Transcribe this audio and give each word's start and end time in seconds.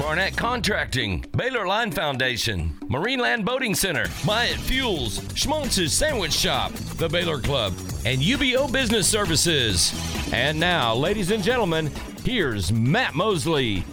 Barnett 0.00 0.34
Contracting, 0.34 1.26
Baylor 1.36 1.66
Line 1.66 1.92
Foundation, 1.92 2.70
Marineland 2.88 3.44
Boating 3.44 3.74
Center, 3.74 4.06
Myatt 4.24 4.56
Fuels, 4.56 5.20
Schmaltz's 5.34 5.92
Sandwich 5.92 6.32
Shop, 6.32 6.72
the 6.96 7.06
Baylor 7.06 7.38
Club, 7.38 7.74
and 8.06 8.22
UBO 8.22 8.72
Business 8.72 9.06
Services. 9.06 9.92
And 10.32 10.58
now, 10.58 10.94
ladies 10.94 11.30
and 11.30 11.44
gentlemen, 11.44 11.90
here's 12.24 12.72
Matt 12.72 13.14
Mosley. 13.14 13.84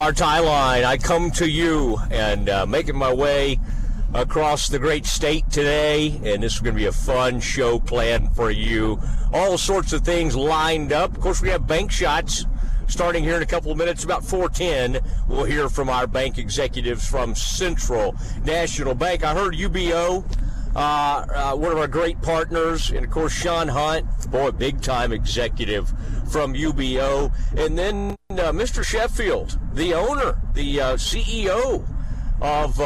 Our 0.00 0.12
tie 0.12 0.38
line, 0.38 0.84
I 0.84 0.96
come 0.98 1.32
to 1.32 1.50
you 1.50 1.98
and 2.12 2.48
uh, 2.48 2.64
making 2.64 2.96
my 2.96 3.12
way 3.12 3.58
across 4.14 4.68
the 4.68 4.78
great 4.78 5.06
state 5.06 5.48
today, 5.50 6.20
and 6.24 6.42
this 6.42 6.54
is 6.54 6.60
going 6.60 6.74
to 6.74 6.78
be 6.78 6.86
a 6.86 6.92
fun 6.92 7.40
show 7.40 7.78
planned 7.78 8.34
for 8.36 8.50
you. 8.50 9.00
All 9.32 9.56
sorts 9.56 9.92
of 9.92 10.02
things 10.02 10.36
lined 10.36 10.92
up. 10.92 11.14
Of 11.16 11.20
course, 11.20 11.40
we 11.40 11.48
have 11.48 11.66
bank 11.66 11.90
shots 11.90 12.44
starting 12.88 13.24
here 13.24 13.36
in 13.36 13.42
a 13.42 13.46
couple 13.46 13.72
of 13.72 13.78
minutes, 13.78 14.04
about 14.04 14.24
410. 14.24 15.00
We'll 15.28 15.44
hear 15.44 15.68
from 15.68 15.88
our 15.88 16.06
bank 16.06 16.36
executives 16.36 17.06
from 17.06 17.34
Central 17.34 18.14
National 18.44 18.94
Bank. 18.94 19.24
I 19.24 19.34
heard 19.34 19.54
UBO. 19.54 20.24
Uh, 20.74 20.78
uh, 20.78 21.54
one 21.54 21.70
of 21.70 21.76
our 21.76 21.86
great 21.86 22.20
partners, 22.22 22.90
and 22.90 23.04
of 23.04 23.10
course 23.10 23.32
Sean 23.32 23.68
Hunt, 23.68 24.06
boy, 24.30 24.50
big 24.52 24.80
time 24.80 25.12
executive 25.12 25.92
from 26.30 26.54
UBO, 26.54 27.30
and 27.54 27.76
then 27.78 28.16
uh, 28.30 28.52
Mr. 28.52 28.82
Sheffield, 28.82 29.58
the 29.74 29.92
owner, 29.92 30.40
the 30.54 30.80
uh, 30.80 30.94
CEO 30.94 31.86
of 32.40 32.80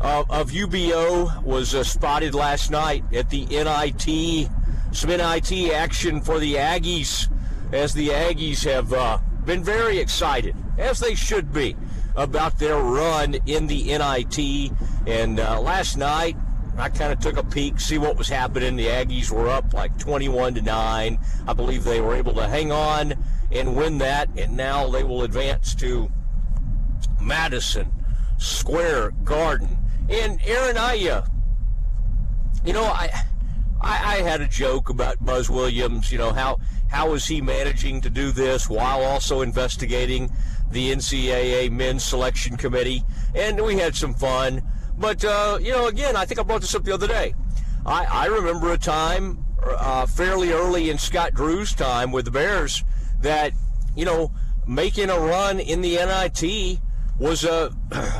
uh, 0.00 0.24
of, 0.28 0.50
UBO 0.50 1.42
was 1.42 1.74
uh, 1.74 1.82
spotted 1.82 2.34
last 2.34 2.70
night 2.70 3.04
at 3.12 3.30
the 3.30 3.46
NIT, 3.46 4.48
some 4.92 5.10
NIT 5.10 5.72
action 5.72 6.20
for 6.20 6.38
the 6.38 6.54
Aggies, 6.54 7.32
as 7.72 7.94
the 7.94 8.08
Aggies 8.08 8.64
have 8.64 8.92
uh, 8.92 9.18
been 9.44 9.64
very 9.64 9.98
excited, 9.98 10.54
as 10.78 10.98
they 10.98 11.14
should 11.14 11.52
be, 11.52 11.76
about 12.14 12.58
their 12.58 12.78
run 12.78 13.36
in 13.46 13.66
the 13.66 13.84
NIT. 13.84 14.72
And 15.06 15.40
uh, 15.40 15.60
last 15.60 15.96
night, 15.96 16.36
I 16.76 16.90
kind 16.90 17.12
of 17.12 17.20
took 17.20 17.38
a 17.38 17.44
peek, 17.44 17.80
see 17.80 17.96
what 17.96 18.18
was 18.18 18.28
happening. 18.28 18.76
The 18.76 18.88
Aggies 18.88 19.30
were 19.30 19.48
up 19.48 19.72
like 19.72 19.98
21 19.98 20.54
to 20.54 20.62
9. 20.62 21.18
I 21.48 21.52
believe 21.54 21.84
they 21.84 22.02
were 22.02 22.14
able 22.14 22.34
to 22.34 22.46
hang 22.46 22.70
on 22.70 23.14
and 23.50 23.76
win 23.76 23.98
that, 23.98 24.28
and 24.36 24.56
now 24.56 24.88
they 24.90 25.04
will 25.04 25.22
advance 25.22 25.74
to 25.76 26.10
Madison 27.20 27.90
Square 28.38 29.12
Garden 29.24 29.78
and 30.08 30.40
Aaron, 30.44 30.76
I, 30.78 31.08
uh, 31.08 31.26
you 32.64 32.72
know, 32.72 32.84
I, 32.84 33.10
I, 33.80 34.16
I 34.16 34.16
had 34.22 34.40
a 34.40 34.48
joke 34.48 34.88
about 34.88 35.24
Buzz 35.24 35.50
Williams. 35.50 36.10
You 36.10 36.18
know 36.18 36.32
how 36.32 36.58
how 36.88 37.14
is 37.14 37.26
he 37.26 37.40
managing 37.40 38.00
to 38.02 38.10
do 38.10 38.32
this 38.32 38.68
while 38.68 39.02
also 39.02 39.40
investigating 39.42 40.30
the 40.70 40.92
NCAA 40.92 41.70
men's 41.70 42.04
selection 42.04 42.56
committee? 42.56 43.02
And 43.34 43.62
we 43.62 43.76
had 43.76 43.94
some 43.94 44.14
fun. 44.14 44.62
But 44.98 45.24
uh, 45.24 45.58
you 45.60 45.72
know, 45.72 45.88
again, 45.88 46.16
I 46.16 46.24
think 46.24 46.40
I 46.40 46.42
brought 46.42 46.62
this 46.62 46.74
up 46.74 46.84
the 46.84 46.94
other 46.94 47.08
day. 47.08 47.34
I, 47.84 48.04
I 48.04 48.26
remember 48.26 48.72
a 48.72 48.78
time 48.78 49.44
uh, 49.64 50.06
fairly 50.06 50.52
early 50.52 50.90
in 50.90 50.98
Scott 50.98 51.34
Drew's 51.34 51.74
time 51.74 52.12
with 52.12 52.24
the 52.24 52.30
Bears 52.30 52.82
that 53.20 53.52
you 53.94 54.04
know 54.04 54.32
making 54.66 55.10
a 55.10 55.18
run 55.18 55.60
in 55.60 55.80
the 55.80 55.96
NIT 55.96 56.78
was 57.18 57.44
a 57.44 57.72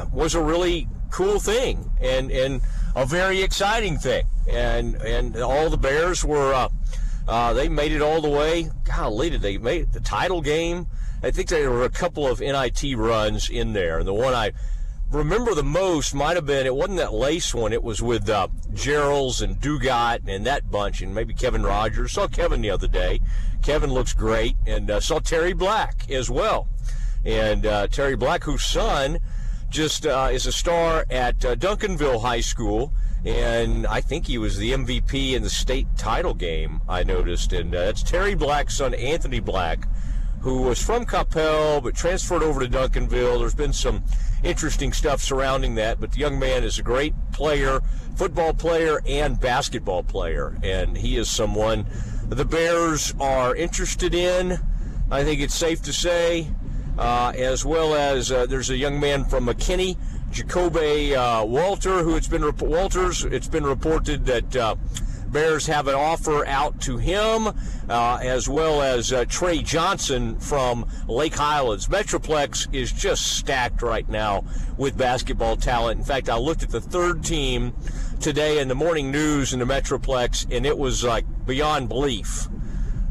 was 0.12 0.34
a 0.34 0.43
really 0.43 0.88
cool 1.16 1.41
thing 1.41 1.91
and 1.99 2.31
and 2.31 2.60
a 2.94 3.06
very 3.06 3.41
exciting 3.41 3.97
thing. 3.97 4.27
And 4.47 4.97
and 4.97 5.34
all 5.37 5.71
the 5.71 5.78
Bears 5.78 6.22
were 6.22 6.53
uh, 6.53 6.69
uh, 7.27 7.54
they 7.54 7.71
made 7.71 7.93
it 7.93 8.03
all 8.03 8.21
the 8.21 8.28
way. 8.28 8.69
Golly, 8.84 9.31
did 9.31 9.41
they 9.41 9.56
make 9.56 9.93
the 9.93 10.00
title 10.00 10.43
game? 10.43 10.88
I 11.22 11.31
think 11.31 11.49
there 11.49 11.71
were 11.71 11.84
a 11.84 11.91
couple 11.91 12.28
of 12.28 12.41
NIT 12.41 12.82
runs 12.97 13.49
in 13.49 13.72
there. 13.72 13.99
And 13.99 14.06
the 14.06 14.12
one 14.12 14.34
I 14.34 14.53
remember 15.10 15.55
the 15.55 15.62
most 15.62 16.15
might 16.15 16.37
have 16.37 16.44
been 16.44 16.66
it 16.66 16.75
wasn't 16.75 16.99
that 16.99 17.15
lace 17.15 17.55
one. 17.55 17.72
It 17.72 17.82
was 17.82 18.03
with 18.03 18.28
uh, 18.28 18.49
Jerrells 18.75 19.41
and 19.41 19.56
Dugat 19.56 20.28
and 20.28 20.44
that 20.44 20.71
bunch, 20.71 21.00
and 21.00 21.15
maybe 21.15 21.32
Kevin 21.32 21.62
Rogers. 21.62 22.12
Saw 22.12 22.28
Kevin 22.28 22.60
the 22.60 22.71
other 22.71 22.88
day. 22.88 23.21
Kevin 23.62 23.91
looks 23.91 24.12
great, 24.12 24.55
and 24.66 24.91
uh, 24.91 25.00
saw 25.00 25.19
Terry 25.19 25.55
Black 25.55 26.10
as 26.10 26.28
well. 26.28 26.69
And 27.25 27.65
uh, 27.65 27.87
Terry 27.88 28.16
Black, 28.16 28.44
whose 28.44 28.62
son 28.62 29.19
just 29.71 30.06
uh, 30.06 30.28
is 30.32 30.47
a 30.47 30.53
star 30.53 31.04
at 31.10 31.44
uh, 31.44 31.54
Duncanville 31.56 32.22
High 32.22 32.41
School, 32.41 32.93
and 33.25 33.87
I 33.87 34.00
think 34.00 34.27
he 34.27 34.38
was 34.38 34.56
the 34.56 34.72
MVP 34.72 35.32
in 35.32 35.43
the 35.43 35.50
state 35.50 35.87
title 35.97 36.34
game. 36.34 36.81
I 36.88 37.03
noticed, 37.03 37.53
and 37.53 37.75
uh, 37.75 37.78
it's 37.78 38.03
Terry 38.03 38.34
Black's 38.34 38.76
son, 38.76 38.94
Anthony 38.94 39.41
Black, 39.41 39.88
who 40.41 40.62
was 40.62 40.81
from 40.81 41.05
Coppell 41.05 41.82
but 41.82 41.94
transferred 41.94 42.43
over 42.43 42.60
to 42.60 42.69
Duncanville. 42.69 43.38
There's 43.38 43.55
been 43.55 43.72
some 43.72 44.05
interesting 44.43 44.93
stuff 44.93 45.21
surrounding 45.21 45.75
that, 45.75 46.00
but 46.00 46.12
the 46.12 46.21
young 46.21 46.38
man 46.38 46.62
is 46.62 46.78
a 46.78 46.82
great 46.82 47.15
player, 47.32 47.81
football 48.16 48.55
player, 48.55 49.00
and 49.06 49.41
basketball 49.41 50.03
player, 50.03 50.56
and 50.62 50.97
he 50.97 51.16
is 51.16 51.31
someone 51.31 51.87
the 52.28 52.44
Bears 52.44 53.15
are 53.21 53.55
interested 53.55 54.15
in. 54.15 54.59
I 55.10 55.22
think 55.25 55.41
it's 55.41 55.55
safe 55.55 55.82
to 55.82 55.93
say 55.93 56.49
uh, 56.99 57.33
as 57.37 57.65
well 57.65 57.95
as 57.95 58.33
uh, 58.33 58.47
there's 58.47 58.71
a 58.71 58.77
young 58.77 58.99
man 58.99 59.25
from 59.25 59.47
McKinney, 59.47 59.97
Ja'Kobe 60.31 61.12
uh, 61.15 61.45
Walter, 61.45 62.03
who 62.03 62.17
it's 62.17 62.29
been 62.29 62.45
rep- 62.45 62.62
Walters. 62.62 63.25
It's 63.25 63.49
been 63.49 63.65
reported 63.65 64.27
that 64.27 64.57
uh, 64.57 64.77
Bears 65.29 65.67
have 65.67 65.89
an 65.89 65.95
offer 65.95 66.47
out 66.47 66.81
to 66.83 66.99
him, 66.99 67.49
uh, 67.89 68.19
as 68.23 68.49
well 68.49 68.81
as 68.81 69.12
uh, 69.12 69.25
Tre 69.27 69.61
Johnson 69.62 70.39
from 70.39 70.87
Lake 71.09 71.35
Highlands. 71.35 71.89
Metroplex 71.89 72.73
is 72.75 72.93
just 72.93 73.37
stacked 73.37 73.83
right 73.83 74.09
now 74.09 74.45
with 74.79 74.97
basketball 74.97 75.56
talent. 75.56 75.99
In 75.99 76.05
fact, 76.05 76.29
I 76.29 76.39
looked 76.39 76.62
at 76.62 76.71
the 76.71 76.81
third 76.81 77.25
team 77.25 77.75
today 78.21 78.61
in 78.61 78.69
the 78.69 78.75
morning 78.75 79.11
news 79.11 79.53
in 79.53 79.59
the 79.59 79.67
Metroplex, 79.67 80.47
and 80.51 80.65
it 80.65 80.79
was 80.79 81.05
like 81.05 81.25
beyond 81.45 81.89
belief. 81.89 82.49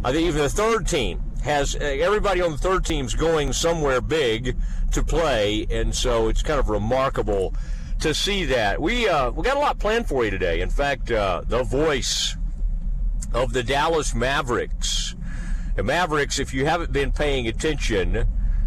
I 0.04 0.12
think 0.12 0.28
even 0.28 0.42
the 0.42 0.50
third 0.50 0.88
team 0.88 1.22
has 1.46 1.76
uh, 1.76 1.80
everybody 1.80 2.42
on 2.42 2.52
the 2.52 2.58
third 2.58 2.84
team's 2.84 3.14
going 3.14 3.54
somewhere 3.54 4.02
big 4.02 4.58
to 4.92 5.04
play, 5.04 5.68
and 5.70 5.96
so 5.96 6.28
it's 6.28 6.42
kind 6.42 6.60
of 6.60 6.70
remarkable 6.70 7.54
to 8.00 8.14
see 8.14 8.46
that. 8.46 8.82
We 8.82 9.08
uh, 9.08 9.32
we 9.32 9.44
got 9.44 9.56
a 9.56 9.60
lot 9.60 9.80
planned 9.80 10.08
for 10.08 10.26
you 10.26 10.32
today. 10.32 10.62
In 10.62 10.70
fact, 10.70 11.12
uh, 11.12 11.44
the 11.48 11.64
voice 11.64 12.36
of 13.34 13.54
the 13.54 13.64
Dallas 13.64 14.16
Mavericks. 14.16 15.16
The 15.76 15.84
Mavericks, 15.84 16.40
if 16.40 16.54
you 16.54 16.66
haven't 16.66 16.92
been 16.92 17.12
paying 17.12 17.48
attention, 17.48 18.26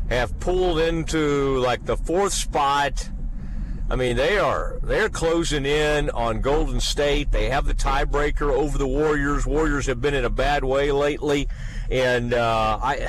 have 0.08 0.38
pulled 0.40 0.78
into 0.78 1.58
like 1.58 1.84
the 1.84 1.96
fourth 1.96 2.32
spot. 2.32 3.10
I 3.90 3.96
mean, 3.96 4.16
they 4.16 4.38
are 4.38 4.78
they're 4.82 5.08
closing 5.08 5.66
in 5.66 6.10
on 6.10 6.42
Golden 6.42 6.78
State. 6.78 7.32
They 7.32 7.48
have 7.48 7.66
the 7.66 7.74
tiebreaker 7.74 8.52
over 8.52 8.78
the 8.78 8.86
Warriors. 8.86 9.46
Warriors 9.46 9.86
have 9.86 10.00
been 10.00 10.14
in 10.14 10.24
a 10.24 10.30
bad 10.30 10.62
way 10.62 10.92
lately. 10.92 11.48
And 11.90 12.34
uh, 12.34 12.78
I, 12.82 13.08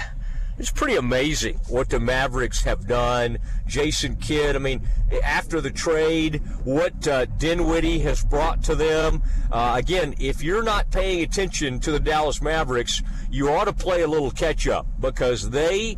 it's 0.60 0.72
pretty 0.72 0.98
amazing 0.98 1.60
what 1.70 1.90
the 1.90 2.00
Mavericks 2.02 2.64
have 2.64 2.86
done. 2.86 3.38
Jason 3.66 4.18
Kidd, 4.18 4.58
I 4.58 4.60
mean, 4.60 4.88
after 5.24 5.62
the 5.62 5.72
trade, 5.72 6.42
what 6.66 7.08
uh, 7.08 7.26
Dinwiddie 7.26 8.00
has 8.00 8.24
brought 8.26 8.62
to 8.66 8.76
them. 8.76 9.24
Uh, 9.52 9.76
again, 9.78 10.16
if 10.20 10.44
you're 10.44 10.64
not 10.64 10.92
paying 10.92 11.24
attention 11.24 11.80
to 11.80 11.92
the 11.92 12.00
Dallas 12.00 12.42
Mavericks, 12.42 13.02
you 13.32 13.50
ought 13.50 13.66
to 13.66 13.74
play 13.74 14.02
a 14.02 14.08
little 14.08 14.32
catch 14.32 14.68
up 14.68 14.86
because 15.00 15.50
they 15.50 15.98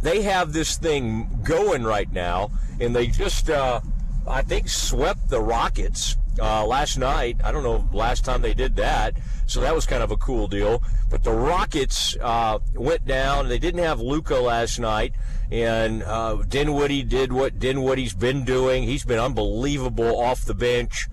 they 0.00 0.22
have 0.22 0.52
this 0.52 0.76
thing 0.76 1.28
going 1.42 1.82
right 1.82 2.10
now, 2.12 2.52
and 2.80 2.94
they 2.94 3.08
just 3.08 3.50
uh, 3.50 3.80
I 4.28 4.42
think 4.42 4.68
swept 4.68 5.28
the 5.28 5.40
Rockets 5.40 6.16
uh, 6.40 6.64
last 6.64 6.98
night. 6.98 7.38
I 7.44 7.52
don't 7.52 7.62
know 7.62 7.88
last 7.92 8.24
time 8.24 8.42
they 8.42 8.54
did 8.54 8.76
that. 8.76 9.14
So 9.46 9.60
that 9.60 9.74
was 9.74 9.86
kind 9.86 10.02
of 10.02 10.10
a 10.10 10.16
cool 10.16 10.48
deal. 10.48 10.82
But 11.10 11.24
the 11.24 11.32
Rockets 11.32 12.16
uh, 12.20 12.58
went 12.74 13.06
down. 13.06 13.48
They 13.48 13.58
didn't 13.58 13.82
have 13.82 14.00
Luka 14.00 14.36
last 14.36 14.78
night, 14.78 15.14
and 15.50 16.02
uh, 16.02 16.42
Dinwiddie 16.48 17.02
did 17.02 17.32
what 17.32 17.58
Dinwiddie's 17.58 18.14
been 18.14 18.44
doing. 18.44 18.84
He's 18.84 19.04
been 19.04 19.18
unbelievable 19.18 20.20
off 20.20 20.44
the 20.44 20.54
bench. 20.54 21.08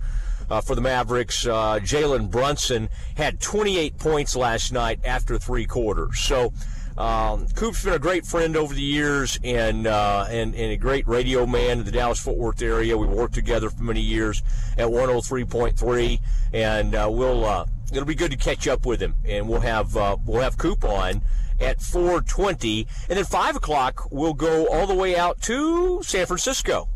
Uh, 0.48 0.60
for 0.60 0.74
the 0.74 0.80
Mavericks. 0.80 1.46
Uh, 1.46 1.78
Jalen 1.80 2.28
Brunson 2.28 2.88
had 3.16 3.40
28 3.40 3.98
points 3.98 4.34
last 4.34 4.72
night 4.72 4.98
after 5.04 5.38
three 5.38 5.64
quarters. 5.64 6.18
So 6.18 6.52
Um, 7.00 7.46
Coop's 7.54 7.82
been 7.82 7.94
a 7.94 7.98
great 7.98 8.26
friend 8.26 8.58
over 8.58 8.74
the 8.74 8.82
years 8.82 9.38
and, 9.42 9.86
uh, 9.86 10.26
and, 10.28 10.54
and 10.54 10.72
a 10.72 10.76
great 10.76 11.08
radio 11.08 11.46
man 11.46 11.78
in 11.78 11.84
the 11.84 11.90
Dallas 11.90 12.20
Fort 12.20 12.36
Worth 12.36 12.60
area. 12.60 12.98
We 12.98 13.06
worked 13.06 13.32
together 13.32 13.70
for 13.70 13.82
many 13.82 14.02
years 14.02 14.42
at 14.76 14.86
103.3, 14.86 16.20
and 16.52 16.94
uh, 16.94 17.08
we'll 17.10 17.46
uh, 17.46 17.64
it'll 17.90 18.04
be 18.04 18.14
good 18.14 18.32
to 18.32 18.36
catch 18.36 18.68
up 18.68 18.84
with 18.84 19.00
him. 19.00 19.14
And 19.24 19.48
we'll 19.48 19.62
have 19.62 19.96
uh, 19.96 20.18
we'll 20.26 20.42
have 20.42 20.58
Coop 20.58 20.84
on 20.84 21.22
at 21.58 21.78
4:20, 21.78 22.86
and 23.08 23.16
then 23.16 23.24
five 23.24 23.56
o'clock 23.56 24.06
we'll 24.10 24.34
go 24.34 24.66
all 24.66 24.86
the 24.86 24.94
way 24.94 25.16
out 25.16 25.40
to 25.42 26.02
San 26.02 26.26
Francisco 26.26 26.90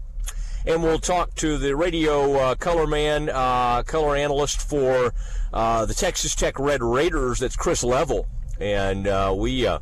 and 0.66 0.82
we'll 0.82 0.98
talk 0.98 1.34
to 1.34 1.58
the 1.58 1.76
radio 1.76 2.34
uh, 2.36 2.54
color 2.54 2.86
man, 2.86 3.30
uh, 3.30 3.82
color 3.82 4.16
analyst 4.16 4.66
for 4.66 5.12
uh, 5.52 5.84
the 5.84 5.94
Texas 5.94 6.34
Tech 6.34 6.58
Red 6.58 6.82
Raiders. 6.82 7.38
That's 7.38 7.56
Chris 7.56 7.84
Level, 7.84 8.26
and 8.60 9.06
uh, 9.06 9.34
we. 9.36 9.66
Uh, 9.66 9.78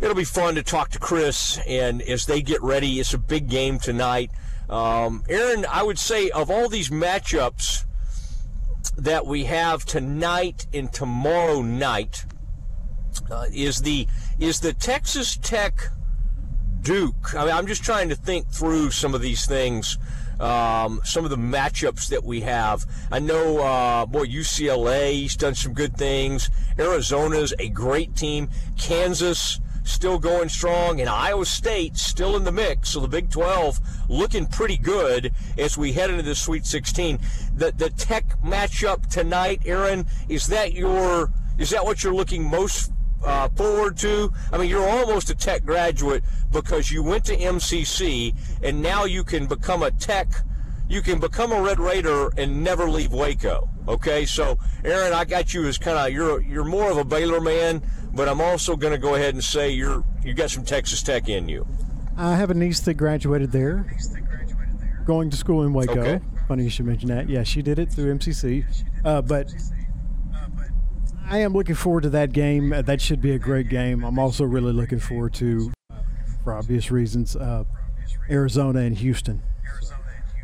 it'll 0.00 0.14
be 0.14 0.24
fun 0.24 0.54
to 0.54 0.62
talk 0.62 0.90
to 0.90 0.98
Chris, 0.98 1.58
and 1.66 2.02
as 2.02 2.26
they 2.26 2.42
get 2.42 2.62
ready, 2.62 3.00
it's 3.00 3.14
a 3.14 3.18
big 3.18 3.48
game 3.48 3.78
tonight. 3.78 4.30
Um, 4.68 5.24
Aaron, 5.28 5.66
I 5.70 5.82
would 5.82 5.98
say 5.98 6.30
of 6.30 6.50
all 6.50 6.68
these 6.68 6.90
matchups 6.90 7.84
that 8.96 9.26
we 9.26 9.44
have 9.44 9.84
tonight 9.84 10.66
and 10.72 10.92
tomorrow 10.92 11.62
night, 11.62 12.24
uh, 13.30 13.46
is 13.52 13.80
the 13.80 14.06
is 14.38 14.60
the 14.60 14.72
Texas 14.72 15.36
Tech 15.36 15.80
Duke. 16.82 17.34
I 17.34 17.44
mean, 17.44 17.54
I'm 17.54 17.66
just 17.66 17.82
trying 17.82 18.08
to 18.08 18.14
think 18.14 18.48
through 18.50 18.90
some 18.90 19.14
of 19.14 19.20
these 19.20 19.46
things, 19.46 19.98
um, 20.40 21.00
some 21.04 21.24
of 21.24 21.30
the 21.30 21.36
matchups 21.36 22.08
that 22.08 22.24
we 22.24 22.40
have. 22.40 22.86
I 23.10 23.18
know, 23.18 23.58
uh, 23.58 24.06
boy, 24.06 24.26
UCLA's 24.26 25.36
done 25.36 25.54
some 25.54 25.74
good 25.74 25.96
things. 25.96 26.50
Arizona's 26.78 27.54
a 27.58 27.68
great 27.68 28.16
team. 28.16 28.48
Kansas 28.78 29.60
still 29.84 30.18
going 30.18 30.48
strong, 30.48 31.00
and 31.00 31.08
Iowa 31.08 31.44
State 31.44 31.96
still 31.96 32.36
in 32.36 32.44
the 32.44 32.52
mix. 32.52 32.90
So 32.90 33.00
the 33.00 33.08
Big 33.08 33.30
12 33.30 33.80
looking 34.08 34.46
pretty 34.46 34.76
good 34.76 35.32
as 35.58 35.76
we 35.76 35.92
head 35.92 36.10
into 36.10 36.22
the 36.22 36.34
Sweet 36.34 36.66
16. 36.66 37.18
The 37.56 37.72
the 37.72 37.90
Tech 37.90 38.40
matchup 38.42 39.08
tonight, 39.08 39.62
Aaron, 39.64 40.06
is 40.28 40.46
that 40.46 40.72
your 40.72 41.30
is 41.58 41.70
that 41.70 41.84
what 41.84 42.02
you're 42.02 42.14
looking 42.14 42.48
most 42.48 42.92
uh, 43.24 43.48
forward 43.50 43.96
to? 43.98 44.32
I 44.52 44.58
mean, 44.58 44.68
you're 44.68 44.88
almost 44.88 45.30
a 45.30 45.34
tech 45.34 45.64
graduate 45.64 46.24
because 46.52 46.90
you 46.90 47.02
went 47.02 47.24
to 47.26 47.36
MCC 47.36 48.34
and 48.62 48.82
now 48.82 49.04
you 49.04 49.24
can 49.24 49.46
become 49.46 49.82
a 49.82 49.90
tech. 49.90 50.28
You 50.88 51.02
can 51.02 51.20
become 51.20 51.52
a 51.52 51.60
Red 51.62 51.78
Raider 51.78 52.30
and 52.36 52.64
never 52.64 52.88
leave 52.88 53.12
Waco. 53.12 53.68
Okay, 53.88 54.24
so 54.26 54.58
Aaron, 54.84 55.12
I 55.12 55.24
got 55.24 55.54
you 55.54 55.66
as 55.66 55.78
kind 55.78 55.98
of 55.98 56.12
you're 56.12 56.40
you're 56.42 56.64
more 56.64 56.90
of 56.90 56.96
a 56.96 57.04
Baylor 57.04 57.40
man, 57.40 57.82
but 58.12 58.28
I'm 58.28 58.40
also 58.40 58.76
going 58.76 58.92
to 58.92 58.98
go 58.98 59.14
ahead 59.14 59.34
and 59.34 59.42
say 59.42 59.70
you're 59.70 60.04
you 60.24 60.34
got 60.34 60.50
some 60.50 60.64
Texas 60.64 61.02
Tech 61.02 61.28
in 61.28 61.48
you. 61.48 61.66
I 62.16 62.36
have 62.36 62.50
a 62.50 62.54
niece 62.54 62.80
that 62.80 62.94
graduated 62.94 63.52
there, 63.52 63.86
going 65.06 65.30
to 65.30 65.36
school 65.36 65.62
in 65.62 65.72
Waco. 65.72 66.00
Okay. 66.00 66.20
Funny 66.48 66.64
you 66.64 66.70
should 66.70 66.86
mention 66.86 67.08
that. 67.08 67.28
Yeah, 67.28 67.44
she 67.44 67.62
did 67.62 67.78
it 67.78 67.92
through 67.92 68.14
MCC, 68.16 68.64
uh, 69.04 69.22
but 69.22 69.52
I 71.30 71.38
am 71.38 71.52
looking 71.52 71.76
forward 71.76 72.02
to 72.02 72.10
that 72.10 72.32
game. 72.32 72.72
Uh, 72.72 72.82
that 72.82 73.00
should 73.00 73.20
be 73.22 73.30
a 73.32 73.38
great 73.38 73.68
game. 73.68 74.02
I'm 74.04 74.18
also 74.18 74.44
really 74.44 74.72
looking 74.72 74.98
forward 74.98 75.32
to, 75.34 75.72
for 76.42 76.54
obvious 76.54 76.90
reasons, 76.90 77.36
uh, 77.36 77.64
Arizona 78.28 78.80
and 78.80 78.96
Houston. 78.98 79.42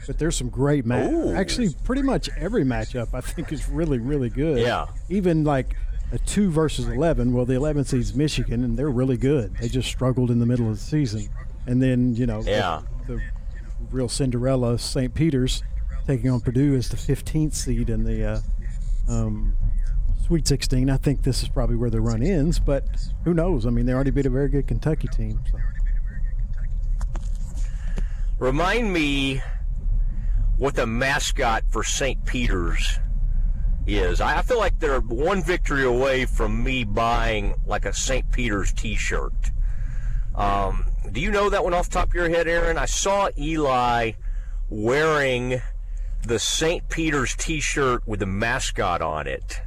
But 0.06 0.18
there's 0.20 0.36
some 0.36 0.48
great 0.48 0.86
match. 0.86 1.10
Ooh. 1.10 1.34
Actually, 1.34 1.70
pretty 1.82 2.02
much 2.02 2.28
every 2.38 2.62
matchup 2.64 3.08
I 3.12 3.20
think 3.20 3.52
is 3.52 3.68
really, 3.68 3.98
really 3.98 4.30
good. 4.30 4.60
Yeah. 4.60 4.86
Even 5.08 5.42
like 5.42 5.74
a 6.12 6.18
two 6.18 6.48
versus 6.52 6.86
eleven. 6.86 7.32
Well, 7.32 7.44
the 7.44 7.54
11 7.54 7.82
seeds 7.84 8.14
Michigan, 8.14 8.62
and 8.62 8.78
they're 8.78 8.88
really 8.90 9.16
good. 9.16 9.56
They 9.56 9.66
just 9.68 9.88
struggled 9.88 10.30
in 10.30 10.38
the 10.38 10.46
middle 10.46 10.68
of 10.68 10.74
the 10.76 10.80
season, 10.80 11.28
and 11.66 11.82
then 11.82 12.14
you 12.14 12.26
know, 12.26 12.42
Yeah. 12.42 12.82
the, 13.08 13.14
the 13.16 13.20
real 13.90 14.08
Cinderella 14.08 14.78
St. 14.78 15.12
Peter's 15.12 15.64
taking 16.06 16.30
on 16.30 16.40
Purdue 16.40 16.76
as 16.76 16.88
the 16.88 16.96
15th 16.96 17.54
seed 17.54 17.90
in 17.90 18.04
the 18.04 18.24
uh, 18.24 18.40
um, 19.12 19.56
Sweet 20.26 20.48
16. 20.48 20.90
I 20.90 20.96
think 20.96 21.22
this 21.22 21.44
is 21.44 21.48
probably 21.48 21.76
where 21.76 21.88
the 21.88 22.00
run 22.00 22.20
ends, 22.20 22.58
but 22.58 22.84
who 23.22 23.32
knows? 23.32 23.64
I 23.64 23.70
mean, 23.70 23.86
they 23.86 23.92
already 23.92 24.10
beat 24.10 24.26
a 24.26 24.30
very 24.30 24.48
good 24.48 24.66
Kentucky 24.66 25.06
team. 25.06 25.40
So. 25.52 25.58
Remind 28.40 28.92
me 28.92 29.40
what 30.56 30.74
the 30.74 30.84
mascot 30.84 31.62
for 31.70 31.84
St. 31.84 32.24
Peter's 32.24 32.98
is. 33.86 34.20
I 34.20 34.42
feel 34.42 34.58
like 34.58 34.80
they're 34.80 34.98
one 34.98 35.44
victory 35.44 35.84
away 35.84 36.24
from 36.24 36.64
me 36.64 36.82
buying 36.82 37.54
like 37.64 37.84
a 37.84 37.92
St. 37.92 38.28
Peter's 38.32 38.72
T-shirt. 38.72 39.32
Um, 40.34 40.84
do 41.12 41.20
you 41.20 41.30
know 41.30 41.50
that 41.50 41.62
one 41.62 41.72
off 41.72 41.88
the 41.88 41.94
top 41.94 42.08
of 42.08 42.14
your 42.14 42.28
head, 42.28 42.48
Aaron? 42.48 42.78
I 42.78 42.86
saw 42.86 43.28
Eli 43.38 44.12
wearing 44.68 45.62
the 46.26 46.40
St. 46.40 46.88
Peter's 46.88 47.36
T-shirt 47.36 48.02
with 48.08 48.18
the 48.18 48.26
mascot 48.26 49.00
on 49.00 49.28
it, 49.28 49.60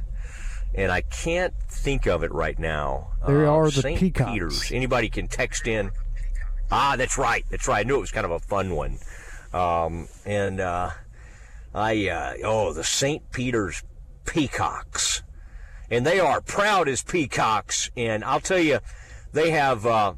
and 0.74 0.90
I 0.92 1.02
can't 1.02 1.54
think 1.68 2.06
of 2.06 2.22
it 2.22 2.32
right 2.32 2.58
now. 2.58 3.10
They 3.26 3.32
Uh, 3.44 3.50
are 3.52 3.70
the 3.70 3.82
St. 3.82 3.98
Peacocks. 3.98 4.30
Peter's. 4.32 4.72
Anybody 4.72 5.08
can 5.08 5.28
text 5.28 5.66
in. 5.66 5.90
Ah, 6.70 6.94
that's 6.96 7.18
right. 7.18 7.44
That's 7.50 7.66
right. 7.66 7.80
I 7.80 7.82
knew 7.88 7.96
it 7.96 8.00
was 8.00 8.12
kind 8.12 8.24
of 8.24 8.30
a 8.30 8.38
fun 8.40 8.74
one. 8.76 8.98
Um, 9.52 10.08
and 10.24 10.60
uh, 10.60 10.90
I, 11.74 12.08
uh, 12.08 12.34
oh, 12.44 12.72
the 12.72 12.84
St. 12.84 13.30
Peter's 13.32 13.82
Peacocks. 14.24 15.22
And 15.90 16.06
they 16.06 16.20
are 16.20 16.40
proud 16.40 16.88
as 16.88 17.02
peacocks. 17.02 17.90
And 17.96 18.22
I'll 18.24 18.38
tell 18.40 18.60
you, 18.60 18.78
they 19.32 19.50
have 19.50 19.84
uh, 19.84 20.14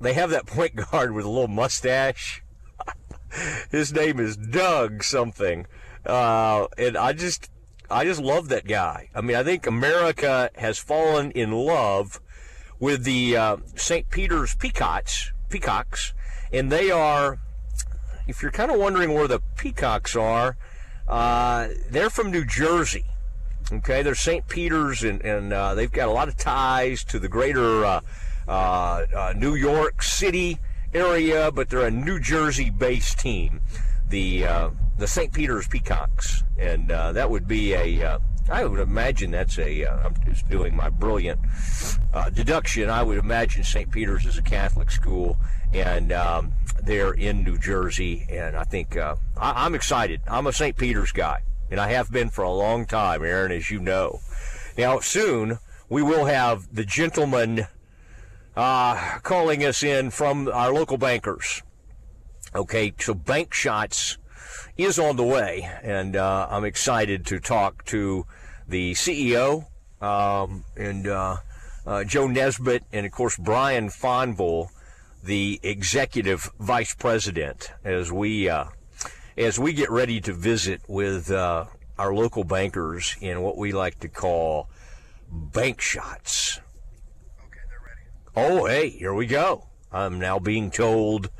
they 0.00 0.14
have 0.14 0.30
that 0.30 0.46
point 0.46 0.74
guard 0.74 1.12
with 1.12 1.24
a 1.24 1.28
little 1.28 1.46
mustache. 1.48 2.42
His 3.70 3.92
name 3.92 4.18
is 4.18 4.36
Doug 4.36 5.02
something, 5.04 5.66
uh, 6.06 6.66
and 6.78 6.96
I 6.96 7.12
just 7.12 7.50
I 7.90 8.04
just 8.04 8.20
love 8.20 8.48
that 8.48 8.66
guy. 8.66 9.10
I 9.14 9.20
mean, 9.20 9.36
I 9.36 9.42
think 9.42 9.66
America 9.66 10.50
has 10.56 10.78
fallen 10.78 11.30
in 11.32 11.52
love 11.52 12.20
with 12.78 13.04
the 13.04 13.36
uh, 13.36 13.56
St. 13.74 14.10
Peter's 14.10 14.54
Peacocks, 14.54 15.32
peacocks, 15.48 16.12
and 16.52 16.70
they 16.70 16.90
are. 16.90 17.38
If 18.26 18.42
you're 18.42 18.50
kind 18.50 18.70
of 18.70 18.78
wondering 18.78 19.14
where 19.14 19.28
the 19.28 19.40
peacocks 19.56 20.16
are, 20.16 20.56
uh, 21.08 21.68
they're 21.90 22.10
from 22.10 22.30
New 22.30 22.44
Jersey. 22.44 23.04
Okay, 23.72 24.02
they're 24.02 24.14
St. 24.14 24.46
Peter's, 24.48 25.02
and, 25.02 25.20
and 25.22 25.52
uh, 25.52 25.74
they've 25.74 25.90
got 25.90 26.08
a 26.08 26.12
lot 26.12 26.28
of 26.28 26.36
ties 26.36 27.04
to 27.04 27.18
the 27.18 27.28
greater 27.28 27.84
uh, 27.84 28.00
uh, 28.48 28.50
uh, 29.14 29.34
New 29.36 29.54
York 29.54 30.02
City 30.02 30.58
area, 30.94 31.50
but 31.52 31.68
they're 31.68 31.86
a 31.86 31.90
New 31.90 32.18
Jersey-based 32.20 33.18
team, 33.18 33.60
the 34.08 34.44
the 34.98 35.06
St. 35.06 35.32
Peter's 35.32 35.68
Peacocks, 35.68 36.42
and 36.58 36.90
uh, 36.90 37.12
that 37.12 37.30
would 37.30 37.46
be 37.46 37.74
a. 37.74 38.02
Uh, 38.02 38.18
I 38.48 38.64
would 38.64 38.80
imagine 38.80 39.30
that's 39.30 39.58
a. 39.58 39.84
Uh, 39.84 40.06
I'm 40.06 40.14
just 40.24 40.48
doing 40.48 40.76
my 40.76 40.88
brilliant 40.88 41.40
uh, 42.14 42.30
deduction. 42.30 42.88
I 42.88 43.02
would 43.02 43.18
imagine 43.18 43.64
St. 43.64 43.90
Peter's 43.90 44.24
is 44.24 44.38
a 44.38 44.42
Catholic 44.42 44.90
school, 44.90 45.36
and 45.72 46.12
um, 46.12 46.52
they're 46.82 47.12
in 47.12 47.44
New 47.44 47.58
Jersey, 47.58 48.26
and 48.30 48.56
I 48.56 48.64
think 48.64 48.96
uh, 48.96 49.16
I, 49.36 49.64
I'm 49.66 49.74
excited. 49.74 50.20
I'm 50.28 50.46
a 50.46 50.52
St. 50.52 50.76
Peter's 50.76 51.12
guy, 51.12 51.42
and 51.70 51.80
I 51.80 51.90
have 51.90 52.10
been 52.10 52.30
for 52.30 52.42
a 52.42 52.52
long 52.52 52.86
time, 52.86 53.22
Aaron, 53.22 53.52
as 53.52 53.70
you 53.70 53.80
know. 53.80 54.20
Now, 54.78 55.00
soon 55.00 55.58
we 55.88 56.02
will 56.02 56.26
have 56.26 56.74
the 56.74 56.84
gentleman 56.84 57.66
uh, 58.56 59.18
calling 59.22 59.64
us 59.64 59.82
in 59.82 60.10
from 60.10 60.48
our 60.48 60.72
local 60.72 60.96
bankers. 60.96 61.62
Okay, 62.54 62.94
so 62.98 63.12
Bank 63.12 63.52
Shots 63.52 64.18
is 64.76 64.98
on 64.98 65.16
the 65.16 65.24
way, 65.24 65.68
and 65.82 66.16
uh, 66.16 66.48
I'm 66.50 66.64
excited 66.64 67.24
to 67.26 67.40
talk 67.40 67.84
to 67.86 68.26
the 68.68 68.92
CEO 68.92 69.66
um, 70.00 70.64
and 70.76 71.06
uh, 71.06 71.36
uh, 71.86 72.04
Joe 72.04 72.26
Nesbitt, 72.26 72.84
and 72.92 73.06
of 73.06 73.12
course 73.12 73.36
Brian 73.36 73.88
Fonville, 73.88 74.68
the 75.22 75.60
executive 75.62 76.50
vice 76.60 76.94
president, 76.94 77.70
as 77.84 78.12
we 78.12 78.48
uh, 78.48 78.66
as 79.36 79.58
we 79.58 79.72
get 79.72 79.90
ready 79.90 80.20
to 80.20 80.32
visit 80.32 80.82
with 80.88 81.30
uh, 81.30 81.66
our 81.98 82.14
local 82.14 82.44
bankers 82.44 83.16
in 83.20 83.40
what 83.42 83.56
we 83.56 83.72
like 83.72 83.98
to 84.00 84.08
call 84.08 84.68
Bank 85.30 85.80
Shots. 85.80 86.60
Okay, 87.46 87.60
they're 87.68 87.78
ready. 87.84 88.54
Oh, 88.62 88.66
hey, 88.66 88.90
here 88.90 89.14
we 89.14 89.26
go. 89.26 89.68
I'm 89.90 90.18
now 90.18 90.38
being 90.38 90.70
told 90.70 91.30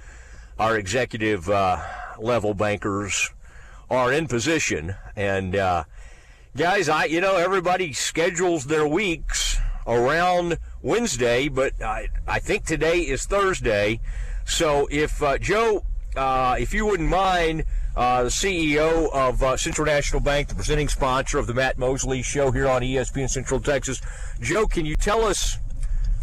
our 0.58 0.78
executive 0.78 1.50
uh, 1.50 1.82
level 2.18 2.54
bankers 2.54 3.30
are 3.90 4.12
in 4.12 4.26
position. 4.26 4.94
And 5.14 5.56
uh, 5.56 5.84
guys, 6.56 6.88
I 6.88 7.04
you 7.04 7.20
know 7.20 7.36
everybody 7.36 7.92
schedules 7.92 8.66
their 8.66 8.86
weeks 8.86 9.56
around 9.86 10.58
Wednesday, 10.82 11.48
but 11.48 11.80
I 11.82 12.08
I 12.26 12.38
think 12.38 12.64
today 12.64 13.00
is 13.00 13.24
Thursday. 13.24 14.00
So 14.44 14.88
if 14.90 15.22
uh, 15.22 15.38
Joe, 15.38 15.84
uh, 16.16 16.56
if 16.58 16.74
you 16.74 16.86
wouldn't 16.86 17.10
mind. 17.10 17.64
Uh, 17.96 18.24
the 18.24 18.28
CEO 18.28 19.10
of 19.14 19.42
uh, 19.42 19.56
Central 19.56 19.86
National 19.86 20.20
Bank, 20.20 20.48
the 20.48 20.54
presenting 20.54 20.86
sponsor 20.86 21.38
of 21.38 21.46
the 21.46 21.54
Matt 21.54 21.78
Mosley 21.78 22.20
Show 22.20 22.50
here 22.50 22.68
on 22.68 22.82
ESPN 22.82 23.30
Central 23.30 23.58
Texas. 23.58 24.02
Joe, 24.38 24.66
can 24.66 24.84
you 24.84 24.96
tell 24.96 25.24
us 25.24 25.56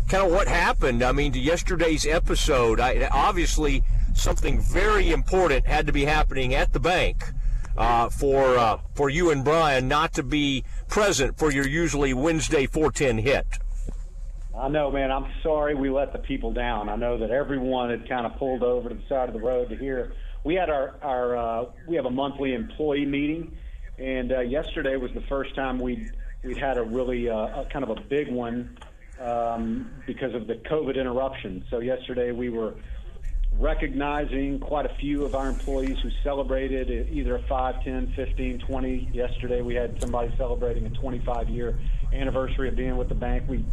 kind 0.07 0.25
of 0.25 0.31
what 0.31 0.47
happened. 0.47 1.03
I 1.03 1.11
mean, 1.11 1.31
to 1.33 1.39
yesterday's 1.39 2.05
episode, 2.05 2.79
I, 2.79 3.07
obviously 3.11 3.83
something 4.15 4.61
very 4.61 5.11
important 5.11 5.65
had 5.65 5.87
to 5.87 5.93
be 5.93 6.05
happening 6.05 6.53
at 6.53 6.73
the 6.73 6.79
bank 6.79 7.23
uh, 7.77 8.09
for 8.09 8.57
uh, 8.57 8.77
for 8.93 9.09
you 9.09 9.31
and 9.31 9.43
Brian 9.43 9.87
not 9.87 10.13
to 10.13 10.23
be 10.23 10.63
present 10.87 11.37
for 11.37 11.51
your 11.51 11.67
usually 11.67 12.13
Wednesday 12.13 12.65
410 12.65 13.17
hit. 13.19 13.45
I 14.57 14.69
know, 14.69 14.91
man. 14.91 15.11
I'm 15.11 15.25
sorry 15.41 15.73
we 15.73 15.89
let 15.89 16.13
the 16.13 16.19
people 16.19 16.53
down. 16.53 16.87
I 16.87 16.95
know 16.95 17.17
that 17.17 17.31
everyone 17.31 17.89
had 17.89 18.07
kind 18.07 18.25
of 18.25 18.37
pulled 18.37 18.63
over 18.63 18.89
to 18.89 18.95
the 18.95 19.01
side 19.09 19.27
of 19.27 19.33
the 19.33 19.41
road 19.41 19.69
to 19.69 19.75
hear. 19.75 20.13
We 20.43 20.55
had 20.55 20.69
our 20.69 20.95
our 21.01 21.37
uh, 21.37 21.65
we 21.87 21.95
have 21.95 22.05
a 22.05 22.11
monthly 22.11 22.53
employee 22.53 23.05
meeting, 23.05 23.57
and 23.97 24.31
uh, 24.31 24.41
yesterday 24.41 24.95
was 24.95 25.11
the 25.13 25.23
first 25.27 25.55
time 25.55 25.79
we 25.79 26.09
we'd 26.43 26.57
had 26.57 26.77
a 26.77 26.83
really 26.83 27.29
uh, 27.29 27.63
kind 27.71 27.83
of 27.83 27.89
a 27.89 28.01
big 28.01 28.31
one 28.31 28.77
um, 29.19 29.89
because 30.05 30.35
of 30.35 30.45
the 30.47 30.55
COVID 30.55 30.99
interruption. 30.99 31.63
So 31.69 31.79
yesterday 31.79 32.31
we 32.31 32.49
were 32.49 32.75
recognizing 33.59 34.59
quite 34.59 34.85
a 34.85 34.95
few 34.95 35.23
of 35.25 35.35
our 35.35 35.47
employees 35.47 35.97
who 36.01 36.09
celebrated 36.23 37.09
either 37.11 37.35
a 37.35 37.43
5, 37.43 37.83
10, 37.83 38.13
15, 38.15 38.59
20. 38.59 39.09
Yesterday 39.13 39.61
we 39.61 39.75
had 39.75 39.99
somebody 40.01 40.33
celebrating 40.37 40.85
a 40.85 40.89
25 40.89 41.49
year 41.49 41.77
anniversary 42.11 42.69
of 42.69 42.75
being 42.75 42.97
with 42.97 43.09
the 43.09 43.15
bank. 43.15 43.43
We 43.47 43.65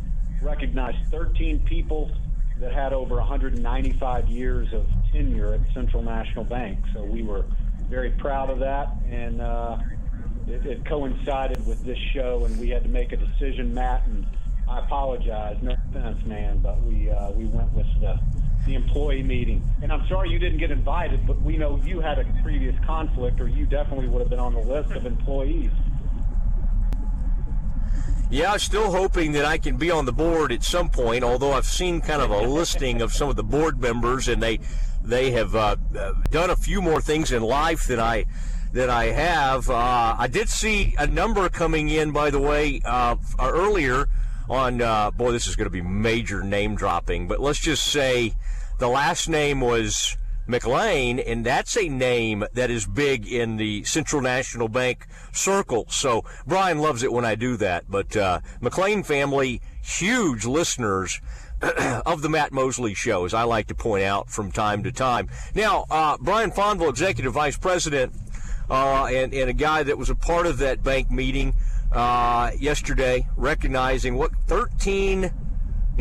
recognized 0.43 0.99
13 1.11 1.61
people 1.61 2.11
that 2.59 2.73
had 2.73 2.93
over 2.93 3.17
195 3.17 4.29
years 4.29 4.73
of 4.73 4.87
tenure 5.13 5.55
at 5.55 5.61
Central 5.73 6.03
National 6.03 6.45
Bank. 6.45 6.79
So 6.93 7.03
we 7.03 7.23
were 7.23 7.45
very 7.89 8.11
proud 8.11 8.51
of 8.51 8.59
that, 8.61 8.95
and 9.11 9.41
uh, 9.41 9.79
it, 10.47 10.65
it 10.67 10.87
coincided 10.87 11.67
with 11.67 11.83
this 11.85 11.99
show, 12.13 12.45
and 12.45 12.59
we 12.59 12.69
had 12.69 12.83
to 12.83 12.89
make 12.89 13.13
a 13.13 13.17
decision, 13.17 13.75
Matt. 13.75 14.07
And 14.07 14.27
I 14.69 14.81
apologize, 14.81 15.57
no 15.63 15.75
offense, 15.89 16.25
man, 16.27 16.59
but 16.59 16.81
we 16.83 17.11
uh, 17.11 17.31
we 17.33 17.47
went 17.47 17.73
with 17.73 17.87
the 18.01 18.21
the 18.71 18.77
employee 18.77 19.23
meeting. 19.23 19.63
And 19.83 19.93
I'm 19.93 20.07
sorry 20.09 20.31
you 20.31 20.39
didn't 20.39 20.59
get 20.59 20.71
invited, 20.71 21.27
but 21.27 21.41
we 21.43 21.57
know 21.57 21.81
you 21.85 22.01
had 22.01 22.19
a 22.19 22.25
previous 22.43 22.75
conflict, 22.85 23.41
or 23.41 23.49
you 23.49 23.67
definitely 23.67 24.09
would 24.09 24.21
have 24.21 24.31
been 24.31 24.39
on 24.39 24.55
the 24.55 24.61
list 24.61 24.93
of 24.93 25.07
employees 25.07 25.71
yeah, 28.31 28.57
still 28.59 28.93
hoping 28.93 29.33
that 29.33 29.45
I 29.45 29.59
can 29.59 29.77
be 29.77 29.91
on 29.91 30.05
the 30.05 30.13
board 30.13 30.53
at 30.53 30.63
some 30.63 30.89
point. 30.89 31.25
Although 31.25 31.53
I've 31.53 31.67
seen 31.67 32.01
kind 32.01 32.23
of 32.23 32.31
a 32.31 32.41
listing 32.41 33.03
of 33.03 33.13
some 33.13 33.29
of 33.29 33.35
the 33.35 33.43
board 33.43 33.81
members, 33.81 34.29
and 34.29 34.41
they 34.41 34.61
they 35.03 35.33
have 35.33 35.57
uh, 35.57 35.77
done 36.31 36.51
a 36.51 36.57
few 36.57 36.81
more 36.81 37.01
things 37.01 37.33
in 37.33 37.43
life 37.43 37.87
than 37.89 37.99
I 37.99 38.27
than 38.73 38.89
I 38.89 39.07
have. 39.07 39.69
Uh, 39.69 40.15
I 40.17 40.29
did 40.29 40.49
see 40.49 40.95
a 40.97 41.09
number 41.09 41.49
coming 41.49 41.89
in, 41.89 42.13
by 42.13 42.31
the 42.31 42.39
way, 42.39 42.81
uh, 42.85 43.17
earlier 43.41 44.07
on. 44.49 44.81
Uh, 44.81 45.11
boy, 45.11 45.33
this 45.33 45.49
is 45.49 45.57
going 45.57 45.67
to 45.67 45.71
be 45.71 45.83
major 45.83 46.45
name 46.45 46.77
dropping, 46.77 47.27
but 47.27 47.41
let's 47.41 47.59
just 47.59 47.85
say 47.85 48.35
the 48.81 48.89
last 48.89 49.29
name 49.29 49.61
was 49.61 50.17
McLean, 50.47 51.21
and 51.21 51.45
that's 51.45 51.77
a 51.77 51.89
name 51.89 52.45
that 52.55 52.71
is 52.71 52.87
big 52.87 53.31
in 53.31 53.59
the 53.59 53.85
Central 53.85 54.23
National 54.23 54.69
Bank 54.69 55.07
circle. 55.33 55.85
So 55.91 56.25
Brian 56.47 56.79
loves 56.79 57.03
it 57.03 57.13
when 57.13 57.27
I 57.27 57.35
do 57.35 57.59
that. 57.59 57.85
But 57.91 58.17
uh, 58.17 58.41
McLean 58.61 59.03
family, 59.03 59.61
huge 59.83 60.45
listeners. 60.45 61.21
of 62.07 62.23
the 62.23 62.31
Matt 62.31 62.53
Mosley 62.53 62.95
show, 62.95 63.27
as 63.27 63.35
I 63.35 63.43
like 63.43 63.67
to 63.67 63.75
point 63.75 64.03
out 64.03 64.31
from 64.31 64.51
time 64.51 64.83
to 64.85 64.93
time. 64.93 65.29
Now, 65.55 65.85
uh, 65.91 66.17
Brian 66.19 66.51
Fonville, 66.51 66.89
Executive 66.89 67.35
Vice 67.35 67.59
President, 67.59 68.15
uh, 68.71 69.05
and, 69.13 69.35
and 69.35 69.51
a 69.51 69.53
guy 69.53 69.83
that 69.83 69.99
was 69.99 70.09
a 70.09 70.15
part 70.15 70.47
of 70.47 70.57
that 70.57 70.83
bank 70.83 71.11
meeting 71.11 71.53
uh, 71.93 72.53
yesterday, 72.59 73.29
recognizing 73.37 74.15
what 74.15 74.31
13 74.47 75.31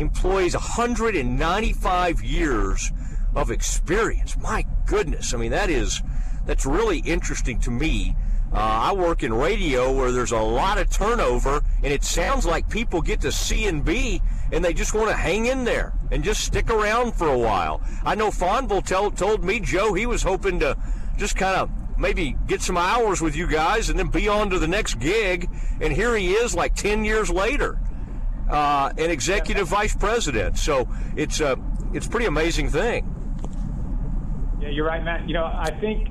employees, 0.00 0.54
195 0.54 2.22
years 2.22 2.90
of 3.34 3.50
experience. 3.50 4.36
My 4.36 4.64
goodness, 4.86 5.32
I 5.34 5.36
mean 5.36 5.50
that 5.50 5.70
is 5.70 6.02
that's 6.46 6.66
really 6.66 6.98
interesting 7.00 7.60
to 7.60 7.70
me. 7.70 8.16
Uh, 8.52 8.56
I 8.56 8.92
work 8.92 9.22
in 9.22 9.32
radio 9.32 9.92
where 9.92 10.10
there's 10.10 10.32
a 10.32 10.40
lot 10.40 10.78
of 10.78 10.90
turnover, 10.90 11.60
and 11.84 11.92
it 11.92 12.02
sounds 12.02 12.44
like 12.44 12.68
people 12.68 13.00
get 13.00 13.20
to 13.20 13.30
C 13.30 13.66
and 13.66 13.84
B, 13.84 14.20
and 14.50 14.64
they 14.64 14.72
just 14.72 14.92
want 14.92 15.08
to 15.08 15.14
hang 15.14 15.46
in 15.46 15.62
there 15.62 15.92
and 16.10 16.24
just 16.24 16.42
stick 16.42 16.68
around 16.68 17.14
for 17.14 17.28
a 17.28 17.38
while. 17.38 17.80
I 18.04 18.16
know 18.16 18.30
Fonville 18.30 18.84
tell, 18.84 19.12
told 19.12 19.44
me 19.44 19.60
Joe 19.60 19.94
he 19.94 20.06
was 20.06 20.24
hoping 20.24 20.58
to 20.60 20.76
just 21.16 21.36
kind 21.36 21.56
of 21.56 21.70
maybe 21.96 22.36
get 22.48 22.60
some 22.60 22.76
hours 22.76 23.20
with 23.20 23.36
you 23.36 23.46
guys 23.46 23.88
and 23.88 23.98
then 23.98 24.08
be 24.08 24.26
on 24.26 24.50
to 24.50 24.58
the 24.58 24.66
next 24.66 24.98
gig, 24.98 25.48
and 25.80 25.92
here 25.92 26.16
he 26.16 26.32
is 26.32 26.52
like 26.52 26.74
10 26.74 27.04
years 27.04 27.30
later, 27.30 27.78
uh, 28.50 28.92
an 28.98 29.10
executive 29.10 29.68
vice 29.68 29.94
president. 29.94 30.58
So 30.58 30.88
it's 31.16 31.40
a 31.40 31.56
it's 31.92 32.06
a 32.06 32.10
pretty 32.10 32.26
amazing 32.26 32.70
thing. 32.70 33.16
Yeah, 34.60 34.68
you're 34.68 34.86
right, 34.86 35.02
Matt. 35.02 35.26
You 35.26 35.34
know, 35.34 35.44
I 35.44 35.70
think 35.80 36.08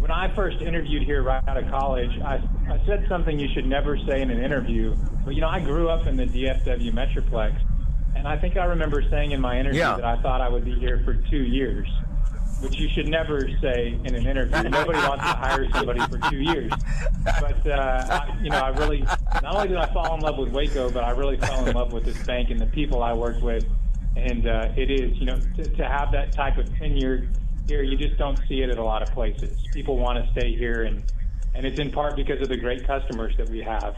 when 0.00 0.10
I 0.10 0.34
first 0.34 0.60
interviewed 0.62 1.02
here 1.02 1.22
right 1.22 1.46
out 1.46 1.58
of 1.58 1.68
college, 1.68 2.10
I, 2.24 2.42
I 2.70 2.82
said 2.86 3.04
something 3.08 3.38
you 3.38 3.48
should 3.54 3.66
never 3.66 3.98
say 4.08 4.22
in 4.22 4.30
an 4.30 4.42
interview. 4.42 4.96
But, 5.24 5.34
you 5.34 5.42
know, 5.42 5.48
I 5.48 5.60
grew 5.60 5.88
up 5.90 6.06
in 6.06 6.16
the 6.16 6.24
DFW 6.24 6.92
Metroplex, 6.92 7.60
and 8.16 8.26
I 8.26 8.38
think 8.38 8.56
I 8.56 8.64
remember 8.64 9.04
saying 9.10 9.32
in 9.32 9.40
my 9.40 9.60
interview 9.60 9.80
yeah. 9.80 9.96
that 9.96 10.04
I 10.04 10.20
thought 10.22 10.40
I 10.40 10.48
would 10.48 10.64
be 10.64 10.74
here 10.74 11.02
for 11.04 11.14
two 11.30 11.42
years, 11.42 11.86
which 12.60 12.78
you 12.78 12.88
should 12.94 13.08
never 13.08 13.48
say 13.60 13.98
in 14.04 14.14
an 14.14 14.26
interview. 14.26 14.68
Nobody 14.68 14.98
wants 14.98 15.24
to 15.24 15.32
hire 15.32 15.68
somebody 15.72 16.00
for 16.00 16.18
two 16.30 16.40
years. 16.40 16.72
But, 17.24 17.66
uh, 17.66 18.06
I, 18.10 18.38
you 18.42 18.50
know, 18.50 18.58
I 18.58 18.68
really, 18.68 19.00
not 19.00 19.54
only 19.54 19.68
did 19.68 19.76
I 19.76 19.92
fall 19.92 20.14
in 20.14 20.20
love 20.20 20.38
with 20.38 20.50
Waco, 20.50 20.90
but 20.90 21.04
I 21.04 21.10
really 21.10 21.36
fell 21.36 21.66
in 21.66 21.74
love 21.74 21.92
with 21.92 22.04
this 22.04 22.22
bank 22.24 22.50
and 22.50 22.60
the 22.60 22.66
people 22.66 23.02
I 23.02 23.12
worked 23.12 23.42
with. 23.42 23.64
And 24.16 24.46
uh, 24.46 24.72
it 24.76 24.90
is, 24.90 25.16
you 25.18 25.26
know, 25.26 25.38
to, 25.56 25.64
to 25.64 25.84
have 25.86 26.12
that 26.12 26.32
type 26.32 26.58
of 26.58 26.66
tenure 26.76 27.28
here, 27.70 27.82
you 27.84 27.96
just 27.96 28.18
don't 28.18 28.38
see 28.48 28.62
it 28.62 28.68
at 28.68 28.78
a 28.78 28.84
lot 28.84 29.00
of 29.00 29.14
places. 29.14 29.64
People 29.72 29.96
want 29.96 30.22
to 30.22 30.30
stay 30.32 30.56
here, 30.56 30.82
and 30.82 31.04
and 31.54 31.64
it's 31.64 31.78
in 31.78 31.90
part 31.90 32.16
because 32.16 32.40
of 32.42 32.48
the 32.48 32.56
great 32.56 32.86
customers 32.86 33.34
that 33.36 33.48
we 33.48 33.60
have. 33.60 33.94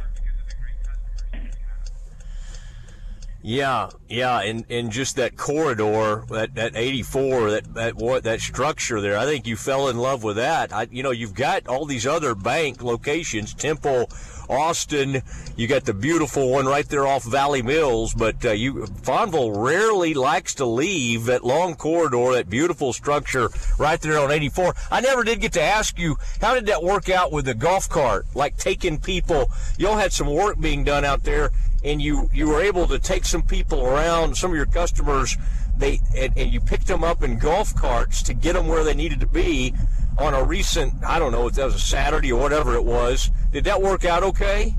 Yeah, 3.45 3.91
yeah, 4.09 4.41
and, 4.41 4.65
and 4.71 4.93
just 4.93 5.17
that 5.17 5.37
corridor, 5.37 6.25
that, 6.29 6.55
that 6.55 6.77
84, 6.77 7.51
that, 7.51 7.75
that 7.75 7.95
what 7.97 8.23
that 8.23 8.41
structure 8.41 9.01
there, 9.01 9.19
I 9.19 9.25
think 9.25 9.49
you 9.49 9.57
fell 9.57 9.89
in 9.89 9.99
love 9.99 10.23
with 10.23 10.37
that. 10.37 10.73
I, 10.73 10.87
you 10.93 11.03
know, 11.03 11.11
you've 11.11 11.35
got 11.35 11.67
all 11.67 11.85
these 11.85 12.07
other 12.07 12.37
bank 12.37 12.85
locations, 12.85 13.53
Temple, 13.53 14.09
Austin. 14.49 15.23
You 15.57 15.67
got 15.67 15.85
the 15.85 15.95
beautiful 15.95 16.51
one 16.51 16.67
right 16.67 16.89
there 16.89 17.07
off 17.07 17.25
Valley 17.25 17.63
Mills, 17.63 18.15
but 18.15 18.45
uh, 18.45 18.53
you 18.53 18.85
Fonville 19.03 19.57
rarely 19.57 20.15
likes 20.15 20.55
to 20.57 20.65
leave 20.65 21.25
that 21.25 21.45
long 21.45 21.75
corridor, 21.75 22.35
that 22.35 22.49
beautiful 22.49 22.93
structure 22.93 23.49
right 23.77 24.01
there 24.01 24.21
on 24.21 24.31
84. 24.31 24.75
I 24.91 25.01
never 25.01 25.25
did 25.25 25.41
get 25.41 25.53
to 25.55 25.63
ask 25.63 25.99
you 25.99 26.17
how 26.41 26.55
did 26.55 26.67
that 26.67 26.83
work 26.85 27.09
out 27.09 27.33
with 27.33 27.47
the 27.47 27.55
golf 27.55 27.89
cart, 27.89 28.25
like 28.35 28.57
taking 28.57 29.01
people. 29.01 29.51
Y'all 29.79 29.97
had 29.97 30.13
some 30.13 30.33
work 30.33 30.61
being 30.61 30.85
done 30.85 31.05
out 31.05 31.25
there, 31.25 31.51
and 31.85 32.01
you 32.01 32.29
you 32.33 32.49
were 32.49 32.61
able 32.61 32.87
to 32.89 32.99
take 32.99 33.25
some 33.25 33.43
people 33.43 33.85
around, 33.85 34.37
some 34.37 34.51
of 34.51 34.57
your 34.57 34.67
customers. 34.67 35.37
They 35.77 36.01
and, 36.17 36.33
and 36.37 36.53
you 36.53 36.61
picked 36.61 36.87
them 36.87 37.03
up 37.03 37.23
in 37.23 37.39
golf 37.39 37.75
carts 37.75 38.23
to 38.25 38.35
get 38.35 38.55
them 38.55 38.69
where 38.69 38.85
they 38.85 38.95
needed 38.95 39.21
to 39.21 39.27
be 39.27 39.75
on 40.19 40.35
a 40.35 40.45
recent, 40.45 40.93
I 41.05 41.19
don't 41.19 41.33
know 41.33 41.47
if 41.47 41.55
that 41.55 41.65
was 41.65 41.75
a 41.75 41.81
Saturday 41.81 42.33
or 42.33 42.41
whatever 42.41 42.75
it 42.75 42.85
was. 42.85 43.31
Did 43.51 43.65
that 43.65 43.81
work 43.81 44.05
out 44.05 44.23
okay? 44.23 44.75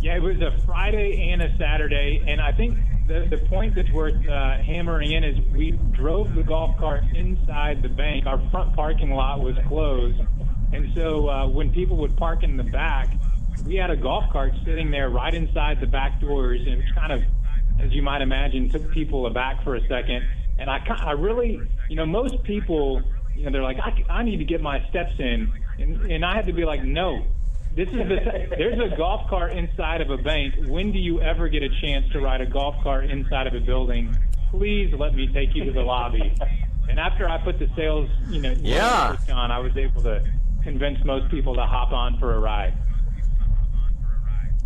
Yeah, 0.00 0.16
it 0.16 0.22
was 0.22 0.40
a 0.40 0.54
Friday 0.66 1.30
and 1.30 1.42
a 1.42 1.56
Saturday, 1.56 2.22
and 2.26 2.40
I 2.40 2.52
think 2.52 2.78
the, 3.06 3.26
the 3.30 3.38
point 3.48 3.74
that's 3.74 3.90
worth 3.90 4.14
uh, 4.28 4.58
hammering 4.58 5.12
in 5.12 5.24
is 5.24 5.38
we 5.54 5.72
drove 5.92 6.34
the 6.34 6.42
golf 6.42 6.76
cart 6.78 7.04
inside 7.14 7.82
the 7.82 7.88
bank. 7.88 8.26
Our 8.26 8.38
front 8.50 8.74
parking 8.74 9.10
lot 9.10 9.40
was 9.40 9.56
closed, 9.66 10.20
and 10.72 10.92
so 10.94 11.28
uh, 11.28 11.48
when 11.48 11.70
people 11.72 11.96
would 11.98 12.16
park 12.16 12.42
in 12.42 12.56
the 12.56 12.64
back, 12.64 13.08
we 13.66 13.76
had 13.76 13.90
a 13.90 13.96
golf 13.96 14.24
cart 14.32 14.52
sitting 14.64 14.90
there 14.90 15.10
right 15.10 15.34
inside 15.34 15.80
the 15.80 15.86
back 15.86 16.20
doors, 16.20 16.60
and 16.60 16.82
it 16.82 16.94
kind 16.94 17.12
of, 17.12 17.22
as 17.80 17.92
you 17.92 18.02
might 18.02 18.22
imagine, 18.22 18.68
took 18.68 18.90
people 18.90 19.26
aback 19.26 19.62
for 19.64 19.74
a 19.74 19.86
second. 19.88 20.26
And 20.58 20.70
I, 20.70 20.84
I 20.88 21.12
really, 21.12 21.60
you 21.88 21.96
know, 21.96 22.06
most 22.06 22.42
people 22.44 23.02
you 23.36 23.44
know, 23.44 23.50
they're 23.50 23.62
like, 23.62 23.78
I, 23.78 24.04
I 24.08 24.22
need 24.22 24.38
to 24.38 24.44
get 24.44 24.60
my 24.60 24.86
steps 24.88 25.12
in, 25.18 25.52
and, 25.78 26.10
and 26.10 26.24
I 26.24 26.34
had 26.34 26.46
to 26.46 26.52
be 26.52 26.64
like, 26.64 26.82
no. 26.82 27.24
This 27.74 27.88
is 27.88 27.94
the, 27.94 28.46
there's 28.56 28.78
a 28.78 28.96
golf 28.96 29.28
cart 29.28 29.52
inside 29.52 30.00
of 30.00 30.10
a 30.10 30.16
bank. 30.16 30.54
When 30.68 30.92
do 30.92 30.98
you 30.98 31.20
ever 31.20 31.48
get 31.48 31.64
a 31.64 31.68
chance 31.80 32.10
to 32.12 32.20
ride 32.20 32.40
a 32.40 32.46
golf 32.46 32.76
cart 32.84 33.06
inside 33.06 33.48
of 33.48 33.54
a 33.54 33.60
building? 33.60 34.16
Please 34.50 34.94
let 34.96 35.14
me 35.14 35.26
take 35.32 35.56
you 35.56 35.64
to 35.64 35.72
the 35.72 35.82
lobby. 35.82 36.32
And 36.88 37.00
after 37.00 37.28
I 37.28 37.38
put 37.38 37.58
the 37.58 37.68
sales, 37.74 38.08
you 38.28 38.40
know, 38.40 38.54
yeah. 38.56 39.16
on, 39.32 39.50
I 39.50 39.58
was 39.58 39.76
able 39.76 40.02
to 40.02 40.24
convince 40.62 41.04
most 41.04 41.28
people 41.32 41.56
to 41.56 41.66
hop 41.66 41.90
on 41.90 42.16
for 42.20 42.34
a 42.34 42.38
ride. 42.38 42.74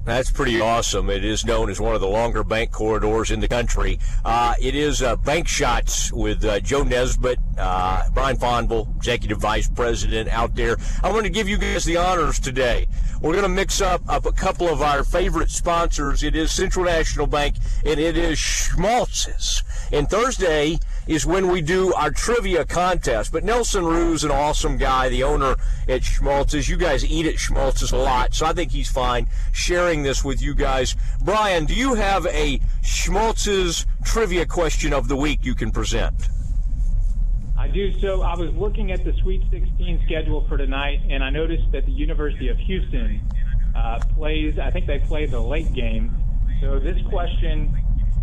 That's 0.09 0.31
pretty 0.31 0.59
awesome. 0.59 1.11
It 1.11 1.23
is 1.23 1.45
known 1.45 1.69
as 1.69 1.79
one 1.79 1.95
of 1.95 2.01
the 2.01 2.09
longer 2.09 2.43
bank 2.43 2.73
corridors 2.73 3.31
in 3.31 3.41
the 3.41 3.47
country. 3.47 3.99
Uh, 4.25 4.55
it 4.59 4.75
is 4.75 5.03
uh, 5.03 5.17
Bank 5.17 5.47
Shots 5.47 6.11
with 6.11 6.43
uh, 6.47 6.61
Joe 6.61 6.83
Nesbitt 6.83 7.39
uh, 7.59 8.09
Brian 8.15 8.39
Fonville, 8.39 8.95
Executive 8.97 9.39
Vice 9.39 9.69
President 9.69 10.31
out 10.31 10.55
there. 10.55 10.79
I 11.03 11.13
want 11.13 11.25
to 11.25 11.31
give 11.31 11.47
you 11.47 11.59
guys 11.59 11.85
the 11.85 11.99
honors 11.99 12.39
today. 12.39 12.87
We're 13.21 13.33
going 13.33 13.43
to 13.43 13.49
mix 13.49 13.81
up, 13.81 14.01
up 14.09 14.27
a 14.27 14.33
couple 14.33 14.69
of 14.69 14.81
our 14.81 15.05
favorite 15.05 15.51
sponsors. 15.51 16.23
It 16.23 16.37
is 16.37 16.53
Central 16.53 16.85
National 16.85 17.27
Bank 17.27 17.57
and 17.85 17.99
it 17.99 18.17
is 18.17 18.39
Schmaltz's. 18.39 19.63
And 19.93 20.09
Thursday 20.09 20.79
is 21.09 21.25
when 21.25 21.49
we 21.49 21.61
do 21.61 21.93
our 21.95 22.11
trivia 22.11 22.65
contest. 22.65 23.33
But 23.33 23.43
Nelson 23.43 23.85
Rue's 23.85 24.23
an 24.23 24.31
awesome 24.31 24.77
guy, 24.77 25.09
the 25.09 25.25
owner 25.25 25.57
at 25.89 26.05
Schmaltz's. 26.05 26.69
You 26.69 26.77
guys 26.77 27.05
eat 27.05 27.27
at 27.27 27.39
Schmaltz's 27.39 27.91
a 27.91 27.97
lot, 27.97 28.35
so 28.35 28.47
I 28.47 28.53
think 28.53 28.71
he's 28.71 28.89
fine 28.89 29.27
sharing 29.53 30.03
this 30.03 30.23
with 30.23 30.41
you 30.41 30.55
guys. 30.55 30.95
Brian, 31.23 31.65
do 31.65 31.75
you 31.75 31.95
have 31.95 32.27
a 32.27 32.61
Schmaltz's 32.83 33.87
trivia 34.05 34.47
question 34.47 34.93
of 34.93 35.09
the 35.09 35.17
week 35.17 35.41
you 35.43 35.55
can 35.55 35.71
present? 35.71 36.15
I 37.59 37.67
do. 37.67 37.99
So 38.01 38.23
I 38.23 38.37
was 38.37 38.53
looking 38.53 38.93
at 38.93 39.05
the 39.05 39.13
Sweet 39.23 39.43
16 39.51 40.03
schedule 40.05 40.47
for 40.47 40.57
tonight, 40.57 41.01
and 41.09 41.25
I 41.25 41.31
noticed 41.31 41.73
that 41.73 41.87
the 41.87 41.93
University 41.93 42.49
of 42.49 42.57
Houston 42.59 43.21
uh, 43.75 43.99
plays. 44.15 44.59
I 44.59 44.71
think 44.71 44.87
they 44.87 44.99
play 45.01 45.27
the 45.27 45.41
late 45.41 45.73
game. 45.73 46.15
So 46.61 46.79
this 46.79 47.01
question, 47.09 47.75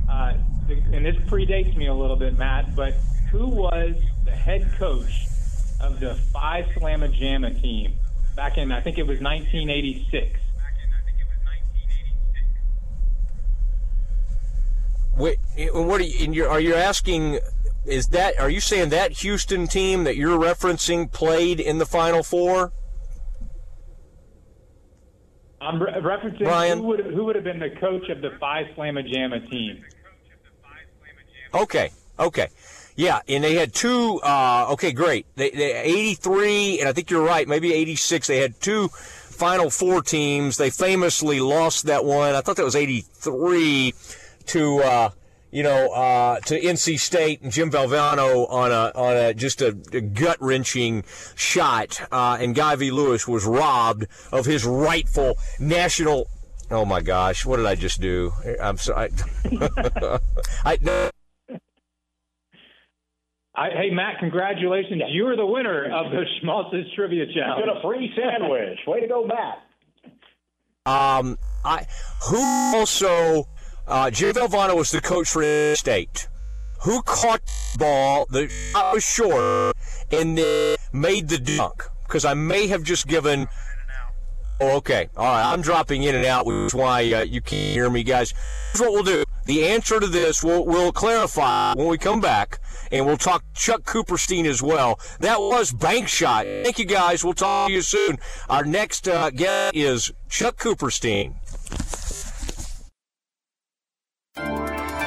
uh, 0.10 0.38
and 0.70 1.06
this 1.06 1.16
predates 1.28 1.76
me 1.76 1.88
a 1.88 1.94
little 1.94 2.16
bit, 2.16 2.38
Matt. 2.38 2.76
But 2.76 2.94
who 3.32 3.48
was 3.48 3.96
the 4.24 4.32
head 4.32 4.72
coach 4.78 5.28
of 5.82 6.00
the 6.00 6.16
Phi 6.16 6.64
Slama 6.76 7.12
Jama 7.12 7.54
team 7.54 7.96
back 8.36 8.58
in? 8.58 8.72
I 8.72 8.82
think 8.82 8.98
it 8.98 9.08
was 9.08 9.20
1986. 9.20 10.40
Wait, 15.18 15.38
eh, 15.58 15.70
what 15.72 16.02
are 16.02 16.04
you? 16.04 16.46
Are 16.46 16.60
you 16.60 16.76
asking 16.76 17.40
is 17.86 18.08
that 18.08 18.40
are 18.40 18.50
you 18.50 18.60
saying 18.60 18.90
that 18.90 19.12
Houston 19.12 19.68
team 19.68 20.04
that 20.06 20.16
you're 20.16 20.40
referencing 20.40 21.12
played 21.12 21.60
in 21.60 21.78
the 21.78 21.86
Final 21.86 22.24
Four? 22.24 22.74
I'm 25.62 25.82
re- 25.82 25.94
referencing 25.94 26.40
Brian? 26.40 26.80
who 26.80 26.86
would 26.86 27.06
who 27.06 27.26
would 27.26 27.36
have 27.36 27.46
been 27.46 27.60
the 27.60 27.70
coach 27.80 28.10
of 28.10 28.22
the 28.22 28.32
Phi 28.40 28.64
Slama 28.76 29.08
Jama 29.08 29.40
team. 29.48 29.84
Okay, 31.56 31.92
okay, 32.20 32.50
yeah, 32.96 33.20
and 33.28 33.44
they 33.44 33.56
had 33.56 33.74
two. 33.74 34.20
Uh, 34.24 34.68
okay, 34.72 34.92
great. 34.92 35.26
They, 35.36 35.50
they 35.50 35.74
83, 35.82 36.80
and 36.80 36.90
I 36.90 36.94
think 36.94 37.10
you're 37.10 37.26
right. 37.26 37.48
Maybe 37.48 37.74
86. 37.74 38.28
They 38.28 38.38
had 38.38 38.60
two 38.62 38.88
Final 38.90 39.70
Four 39.70 40.02
teams. 40.02 40.58
They 40.58 40.70
famously 40.70 41.40
lost 41.40 41.86
that 41.86 42.06
one. 42.06 42.36
I 42.36 42.42
thought 42.42 42.58
that 42.58 42.66
was 42.66 42.76
83 42.76 43.94
to. 44.48 44.80
Uh, 44.80 45.10
you 45.52 45.64
know, 45.64 45.90
uh, 45.94 46.38
to 46.42 46.60
NC 46.60 47.00
State 47.00 47.42
and 47.42 47.50
Jim 47.50 47.72
Valvano 47.72 48.46
on 48.52 48.74
a 48.74 48.92
on 48.94 49.16
a 49.16 49.34
just 49.34 49.62
a, 49.62 49.68
a 49.94 50.02
gut 50.02 50.36
wrenching 50.42 51.06
shot, 51.36 52.02
uh, 52.12 52.38
and 52.42 52.54
Guy 52.54 52.76
V. 52.76 52.92
Lewis 52.92 53.26
was 53.26 53.46
robbed 53.46 54.06
of 54.34 54.46
his 54.46 54.66
rightful 54.66 55.36
national. 55.58 56.28
Oh 56.70 56.84
my 56.84 57.00
gosh, 57.00 57.46
what 57.46 57.56
did 57.56 57.68
I 57.68 57.76
just 57.76 58.02
do? 58.02 58.34
I'm 58.62 58.78
sorry. 58.78 59.12
I, 60.66 60.78
no, 60.82 61.10
I, 63.58 63.70
hey 63.70 63.90
Matt, 63.90 64.20
congratulations! 64.20 65.02
You 65.10 65.28
are 65.28 65.36
the 65.38 65.46
winner 65.46 65.86
of 65.86 66.12
the 66.12 66.26
Schmaltz's 66.40 66.92
Trivia 66.94 67.26
Challenge. 67.34 67.66
Get 67.66 67.78
a 67.78 67.82
free 67.82 68.12
sandwich. 68.16 68.80
Way 68.86 69.02
to 69.02 69.08
go, 69.08 69.26
Matt. 69.26 69.60
Um, 70.86 71.38
I 71.64 71.86
who 72.30 72.38
also 72.78 73.48
uh, 73.88 74.12
Jay 74.12 74.32
Valvano 74.32 74.76
was 74.76 74.92
the 74.92 75.00
coach 75.02 75.30
for 75.30 75.42
NC 75.42 75.78
State. 75.78 76.28
Who 76.84 77.02
caught 77.04 77.42
the 77.74 77.80
ball? 77.80 78.28
The 78.30 78.50
shot 78.50 78.94
was 78.94 79.04
short, 79.04 79.76
and 80.12 80.38
then 80.38 80.76
made 80.92 81.30
the 81.30 81.38
dunk. 81.38 81.84
Because 82.06 82.26
I 82.26 82.34
may 82.34 82.68
have 82.68 82.84
just 82.84 83.08
given. 83.08 83.48
Okay. 84.62 85.10
All 85.18 85.26
right. 85.26 85.52
I'm 85.52 85.62
dropping 85.62 86.04
in 86.04 86.16
and 86.16 86.26
out, 86.26 86.46
which 86.46 86.56
is 86.56 86.74
why 86.74 87.12
uh, 87.12 87.24
you 87.24 87.42
can't 87.42 87.74
hear 87.74 87.90
me, 87.90 88.04
guys. 88.04 88.34
Here's 88.74 88.82
what 88.82 88.94
we'll 88.94 89.04
do. 89.04 89.24
The 89.46 89.66
answer 89.68 90.00
to 90.00 90.08
this 90.08 90.44
we'll, 90.44 90.66
we'll 90.66 90.92
clarify 90.92 91.74
when 91.76 91.88
we 91.88 91.98
come 91.98 92.20
back, 92.22 92.60
and 92.92 93.06
we'll 93.06 93.18
talk 93.18 93.44
Chuck 93.54 93.84
Cooperstein 93.84 94.46
as 94.46 94.64
well. 94.64 95.00
That 95.20 95.40
was 95.40 95.72
Bank 95.72 96.08
Shot. 96.08 96.46
Thank 96.46 96.80
you, 96.80 96.86
guys. 96.86 97.24
We'll 97.24 97.34
talk 97.34 97.68
to 97.68 97.74
you 97.74 97.82
soon. 97.82 98.18
Our 98.50 98.66
next 98.66 99.08
uh, 99.08 99.30
guest 99.30 99.76
is 99.76 100.12
Chuck 100.30 100.58
Cooperstein. 100.58 101.36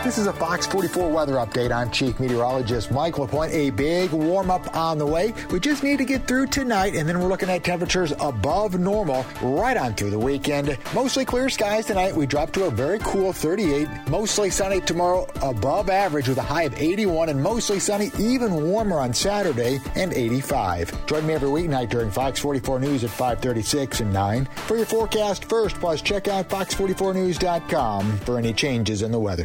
This 0.09 0.17
is 0.17 0.27
a 0.27 0.33
Fox 0.33 0.67
44 0.67 1.11
weather 1.11 1.35
update. 1.35 1.71
I'm 1.71 1.91
Chief 1.91 2.19
Meteorologist 2.19 2.91
Mike 2.91 3.19
LaPointe. 3.19 3.53
A 3.53 3.69
big 3.69 4.11
warm 4.11 4.51
up 4.51 4.75
on 4.75 4.97
the 4.97 5.05
way. 5.05 5.35
We 5.51 5.61
just 5.61 5.83
need 5.83 5.99
to 5.99 6.07
get 6.07 6.27
through 6.27 6.47
tonight, 6.47 6.95
and 6.95 7.07
then 7.07 7.21
we're 7.21 7.29
looking 7.29 7.51
at 7.51 7.63
temperatures 7.63 8.15
above 8.19 8.81
normal 8.81 9.27
right 9.43 9.77
on 9.77 9.93
through 9.93 10.09
the 10.09 10.19
weekend. 10.19 10.79
Mostly 10.95 11.27
clear 11.27 11.51
skies 11.51 11.85
tonight. 11.85 12.17
We 12.17 12.25
drop 12.25 12.53
to 12.53 12.65
a 12.65 12.71
very 12.71 13.01
cool 13.01 13.35
38. 13.35 13.87
Mostly 14.09 14.49
sunny 14.49 14.81
tomorrow, 14.81 15.27
above 15.43 15.91
average 15.91 16.27
with 16.27 16.39
a 16.39 16.43
high 16.43 16.63
of 16.63 16.81
81, 16.81 17.29
and 17.29 17.43
mostly 17.43 17.79
sunny, 17.79 18.11
even 18.19 18.55
warmer 18.71 19.01
on 19.01 19.13
Saturday, 19.13 19.79
and 19.95 20.15
85. 20.15 21.05
Join 21.05 21.27
me 21.27 21.35
every 21.35 21.51
weeknight 21.51 21.91
during 21.91 22.11
Fox 22.11 22.41
44 22.41 22.81
News 22.81 23.05
at 23.05 23.11
536 23.11 24.01
and 24.01 24.11
9 24.15 24.47
for 24.47 24.79
your 24.79 24.87
forecast 24.87 25.45
first. 25.51 25.77
Plus, 25.77 26.01
check 26.01 26.29
out 26.29 26.49
fox44news.com 26.49 28.19
for 28.21 28.39
any 28.39 28.55
changes 28.55 29.03
in 29.03 29.13
the 29.13 29.21
weather. 29.21 29.45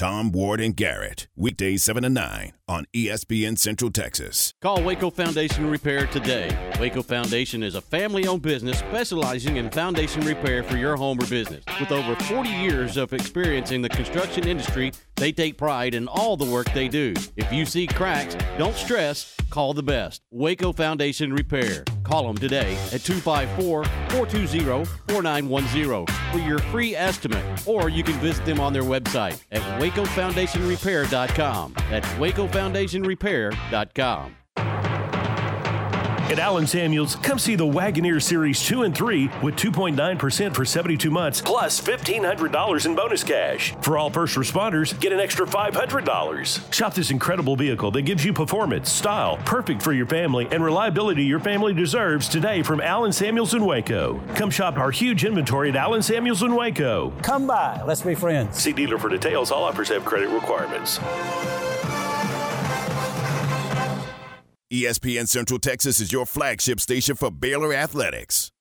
Tom 0.00 0.32
Ward 0.32 0.62
and 0.62 0.74
Garrett, 0.74 1.28
weekdays 1.36 1.82
7 1.82 2.04
to 2.04 2.08
9 2.08 2.54
on 2.70 2.86
ESPN 2.94 3.58
Central 3.58 3.90
Texas. 3.90 4.54
Call 4.62 4.82
Waco 4.84 5.10
Foundation 5.10 5.68
Repair 5.68 6.06
today. 6.06 6.56
Waco 6.78 7.02
Foundation 7.02 7.64
is 7.64 7.74
a 7.74 7.80
family 7.80 8.28
owned 8.28 8.42
business 8.42 8.78
specializing 8.78 9.56
in 9.56 9.68
foundation 9.70 10.20
repair 10.22 10.62
for 10.62 10.76
your 10.76 10.96
home 10.96 11.18
or 11.18 11.26
business. 11.26 11.64
With 11.80 11.90
over 11.90 12.14
40 12.14 12.48
years 12.48 12.96
of 12.96 13.12
experience 13.12 13.72
in 13.72 13.82
the 13.82 13.88
construction 13.88 14.46
industry, 14.46 14.92
they 15.16 15.32
take 15.32 15.58
pride 15.58 15.94
in 15.94 16.06
all 16.06 16.36
the 16.36 16.44
work 16.44 16.72
they 16.72 16.86
do. 16.86 17.12
If 17.36 17.52
you 17.52 17.66
see 17.66 17.88
cracks, 17.88 18.36
don't 18.56 18.76
stress, 18.76 19.36
call 19.50 19.74
the 19.74 19.82
best. 19.82 20.22
Waco 20.30 20.72
Foundation 20.72 21.32
Repair. 21.32 21.84
Call 22.04 22.26
them 22.26 22.38
today 22.38 22.76
at 22.92 23.02
254 23.02 23.84
420 23.84 24.84
4910 25.08 26.06
for 26.32 26.38
your 26.38 26.58
free 26.58 26.94
estimate, 26.94 27.44
or 27.66 27.88
you 27.88 28.02
can 28.02 28.14
visit 28.20 28.44
them 28.44 28.60
on 28.60 28.72
their 28.72 28.82
website 28.82 29.40
at 29.52 29.60
wacofoundationrepair.com. 29.80 31.74
That's 31.90 32.08
wacofoundationrepair.com. 32.60 34.36
At 36.30 36.38
Allen 36.38 36.68
Samuels, 36.68 37.16
come 37.16 37.40
see 37.40 37.56
the 37.56 37.66
Wagoneer 37.66 38.22
Series 38.22 38.64
2 38.64 38.82
and 38.84 38.94
3 38.94 39.28
with 39.42 39.56
2.9% 39.56 40.54
for 40.54 40.64
72 40.64 41.10
months 41.10 41.40
plus 41.40 41.80
$1,500 41.80 42.86
in 42.86 42.94
bonus 42.94 43.24
cash. 43.24 43.74
For 43.80 43.98
all 43.98 44.10
first 44.10 44.36
responders, 44.36 44.98
get 45.00 45.12
an 45.12 45.18
extra 45.18 45.44
$500. 45.44 46.72
Shop 46.72 46.94
this 46.94 47.10
incredible 47.10 47.56
vehicle 47.56 47.90
that 47.90 48.02
gives 48.02 48.24
you 48.24 48.32
performance, 48.32 48.92
style, 48.92 49.38
perfect 49.38 49.82
for 49.82 49.92
your 49.92 50.06
family, 50.06 50.46
and 50.52 50.62
reliability 50.62 51.24
your 51.24 51.40
family 51.40 51.74
deserves 51.74 52.28
today 52.28 52.62
from 52.62 52.80
Allen 52.80 53.10
Samuels 53.10 53.54
in 53.54 53.66
Waco. 53.66 54.20
Come 54.36 54.50
shop 54.50 54.76
our 54.76 54.92
huge 54.92 55.24
inventory 55.24 55.70
at 55.70 55.76
Allen 55.76 56.00
Samuels 56.00 56.44
in 56.44 56.54
Waco. 56.54 57.12
Come 57.22 57.48
by, 57.48 57.82
let's 57.84 58.02
be 58.02 58.14
friends. 58.14 58.56
See 58.56 58.72
dealer 58.72 58.98
for 58.98 59.08
details. 59.08 59.50
All 59.50 59.64
offers 59.64 59.88
have 59.88 60.04
credit 60.04 60.28
requirements. 60.28 61.00
ESPN 64.72 65.26
Central 65.26 65.58
Texas 65.58 65.98
is 65.98 66.12
your 66.12 66.24
flagship 66.24 66.78
station 66.78 67.16
for 67.16 67.28
Baylor 67.28 67.74
Athletics. 67.74 68.52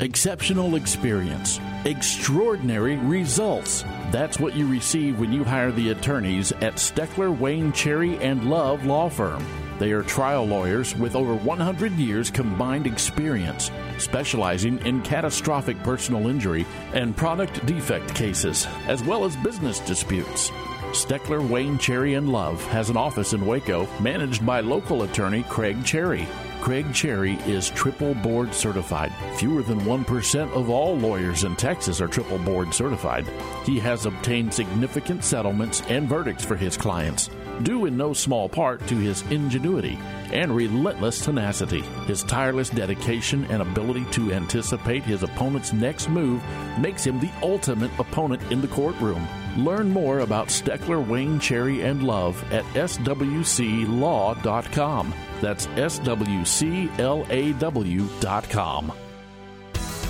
Exceptional 0.00 0.74
experience, 0.74 1.60
extraordinary 1.84 2.96
results. 2.96 3.84
That's 4.10 4.40
what 4.40 4.56
you 4.56 4.66
receive 4.66 5.20
when 5.20 5.32
you 5.32 5.44
hire 5.44 5.70
the 5.70 5.90
attorneys 5.90 6.50
at 6.50 6.74
Steckler, 6.74 7.38
Wayne, 7.38 7.72
Cherry, 7.72 8.18
and 8.18 8.50
Love 8.50 8.84
Law 8.86 9.08
Firm. 9.08 9.46
They 9.78 9.92
are 9.92 10.02
trial 10.02 10.44
lawyers 10.44 10.96
with 10.96 11.14
over 11.14 11.36
100 11.36 11.92
years 11.92 12.28
combined 12.28 12.88
experience, 12.88 13.70
specializing 13.98 14.84
in 14.84 15.00
catastrophic 15.02 15.80
personal 15.84 16.26
injury 16.26 16.66
and 16.92 17.16
product 17.16 17.64
defect 17.66 18.12
cases, 18.16 18.66
as 18.88 19.04
well 19.04 19.24
as 19.24 19.36
business 19.36 19.78
disputes. 19.78 20.50
Steckler, 20.92 21.46
Wayne, 21.46 21.78
Cherry, 21.78 22.14
and 22.14 22.30
Love 22.30 22.62
has 22.66 22.90
an 22.90 22.98
office 22.98 23.32
in 23.32 23.46
Waco 23.46 23.88
managed 23.98 24.44
by 24.44 24.60
local 24.60 25.04
attorney 25.04 25.42
Craig 25.44 25.82
Cherry. 25.86 26.28
Craig 26.60 26.92
Cherry 26.92 27.36
is 27.46 27.70
triple 27.70 28.14
board 28.14 28.52
certified. 28.52 29.10
Fewer 29.38 29.62
than 29.62 29.80
1% 29.80 30.52
of 30.52 30.68
all 30.68 30.96
lawyers 30.98 31.44
in 31.44 31.56
Texas 31.56 32.02
are 32.02 32.08
triple 32.08 32.38
board 32.38 32.74
certified. 32.74 33.26
He 33.64 33.78
has 33.80 34.04
obtained 34.04 34.52
significant 34.52 35.24
settlements 35.24 35.80
and 35.88 36.06
verdicts 36.06 36.44
for 36.44 36.56
his 36.56 36.76
clients, 36.76 37.30
due 37.62 37.86
in 37.86 37.96
no 37.96 38.12
small 38.12 38.46
part 38.46 38.86
to 38.88 38.94
his 38.94 39.22
ingenuity 39.32 39.98
and 40.30 40.54
relentless 40.54 41.24
tenacity. 41.24 41.80
His 42.06 42.22
tireless 42.22 42.68
dedication 42.68 43.46
and 43.46 43.62
ability 43.62 44.04
to 44.12 44.32
anticipate 44.32 45.04
his 45.04 45.22
opponent's 45.22 45.72
next 45.72 46.10
move 46.10 46.42
makes 46.78 47.02
him 47.02 47.18
the 47.18 47.32
ultimate 47.42 47.90
opponent 47.98 48.42
in 48.52 48.60
the 48.60 48.68
courtroom. 48.68 49.26
Learn 49.56 49.90
more 49.90 50.20
about 50.20 50.48
Steckler, 50.48 51.06
Wayne, 51.06 51.38
Cherry, 51.38 51.82
and 51.82 52.02
Love 52.02 52.42
at 52.52 52.64
swclaw.com. 52.74 53.14
That's 55.40 55.66
swclaw.com. 55.66 56.92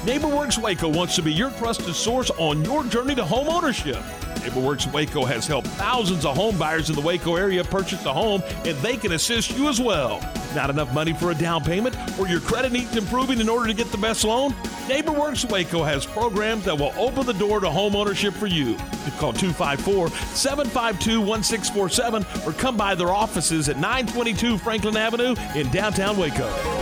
NeighborWorks 0.03 0.59
Waco 0.61 0.89
wants 0.89 1.15
to 1.15 1.23
be 1.23 1.33
your 1.33 1.51
trusted 1.53 1.95
source 1.95 2.31
on 2.33 2.65
your 2.65 2.83
journey 2.85 3.15
to 3.15 3.25
home 3.25 3.49
ownership. 3.49 4.03
NeighborWorks 4.37 4.93
Waco 4.93 5.25
has 5.25 5.47
helped 5.47 5.69
thousands 5.69 6.25
of 6.25 6.37
home 6.37 6.57
buyers 6.59 6.91
in 6.91 6.97
the 6.97 7.01
Waco 7.01 7.37
area 7.37 7.63
purchase 7.65 8.05
a 8.05 8.13
home, 8.13 8.43
and 8.65 8.77
they 8.79 8.97
can 8.97 9.13
assist 9.13 9.57
you 9.57 9.69
as 9.69 9.81
well. 9.81 10.21
Not 10.55 10.71
enough 10.71 10.93
money 10.93 11.13
for 11.13 11.31
a 11.31 11.35
down 11.35 11.63
payment, 11.65 11.97
or 12.19 12.29
your 12.29 12.41
credit 12.41 12.73
needs 12.73 12.97
improving 12.97 13.41
in 13.41 13.49
order 13.49 13.67
to 13.67 13.75
get 13.75 13.91
the 13.91 13.99
best 13.99 14.25
loan? 14.25 14.53
NeighborWorks 14.87 15.51
Waco 15.51 15.83
has 15.83 16.05
programs 16.05 16.65
that 16.65 16.77
will 16.77 16.93
open 16.99 17.25
the 17.25 17.35
door 17.35 17.61
to 17.61 17.71
home 17.71 17.95
ownership 17.95 18.35
for 18.35 18.47
you. 18.47 18.77
Call 19.19 19.33
254 19.33 20.09
752 20.09 21.21
1647 21.21 22.27
or 22.47 22.53
come 22.53 22.77
by 22.77 22.95
their 22.95 23.11
offices 23.11 23.69
at 23.69 23.77
922 23.77 24.59
Franklin 24.59 24.97
Avenue 24.97 25.35
in 25.55 25.71
downtown 25.71 26.17
Waco. 26.17 26.82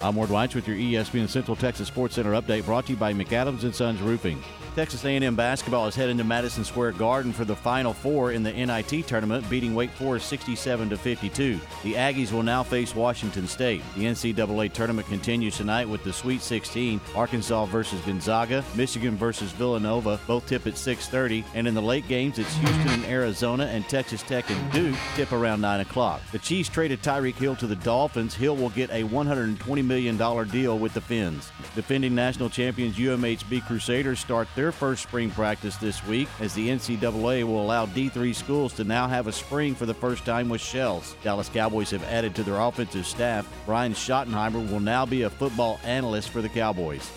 I'm 0.00 0.14
Ward 0.14 0.30
Weitz 0.30 0.54
with 0.54 0.68
your 0.68 0.76
ESPN 0.76 1.28
Central 1.28 1.56
Texas 1.56 1.88
Sports 1.88 2.14
Center 2.14 2.30
update 2.30 2.64
brought 2.64 2.86
to 2.86 2.92
you 2.92 2.96
by 2.96 3.12
McAdams 3.12 3.64
and 3.64 3.74
Sons 3.74 4.00
Roofing. 4.00 4.40
Texas 4.76 5.04
A&M 5.04 5.34
basketball 5.34 5.88
is 5.88 5.96
heading 5.96 6.16
to 6.18 6.22
Madison 6.22 6.62
Square 6.62 6.92
Garden 6.92 7.32
for 7.32 7.44
the 7.44 7.56
Final 7.56 7.92
Four 7.92 8.30
in 8.30 8.44
the 8.44 8.52
NIT 8.52 9.08
tournament, 9.08 9.50
beating 9.50 9.74
Wake 9.74 9.90
Forest 9.90 10.28
67 10.28 10.90
to 10.90 10.96
52. 10.96 11.58
The 11.82 11.94
Aggies 11.94 12.30
will 12.30 12.44
now 12.44 12.62
face 12.62 12.94
Washington 12.94 13.48
State. 13.48 13.82
The 13.96 14.04
NCAA 14.04 14.72
tournament 14.72 15.08
continues 15.08 15.56
tonight 15.56 15.88
with 15.88 16.04
the 16.04 16.12
Sweet 16.12 16.42
16, 16.42 17.00
Arkansas 17.16 17.64
versus 17.64 18.00
Gonzaga, 18.02 18.64
Michigan 18.76 19.16
versus 19.16 19.50
Villanova, 19.50 20.20
both 20.28 20.46
tip 20.46 20.68
at 20.68 20.74
6:30, 20.74 21.42
and 21.54 21.66
in 21.66 21.74
the 21.74 21.82
late 21.82 22.06
games, 22.06 22.38
it's 22.38 22.54
Houston 22.58 22.88
and 22.88 23.04
Arizona 23.06 23.64
and 23.64 23.88
Texas 23.88 24.22
Tech 24.22 24.48
and 24.48 24.70
Duke 24.72 24.94
tip 25.16 25.32
around 25.32 25.60
9 25.60 25.80
o'clock. 25.80 26.20
The 26.30 26.38
Chiefs 26.38 26.68
traded 26.68 27.02
Tyreek 27.02 27.34
Hill 27.34 27.56
to 27.56 27.66
the 27.66 27.74
Dolphins. 27.74 28.36
Hill 28.36 28.54
will 28.54 28.70
get 28.70 28.92
a 28.92 29.02
120 29.02 29.82
million 29.88 30.16
dollar 30.16 30.44
deal 30.44 30.78
with 30.78 30.94
the 30.94 31.00
Fins. 31.00 31.50
Defending 31.74 32.14
national 32.14 32.50
champions 32.50 32.96
UMHB 32.96 33.66
Crusaders 33.66 34.20
start 34.20 34.46
their 34.54 34.70
first 34.70 35.02
spring 35.02 35.30
practice 35.30 35.76
this 35.76 36.06
week 36.06 36.28
as 36.38 36.54
the 36.54 36.68
NCAA 36.68 37.42
will 37.44 37.62
allow 37.62 37.86
D3 37.86 38.34
schools 38.34 38.72
to 38.74 38.84
now 38.84 39.08
have 39.08 39.26
a 39.26 39.32
spring 39.32 39.74
for 39.74 39.86
the 39.86 39.94
first 39.94 40.24
time 40.24 40.48
with 40.48 40.60
shells. 40.60 41.16
Dallas 41.24 41.48
Cowboys 41.48 41.90
have 41.90 42.04
added 42.04 42.34
to 42.36 42.42
their 42.42 42.60
offensive 42.60 43.06
staff. 43.06 43.50
Brian 43.66 43.92
Schottenheimer 43.94 44.70
will 44.70 44.80
now 44.80 45.06
be 45.06 45.22
a 45.22 45.30
football 45.30 45.80
analyst 45.82 46.28
for 46.28 46.42
the 46.42 46.48
Cowboys. 46.48 47.10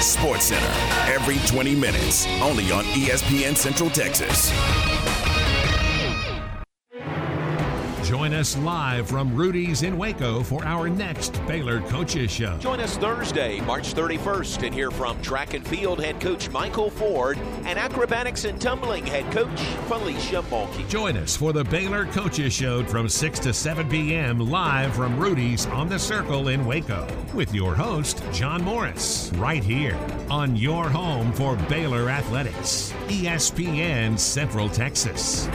Sports 0.00 0.44
Center, 0.44 1.12
every 1.12 1.36
20 1.48 1.74
minutes, 1.74 2.26
only 2.40 2.70
on 2.70 2.84
ESPN 2.84 3.56
Central 3.56 3.90
Texas. 3.90 4.50
Join 8.10 8.34
us 8.34 8.58
live 8.58 9.08
from 9.08 9.36
Rudy's 9.36 9.84
in 9.84 9.96
Waco 9.96 10.42
for 10.42 10.64
our 10.64 10.88
next 10.88 11.40
Baylor 11.46 11.80
Coaches 11.82 12.28
Show. 12.28 12.58
Join 12.58 12.80
us 12.80 12.96
Thursday, 12.96 13.60
March 13.60 13.94
31st, 13.94 14.66
and 14.66 14.74
hear 14.74 14.90
from 14.90 15.22
track 15.22 15.54
and 15.54 15.64
field 15.64 16.02
head 16.02 16.20
coach 16.20 16.50
Michael 16.50 16.90
Ford 16.90 17.38
and 17.66 17.78
acrobatics 17.78 18.46
and 18.46 18.60
tumbling 18.60 19.06
head 19.06 19.30
coach 19.30 19.60
Felicia 19.86 20.42
Mulkey. 20.50 20.88
Join 20.88 21.16
us 21.18 21.36
for 21.36 21.52
the 21.52 21.62
Baylor 21.62 22.04
Coaches 22.06 22.52
Show 22.52 22.82
from 22.82 23.08
6 23.08 23.38
to 23.38 23.52
7 23.52 23.88
p.m. 23.88 24.40
live 24.40 24.92
from 24.92 25.16
Rudy's 25.16 25.66
on 25.66 25.88
the 25.88 25.96
Circle 25.96 26.48
in 26.48 26.66
Waco 26.66 27.06
with 27.32 27.54
your 27.54 27.76
host, 27.76 28.24
John 28.32 28.60
Morris, 28.64 29.30
right 29.36 29.62
here 29.62 29.96
on 30.28 30.56
your 30.56 30.88
home 30.88 31.32
for 31.32 31.54
Baylor 31.68 32.10
Athletics, 32.10 32.92
ESPN 33.06 34.18
Central 34.18 34.68
Texas. 34.68 35.48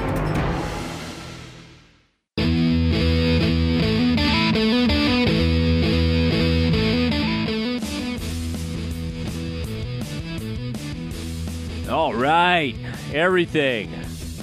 Right, 12.15 12.75
everything, 13.13 13.93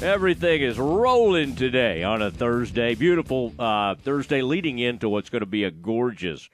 everything 0.03 0.63
is 0.63 0.79
rolling 0.79 1.57
today 1.57 2.03
on 2.03 2.21
a 2.21 2.31
Thursday. 2.31 2.95
Beautiful 2.95 3.55
uh, 3.59 3.95
Thursday, 3.95 4.43
leading 4.43 4.79
into 4.79 5.09
what's 5.09 5.31
going 5.31 5.41
to 5.41 5.47
be 5.47 5.65
a 5.65 5.71
gorgeous 5.71 6.51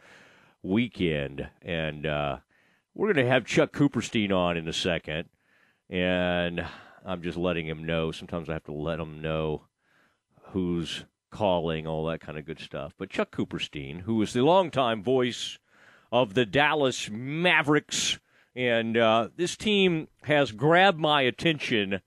weekend, 0.62 1.48
and 1.62 2.06
uh, 2.06 2.38
we're 2.94 3.12
going 3.12 3.26
to 3.26 3.30
have 3.30 3.44
Chuck 3.44 3.72
Cooperstein 3.72 4.32
on 4.32 4.56
in 4.56 4.68
a 4.68 4.72
second, 4.72 5.28
and 5.90 6.64
I'm 7.04 7.22
just 7.22 7.36
letting 7.36 7.66
him 7.66 7.84
know. 7.84 8.12
Sometimes 8.12 8.48
I 8.48 8.52
have 8.54 8.64
to 8.64 8.72
let 8.72 9.00
him 9.00 9.20
know 9.20 9.62
who's 10.50 11.04
calling, 11.30 11.86
all 11.86 12.06
that 12.06 12.20
kind 12.20 12.38
of 12.38 12.46
good 12.46 12.60
stuff. 12.60 12.94
But 12.96 13.10
Chuck 13.10 13.32
Cooperstein, 13.32 14.02
who 14.02 14.22
is 14.22 14.32
the 14.32 14.42
longtime 14.42 15.02
voice 15.02 15.58
of 16.12 16.34
the 16.34 16.46
Dallas 16.46 17.10
Mavericks 17.10 18.18
and 18.54 18.96
uh, 18.96 19.28
this 19.36 19.56
team 19.56 20.08
has 20.22 20.52
grabbed 20.52 20.98
my 20.98 21.22
attention. 21.22 22.00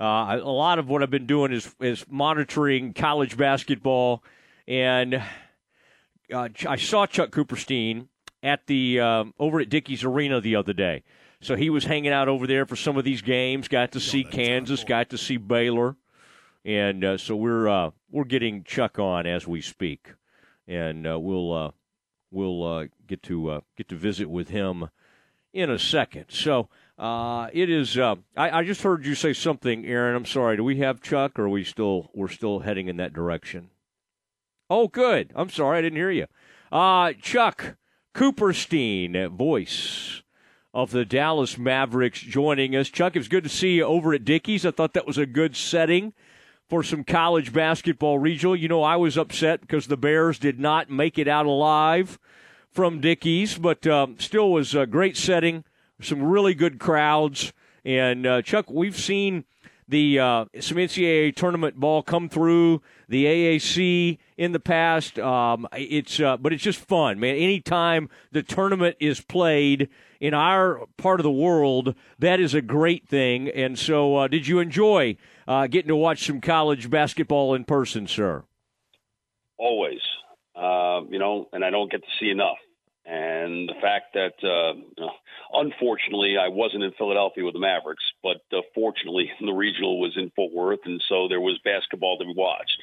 Uh, 0.00 0.40
a 0.42 0.50
lot 0.50 0.78
of 0.78 0.88
what 0.88 1.02
I've 1.02 1.10
been 1.10 1.26
doing 1.26 1.52
is 1.52 1.74
is 1.80 2.04
monitoring 2.10 2.92
college 2.92 3.36
basketball, 3.36 4.24
and 4.66 5.22
uh, 6.32 6.48
I 6.68 6.76
saw 6.76 7.06
Chuck 7.06 7.30
Cooperstein 7.30 8.08
at 8.42 8.66
the 8.66 9.00
um, 9.00 9.34
over 9.38 9.60
at 9.60 9.68
Dickies 9.68 10.02
Arena 10.02 10.40
the 10.40 10.56
other 10.56 10.72
day. 10.72 11.04
So 11.40 11.56
he 11.56 11.70
was 11.70 11.84
hanging 11.84 12.12
out 12.12 12.28
over 12.28 12.46
there 12.46 12.66
for 12.66 12.76
some 12.76 12.96
of 12.96 13.04
these 13.04 13.22
games. 13.22 13.68
Got 13.68 13.92
to 13.92 14.00
see 14.00 14.24
Kansas. 14.24 14.84
Got 14.84 15.10
to 15.10 15.18
see 15.18 15.36
Baylor, 15.36 15.96
and 16.64 17.04
uh, 17.04 17.16
so 17.16 17.36
we're 17.36 17.68
uh, 17.68 17.90
we're 18.10 18.24
getting 18.24 18.64
Chuck 18.64 18.98
on 18.98 19.26
as 19.26 19.46
we 19.46 19.60
speak, 19.60 20.14
and 20.66 21.06
uh, 21.06 21.18
we'll 21.20 21.74
we'll 22.32 22.88
get 23.06 23.22
to 23.24 23.62
get 23.76 23.88
to 23.88 23.94
visit 23.94 24.28
with 24.28 24.48
him 24.48 24.88
in 25.52 25.70
a 25.70 25.78
second. 25.78 26.26
So 26.28 26.68
uh, 26.98 27.48
it 27.52 27.70
is. 27.70 27.96
Uh, 27.98 28.16
I, 28.36 28.60
I, 28.60 28.64
just 28.64 28.82
heard 28.82 29.04
you 29.04 29.14
say 29.14 29.32
something, 29.32 29.86
Aaron. 29.86 30.16
I'm 30.16 30.26
sorry. 30.26 30.56
Do 30.56 30.64
we 30.64 30.76
have 30.78 31.02
Chuck, 31.02 31.38
or 31.38 31.48
we 31.48 31.64
still 31.64 32.10
we're 32.14 32.28
still 32.28 32.60
heading 32.60 32.88
in 32.88 32.96
that 32.98 33.12
direction? 33.12 33.70
Oh, 34.70 34.88
good. 34.88 35.32
I'm 35.34 35.50
sorry, 35.50 35.78
I 35.78 35.82
didn't 35.82 35.96
hear 35.96 36.10
you. 36.10 36.26
Uh, 36.70 37.12
Chuck 37.20 37.76
Cooperstein, 38.14 39.30
voice 39.30 40.22
of 40.72 40.90
the 40.90 41.04
Dallas 41.04 41.58
Mavericks, 41.58 42.20
joining 42.20 42.74
us. 42.74 42.88
Chuck, 42.88 43.16
it's 43.16 43.28
good 43.28 43.44
to 43.44 43.50
see 43.50 43.76
you 43.76 43.84
over 43.84 44.14
at 44.14 44.24
Dickies. 44.24 44.64
I 44.64 44.70
thought 44.70 44.94
that 44.94 45.06
was 45.06 45.18
a 45.18 45.26
good 45.26 45.56
setting 45.56 46.14
for 46.70 46.82
some 46.82 47.04
college 47.04 47.52
basketball 47.52 48.18
regional. 48.18 48.56
You 48.56 48.68
know, 48.68 48.82
I 48.82 48.96
was 48.96 49.18
upset 49.18 49.60
because 49.60 49.88
the 49.88 49.96
Bears 49.98 50.38
did 50.38 50.58
not 50.58 50.88
make 50.88 51.18
it 51.18 51.28
out 51.28 51.44
alive 51.44 52.18
from 52.72 53.00
Dickies, 53.00 53.58
but 53.58 53.86
um, 53.86 54.16
still 54.18 54.50
was 54.50 54.74
a 54.74 54.86
great 54.86 55.16
setting, 55.16 55.64
some 56.00 56.22
really 56.22 56.54
good 56.54 56.78
crowds. 56.78 57.52
And 57.84 58.26
uh, 58.26 58.42
Chuck, 58.42 58.70
we've 58.70 58.98
seen 58.98 59.44
the 59.88 60.18
uh, 60.18 60.44
some 60.60 60.78
NCAA 60.78 61.36
tournament 61.36 61.76
ball 61.76 62.02
come 62.02 62.28
through 62.28 62.82
the 63.08 63.26
AAC 63.26 64.18
in 64.36 64.52
the 64.52 64.60
past. 64.60 65.18
Um, 65.18 65.68
it's 65.72 66.18
uh, 66.18 66.36
but 66.36 66.52
it's 66.52 66.62
just 66.62 66.78
fun, 66.78 67.20
man. 67.20 67.36
Anytime 67.36 68.08
the 68.32 68.42
tournament 68.42 68.96
is 69.00 69.20
played 69.20 69.88
in 70.20 70.34
our 70.34 70.86
part 70.96 71.20
of 71.20 71.24
the 71.24 71.30
world, 71.30 71.94
that 72.18 72.40
is 72.40 72.54
a 72.54 72.62
great 72.62 73.06
thing. 73.06 73.48
And 73.48 73.78
so, 73.78 74.16
uh, 74.16 74.28
did 74.28 74.46
you 74.46 74.60
enjoy 74.60 75.16
uh, 75.46 75.66
getting 75.66 75.88
to 75.88 75.96
watch 75.96 76.26
some 76.26 76.40
college 76.40 76.88
basketball 76.88 77.54
in 77.54 77.64
person, 77.64 78.06
sir? 78.06 78.44
Always, 79.58 80.00
uh, 80.62 81.02
you 81.10 81.18
know, 81.18 81.48
and 81.52 81.64
I 81.64 81.70
don't 81.70 81.90
get 81.90 82.02
to 82.02 82.08
see 82.20 82.30
enough. 82.30 82.58
And 83.04 83.68
the 83.68 83.74
fact 83.80 84.14
that, 84.14 84.34
uh, 84.46 85.06
unfortunately, 85.52 86.36
I 86.40 86.48
wasn't 86.48 86.84
in 86.84 86.92
Philadelphia 86.92 87.44
with 87.44 87.54
the 87.54 87.60
Mavericks, 87.60 88.04
but 88.22 88.42
uh, 88.56 88.60
fortunately, 88.74 89.30
the 89.40 89.52
regional 89.52 90.00
was 90.00 90.12
in 90.16 90.30
Fort 90.36 90.52
Worth, 90.52 90.80
and 90.84 91.02
so 91.08 91.26
there 91.28 91.40
was 91.40 91.58
basketball 91.64 92.18
to 92.18 92.24
be 92.24 92.34
watched. 92.36 92.82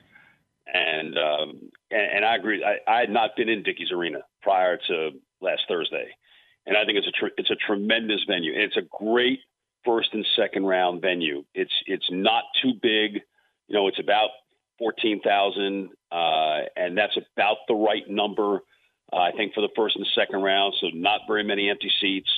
And 0.71 1.17
um, 1.17 1.71
and, 1.89 2.17
and 2.17 2.25
I 2.25 2.35
agree. 2.35 2.63
I, 2.63 2.77
I 2.85 2.99
had 2.99 3.09
not 3.09 3.31
been 3.35 3.49
in 3.49 3.63
Dickies 3.63 3.91
Arena 3.91 4.19
prior 4.43 4.77
to 4.87 5.11
last 5.41 5.61
Thursday, 5.67 6.09
and 6.67 6.77
I 6.77 6.85
think 6.85 6.99
it's 6.99 7.07
a 7.07 7.11
tr- 7.11 7.33
it's 7.37 7.49
a 7.49 7.55
tremendous 7.55 8.21
venue. 8.27 8.53
And 8.53 8.61
it's 8.61 8.77
a 8.77 9.03
great 9.03 9.39
first 9.83 10.09
and 10.13 10.23
second 10.35 10.65
round 10.65 11.01
venue. 11.01 11.43
It's 11.55 11.73
it's 11.87 12.07
not 12.11 12.43
too 12.61 12.73
big. 12.79 13.21
You 13.67 13.75
know, 13.75 13.87
it's 13.87 13.99
about 13.99 14.29
fourteen 14.79 15.21
thousand, 15.21 15.89
uh, 16.11 16.61
and 16.75 16.97
that's 16.97 17.17
about 17.35 17.57
the 17.67 17.75
right 17.75 18.09
number. 18.09 18.61
Uh, 19.11 19.17
I 19.17 19.31
think 19.31 19.53
for 19.53 19.61
the 19.61 19.69
first 19.75 19.95
and 19.95 20.07
second 20.15 20.41
round, 20.41 20.73
so 20.81 20.87
not 20.93 21.21
very 21.27 21.43
many 21.43 21.69
empty 21.69 21.91
seats. 22.01 22.31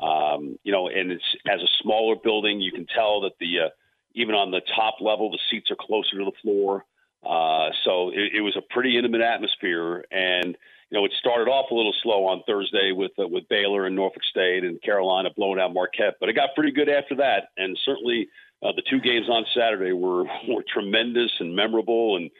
Um, 0.00 0.58
you 0.64 0.72
know, 0.72 0.88
and 0.88 1.12
it's 1.12 1.36
as 1.48 1.60
a 1.60 1.68
smaller 1.82 2.16
building, 2.16 2.60
you 2.60 2.72
can 2.72 2.86
tell 2.86 3.20
that 3.22 3.32
the 3.38 3.66
uh, 3.66 3.68
even 4.14 4.34
on 4.34 4.50
the 4.50 4.60
top 4.74 4.96
level, 5.00 5.30
the 5.30 5.38
seats 5.50 5.70
are 5.70 5.76
closer 5.78 6.18
to 6.18 6.24
the 6.24 6.32
floor. 6.42 6.84
Uh, 7.24 7.70
so 7.84 8.10
it, 8.10 8.34
it 8.34 8.40
was 8.40 8.56
a 8.56 8.62
pretty 8.74 8.98
intimate 8.98 9.20
atmosphere, 9.20 10.04
and 10.10 10.56
you 10.90 10.98
know, 10.98 11.04
it 11.04 11.12
started 11.18 11.50
off 11.50 11.70
a 11.70 11.74
little 11.74 11.94
slow 12.02 12.26
on 12.26 12.42
Thursday 12.46 12.92
with 12.92 13.12
uh, 13.18 13.26
with 13.26 13.48
Baylor 13.48 13.86
and 13.86 13.96
Norfolk 13.96 14.22
State 14.24 14.64
and 14.64 14.80
Carolina 14.82 15.30
blowing 15.34 15.58
out 15.58 15.72
Marquette, 15.72 16.16
but 16.20 16.28
it 16.28 16.34
got 16.34 16.54
pretty 16.54 16.72
good 16.72 16.88
after 16.88 17.16
that. 17.16 17.48
And 17.56 17.78
certainly, 17.84 18.28
uh, 18.62 18.72
the 18.76 18.82
two 18.88 19.00
games 19.00 19.28
on 19.28 19.44
Saturday 19.56 19.92
were 19.92 20.24
were 20.48 20.64
tremendous 20.72 21.30
and 21.40 21.54
memorable, 21.54 22.16
and 22.16 22.30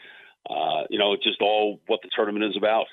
uh, 0.48 0.85
you 0.90 0.98
know, 0.98 1.16
just 1.16 1.40
all 1.40 1.81
what 1.87 2.00
the 2.03 2.11
tournament 2.14 2.44
is 2.44 2.57
about. 2.57 2.87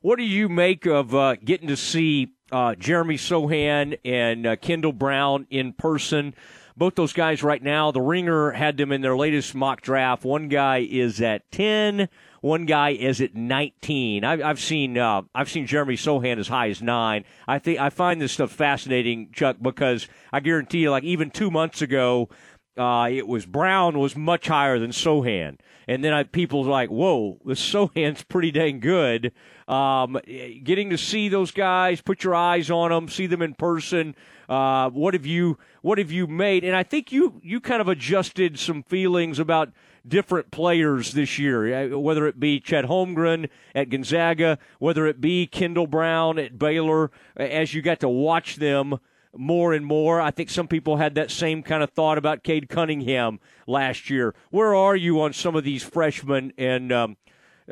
What 0.00 0.16
do 0.16 0.24
you 0.24 0.48
make 0.48 0.86
of 0.86 1.14
uh, 1.14 1.36
getting 1.36 1.68
to 1.68 1.76
see 1.76 2.32
uh, 2.50 2.74
Jeremy 2.74 3.16
Sochan 3.16 3.98
and 4.04 4.46
uh, 4.46 4.56
Kendall 4.56 4.92
Brown 4.92 5.46
in 5.50 5.72
person? 5.72 6.34
both 6.76 6.94
those 6.94 7.12
guys 7.12 7.42
right 7.42 7.62
now, 7.62 7.90
the 7.90 8.00
Ringer 8.00 8.52
had 8.52 8.76
them 8.76 8.92
in 8.92 9.00
their 9.00 9.16
latest 9.16 9.54
mock 9.54 9.82
draft. 9.82 10.24
One 10.24 10.48
guy 10.48 10.78
is 10.78 11.20
at 11.20 11.50
10, 11.52 12.08
one 12.42 12.66
guy 12.66 12.90
is 12.90 13.20
at 13.20 13.34
19. 13.34 14.24
I've, 14.24 14.42
I've 14.42 14.60
seen 14.60 14.98
uh, 14.98 15.22
I've 15.34 15.48
seen 15.48 15.66
Jeremy 15.66 15.96
Sochan 15.96 16.38
as 16.38 16.48
high 16.48 16.68
as 16.68 16.82
nine. 16.82 17.24
I 17.48 17.58
think 17.58 17.80
I 17.80 17.88
find 17.88 18.20
this 18.20 18.32
stuff 18.32 18.50
fascinating, 18.50 19.30
Chuck, 19.32 19.56
because 19.62 20.08
I 20.32 20.40
guarantee 20.40 20.80
you, 20.80 20.90
like 20.90 21.04
even 21.04 21.30
two 21.30 21.50
months 21.50 21.80
ago, 21.80 22.28
uh, 22.76 23.08
it 23.10 23.28
was 23.28 23.46
Brown 23.46 23.98
was 23.98 24.16
much 24.16 24.48
higher 24.48 24.78
than 24.80 24.90
Sochan, 24.90 25.58
and 25.86 26.02
then 26.02 26.12
I, 26.12 26.24
people 26.24 26.64
like, 26.64 26.90
"Whoa, 26.90 27.38
the 27.44 27.54
Sochan's 27.54 28.24
pretty 28.24 28.50
dang 28.50 28.80
good." 28.80 29.32
Um, 29.68 30.18
getting 30.64 30.90
to 30.90 30.98
see 30.98 31.28
those 31.28 31.52
guys, 31.52 32.02
put 32.02 32.24
your 32.24 32.34
eyes 32.34 32.70
on 32.70 32.90
them, 32.90 33.08
see 33.08 33.26
them 33.26 33.40
in 33.40 33.54
person. 33.54 34.16
Uh, 34.48 34.90
what 34.90 35.14
have 35.14 35.26
you 35.26 35.58
What 35.82 35.98
have 35.98 36.10
you 36.10 36.26
made? 36.26 36.64
And 36.64 36.74
I 36.74 36.82
think 36.82 37.12
you 37.12 37.40
you 37.44 37.60
kind 37.60 37.80
of 37.80 37.86
adjusted 37.86 38.58
some 38.58 38.82
feelings 38.82 39.38
about 39.38 39.70
different 40.06 40.50
players 40.50 41.12
this 41.12 41.38
year, 41.38 41.92
uh, 41.94 41.98
whether 41.98 42.26
it 42.26 42.40
be 42.40 42.60
Chet 42.60 42.84
Holmgren 42.86 43.48
at 43.74 43.88
Gonzaga, 43.88 44.58
whether 44.78 45.06
it 45.06 45.20
be 45.20 45.46
Kendall 45.46 45.86
Brown 45.86 46.38
at 46.38 46.58
Baylor, 46.58 47.10
as 47.36 47.74
you 47.74 47.82
got 47.82 48.00
to 48.00 48.08
watch 48.08 48.56
them 48.56 48.98
more 49.36 49.72
and 49.72 49.86
more. 49.86 50.20
I 50.20 50.30
think 50.30 50.50
some 50.50 50.68
people 50.68 50.96
had 50.96 51.14
that 51.14 51.30
same 51.30 51.62
kind 51.62 51.82
of 51.82 51.90
thought 51.90 52.18
about 52.18 52.42
Cade 52.42 52.68
Cunningham 52.68 53.40
last 53.66 54.10
year. 54.10 54.34
Where 54.50 54.74
are 54.74 54.96
you 54.96 55.20
on 55.22 55.32
some 55.32 55.56
of 55.56 55.64
these 55.64 55.82
freshmen? 55.82 56.52
And 56.58 56.92
um, 56.92 57.16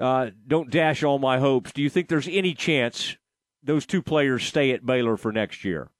uh, 0.00 0.30
don't 0.46 0.70
dash 0.70 1.02
all 1.02 1.18
my 1.18 1.38
hopes. 1.38 1.72
Do 1.72 1.82
you 1.82 1.90
think 1.90 2.08
there's 2.08 2.28
any 2.28 2.54
chance 2.54 3.16
those 3.62 3.86
two 3.86 4.02
players 4.02 4.44
stay 4.44 4.70
at 4.72 4.86
Baylor 4.86 5.16
for 5.16 5.32
next 5.32 5.64
year? 5.64 5.90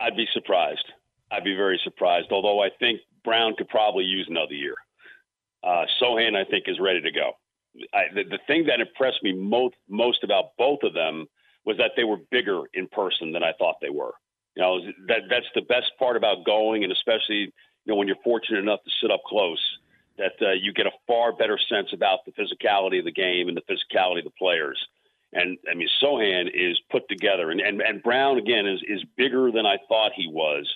I'd 0.00 0.16
be 0.16 0.26
surprised. 0.32 0.84
I'd 1.30 1.44
be 1.44 1.54
very 1.54 1.80
surprised. 1.84 2.28
Although 2.30 2.62
I 2.62 2.68
think 2.78 3.00
Brown 3.28 3.54
could 3.56 3.68
probably 3.68 4.04
use 4.04 4.26
another 4.30 4.54
year. 4.54 4.74
Uh, 5.62 5.84
Sochan, 6.00 6.34
I 6.34 6.44
think, 6.48 6.64
is 6.66 6.80
ready 6.80 7.02
to 7.02 7.12
go. 7.12 7.32
I, 7.92 8.04
the, 8.14 8.24
the 8.24 8.38
thing 8.46 8.66
that 8.66 8.80
impressed 8.80 9.22
me 9.22 9.34
most 9.34 9.74
most 9.86 10.24
about 10.24 10.56
both 10.56 10.82
of 10.82 10.94
them 10.94 11.26
was 11.66 11.76
that 11.76 11.92
they 11.94 12.04
were 12.04 12.16
bigger 12.30 12.62
in 12.72 12.88
person 12.88 13.32
than 13.32 13.42
I 13.42 13.52
thought 13.58 13.76
they 13.82 13.90
were. 13.90 14.12
You 14.56 14.62
know, 14.62 14.80
that 15.08 15.22
that's 15.28 15.46
the 15.54 15.60
best 15.60 15.92
part 15.98 16.16
about 16.16 16.46
going, 16.46 16.84
and 16.84 16.92
especially 16.92 17.52
you 17.84 17.86
know 17.86 17.96
when 17.96 18.08
you're 18.08 18.24
fortunate 18.24 18.60
enough 18.60 18.82
to 18.84 18.90
sit 19.02 19.10
up 19.10 19.20
close, 19.26 19.60
that 20.16 20.32
uh, 20.40 20.52
you 20.52 20.72
get 20.72 20.86
a 20.86 20.92
far 21.06 21.32
better 21.32 21.58
sense 21.68 21.88
about 21.92 22.20
the 22.24 22.32
physicality 22.32 22.98
of 22.98 23.04
the 23.04 23.12
game 23.12 23.48
and 23.48 23.56
the 23.56 23.62
physicality 23.70 24.20
of 24.20 24.24
the 24.24 24.38
players. 24.38 24.78
And 25.34 25.58
I 25.70 25.74
mean, 25.74 25.88
Sochan 26.02 26.48
is 26.54 26.80
put 26.90 27.06
together, 27.10 27.50
and 27.50 27.60
and, 27.60 27.82
and 27.82 28.02
Brown 28.02 28.38
again 28.38 28.66
is 28.66 28.80
is 28.88 29.04
bigger 29.18 29.52
than 29.52 29.66
I 29.66 29.76
thought 29.86 30.12
he 30.16 30.28
was. 30.28 30.66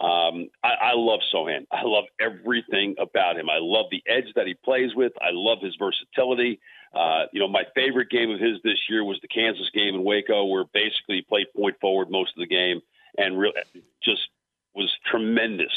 Um, 0.00 0.48
I, 0.62 0.74
I 0.80 0.92
love 0.94 1.20
Sochan. 1.32 1.66
I 1.70 1.82
love 1.84 2.04
everything 2.20 2.96
about 2.98 3.38
him. 3.38 3.48
I 3.48 3.58
love 3.60 3.86
the 3.90 4.02
edge 4.06 4.32
that 4.36 4.46
he 4.46 4.54
plays 4.54 4.94
with. 4.94 5.12
I 5.20 5.30
love 5.32 5.58
his 5.60 5.76
versatility. 5.76 6.60
Uh, 6.94 7.24
you 7.32 7.40
know, 7.40 7.48
my 7.48 7.64
favorite 7.74 8.10
game 8.10 8.30
of 8.30 8.40
his 8.40 8.58
this 8.62 8.78
year 8.88 9.04
was 9.04 9.18
the 9.20 9.28
Kansas 9.28 9.70
game 9.74 9.94
in 9.94 10.04
Waco, 10.04 10.44
where 10.44 10.64
basically 10.72 11.16
he 11.16 11.22
played 11.22 11.46
point 11.56 11.76
forward 11.80 12.10
most 12.10 12.32
of 12.36 12.40
the 12.40 12.46
game 12.46 12.80
and 13.16 13.38
really 13.38 13.54
just 14.02 14.28
was 14.74 14.92
tremendous 15.10 15.72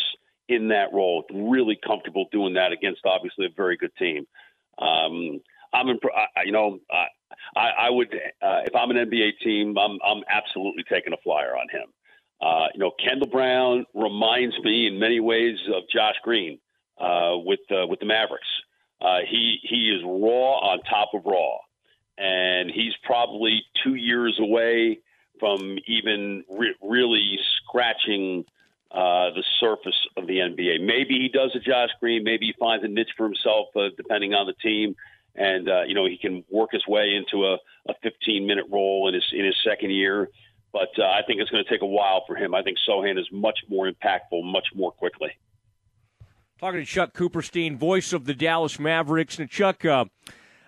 in 0.47 0.69
that 0.69 0.93
role. 0.93 1.25
Really 1.33 1.75
comfortable 1.75 2.25
doing 2.31 2.55
that 2.55 2.71
against 2.71 3.01
obviously 3.05 3.45
a 3.45 3.49
very 3.55 3.77
good 3.77 3.95
team. 3.97 4.27
Um, 4.77 5.41
I'm, 5.73 5.89
imp- 5.89 6.03
I, 6.35 6.43
you 6.43 6.51
know, 6.51 6.79
I, 6.91 7.07
I 7.55 7.89
would 7.89 8.13
uh, 8.13 8.61
if 8.65 8.75
I'm 8.75 8.91
an 8.91 8.97
NBA 8.97 9.39
team, 9.43 9.77
I'm, 9.77 9.99
I'm 10.03 10.23
absolutely 10.29 10.83
taking 10.83 11.13
a 11.13 11.17
flyer 11.17 11.55
on 11.55 11.67
him. 11.69 11.87
Uh, 12.41 12.67
you 12.73 12.79
know, 12.79 12.91
Kendall 13.03 13.27
Brown 13.27 13.85
reminds 13.93 14.57
me 14.59 14.87
in 14.87 14.99
many 14.99 15.19
ways 15.19 15.57
of 15.73 15.83
Josh 15.91 16.15
Green 16.23 16.59
uh, 16.99 17.33
with 17.37 17.59
uh, 17.71 17.87
with 17.87 17.99
the 17.99 18.05
Mavericks. 18.05 18.47
Uh, 19.01 19.19
he 19.29 19.59
he 19.63 19.89
is 19.89 20.03
raw 20.03 20.59
on 20.59 20.79
top 20.83 21.09
of 21.13 21.25
raw, 21.25 21.57
and 22.17 22.69
he's 22.69 22.93
probably 23.03 23.63
two 23.83 23.95
years 23.95 24.37
away 24.39 24.99
from 25.39 25.77
even 25.87 26.43
re- 26.49 26.75
really 26.81 27.37
scratching 27.57 28.45
uh, 28.91 29.29
the 29.31 29.43
surface 29.59 30.07
of 30.15 30.27
the 30.27 30.37
NBA. 30.37 30.81
Maybe 30.81 31.19
he 31.19 31.29
does 31.29 31.51
a 31.55 31.59
Josh 31.59 31.89
Green. 31.99 32.23
Maybe 32.23 32.47
he 32.47 32.53
finds 32.59 32.85
a 32.85 32.87
niche 32.87 33.11
for 33.17 33.25
himself, 33.25 33.67
uh, 33.75 33.89
depending 33.97 34.33
on 34.33 34.47
the 34.47 34.53
team, 34.53 34.95
and 35.35 35.67
uh, 35.67 35.83
you 35.83 35.93
know 35.93 36.05
he 36.05 36.17
can 36.17 36.43
work 36.49 36.71
his 36.71 36.85
way 36.87 37.15
into 37.15 37.45
a, 37.45 37.57
a 37.89 37.93
15 38.01 38.47
minute 38.47 38.65
role 38.71 39.07
in 39.07 39.13
his 39.13 39.25
in 39.31 39.45
his 39.45 39.55
second 39.63 39.91
year. 39.91 40.29
But 40.73 40.89
uh, 40.99 41.03
I 41.03 41.21
think 41.25 41.39
it's 41.39 41.49
going 41.49 41.63
to 41.63 41.69
take 41.69 41.81
a 41.81 41.87
while 41.87 42.23
for 42.27 42.35
him. 42.35 42.53
I 42.53 42.61
think 42.61 42.77
Sochan 42.87 43.19
is 43.19 43.27
much 43.31 43.59
more 43.69 43.89
impactful, 43.89 44.43
much 44.43 44.67
more 44.75 44.91
quickly. 44.91 45.29
Talking 46.59 46.79
to 46.79 46.85
Chuck 46.85 47.13
Cooperstein, 47.13 47.77
voice 47.77 48.13
of 48.13 48.25
the 48.25 48.33
Dallas 48.33 48.79
Mavericks. 48.79 49.39
And 49.39 49.49
Chuck, 49.49 49.85
uh, 49.85 50.05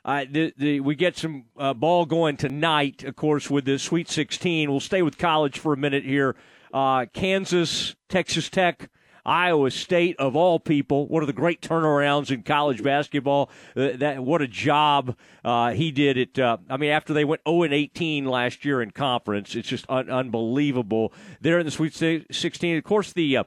uh, 0.06 0.26
the, 0.30 0.54
the, 0.58 0.80
we 0.80 0.96
get 0.96 1.18
some 1.18 1.46
uh, 1.58 1.74
ball 1.74 2.06
going 2.06 2.38
tonight, 2.38 3.04
of 3.04 3.16
course, 3.16 3.50
with 3.50 3.66
the 3.66 3.80
Sweet 3.80 4.10
16. 4.10 4.70
We'll 4.70 4.80
stay 4.80 5.02
with 5.02 5.18
college 5.18 5.60
for 5.60 5.74
a 5.74 5.78
minute 5.78 6.06
here. 6.06 6.36
Uh, 6.74 7.06
Kansas, 7.12 7.96
Texas 8.08 8.50
Tech, 8.50 8.90
Iowa 9.26 9.72
State, 9.72 10.16
of 10.18 10.36
all 10.36 10.60
people, 10.60 11.08
one 11.08 11.24
of 11.24 11.28
the 11.28 11.34
great 11.34 11.62
turnarounds 11.62 12.32
in 12.32 12.44
college 12.44 12.84
basketball. 12.84 13.50
Uh, 13.76 13.90
that 13.96 14.24
what 14.24 14.42
a 14.42 14.48
job 14.48 15.16
uh, 15.44 15.72
he 15.72 15.92
did 15.92 16.18
it. 16.18 16.40
Uh, 16.40 16.58
I 16.70 16.78
mean, 16.78 16.92
after 16.92 17.14
they 17.14 17.26
went 17.26 17.42
0 17.48 17.64
and 17.64 17.74
18 17.74 18.26
last 18.26 18.66
year 18.66 18.82
in 18.82 18.92
conference, 18.92 19.56
it's 19.56 19.68
just 19.68 19.86
un- 19.90 20.10
unbelievable. 20.10 21.14
They're 21.42 21.60
in 21.60 21.66
the 21.66 21.72
Sweet 21.72 21.94
16. 22.32 22.78
Of 22.78 22.84
course, 22.84 23.14
the 23.14 23.40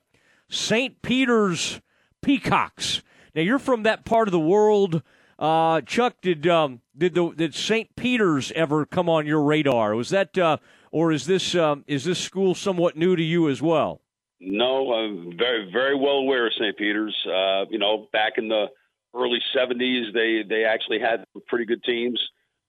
St. 0.49 1.01
Peter's 1.03 1.81
peacocks. 2.21 3.03
Now 3.35 3.43
you're 3.43 3.59
from 3.59 3.83
that 3.85 4.05
part 4.05 4.29
of 4.29 4.33
the 4.33 4.41
world. 4.41 5.03
Uh, 5.39 5.81
Chuck, 5.81 6.17
did 6.21 6.47
um, 6.47 6.83
did 6.97 7.15
the 7.15 7.31
did 7.31 7.55
St. 7.55 7.97
Peter's 7.97 8.53
ever 8.53 8.87
come 8.87 9.09
on 9.09 9.27
your 9.27 9.43
radar? 9.43 9.95
Was 9.97 10.11
that 10.11 10.37
uh, 10.39 10.59
or 10.91 11.11
is 11.11 11.27
this 11.27 11.55
um, 11.55 11.85
is 11.87 12.05
this 12.05 12.19
school 12.19 12.55
somewhat 12.55 12.97
new 12.97 13.17
to 13.17 13.23
you 13.23 13.49
as 13.49 13.61
well? 13.61 14.01
No, 14.45 14.93
I'm 14.93 15.39
very 15.39 15.71
very 15.71 15.95
well 15.95 16.17
aware 16.17 16.49
of 16.49 16.53
St. 16.55 16.77
Peter's. 16.77 17.17
Uh, 17.25 17.65
you 17.71 17.79
know, 17.79 18.09
back 18.13 18.35
in 18.39 18.49
the 18.49 18.67
early 19.15 19.39
'70s, 19.57 20.13
they 20.13 20.43
they 20.49 20.65
actually 20.65 20.99
had 20.99 21.25
pretty 21.47 21.65
good 21.65 21.85
teams. 21.85 22.21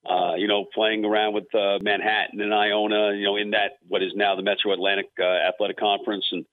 Uh, 0.07 0.35
you 0.35 0.47
know, 0.47 0.65
playing 0.71 1.03
around 1.03 1.33
with 1.33 1.45
uh, 1.55 1.79
Manhattan 1.81 2.41
and 2.41 2.53
Iona. 2.53 3.13
You 3.15 3.23
know, 3.23 3.37
in 3.37 3.51
that 3.51 3.77
what 3.87 4.03
is 4.03 4.11
now 4.15 4.35
the 4.35 4.43
Metro 4.43 4.71
Atlantic 4.71 5.07
uh, 5.19 5.23
Athletic 5.23 5.79
Conference, 5.79 6.25
and 6.31 6.45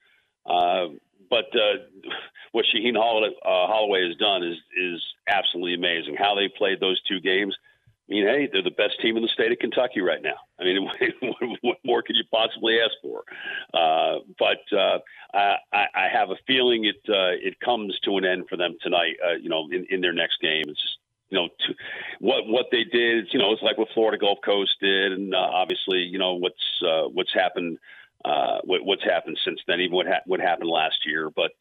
uh, 0.47 0.95
but 1.29 1.55
uh, 1.55 1.85
what 2.53 2.65
Shaheen 2.75 2.97
Holloway, 2.97 3.35
Holloway 3.43 4.07
has 4.09 4.17
done 4.17 4.43
is 4.43 4.57
is 4.75 5.03
absolutely 5.29 5.75
amazing. 5.75 6.17
How 6.17 6.35
they 6.35 6.49
played 6.49 6.81
those 6.81 7.01
two 7.03 7.21
games. 7.21 7.55
I 8.11 8.15
mean, 8.15 8.27
hey, 8.27 8.49
they're 8.53 8.63
the 8.63 8.71
best 8.71 9.01
team 9.01 9.17
in 9.17 9.23
the 9.23 9.29
state 9.29 9.53
of 9.53 9.59
Kentucky 9.59 10.01
right 10.01 10.21
now. 10.21 10.35
I 10.59 10.65
mean, 10.65 10.89
what 11.63 11.79
more 11.85 12.03
could 12.03 12.17
you 12.17 12.25
possibly 12.33 12.79
ask 12.81 12.95
for? 13.01 13.23
Uh, 13.73 14.19
but 14.37 14.77
uh, 14.77 14.99
I, 15.33 15.87
I 15.95 16.09
have 16.13 16.31
a 16.31 16.37
feeling 16.45 16.87
it 16.87 16.97
uh, 17.09 17.39
it 17.41 17.61
comes 17.61 17.99
to 18.05 18.17
an 18.17 18.25
end 18.25 18.47
for 18.49 18.57
them 18.57 18.77
tonight. 18.83 19.15
Uh, 19.25 19.37
you 19.41 19.49
know, 19.49 19.69
in, 19.71 19.87
in 19.91 20.01
their 20.01 20.13
next 20.13 20.41
game, 20.41 20.65
it's 20.67 20.83
just 20.83 20.99
you 21.29 21.39
know 21.39 21.49
to, 21.49 21.75
what 22.19 22.49
what 22.49 22.67
they 22.73 22.83
did. 22.83 23.29
You 23.33 23.39
know, 23.39 23.53
it's 23.53 23.63
like 23.63 23.79
what 23.79 23.89
Florida 23.95 24.19
Gulf 24.19 24.41
Coast 24.45 24.75
did, 24.81 25.13
and 25.13 25.33
uh, 25.33 25.39
obviously, 25.39 25.99
you 25.99 26.19
know 26.19 26.35
what's 26.35 26.83
uh, 26.85 27.09
what's 27.09 27.33
happened. 27.33 27.79
Uh, 28.23 28.59
what, 28.65 28.85
what's 28.85 29.03
happened 29.05 29.39
since 29.47 29.61
then, 29.67 29.81
even 29.81 29.95
what 29.95 30.07
ha- 30.07 30.21
what 30.27 30.41
happened 30.41 30.69
last 30.69 31.07
year, 31.07 31.31
but. 31.31 31.53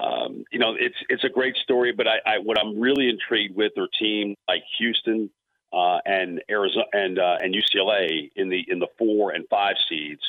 Um, 0.00 0.44
you 0.50 0.58
know, 0.58 0.74
it's 0.78 0.96
it's 1.08 1.24
a 1.24 1.28
great 1.28 1.56
story, 1.56 1.92
but 1.92 2.06
I, 2.06 2.16
I 2.26 2.38
what 2.38 2.58
I'm 2.58 2.80
really 2.80 3.08
intrigued 3.08 3.56
with 3.56 3.72
are 3.78 3.88
teams 3.98 4.36
like 4.48 4.62
Houston, 4.78 5.30
uh, 5.74 5.98
and 6.06 6.42
Arizona 6.48 6.86
and 6.92 7.18
uh, 7.18 7.36
and 7.40 7.54
UCLA 7.54 8.30
in 8.36 8.48
the 8.48 8.64
in 8.68 8.78
the 8.78 8.88
four 8.98 9.30
and 9.30 9.44
five 9.48 9.74
seeds, 9.88 10.22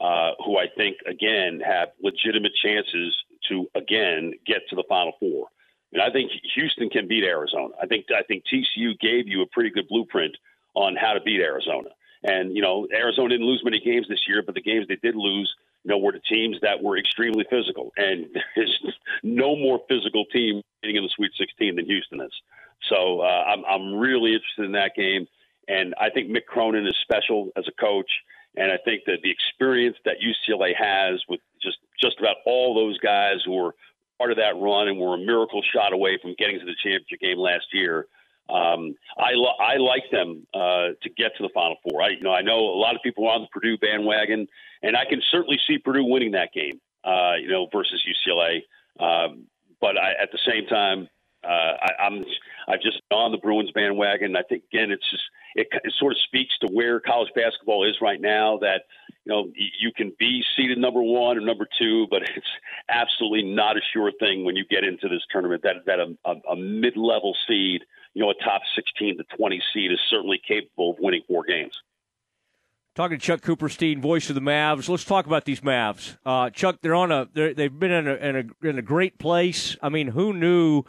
uh, 0.00 0.32
who 0.44 0.58
I 0.58 0.66
think 0.76 0.98
again 1.06 1.60
have 1.64 1.88
legitimate 2.00 2.52
chances 2.54 3.16
to 3.48 3.66
again 3.74 4.32
get 4.46 4.62
to 4.70 4.76
the 4.76 4.84
Final 4.88 5.12
Four. 5.18 5.48
And 5.92 6.00
I 6.00 6.10
think 6.10 6.30
Houston 6.54 6.88
can 6.88 7.08
beat 7.08 7.24
Arizona. 7.24 7.74
I 7.82 7.86
think 7.86 8.06
I 8.16 8.22
think 8.22 8.44
TCU 8.44 8.98
gave 9.00 9.26
you 9.26 9.42
a 9.42 9.46
pretty 9.46 9.70
good 9.70 9.88
blueprint 9.88 10.36
on 10.74 10.96
how 10.96 11.12
to 11.12 11.20
beat 11.20 11.40
Arizona. 11.40 11.90
And 12.22 12.54
you 12.54 12.62
know, 12.62 12.86
Arizona 12.92 13.30
didn't 13.30 13.46
lose 13.46 13.62
many 13.64 13.80
games 13.80 14.06
this 14.08 14.22
year, 14.28 14.42
but 14.44 14.54
the 14.54 14.62
games 14.62 14.86
they 14.88 14.96
did 14.96 15.16
lose, 15.16 15.52
you 15.84 15.90
know, 15.90 15.98
were 15.98 16.12
the 16.12 16.20
teams 16.20 16.58
that 16.62 16.82
were 16.82 16.96
extremely 16.96 17.44
physical. 17.50 17.92
And 17.96 18.26
there's 18.56 18.80
no 19.22 19.56
more 19.56 19.80
physical 19.88 20.24
team 20.26 20.62
in 20.82 20.94
the 20.94 21.10
Sweet 21.14 21.32
16 21.38 21.76
than 21.76 21.86
Houston 21.86 22.20
is. 22.20 22.32
So 22.88 23.20
uh, 23.20 23.44
I'm 23.46 23.64
I'm 23.64 23.94
really 23.94 24.32
interested 24.32 24.64
in 24.64 24.72
that 24.72 24.96
game, 24.96 25.28
and 25.68 25.94
I 26.00 26.10
think 26.10 26.30
Mick 26.30 26.46
Cronin 26.46 26.86
is 26.86 26.96
special 27.02 27.50
as 27.56 27.64
a 27.68 27.80
coach, 27.80 28.10
and 28.56 28.72
I 28.72 28.78
think 28.84 29.04
that 29.06 29.18
the 29.22 29.30
experience 29.30 29.96
that 30.04 30.16
UCLA 30.20 30.74
has 30.76 31.22
with 31.28 31.40
just 31.62 31.78
just 32.00 32.18
about 32.18 32.36
all 32.44 32.74
those 32.74 32.98
guys 32.98 33.36
who 33.44 33.52
were 33.52 33.74
part 34.18 34.32
of 34.32 34.38
that 34.38 34.56
run 34.56 34.88
and 34.88 34.98
were 34.98 35.14
a 35.14 35.18
miracle 35.18 35.62
shot 35.72 35.92
away 35.92 36.18
from 36.20 36.34
getting 36.38 36.58
to 36.58 36.64
the 36.66 36.74
championship 36.82 37.20
game 37.20 37.38
last 37.38 37.66
year. 37.72 38.06
Um, 38.52 38.94
I 39.16 39.30
lo- 39.32 39.56
I 39.58 39.76
like 39.78 40.04
them 40.10 40.46
uh, 40.52 40.88
to 41.02 41.10
get 41.16 41.34
to 41.38 41.42
the 41.42 41.48
Final 41.54 41.76
Four. 41.82 42.02
I 42.02 42.10
you 42.10 42.22
know 42.22 42.32
I 42.32 42.42
know 42.42 42.58
a 42.58 42.78
lot 42.78 42.94
of 42.94 43.02
people 43.02 43.26
are 43.26 43.34
on 43.34 43.42
the 43.42 43.48
Purdue 43.48 43.78
bandwagon, 43.78 44.46
and 44.82 44.96
I 44.96 45.04
can 45.06 45.22
certainly 45.30 45.58
see 45.66 45.78
Purdue 45.78 46.04
winning 46.04 46.32
that 46.32 46.52
game. 46.52 46.80
Uh, 47.02 47.34
you 47.40 47.48
know 47.48 47.66
versus 47.72 48.00
UCLA, 48.06 48.62
um, 49.00 49.46
but 49.80 49.98
I, 49.98 50.12
at 50.22 50.30
the 50.30 50.38
same 50.46 50.66
time, 50.66 51.08
uh, 51.44 51.48
I, 51.48 52.04
I'm 52.04 52.24
I've 52.68 52.80
just 52.80 53.00
on 53.10 53.32
the 53.32 53.38
Bruins 53.38 53.72
bandwagon. 53.72 54.36
I 54.36 54.42
think 54.42 54.64
again, 54.72 54.90
it's 54.90 55.08
just 55.10 55.22
it, 55.54 55.68
it 55.72 55.92
sort 55.98 56.12
of 56.12 56.18
speaks 56.26 56.56
to 56.60 56.68
where 56.68 57.00
college 57.00 57.30
basketball 57.34 57.88
is 57.88 57.96
right 58.00 58.20
now. 58.20 58.58
That 58.58 58.82
you 59.24 59.32
know 59.32 59.50
you 59.54 59.92
can 59.96 60.12
be 60.18 60.44
seeded 60.56 60.78
number 60.78 61.02
one 61.02 61.38
or 61.38 61.40
number 61.40 61.66
two, 61.78 62.06
but 62.10 62.22
it's 62.22 62.46
absolutely 62.88 63.42
not 63.42 63.76
a 63.76 63.80
sure 63.92 64.12
thing 64.20 64.44
when 64.44 64.56
you 64.56 64.64
get 64.64 64.84
into 64.84 65.08
this 65.08 65.22
tournament. 65.30 65.62
That 65.62 65.84
that 65.86 65.98
a, 65.98 66.16
a, 66.24 66.52
a 66.52 66.56
mid-level 66.56 67.34
seed, 67.48 67.82
you 68.14 68.22
know, 68.22 68.30
a 68.30 68.34
top 68.34 68.62
16 68.76 69.18
to 69.18 69.36
20 69.36 69.62
seed 69.72 69.92
is 69.92 70.00
certainly 70.10 70.40
capable 70.46 70.90
of 70.90 70.96
winning 70.98 71.22
four 71.26 71.44
games. 71.44 71.72
Talking 72.94 73.18
to 73.18 73.24
Chuck 73.24 73.40
Cooperstein, 73.40 74.00
voice 74.00 74.28
of 74.28 74.34
the 74.34 74.42
Mavs. 74.42 74.88
Let's 74.88 75.04
talk 75.04 75.26
about 75.26 75.46
these 75.46 75.60
Mavs. 75.62 76.18
Uh, 76.26 76.50
Chuck, 76.50 76.78
they're 76.82 76.94
on 76.94 77.10
a 77.10 77.26
they 77.32 77.54
have 77.62 77.78
been 77.78 77.90
in 77.90 78.06
a, 78.06 78.14
in 78.16 78.36
a 78.36 78.68
in 78.68 78.78
a 78.78 78.82
great 78.82 79.18
place. 79.18 79.76
I 79.80 79.88
mean, 79.88 80.08
who 80.08 80.34
knew? 80.34 80.84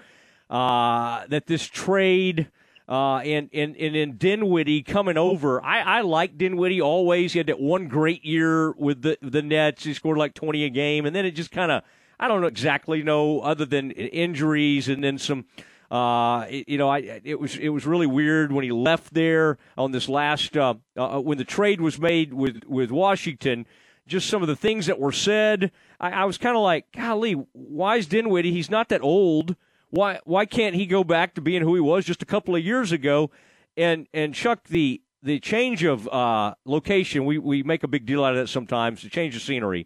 uh, 0.53 1.25
that 1.27 1.47
this 1.47 1.65
trade 1.65 2.49
uh, 2.88 3.17
and, 3.17 3.49
and, 3.53 3.75
and 3.75 3.95
in 3.95 4.17
Dinwiddie 4.17 4.83
coming 4.83 5.17
over, 5.17 5.63
I, 5.63 5.79
I 5.79 6.01
like 6.01 6.38
Dinwiddie 6.38 6.81
always. 6.81 7.33
He 7.33 7.39
had 7.39 7.47
that 7.47 7.59
one 7.59 7.88
great 7.88 8.23
year 8.23 8.71
with 8.73 9.01
the 9.01 9.17
the 9.21 9.41
Nets. 9.41 9.83
He 9.83 9.93
scored 9.93 10.17
like 10.17 10.33
20 10.36 10.63
a 10.65 10.69
game, 10.69 11.05
and 11.05 11.15
then 11.15 11.25
it 11.25 11.31
just 11.31 11.51
kind 11.51 11.71
of, 11.71 11.83
I 12.19 12.27
don't 12.27 12.41
know 12.41 12.47
exactly 12.47 13.01
know, 13.01 13.39
other 13.39 13.65
than 13.65 13.91
injuries 13.91 14.89
and 14.89 15.03
then 15.03 15.17
some. 15.17 15.45
Uh, 15.93 16.47
you 16.49 16.79
know, 16.79 16.89
I 16.89 17.21
it 17.23 17.39
was 17.39 17.56
it 17.56 17.69
was 17.69 17.86
really 17.86 18.08
weird 18.08 18.51
when 18.51 18.63
he 18.63 18.71
left 18.71 19.13
there 19.13 19.60
on 19.77 19.91
this 19.91 20.10
last 20.10 20.58
uh, 20.58 20.73
uh, 20.97 21.19
when 21.19 21.38
the 21.38 21.43
trade 21.43 21.82
was 21.82 21.99
made 21.99 22.34
with 22.34 22.63
with 22.65 22.89
Washington. 22.89 23.67
Just 24.08 24.27
some 24.27 24.41
of 24.41 24.47
the 24.47 24.56
things 24.56 24.88
that 24.88 24.97
were 24.99 25.12
said, 25.12 25.71
I, 25.99 26.10
I 26.10 26.25
was 26.25 26.39
kind 26.39 26.58
of 26.58 26.63
like, 26.63 26.91
golly, 26.93 27.34
why 27.51 27.97
is 27.97 28.08
Dinwiddie? 28.08 28.51
He's 28.51 28.71
not 28.71 28.89
that 28.89 29.03
old. 29.03 29.56
Why 29.91 30.19
why 30.23 30.47
can't 30.47 30.73
he 30.73 30.88
go 30.88 31.03
back 31.03 31.36
to 31.36 31.41
being 31.41 31.62
who 31.62 31.75
he 31.75 31.82
was 31.82 32.06
just 32.06 32.23
a 32.23 32.25
couple 32.25 32.56
of 32.56 32.65
years 32.65 32.91
ago? 32.91 33.29
And 33.77 34.08
and 34.15 34.34
Chuck 34.34 34.69
the 34.69 34.99
the 35.21 35.39
change 35.39 35.84
of 35.84 36.08
uh, 36.08 36.56
location, 36.65 37.23
we, 37.23 37.38
we 37.38 37.62
make 37.62 37.84
a 37.84 37.88
big 37.88 38.08
deal 38.08 38.23
out 38.23 38.34
of 38.34 38.39
that 38.39 38.47
sometimes. 38.47 39.03
The 39.03 39.10
change 39.10 39.36
of 39.36 39.43
scenery 39.43 39.86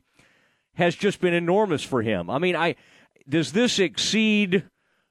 has 0.76 0.96
just 0.96 1.20
been 1.20 1.34
enormous 1.34 1.84
for 1.84 2.02
him. 2.02 2.30
I 2.30 2.39
mean, 2.39 2.56
I 2.56 2.76
does 3.28 3.52
this 3.52 3.78
exceed 3.78 4.63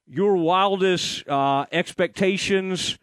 your 0.07 0.35
wildest 0.35 1.27
uh, 1.27 1.65
expectations? 1.71 2.97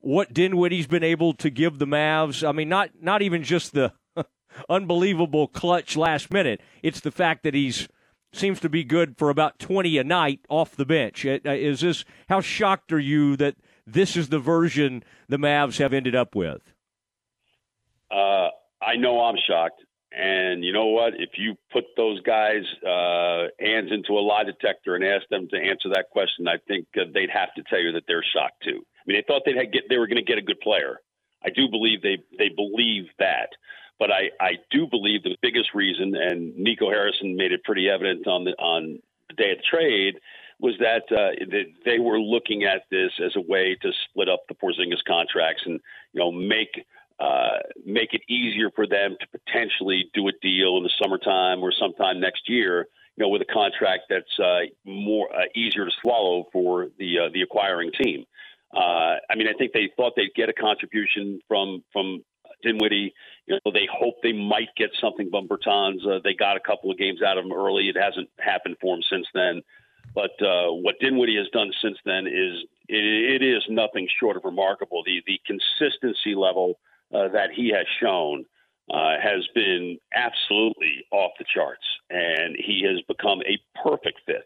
What 0.00 0.32
Dinwiddie's 0.32 0.86
been 0.86 1.04
able 1.04 1.34
to 1.34 1.50
give 1.50 1.78
the 1.78 1.86
Mavs? 1.86 2.46
I 2.46 2.52
mean, 2.52 2.68
not 2.68 2.90
not 3.00 3.22
even 3.22 3.42
just 3.42 3.72
the 3.72 3.92
unbelievable 4.68 5.48
clutch 5.48 5.96
last 5.96 6.30
minute. 6.32 6.60
It's 6.82 7.00
the 7.00 7.10
fact 7.10 7.42
that 7.42 7.54
he's 7.54 7.88
seems 8.32 8.60
to 8.60 8.68
be 8.68 8.84
good 8.84 9.16
for 9.18 9.28
about 9.28 9.58
20 9.58 9.98
a 9.98 10.04
night 10.04 10.40
off 10.48 10.76
the 10.76 10.86
bench. 10.86 11.26
Uh, 11.26 11.38
uh, 11.44 11.50
is 11.50 11.80
this 11.80 12.04
how 12.28 12.40
shocked 12.40 12.92
are 12.92 13.00
you 13.00 13.36
that 13.36 13.56
this 13.86 14.16
is 14.16 14.28
the 14.28 14.38
version 14.38 15.02
the 15.28 15.36
Mavs 15.36 15.78
have 15.78 15.92
ended 15.92 16.14
up 16.14 16.34
with? 16.34 16.62
Uh, 18.10 18.48
I 18.82 18.96
know 18.96 19.20
I'm 19.20 19.36
shocked. 19.46 19.82
And 20.12 20.64
you 20.64 20.72
know 20.72 20.86
what? 20.86 21.14
If 21.14 21.30
you 21.38 21.56
put 21.72 21.84
those 21.96 22.20
guys' 22.22 22.64
uh, 22.84 23.46
hands 23.60 23.92
into 23.92 24.18
a 24.18 24.22
lie 24.22 24.44
detector 24.44 24.96
and 24.96 25.04
ask 25.04 25.28
them 25.28 25.48
to 25.48 25.56
answer 25.56 25.88
that 25.90 26.10
question, 26.10 26.48
I 26.48 26.56
think 26.66 26.86
uh, 26.96 27.04
they'd 27.14 27.30
have 27.30 27.54
to 27.54 27.62
tell 27.62 27.80
you 27.80 27.92
that 27.92 28.04
they're 28.08 28.24
shocked 28.24 28.64
too. 28.64 28.84
I 28.84 29.02
mean, 29.06 29.16
they 29.16 29.24
thought 29.26 29.42
they'd 29.46 29.72
get 29.72 29.84
they 29.88 29.98
were 29.98 30.08
going 30.08 30.16
to 30.16 30.24
get 30.24 30.38
a 30.38 30.42
good 30.42 30.60
player. 30.60 31.00
I 31.44 31.50
do 31.50 31.68
believe 31.68 32.02
they 32.02 32.18
they 32.38 32.48
believe 32.48 33.06
that. 33.18 33.50
But 34.00 34.10
I, 34.10 34.30
I 34.40 34.52
do 34.70 34.86
believe 34.86 35.22
the 35.22 35.36
biggest 35.42 35.74
reason, 35.74 36.14
and 36.16 36.56
Nico 36.56 36.88
Harrison 36.88 37.36
made 37.36 37.52
it 37.52 37.62
pretty 37.64 37.88
evident 37.88 38.26
on 38.26 38.44
the 38.44 38.52
on 38.52 38.98
the 39.28 39.34
day 39.34 39.52
of 39.52 39.58
the 39.58 39.64
trade, 39.70 40.14
was 40.58 40.74
that, 40.80 41.04
uh, 41.10 41.32
that 41.50 41.66
they 41.84 41.98
were 41.98 42.20
looking 42.20 42.64
at 42.64 42.82
this 42.90 43.12
as 43.24 43.36
a 43.36 43.40
way 43.40 43.76
to 43.80 43.92
split 44.04 44.28
up 44.28 44.40
the 44.48 44.54
Porzingis 44.54 45.04
contracts 45.06 45.62
and 45.66 45.80
you 46.12 46.20
know 46.20 46.32
make 46.32 46.84
uh, 47.20 47.58
make 47.84 48.14
it 48.14 48.22
easier 48.28 48.70
for 48.74 48.86
them 48.86 49.16
to 49.20 49.38
potentially 49.38 50.10
do 50.14 50.26
a 50.28 50.32
deal 50.40 50.78
in 50.78 50.82
the 50.82 50.90
summertime 51.00 51.62
or 51.62 51.70
sometime 51.70 52.18
next 52.18 52.48
year. 52.48 52.86
You 53.16 53.26
know, 53.26 53.28
with 53.28 53.42
a 53.42 53.52
contract 53.52 54.04
that's 54.08 54.38
uh, 54.38 54.60
more 54.86 55.28
uh, 55.34 55.44
easier 55.54 55.84
to 55.84 55.90
swallow 56.00 56.44
for 56.52 56.88
the 56.98 57.18
uh, 57.18 57.28
the 57.34 57.42
acquiring 57.42 57.90
team. 58.00 58.24
Uh, 58.74 59.16
I 59.28 59.34
mean, 59.36 59.48
I 59.48 59.52
think 59.52 59.72
they 59.72 59.90
thought 59.96 60.14
they'd 60.16 60.32
get 60.34 60.48
a 60.48 60.54
contribution 60.54 61.40
from 61.46 61.82
from 61.92 62.24
Dinwiddie. 62.62 63.12
You 63.46 63.58
know, 63.64 63.72
they 63.72 63.86
hope 63.92 64.14
they 64.22 64.32
might 64.32 64.68
get 64.76 64.90
something 65.00 65.28
from 65.28 65.48
Bertans. 65.48 66.00
They 66.24 66.32
got 66.32 66.56
a 66.56 66.60
couple 66.60 66.90
of 66.90 66.96
games 66.96 67.20
out 67.20 67.36
of 67.36 67.44
him 67.44 67.52
early. 67.52 67.88
It 67.88 67.96
hasn't 68.00 68.30
happened 68.38 68.76
for 68.80 68.96
him 68.96 69.02
since 69.10 69.26
then. 69.34 69.60
But 70.14 70.30
uh, 70.40 70.72
what 70.72 70.96
Dinwiddie 71.00 71.36
has 71.36 71.48
done 71.52 71.72
since 71.82 71.98
then 72.06 72.26
is 72.26 72.64
it, 72.88 73.42
it 73.42 73.42
is 73.42 73.62
nothing 73.68 74.08
short 74.18 74.36
of 74.36 74.44
remarkable. 74.44 75.02
The 75.04 75.22
the 75.26 75.40
consistency 75.46 76.34
level 76.34 76.78
uh, 77.14 77.28
that 77.28 77.50
he 77.54 77.70
has 77.70 77.86
shown 78.00 78.44
uh, 78.90 79.16
has 79.22 79.46
been 79.54 79.98
absolutely 80.14 81.04
off 81.12 81.32
the 81.38 81.44
charts, 81.52 81.84
and 82.10 82.56
he 82.56 82.84
has 82.84 83.00
become 83.02 83.40
a 83.42 83.58
perfect 83.82 84.20
fit 84.26 84.44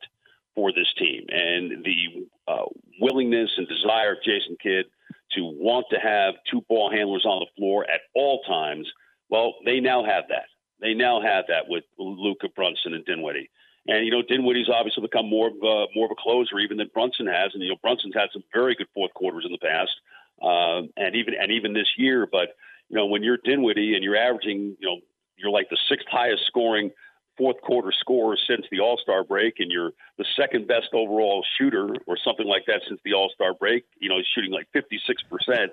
for 0.54 0.72
this 0.72 0.92
team. 0.98 1.24
And 1.30 1.84
the 1.84 2.26
uh, 2.46 2.66
willingness 3.00 3.50
and 3.56 3.66
desire 3.66 4.12
of 4.12 4.18
Jason 4.22 4.56
Kidd 4.62 4.86
to 5.32 5.42
want 5.42 5.86
to 5.90 5.98
have 5.98 6.34
two 6.50 6.60
ball 6.68 6.90
handlers 6.90 7.24
on 7.24 7.40
the 7.40 7.46
floor 7.56 7.84
at 7.90 8.00
all 8.14 8.42
times, 8.42 8.86
well, 9.30 9.54
they 9.64 9.80
now 9.80 10.04
have 10.04 10.24
that. 10.28 10.46
They 10.80 10.94
now 10.94 11.20
have 11.20 11.46
that 11.48 11.68
with 11.68 11.84
Luka 11.98 12.48
Brunson 12.54 12.94
and 12.94 13.04
Dinwiddie. 13.04 13.50
And 13.86 14.04
you 14.04 14.10
know, 14.10 14.22
Dinwiddie's 14.22 14.68
obviously 14.68 15.02
become 15.02 15.28
more 15.28 15.48
of 15.48 15.54
a, 15.54 15.86
more 15.94 16.06
of 16.06 16.10
a 16.10 16.22
closer 16.22 16.58
even 16.58 16.76
than 16.76 16.90
Brunson 16.92 17.26
has. 17.26 17.52
And 17.54 17.62
you 17.62 17.70
know, 17.70 17.76
Brunson's 17.82 18.14
had 18.14 18.28
some 18.32 18.44
very 18.52 18.74
good 18.74 18.88
fourth 18.94 19.12
quarters 19.14 19.44
in 19.44 19.52
the 19.52 19.58
past, 19.58 19.92
uh, 20.42 20.82
and 20.96 21.14
even 21.14 21.34
and 21.40 21.50
even 21.52 21.72
this 21.72 21.88
year. 21.96 22.26
But 22.30 22.56
you 22.88 22.96
know, 22.96 23.06
when 23.06 23.22
you're 23.22 23.38
Dinwiddie 23.42 23.94
and 23.94 24.04
you're 24.04 24.16
averaging, 24.16 24.76
you 24.78 24.88
know, 24.88 25.00
you're 25.36 25.50
like 25.50 25.68
the 25.70 25.78
sixth 25.88 26.06
highest 26.10 26.46
scoring 26.46 26.90
fourth 27.36 27.60
quarter 27.62 27.92
scorer 27.98 28.36
since 28.48 28.66
the 28.70 28.80
All 28.80 28.98
Star 29.02 29.24
break, 29.24 29.54
and 29.58 29.70
you're 29.70 29.92
the 30.18 30.24
second 30.36 30.66
best 30.66 30.88
overall 30.92 31.44
shooter 31.58 31.94
or 32.06 32.16
something 32.24 32.46
like 32.46 32.64
that 32.66 32.82
since 32.88 33.00
the 33.04 33.14
All 33.14 33.30
Star 33.34 33.54
break. 33.54 33.84
You 33.98 34.08
know, 34.08 34.16
shooting 34.34 34.52
like 34.52 34.68
56 34.72 35.22
percent 35.24 35.72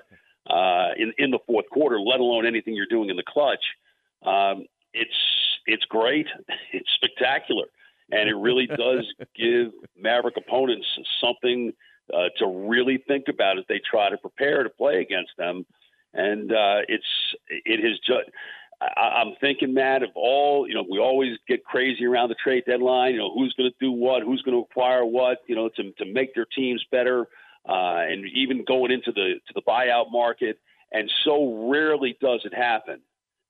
uh, 0.50 0.90
in 0.98 1.14
in 1.18 1.32
the 1.32 1.40
fourth 1.46 1.70
quarter, 1.72 2.00
let 2.00 2.20
alone 2.20 2.46
anything 2.46 2.76
you're 2.76 2.88
doing 2.88 3.10
in 3.10 3.18
the 3.18 3.24
clutch. 3.28 3.64
Um, 4.26 4.66
it's 4.94 5.18
it's 5.66 5.86
great, 5.86 6.28
it's 6.74 6.90
spectacular, 6.96 7.66
and 8.12 8.30
it 8.30 8.36
really 8.36 8.68
does 8.68 9.12
give 9.36 9.72
Maverick 9.98 10.38
opponents 10.38 10.88
something 11.22 11.74
uh, 12.14 12.30
to 12.38 12.48
really 12.48 13.04
think 13.08 13.26
about 13.28 13.58
as 13.58 13.66
they 13.68 13.80
try 13.90 14.10
to 14.10 14.18
prepare 14.18 14.64
to 14.64 14.70
play 14.70 15.02
against 15.02 15.32
them. 15.38 15.66
and 16.14 16.52
uh, 16.52 16.82
it's 16.88 17.06
it 17.50 17.84
has 17.84 18.00
just. 18.00 18.30
I'm 18.98 19.36
thinking, 19.40 19.76
Matt, 19.76 20.02
of 20.02 20.10
all 20.16 20.68
you 20.68 20.74
know, 20.74 20.84
we 20.90 20.98
always 20.98 21.38
get 21.48 21.64
crazy 21.64 22.04
around 22.04 22.30
the 22.30 22.36
trade 22.36 22.64
deadline. 22.66 23.14
You 23.14 23.20
know, 23.20 23.32
who's 23.32 23.54
going 23.54 23.70
to 23.70 23.76
do 23.80 23.92
what, 23.92 24.24
who's 24.24 24.42
going 24.42 24.58
to 24.58 24.64
acquire 24.64 25.06
what, 25.06 25.38
you 25.48 25.56
know, 25.56 25.70
to 25.76 25.92
to 26.00 26.06
make 26.12 26.34
their 26.34 26.46
teams 26.46 26.84
better, 26.92 27.28
uh, 27.70 28.02
and 28.10 28.26
even 28.34 28.66
going 28.66 28.92
into 28.92 29.12
the 29.12 29.36
to 29.48 29.54
the 29.54 29.62
buyout 29.62 30.12
market. 30.12 30.60
And 30.92 31.10
so 31.24 31.70
rarely 31.70 32.18
does 32.20 32.42
it 32.44 32.54
happen 32.56 33.02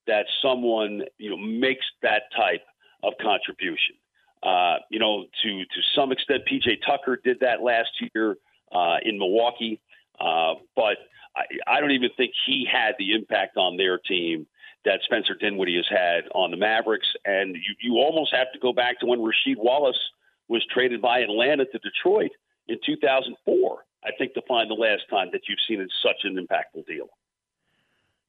that 0.06 0.26
someone 0.44 1.04
you 1.18 1.30
know 1.30 1.38
makes 1.38 1.86
that 2.02 2.24
type 2.36 2.66
of 3.04 3.14
contribution. 3.22 3.96
Uh, 4.44 4.78
you 4.90 5.00
know, 5.00 5.26
to 5.44 5.60
to 5.60 5.82
some 5.96 6.12
extent, 6.12 6.44
PJ 6.52 6.80
Tucker 6.86 7.20
did 7.24 7.40
that 7.40 7.62
last 7.62 7.90
year 8.14 8.36
uh, 8.72 8.98
in 9.04 9.18
Milwaukee, 9.18 9.80
uh, 10.20 10.56
but 10.76 10.98
I, 11.36 11.44
I 11.68 11.80
don't 11.80 11.92
even 11.92 12.10
think 12.18 12.34
he 12.46 12.68
had 12.72 12.96
the 12.98 13.14
impact 13.14 13.58
on 13.58 13.78
their 13.78 13.98
team 13.98 14.48
that 14.86 15.02
Spencer 15.04 15.36
Dinwiddie 15.36 15.76
has 15.76 15.88
had 15.90 16.24
on 16.34 16.52
the 16.52 16.58
Mavericks. 16.58 17.08
And 17.26 17.56
you, 17.56 17.76
you 17.82 17.96
almost 17.98 18.34
have 18.36 18.52
to 18.54 18.60
go 18.60 18.74
back 18.74 19.00
to 19.00 19.06
when 19.06 19.20
Rasheed 19.20 19.58
Wallace 19.58 20.00
was 20.48 20.66
traded 20.74 21.02
by 21.02 21.20
Atlanta 21.20 21.66
to 21.66 21.80
Detroit 21.80 22.32
in 22.68 22.78
2004. 22.86 23.86
I 24.04 24.10
think 24.18 24.34
to 24.34 24.42
find 24.48 24.70
the 24.70 24.76
last 24.76 25.04
time 25.10 25.30
that 25.32 25.42
you've 25.48 25.60
seen 25.68 25.88
such 26.04 26.24
an 26.24 26.36
impactful 26.36 26.88
deal. 26.88 27.10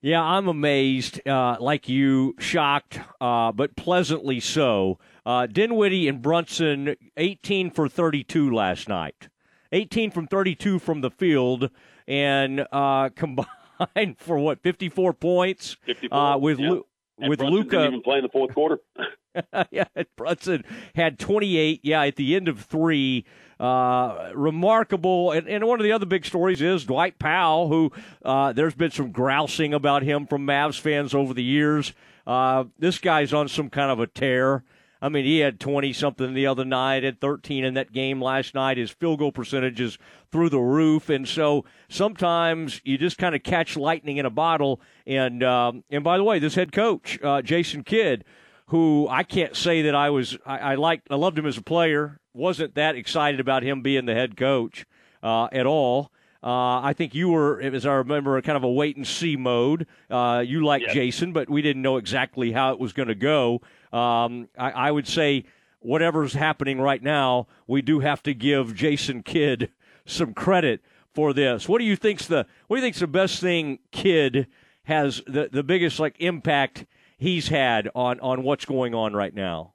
Yeah, 0.03 0.20
I'm 0.20 0.49
amazed, 0.49 1.26
uh, 1.28 1.57
like 1.61 1.88
you, 1.88 2.34
shocked, 2.40 2.99
uh, 3.20 3.53
but 3.53 3.76
pleasantly 3.76 4.40
so. 4.40 4.99
Uh, 5.24 5.47
Dinwiddie 5.47 6.09
and 6.09 6.20
Brunson, 6.20 6.97
18 7.16 7.70
for 7.70 7.88
32 7.88 8.53
last 8.53 8.88
night. 8.88 9.28
18 9.73 10.11
from 10.11 10.27
32 10.27 10.79
from 10.79 11.01
the 11.01 11.11
field, 11.11 11.70
and 12.07 12.66
uh, 12.73 13.09
combined 13.16 14.18
for 14.18 14.39
what, 14.39 14.62
54 14.62 15.12
points? 15.14 15.77
54, 15.85 16.18
uh, 16.18 16.37
with 16.39 16.59
yeah. 16.59 16.70
Lu- 16.70 16.87
and 17.18 17.29
with 17.31 17.39
Brunson 17.41 17.55
Luka. 17.55 17.70
didn't 17.70 17.87
even 17.89 18.03
play 18.03 18.18
in 18.18 18.23
the 18.23 18.31
fourth 18.31 18.55
quarter. 18.55 18.79
yeah, 19.70 19.85
Brunson 20.16 20.64
had 20.95 21.18
28. 21.18 21.81
Yeah, 21.83 22.03
at 22.03 22.16
the 22.16 22.37
end 22.37 22.49
of 22.49 22.61
three. 22.61 23.25
Uh, 23.59 24.33
remarkable. 24.35 25.31
And, 25.31 25.49
and 25.49 25.64
one 25.66 25.79
of 25.79 25.85
the 25.85 25.93
other 25.93 26.07
big 26.07 26.25
stories 26.25 26.61
is 26.61 26.85
Dwight 26.85 27.18
Powell, 27.18 27.68
who 27.68 27.93
uh, 28.25 28.53
there's 28.53 28.75
been 28.75 28.91
some 28.91 29.12
grousing 29.12 29.73
about 29.73 30.03
him 30.03 30.27
from 30.27 30.47
Mavs 30.47 30.81
fans 30.81 31.14
over 31.14 31.33
the 31.33 31.45
years. 31.45 31.93
Uh, 32.27 32.64
this 32.79 32.99
guy's 32.99 33.33
on 33.33 33.49
some 33.49 33.70
kind 33.70 33.91
of 33.91 34.01
a 34.01 34.07
tear. 34.07 34.64
I 35.03 35.09
mean, 35.09 35.25
he 35.25 35.41
had 35.41 35.59
20 35.59 35.93
something 35.93 36.33
the 36.33 36.47
other 36.47 36.65
night, 36.65 37.03
had 37.03 37.21
13 37.21 37.65
in 37.65 37.75
that 37.75 37.93
game 37.93 38.23
last 38.23 38.55
night. 38.55 38.77
His 38.79 38.93
field 38.93 39.19
goal 39.19 39.33
percentage 39.33 39.81
is 39.81 39.99
through 40.31 40.51
the 40.51 40.61
roof. 40.61 41.09
And 41.09 41.27
so 41.27 41.65
sometimes 41.89 42.81
you 42.85 42.97
just 42.97 43.19
kind 43.19 43.35
of 43.35 43.43
catch 43.43 43.77
lightning 43.77 44.19
in 44.19 44.27
a 44.27 44.31
bottle. 44.31 44.81
And, 45.05 45.43
um, 45.43 45.83
and 45.91 46.05
by 46.05 46.19
the 46.19 46.25
way, 46.25 46.39
this 46.39 46.55
head 46.55 46.71
coach, 46.71 47.19
uh, 47.21 47.43
Jason 47.43 47.83
Kidd, 47.83 48.25
who 48.67 49.09
I 49.11 49.25
can't 49.25 49.57
say 49.57 49.83
that 49.83 49.95
I 49.95 50.11
was, 50.11 50.39
I, 50.47 50.59
I 50.59 50.75
liked, 50.77 51.09
I 51.11 51.17
loved 51.17 51.37
him 51.37 51.47
as 51.47 51.59
a 51.59 51.63
player, 51.63 52.21
wasn't 52.33 52.77
that 52.77 52.95
excited 52.95 53.41
about 53.41 53.65
him 53.65 53.83
being 53.83 54.07
the 54.07 54.15
head 54.15 54.37
coach 54.37 54.87
uh, 55.21 55.49
at 55.53 55.67
all. 55.67 56.13
Uh, 56.45 56.81
I 56.81 56.93
think 56.97 57.15
you 57.15 57.29
were, 57.29 57.61
as 57.61 57.87
I 57.87 57.95
remember, 57.95 58.41
kind 58.43 58.57
of 58.57 58.65
a 58.65 58.71
wait 58.71 58.97
and 58.97 59.07
see 59.07 59.37
mode. 59.37 59.87
Uh, 60.11 60.43
you 60.45 60.65
liked 60.65 60.87
Yes. 60.87 60.95
Jason, 60.95 61.33
but 61.33 61.49
we 61.49 61.63
didn't 61.63 61.83
know 61.83 61.99
exactly 61.99 62.51
how 62.51 62.73
it 62.73 62.81
was 62.81 62.93
going 62.93 63.09
to 63.09 63.15
go. 63.15 63.61
Um, 63.93 64.49
I, 64.59 64.70
I 64.70 64.90
would 64.90 65.07
say 65.07 65.45
whatever's 65.80 66.34
happening 66.34 66.80
right 66.80 67.03
now, 67.03 67.47
we 67.66 67.82
do 67.82 68.01
have 68.01 68.22
to 68.24 68.34
give 68.34 68.74
Jason 68.74 69.22
Kidd 69.22 69.70
some 70.07 70.34
credit 70.34 70.80
for 71.14 71.32
this. 71.32 71.68
What 71.68 71.78
do 71.78 71.84
you 71.84 71.97
think's 71.97 72.26
the 72.26 72.47
what 72.68 72.76
do 72.76 72.80
you 72.80 72.86
think's 72.86 73.01
the 73.01 73.07
best 73.07 73.40
thing 73.40 73.78
Kidd 73.90 74.47
has 74.84 75.22
the 75.26 75.49
the 75.53 75.62
biggest 75.62 75.99
like 76.01 76.16
impact 76.18 76.86
he's 77.18 77.49
had 77.49 77.88
on 77.95 78.18
on 78.20 78.43
what's 78.43 78.64
going 78.64 78.95
on 78.95 79.14
right 79.14 79.34
now? 79.34 79.74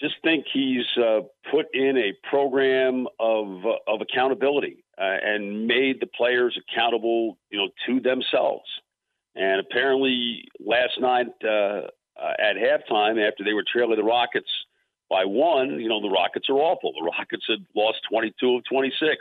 just 0.00 0.14
think 0.22 0.44
he's 0.52 0.84
uh, 0.98 1.20
put 1.50 1.66
in 1.72 1.96
a 1.96 2.12
program 2.28 3.06
of 3.18 3.64
uh, 3.64 3.92
of 3.92 4.00
accountability 4.00 4.84
uh, 4.98 5.16
and 5.22 5.66
made 5.66 6.00
the 6.00 6.06
players 6.06 6.58
accountable, 6.58 7.38
you 7.50 7.58
know, 7.58 7.68
to 7.86 8.00
themselves. 8.00 8.64
And 9.34 9.60
apparently, 9.60 10.48
last 10.60 11.00
night 11.00 11.26
uh, 12.20 12.32
at 12.38 12.56
halftime, 12.56 13.26
after 13.26 13.44
they 13.44 13.52
were 13.52 13.64
trailing 13.70 13.96
the 13.96 14.04
Rockets 14.04 14.50
by 15.08 15.24
one, 15.24 15.80
you 15.80 15.88
know, 15.88 16.00
the 16.00 16.10
Rockets 16.10 16.48
are 16.48 16.58
awful. 16.58 16.92
The 16.92 17.04
Rockets 17.04 17.44
had 17.48 17.64
lost 17.74 17.98
22 18.10 18.56
of 18.56 18.64
26. 18.64 19.16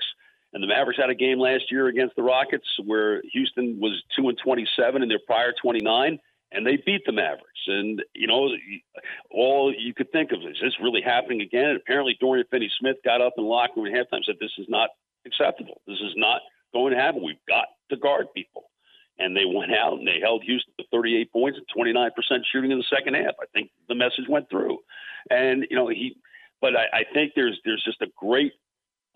And 0.54 0.64
the 0.64 0.68
Mavericks 0.68 1.00
had 1.00 1.10
a 1.10 1.16
game 1.16 1.38
last 1.38 1.70
year 1.70 1.88
against 1.88 2.16
the 2.16 2.24
Rockets 2.24 2.66
where 2.86 3.22
Houston 3.34 3.78
was 3.82 4.02
2 4.16 4.30
and 4.30 4.38
27 4.42 5.04
in 5.04 5.10
their 5.10 5.20
prior 5.28 5.54
29 5.62 6.20
and 6.56 6.66
they 6.66 6.78
beat 6.78 7.06
the 7.06 7.12
Mavericks. 7.12 7.68
And 7.68 8.02
you 8.14 8.28
know, 8.28 8.50
all 9.30 9.74
you 9.78 9.94
could 9.94 10.12
think 10.12 10.32
of 10.32 10.40
is 10.40 10.58
this 10.62 10.74
really 10.82 11.02
happening 11.02 11.42
again? 11.42 11.66
And 11.66 11.78
apparently, 11.78 12.18
Dorian 12.20 12.48
Finney-Smith 12.50 12.98
got 13.04 13.22
up 13.22 13.34
in 13.38 13.44
the 13.44 13.50
locker 13.50 13.82
room 13.82 13.94
at 13.94 13.94
halftime 13.94 14.18
and 14.18 14.26
said, 14.26 14.36
"This 14.40 14.54
is 14.58 14.68
not 14.70 14.90
acceptable. 15.26 15.82
This 15.86 16.00
is 16.00 16.14
not 16.16 16.42
going 16.74 16.94
to 16.94 17.00
happen. 17.00 17.24
We've 17.24 17.46
got 17.48 17.68
to 17.90 17.98
guard 17.98 18.28
people." 18.34 18.70
And 19.18 19.36
they 19.36 19.46
went 19.46 19.74
out 19.74 19.94
and 19.94 20.08
they 20.08 20.20
held 20.22 20.44
Houston 20.44 20.74
to 20.78 20.86
38 20.92 21.32
points 21.32 21.58
and 21.58 21.68
29 21.74 22.12
percent 22.16 22.46
shooting 22.52 22.72
in 22.72 22.78
the 22.78 22.96
second 22.96 23.16
half. 23.16 23.36
I 23.42 23.46
think 23.54 23.72
the 23.88 23.96
message 23.96 24.28
went 24.28 24.50
through. 24.50 24.80
And 25.30 25.66
you 25.70 25.76
know, 25.76 25.88
he. 25.88 26.18
But 26.62 26.76
I, 26.76 27.00
I 27.00 27.04
think 27.14 27.34
there's 27.36 27.60
there's 27.66 27.84
just 27.84 28.02
a 28.02 28.08
great 28.18 28.54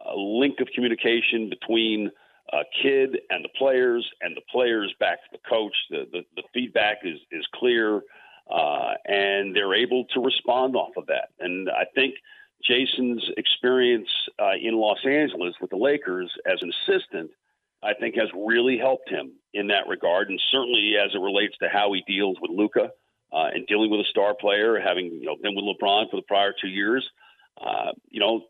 uh, 0.06 0.16
link 0.16 0.60
of 0.60 0.68
communication 0.74 1.50
between 1.50 2.12
uh, 2.52 2.64
Kidd 2.82 3.20
and 3.30 3.44
the 3.44 3.50
players, 3.58 4.08
and 4.22 4.36
the 4.36 4.42
players 4.52 4.94
back 5.00 5.20
to 5.24 5.30
the 5.32 5.50
coach. 5.50 5.76
The 5.90 6.06
the, 6.12 6.22
the 6.36 6.44
feedback 6.54 7.00
is 7.04 7.20
is 7.32 7.46
clear, 7.54 8.02
uh, 8.52 8.94
and 9.06 9.56
they're 9.56 9.76
able 9.76 10.06
to 10.14 10.20
respond 10.22 10.76
off 10.76 10.96
of 10.98 11.06
that. 11.08 11.30
And 11.40 11.70
I 11.70 11.86
think 11.94 12.16
Jason's 12.64 13.24
experience 13.38 14.10
uh, 14.42 14.54
in 14.62 14.76
Los 14.76 15.00
Angeles 15.06 15.56
with 15.62 15.70
the 15.70 15.78
Lakers 15.78 16.32
as 16.46 16.60
an 16.62 16.72
assistant, 16.82 17.32
I 17.82 17.94
think, 17.94 18.16
has 18.16 18.30
really 18.36 18.78
helped 18.78 19.10
him 19.10 19.32
in 19.54 19.68
that 19.68 19.88
regard, 19.88 20.30
and 20.30 20.40
certainly 20.52 20.96
as 21.04 21.12
it 21.14 21.20
relates 21.20 21.58
to 21.60 21.70
how 21.70 21.94
he 21.94 22.04
deals 22.08 22.38
with 22.42 22.52
Luka. 22.52 22.92
Uh, 23.32 23.46
and 23.54 23.68
dealing 23.68 23.92
with 23.92 24.00
a 24.00 24.10
star 24.10 24.34
player, 24.34 24.80
having 24.80 25.06
you 25.06 25.26
know 25.26 25.36
been 25.40 25.54
with 25.56 25.64
LeBron 25.64 26.10
for 26.10 26.16
the 26.16 26.24
prior 26.24 26.52
two 26.60 26.68
years, 26.68 27.08
uh, 27.62 27.92
you 28.10 28.20
know 28.20 28.42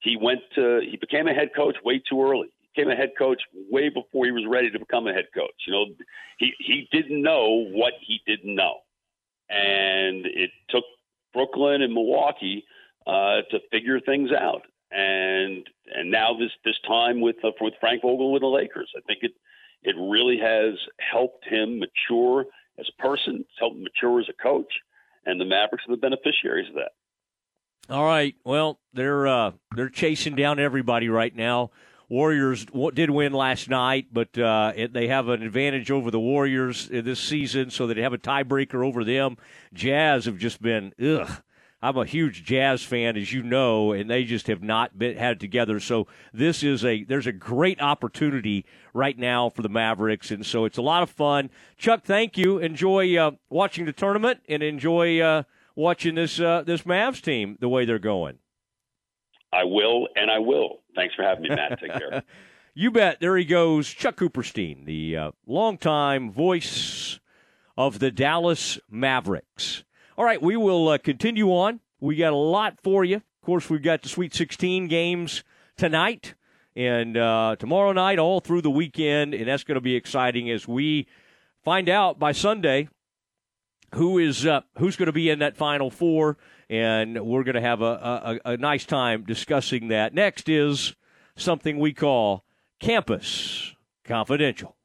he 0.00 0.16
went 0.16 0.40
to 0.54 0.80
he 0.88 0.96
became 0.96 1.26
a 1.26 1.34
head 1.34 1.50
coach 1.56 1.74
way 1.84 2.00
too 2.08 2.22
early 2.22 2.48
He 2.60 2.68
became 2.76 2.92
a 2.92 2.94
head 2.94 3.10
coach 3.18 3.42
way 3.68 3.88
before 3.88 4.26
he 4.26 4.30
was 4.30 4.44
ready 4.48 4.70
to 4.70 4.78
become 4.78 5.08
a 5.08 5.12
head 5.12 5.26
coach. 5.34 5.66
You 5.66 5.72
know, 5.72 5.86
he 6.38 6.52
he 6.60 6.88
didn't 6.92 7.20
know 7.20 7.66
what 7.72 7.94
he 8.00 8.20
didn't 8.28 8.54
know, 8.54 8.76
and 9.50 10.24
it 10.24 10.50
took 10.68 10.84
Brooklyn 11.34 11.82
and 11.82 11.92
Milwaukee 11.92 12.64
uh, 13.08 13.42
to 13.50 13.58
figure 13.72 13.98
things 13.98 14.30
out. 14.30 14.62
And 14.90 15.68
and 15.94 16.10
now 16.10 16.34
this 16.38 16.50
this 16.64 16.78
time 16.86 17.20
with 17.20 17.36
uh, 17.44 17.50
with 17.60 17.74
Frank 17.80 18.02
Vogel 18.02 18.32
with 18.32 18.42
the 18.42 18.48
Lakers, 18.48 18.90
I 18.96 19.00
think 19.06 19.20
it 19.22 19.32
it 19.82 19.94
really 19.96 20.38
has 20.38 20.74
helped 20.98 21.44
him 21.44 21.78
mature 21.78 22.46
as 22.78 22.88
a 22.88 23.02
person, 23.02 23.40
it's 23.40 23.58
helped 23.58 23.76
him 23.76 23.84
mature 23.84 24.20
as 24.20 24.28
a 24.28 24.42
coach, 24.42 24.72
and 25.26 25.40
the 25.40 25.44
Mavericks 25.44 25.84
are 25.88 25.94
the 25.94 26.00
beneficiaries 26.00 26.68
of 26.68 26.76
that. 26.76 26.92
All 27.90 28.04
right. 28.04 28.34
Well, 28.44 28.78
they're 28.92 29.26
uh, 29.26 29.52
they're 29.74 29.88
chasing 29.88 30.36
down 30.36 30.58
everybody 30.58 31.08
right 31.08 31.34
now. 31.34 31.70
Warriors 32.10 32.66
did 32.94 33.10
win 33.10 33.32
last 33.34 33.68
night, 33.68 34.06
but 34.10 34.36
uh, 34.38 34.72
it, 34.74 34.92
they 34.94 35.08
have 35.08 35.28
an 35.28 35.42
advantage 35.42 35.90
over 35.90 36.10
the 36.10 36.20
Warriors 36.20 36.90
uh, 36.90 37.02
this 37.02 37.20
season, 37.20 37.70
so 37.70 37.86
they 37.86 38.00
have 38.00 38.14
a 38.14 38.18
tiebreaker 38.18 38.86
over 38.86 39.04
them. 39.04 39.36
Jazz 39.74 40.24
have 40.24 40.38
just 40.38 40.62
been 40.62 40.94
ugh. 41.02 41.42
I'm 41.80 41.96
a 41.96 42.04
huge 42.04 42.44
Jazz 42.44 42.82
fan, 42.82 43.16
as 43.16 43.32
you 43.32 43.42
know, 43.42 43.92
and 43.92 44.10
they 44.10 44.24
just 44.24 44.48
have 44.48 44.62
not 44.62 44.98
been 44.98 45.16
had 45.16 45.32
it 45.36 45.40
together. 45.40 45.78
So 45.78 46.08
this 46.32 46.64
is 46.64 46.84
a 46.84 47.04
there's 47.04 47.28
a 47.28 47.32
great 47.32 47.80
opportunity 47.80 48.64
right 48.92 49.16
now 49.16 49.48
for 49.48 49.62
the 49.62 49.68
Mavericks, 49.68 50.32
and 50.32 50.44
so 50.44 50.64
it's 50.64 50.78
a 50.78 50.82
lot 50.82 51.04
of 51.04 51.10
fun. 51.10 51.50
Chuck, 51.76 52.02
thank 52.02 52.36
you. 52.36 52.58
Enjoy 52.58 53.16
uh, 53.16 53.32
watching 53.48 53.84
the 53.84 53.92
tournament 53.92 54.40
and 54.48 54.62
enjoy 54.62 55.20
uh, 55.20 55.44
watching 55.76 56.16
this 56.16 56.40
uh, 56.40 56.62
this 56.66 56.82
Mavs 56.82 57.22
team 57.22 57.56
the 57.60 57.68
way 57.68 57.84
they're 57.84 58.00
going. 58.00 58.38
I 59.52 59.64
will, 59.64 60.08
and 60.16 60.30
I 60.30 60.40
will. 60.40 60.80
Thanks 60.96 61.14
for 61.14 61.22
having 61.22 61.44
me, 61.44 61.50
Matt. 61.50 61.80
Take 61.80 61.92
care. 61.92 62.22
You 62.74 62.92
bet. 62.92 63.18
There 63.18 63.36
he 63.36 63.44
goes, 63.44 63.88
Chuck 63.88 64.18
Cooperstein, 64.18 64.84
the 64.84 65.16
uh, 65.16 65.30
longtime 65.48 66.30
voice 66.30 67.18
of 67.76 67.98
the 67.98 68.12
Dallas 68.12 68.78
Mavericks. 68.88 69.82
All 70.18 70.24
right, 70.24 70.42
we 70.42 70.56
will 70.56 70.88
uh, 70.88 70.98
continue 70.98 71.50
on. 71.50 71.78
We 72.00 72.16
got 72.16 72.32
a 72.32 72.36
lot 72.36 72.80
for 72.82 73.04
you. 73.04 73.18
Of 73.18 73.40
course, 73.40 73.70
we've 73.70 73.84
got 73.84 74.02
the 74.02 74.08
Sweet 74.08 74.34
16 74.34 74.88
games 74.88 75.44
tonight 75.76 76.34
and 76.74 77.16
uh, 77.16 77.54
tomorrow 77.56 77.92
night, 77.92 78.18
all 78.18 78.40
through 78.40 78.62
the 78.62 78.70
weekend, 78.70 79.32
and 79.32 79.46
that's 79.46 79.62
going 79.62 79.76
to 79.76 79.80
be 79.80 79.94
exciting 79.94 80.50
as 80.50 80.66
we 80.66 81.06
find 81.64 81.88
out 81.88 82.18
by 82.18 82.32
Sunday 82.32 82.88
who 83.94 84.18
is 84.18 84.44
uh, 84.44 84.62
who's 84.78 84.96
going 84.96 85.06
to 85.06 85.12
be 85.12 85.30
in 85.30 85.38
that 85.38 85.56
Final 85.56 85.88
Four, 85.88 86.36
and 86.68 87.24
we're 87.24 87.44
going 87.44 87.54
to 87.54 87.60
have 87.60 87.80
a, 87.80 88.40
a, 88.44 88.54
a 88.54 88.56
nice 88.56 88.86
time 88.86 89.22
discussing 89.22 89.86
that. 89.86 90.14
Next 90.14 90.48
is 90.48 90.96
something 91.36 91.78
we 91.78 91.92
call 91.92 92.44
Campus 92.80 93.72
Confidential. 94.02 94.77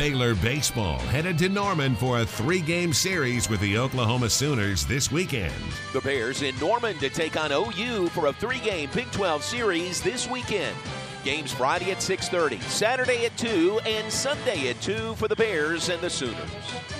Baylor 0.00 0.34
Baseball 0.34 0.98
headed 0.98 1.36
to 1.40 1.50
Norman 1.50 1.94
for 1.94 2.20
a 2.20 2.24
three 2.24 2.62
game 2.62 2.90
series 2.90 3.50
with 3.50 3.60
the 3.60 3.76
Oklahoma 3.76 4.30
Sooners 4.30 4.86
this 4.86 5.12
weekend. 5.12 5.52
The 5.92 6.00
Bears 6.00 6.40
in 6.40 6.58
Norman 6.58 6.96
to 7.00 7.10
take 7.10 7.38
on 7.38 7.52
OU 7.52 8.08
for 8.08 8.28
a 8.28 8.32
three 8.32 8.60
game 8.60 8.88
Big 8.94 9.10
12 9.10 9.44
series 9.44 10.00
this 10.00 10.26
weekend. 10.26 10.74
Games 11.22 11.52
Friday 11.52 11.90
at 11.90 11.98
6:30, 11.98 12.62
Saturday 12.62 13.26
at 13.26 13.36
2, 13.36 13.78
and 13.84 14.10
Sunday 14.10 14.70
at 14.70 14.80
2 14.80 15.16
for 15.16 15.28
the 15.28 15.36
Bears 15.36 15.90
and 15.90 16.00
the 16.00 16.08
Sooners. 16.08 16.38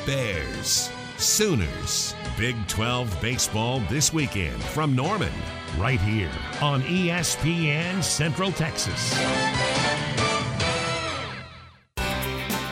Bears, 0.04 0.90
Sooners, 1.16 2.14
Big 2.36 2.54
12 2.68 3.18
baseball 3.22 3.80
this 3.88 4.12
weekend 4.12 4.62
from 4.62 4.94
Norman, 4.94 5.32
right 5.78 6.02
here 6.02 6.30
on 6.60 6.82
ESPN 6.82 8.04
Central 8.04 8.52
Texas. 8.52 9.18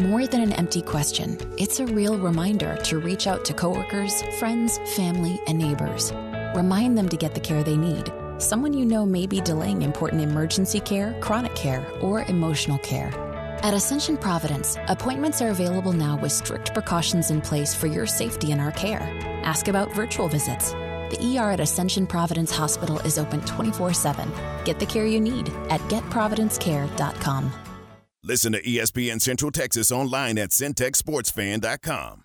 More 0.00 0.26
than 0.26 0.40
an 0.40 0.54
empty 0.54 0.80
question, 0.80 1.36
it's 1.58 1.78
a 1.78 1.84
real 1.84 2.18
reminder 2.18 2.74
to 2.84 2.98
reach 2.98 3.26
out 3.26 3.44
to 3.44 3.52
coworkers, 3.52 4.22
friends, 4.38 4.78
family, 4.96 5.38
and 5.46 5.58
neighbors. 5.58 6.10
Remind 6.54 6.96
them 6.96 7.06
to 7.10 7.18
get 7.18 7.34
the 7.34 7.40
care 7.40 7.62
they 7.62 7.76
need. 7.76 8.10
Someone 8.38 8.72
you 8.72 8.86
know 8.86 9.04
may 9.04 9.26
be 9.26 9.42
delaying 9.42 9.82
important 9.82 10.22
emergency 10.22 10.80
care, 10.80 11.14
chronic 11.20 11.54
care, 11.54 11.86
or 12.00 12.22
emotional 12.22 12.78
care. 12.78 13.12
At 13.62 13.74
Ascension 13.74 14.16
Providence, 14.16 14.78
appointments 14.88 15.42
are 15.42 15.50
available 15.50 15.92
now 15.92 16.16
with 16.16 16.32
strict 16.32 16.72
precautions 16.72 17.30
in 17.30 17.42
place 17.42 17.74
for 17.74 17.86
your 17.86 18.06
safety 18.06 18.52
and 18.52 18.60
our 18.60 18.72
care. 18.72 19.02
Ask 19.42 19.68
about 19.68 19.94
virtual 19.94 20.28
visits. 20.28 20.70
The 21.10 21.36
ER 21.36 21.50
at 21.50 21.60
Ascension 21.60 22.06
Providence 22.06 22.50
Hospital 22.50 23.00
is 23.00 23.18
open 23.18 23.42
24 23.42 23.92
7. 23.92 24.32
Get 24.64 24.78
the 24.78 24.86
care 24.86 25.04
you 25.04 25.20
need 25.20 25.50
at 25.68 25.82
getprovidencecare.com. 25.90 27.52
Listen 28.22 28.52
to 28.52 28.62
ESPN 28.62 29.20
Central 29.20 29.50
Texas 29.50 29.90
online 29.90 30.36
at 30.36 30.50
centexsportsfan.com. 30.50 32.24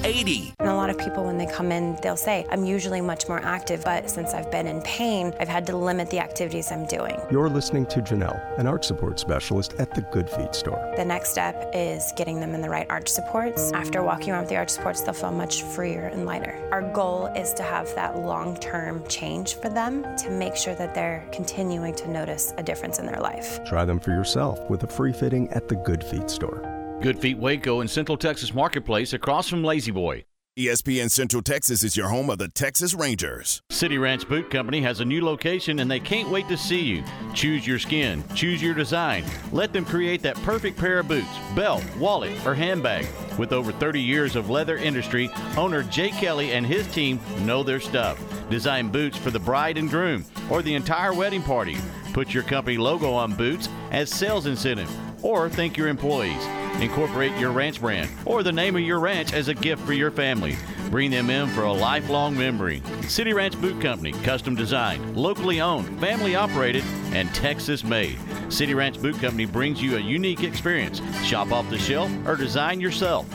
8080. 0.03 0.53
And 0.59 0.69
a 0.69 0.75
lot 0.75 0.89
of 0.89 0.97
people, 0.97 1.23
when 1.23 1.37
they 1.37 1.45
come 1.45 1.71
in, 1.71 1.97
they'll 2.01 2.15
say, 2.15 2.45
I'm 2.49 2.65
usually 2.65 3.01
much 3.01 3.27
more 3.27 3.39
active, 3.43 3.83
but 3.83 4.09
since 4.09 4.33
I've 4.33 4.49
been 4.49 4.67
in 4.67 4.81
pain, 4.81 5.33
I've 5.39 5.47
had 5.47 5.65
to 5.67 5.77
limit 5.77 6.09
the 6.09 6.19
activities 6.19 6.71
I'm 6.71 6.85
doing. 6.87 7.19
You're 7.29 7.49
listening 7.49 7.85
to 7.87 8.01
Janelle, 8.01 8.39
an 8.57 8.67
arch 8.67 8.85
support 8.85 9.19
specialist 9.19 9.75
at 9.79 9.93
the 9.93 10.01
Good 10.01 10.29
Feet 10.29 10.55
store. 10.55 10.93
The 10.97 11.05
next 11.05 11.29
step 11.29 11.71
is 11.73 12.11
getting 12.15 12.39
them 12.39 12.55
in 12.55 12.61
the 12.61 12.69
right 12.69 12.87
arch 12.89 13.09
supports. 13.09 13.71
After 13.73 14.01
walking 14.03 14.31
around 14.31 14.41
with 14.41 14.49
the 14.49 14.57
arch 14.57 14.69
supports, 14.69 15.01
they'll 15.01 15.13
feel 15.13 15.31
much 15.31 15.63
freer 15.63 16.07
and 16.07 16.25
lighter. 16.25 16.57
Our 16.71 16.81
goal 16.93 17.27
is 17.35 17.53
to 17.55 17.63
have 17.63 17.93
that 17.95 18.17
long 18.17 18.57
term 18.57 19.05
change 19.07 19.55
for 19.55 19.69
them 19.69 20.03
to 20.17 20.29
make 20.29 20.55
sure 20.55 20.75
that 20.75 20.95
they're 20.95 21.27
continuing 21.31 21.93
to 21.95 22.09
notice 22.09 22.53
a 22.57 22.63
difference 22.63 22.97
in 22.99 23.05
their 23.05 23.19
life. 23.19 23.63
Try 23.65 23.85
them 23.85 23.99
for 23.99 24.11
yourself 24.11 24.59
with 24.69 24.83
a 24.83 24.87
free 24.87 25.13
fitting 25.13 25.49
at 25.51 25.67
the 25.67 25.75
Good 25.75 26.03
Feet 26.03 26.29
store. 26.29 26.70
Good 27.01 27.17
Feet 27.17 27.39
Waco 27.39 27.81
in 27.81 27.87
Central 27.87 28.15
Texas 28.15 28.53
Marketplace 28.53 29.13
across 29.13 29.49
from 29.49 29.63
La-Z-Boy. 29.63 30.23
ESPN 30.59 31.09
Central 31.09 31.41
Texas 31.41 31.83
is 31.83 31.97
your 31.97 32.09
home 32.09 32.29
of 32.29 32.37
the 32.37 32.47
Texas 32.47 32.93
Rangers. 32.93 33.63
City 33.71 33.97
Ranch 33.97 34.29
Boot 34.29 34.51
Company 34.51 34.81
has 34.81 34.99
a 34.99 35.05
new 35.05 35.25
location 35.25 35.79
and 35.79 35.89
they 35.89 35.99
can't 35.99 36.29
wait 36.29 36.47
to 36.47 36.55
see 36.55 36.81
you. 36.81 37.03
Choose 37.33 37.65
your 37.65 37.79
skin, 37.79 38.23
choose 38.35 38.61
your 38.61 38.75
design. 38.75 39.25
Let 39.51 39.73
them 39.73 39.83
create 39.83 40.21
that 40.21 40.35
perfect 40.43 40.77
pair 40.77 40.99
of 40.99 41.07
boots, 41.07 41.39
belt, 41.55 41.83
wallet, 41.97 42.33
or 42.45 42.53
handbag. 42.53 43.07
With 43.35 43.51
over 43.51 43.71
30 43.71 43.99
years 43.99 44.35
of 44.35 44.51
leather 44.51 44.77
industry, 44.77 45.31
owner 45.57 45.81
Jay 45.81 46.09
Kelly 46.09 46.51
and 46.51 46.67
his 46.67 46.85
team 46.93 47.19
know 47.39 47.63
their 47.63 47.79
stuff. 47.79 48.23
Design 48.51 48.89
boots 48.89 49.17
for 49.17 49.31
the 49.31 49.39
bride 49.39 49.79
and 49.79 49.89
groom 49.89 50.23
or 50.51 50.61
the 50.61 50.75
entire 50.75 51.15
wedding 51.15 51.41
party. 51.41 51.77
Put 52.13 52.33
your 52.33 52.43
company 52.43 52.77
logo 52.77 53.13
on 53.13 53.33
boots 53.33 53.69
as 53.91 54.09
sales 54.09 54.45
incentive 54.45 54.91
or 55.23 55.49
thank 55.49 55.77
your 55.77 55.87
employees. 55.87 56.45
Incorporate 56.79 57.37
your 57.37 57.51
ranch 57.51 57.79
brand 57.79 58.09
or 58.25 58.43
the 58.43 58.51
name 58.51 58.75
of 58.75 58.81
your 58.81 58.99
ranch 58.99 59.33
as 59.33 59.47
a 59.47 59.53
gift 59.53 59.83
for 59.83 59.93
your 59.93 60.11
family. 60.11 60.55
Bring 60.89 61.11
them 61.11 61.29
in 61.29 61.47
for 61.49 61.63
a 61.63 61.71
lifelong 61.71 62.37
memory. 62.37 62.81
City 63.03 63.33
Ranch 63.33 63.59
Boot 63.61 63.81
Company, 63.81 64.11
custom 64.23 64.55
designed, 64.55 65.15
locally 65.15 65.61
owned, 65.61 65.99
family 65.99 66.35
operated, 66.35 66.83
and 67.13 67.33
Texas 67.33 67.83
made. 67.83 68.17
City 68.49 68.73
Ranch 68.73 69.01
Boot 69.01 69.15
Company 69.19 69.45
brings 69.45 69.81
you 69.81 69.95
a 69.95 69.99
unique 69.99 70.43
experience. 70.43 71.01
Shop 71.23 71.51
off 71.51 71.69
the 71.69 71.77
shelf 71.77 72.11
or 72.25 72.35
design 72.35 72.81
yourself. 72.81 73.25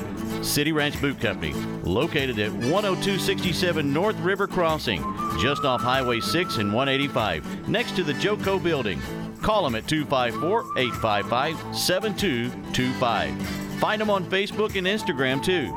City 0.47 0.72
Ranch 0.72 0.99
Boot 1.01 1.20
Company, 1.20 1.53
located 1.82 2.38
at 2.38 2.53
10267 2.53 3.92
North 3.92 4.18
River 4.20 4.47
Crossing, 4.47 5.03
just 5.38 5.64
off 5.64 5.82
Highway 5.82 6.20
6 6.20 6.59
and 6.59 6.72
185, 6.72 7.68
next 7.68 7.97
to 7.97 8.05
the 8.05 8.14
Joco 8.14 8.62
Building. 8.62 9.03
Call 9.42 9.64
them 9.64 9.74
at 9.74 9.86
254 9.86 10.78
855 10.78 11.76
7225. 11.76 13.47
Find 13.78 14.01
them 14.01 14.11
on 14.11 14.24
Facebook 14.24 14.76
and 14.76 14.86
Instagram 14.86 15.44
too. 15.44 15.76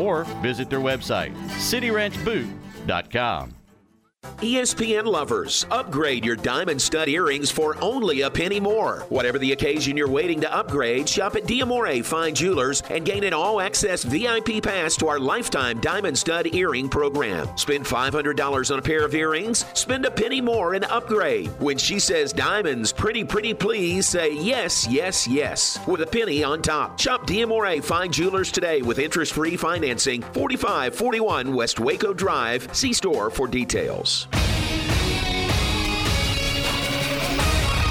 Or 0.00 0.24
visit 0.42 0.68
their 0.68 0.80
website, 0.80 1.32
cityranchboot.com. 1.56 3.55
ESPN 4.38 5.04
lovers, 5.04 5.66
upgrade 5.70 6.24
your 6.24 6.36
diamond 6.36 6.80
stud 6.80 7.08
earrings 7.08 7.50
for 7.50 7.76
only 7.82 8.22
a 8.22 8.30
penny 8.30 8.60
more. 8.60 9.00
Whatever 9.08 9.38
the 9.38 9.52
occasion 9.52 9.96
you're 9.96 10.08
waiting 10.08 10.40
to 10.40 10.54
upgrade, 10.54 11.08
shop 11.08 11.36
at 11.36 11.44
Diamore 11.44 12.04
Fine 12.04 12.34
Jewelers 12.34 12.82
and 12.90 13.04
gain 13.04 13.24
an 13.24 13.32
all 13.32 13.60
access 13.60 14.04
VIP 14.04 14.62
pass 14.62 14.96
to 14.96 15.08
our 15.08 15.18
lifetime 15.18 15.80
diamond 15.80 16.18
stud 16.18 16.54
earring 16.54 16.88
program. 16.88 17.48
Spend 17.56 17.84
$500 17.84 18.70
on 18.72 18.78
a 18.78 18.82
pair 18.82 19.04
of 19.04 19.14
earrings, 19.14 19.64
spend 19.74 20.04
a 20.04 20.10
penny 20.10 20.40
more 20.40 20.74
and 20.74 20.84
upgrade. 20.84 21.48
When 21.60 21.78
she 21.78 21.98
says 21.98 22.32
diamonds, 22.32 22.92
pretty, 22.92 23.24
pretty 23.24 23.54
please, 23.54 24.06
say 24.06 24.34
yes, 24.34 24.86
yes, 24.88 25.26
yes, 25.26 25.78
with 25.86 26.00
a 26.00 26.06
penny 26.06 26.42
on 26.42 26.62
top. 26.62 26.98
Shop 26.98 27.26
Diamore 27.26 27.82
Fine 27.82 28.12
Jewelers 28.12 28.50
today 28.52 28.82
with 28.82 28.98
interest 28.98 29.32
free 29.32 29.56
financing, 29.56 30.22
4541 30.22 31.54
West 31.54 31.80
Waco 31.80 32.14
Drive. 32.14 32.68
See 32.74 32.92
store 32.92 33.30
for 33.30 33.46
details. 33.46 34.15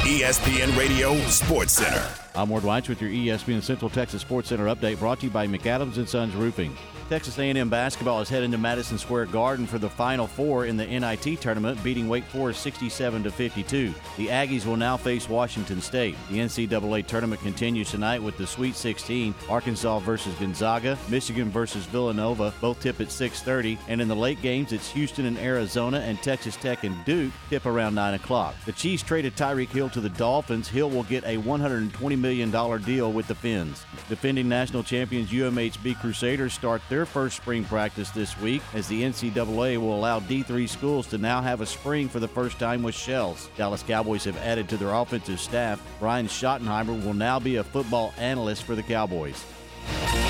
ESPN 0.06 0.78
Radio 0.78 1.16
Sports 1.28 1.74
Center. 1.74 2.08
I'm 2.36 2.50
Ward 2.50 2.64
Weitz 2.64 2.90
with 2.90 3.02
your 3.02 3.12
ESPN 3.12 3.62
Central 3.62 3.90
Texas 3.90 4.22
Sports 4.22 4.50
Center 4.50 4.66
update 4.66 5.00
brought 5.00 5.20
to 5.20 5.26
you 5.26 5.32
by 5.32 5.48
McAdams 5.48 5.98
and 5.98 6.08
Sons 6.08 6.36
Roofing. 6.36 6.76
Texas 7.08 7.38
A&M 7.38 7.70
basketball 7.70 8.20
is 8.22 8.30
heading 8.30 8.50
to 8.50 8.58
Madison 8.58 8.98
Square 8.98 9.28
Garden 9.28 9.68
for 9.68 9.78
the 9.78 9.90
Final 9.90 10.26
Four 10.26 10.66
in 10.66 10.76
the 10.76 10.88
NIT 10.88 11.40
tournament, 11.40 11.82
beating 11.84 12.10
Wake 12.10 12.24
Forest 12.24 12.62
67 12.62 13.22
to 13.22 13.32
52. 13.32 13.94
The 14.18 14.28
Aggies 14.28 14.66
will 14.66 14.76
now 14.76 14.98
face 14.98 15.30
Washington 15.30 15.82
State. 15.82 16.16
The 16.32 16.40
NCAA 16.40 17.06
tournament 17.06 17.42
continues 17.42 17.92
tonight 17.92 18.24
with 18.24 18.38
the 18.40 18.48
Sweet 18.48 18.76
16, 18.76 19.36
Arkansas 19.48 20.00
versus 20.00 20.34
Gonzaga, 20.36 20.98
Michigan 21.08 21.52
versus 21.52 21.86
Villanova, 21.86 22.52
both 22.60 22.80
tip 22.80 23.00
at 23.00 23.12
6:30, 23.12 23.78
and 23.88 24.02
in 24.02 24.08
the 24.08 24.16
late 24.16 24.42
games 24.42 24.74
it's 24.74 24.90
Houston 24.90 25.28
and 25.28 25.38
Arizona 25.38 26.00
and 26.00 26.20
Texas 26.24 26.56
Tech 26.56 26.84
and 26.86 27.06
Duke 27.06 27.32
tip 27.52 27.68
around 27.68 27.94
9 27.94 28.16
o'clock. 28.16 28.56
The 28.66 28.72
Chiefs 28.72 29.04
traded 29.04 29.36
Tyreek 29.36 29.70
Hill 29.70 29.90
to 29.90 30.02
the 30.02 30.10
Dolphins. 30.10 30.68
Hill 30.68 30.90
will 30.90 31.04
get 31.04 31.24
a 31.26 31.38
120 31.38 32.16
million 32.16 32.50
dollar 32.50 32.80
deal 32.80 33.12
with 33.12 33.28
the 33.28 33.36
Fins. 33.36 33.86
Defending 34.10 34.50
national 34.50 34.82
champions 34.82 35.30
UMHB 35.30 36.02
Crusaders 36.02 36.54
start 36.54 36.82
their 36.96 37.06
first 37.06 37.36
spring 37.36 37.66
practice 37.66 38.10
this 38.12 38.40
week 38.40 38.62
as 38.74 38.88
the 38.88 39.04
NCAA 39.04 39.78
will 39.78 39.94
allow 39.94 40.22
D3 40.22 40.70
schools 40.70 41.08
to 41.08 41.18
now 41.18 41.42
have 41.42 41.60
a 41.60 41.66
spring 41.66 42.08
for 42.08 42.22
the 42.22 42.28
first 42.28 42.58
time 42.58 42.82
with 42.84 42.96
shells. 42.96 43.50
Dallas 43.58 43.84
Cowboys 43.84 44.24
have 44.24 44.38
added 44.38 44.70
to 44.70 44.78
their 44.78 44.94
offensive 44.94 45.42
staff. 45.42 45.86
Brian 46.00 46.26
Schottenheimer 46.26 47.04
will 47.06 47.14
now 47.14 47.38
be 47.38 47.58
a 47.58 47.64
football 47.66 48.14
analyst 48.18 48.64
for 48.64 48.76
the 48.76 48.84
Cowboys. 48.84 49.44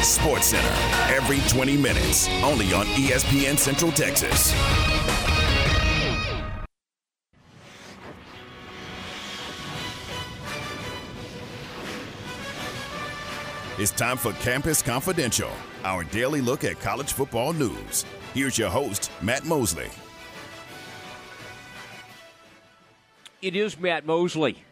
Sports 0.01 0.47
Center, 0.47 1.13
every 1.13 1.39
20 1.49 1.78
minutes, 1.78 2.28
only 2.41 2.74
on 2.74 2.88
ESPN 2.97 3.59
Central 3.59 3.91
Texas. 3.91 4.51
It's 13.78 13.91
time 13.91 14.18
for 14.18 14.32
Campus 14.41 14.82
Confidential, 14.82 15.51
our 15.86 16.03
daily 16.05 16.41
look 16.41 16.63
at 16.63 16.79
college 16.79 17.13
football 17.13 17.53
news. 17.53 18.05
Here's 18.33 18.57
your 18.57 18.69
host, 18.69 19.11
Matt 19.21 19.45
Mosley. 19.45 19.88
It 23.41 23.55
is 23.55 23.79
Matt 23.79 24.05
Mosley, 24.05 24.63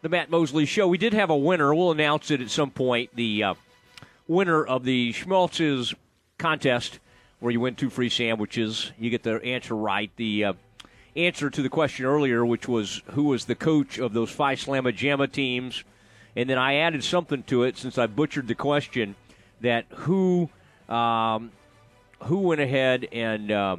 the 0.00 0.08
Matt 0.08 0.30
Mosley 0.30 0.64
Show. 0.64 0.88
We 0.88 0.98
did 0.98 1.12
have 1.12 1.30
a 1.30 1.36
winner. 1.36 1.74
We'll 1.74 1.92
announce 1.92 2.30
it 2.30 2.40
at 2.40 2.50
some 2.50 2.70
point. 2.70 3.14
The 3.14 3.44
uh, 3.44 3.54
winner 4.26 4.64
of 4.64 4.84
the 4.84 5.12
Schmaltz's 5.12 5.94
contest, 6.38 6.98
where 7.38 7.52
you 7.52 7.60
win 7.60 7.74
two 7.74 7.90
free 7.90 8.08
sandwiches. 8.08 8.92
You 8.98 9.10
get 9.10 9.22
the 9.22 9.44
answer 9.44 9.76
right. 9.76 10.10
The 10.16 10.46
uh, 10.46 10.52
answer 11.14 11.50
to 11.50 11.62
the 11.62 11.68
question 11.68 12.06
earlier, 12.06 12.46
which 12.46 12.66
was 12.66 13.02
who 13.10 13.24
was 13.24 13.44
the 13.44 13.54
coach 13.54 13.98
of 13.98 14.14
those 14.14 14.30
Phi 14.30 14.54
Slama 14.54 14.94
Jama 14.94 15.28
teams 15.28 15.84
and 16.38 16.48
then 16.48 16.56
I 16.56 16.76
added 16.76 17.02
something 17.02 17.42
to 17.44 17.64
it 17.64 17.76
since 17.76 17.98
I 17.98 18.06
butchered 18.06 18.46
the 18.46 18.54
question 18.54 19.16
that 19.60 19.86
who 19.90 20.48
um, 20.88 21.50
who 22.24 22.38
went 22.38 22.60
ahead 22.60 23.08
and, 23.12 23.50
uh, 23.50 23.76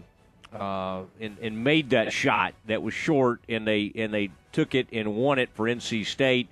uh, 0.53 1.01
and 1.19 1.37
and 1.41 1.63
made 1.63 1.91
that 1.91 2.13
shot 2.13 2.53
that 2.67 2.81
was 2.81 2.93
short, 2.93 3.41
and 3.49 3.67
they 3.67 3.91
and 3.95 4.13
they 4.13 4.29
took 4.51 4.75
it 4.75 4.87
and 4.91 5.15
won 5.15 5.39
it 5.39 5.49
for 5.53 5.65
NC 5.65 6.05
State, 6.05 6.47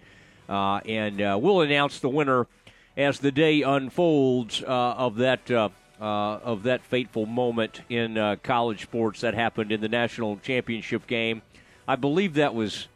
uh, 0.49 0.77
and 0.85 1.21
uh, 1.21 1.37
we'll 1.39 1.61
announce 1.61 1.99
the 1.99 2.09
winner 2.09 2.47
as 2.95 3.19
the 3.19 3.31
day 3.31 3.61
unfolds 3.61 4.63
uh, 4.63 4.65
of 4.67 5.15
that. 5.17 5.49
Uh, 5.49 5.69
of 5.99 6.61
that 6.61 6.85
fateful 6.85 7.25
moment 7.25 7.81
in 7.89 8.37
college 8.43 8.83
sports 8.83 9.21
that 9.21 9.33
happened 9.33 9.71
in 9.71 9.81
the 9.81 9.89
national 9.89 10.37
championship 10.37 11.07
game, 11.07 11.41
I 11.87 11.95
believe 11.95 12.35
that 12.35 12.53
was 12.53 12.87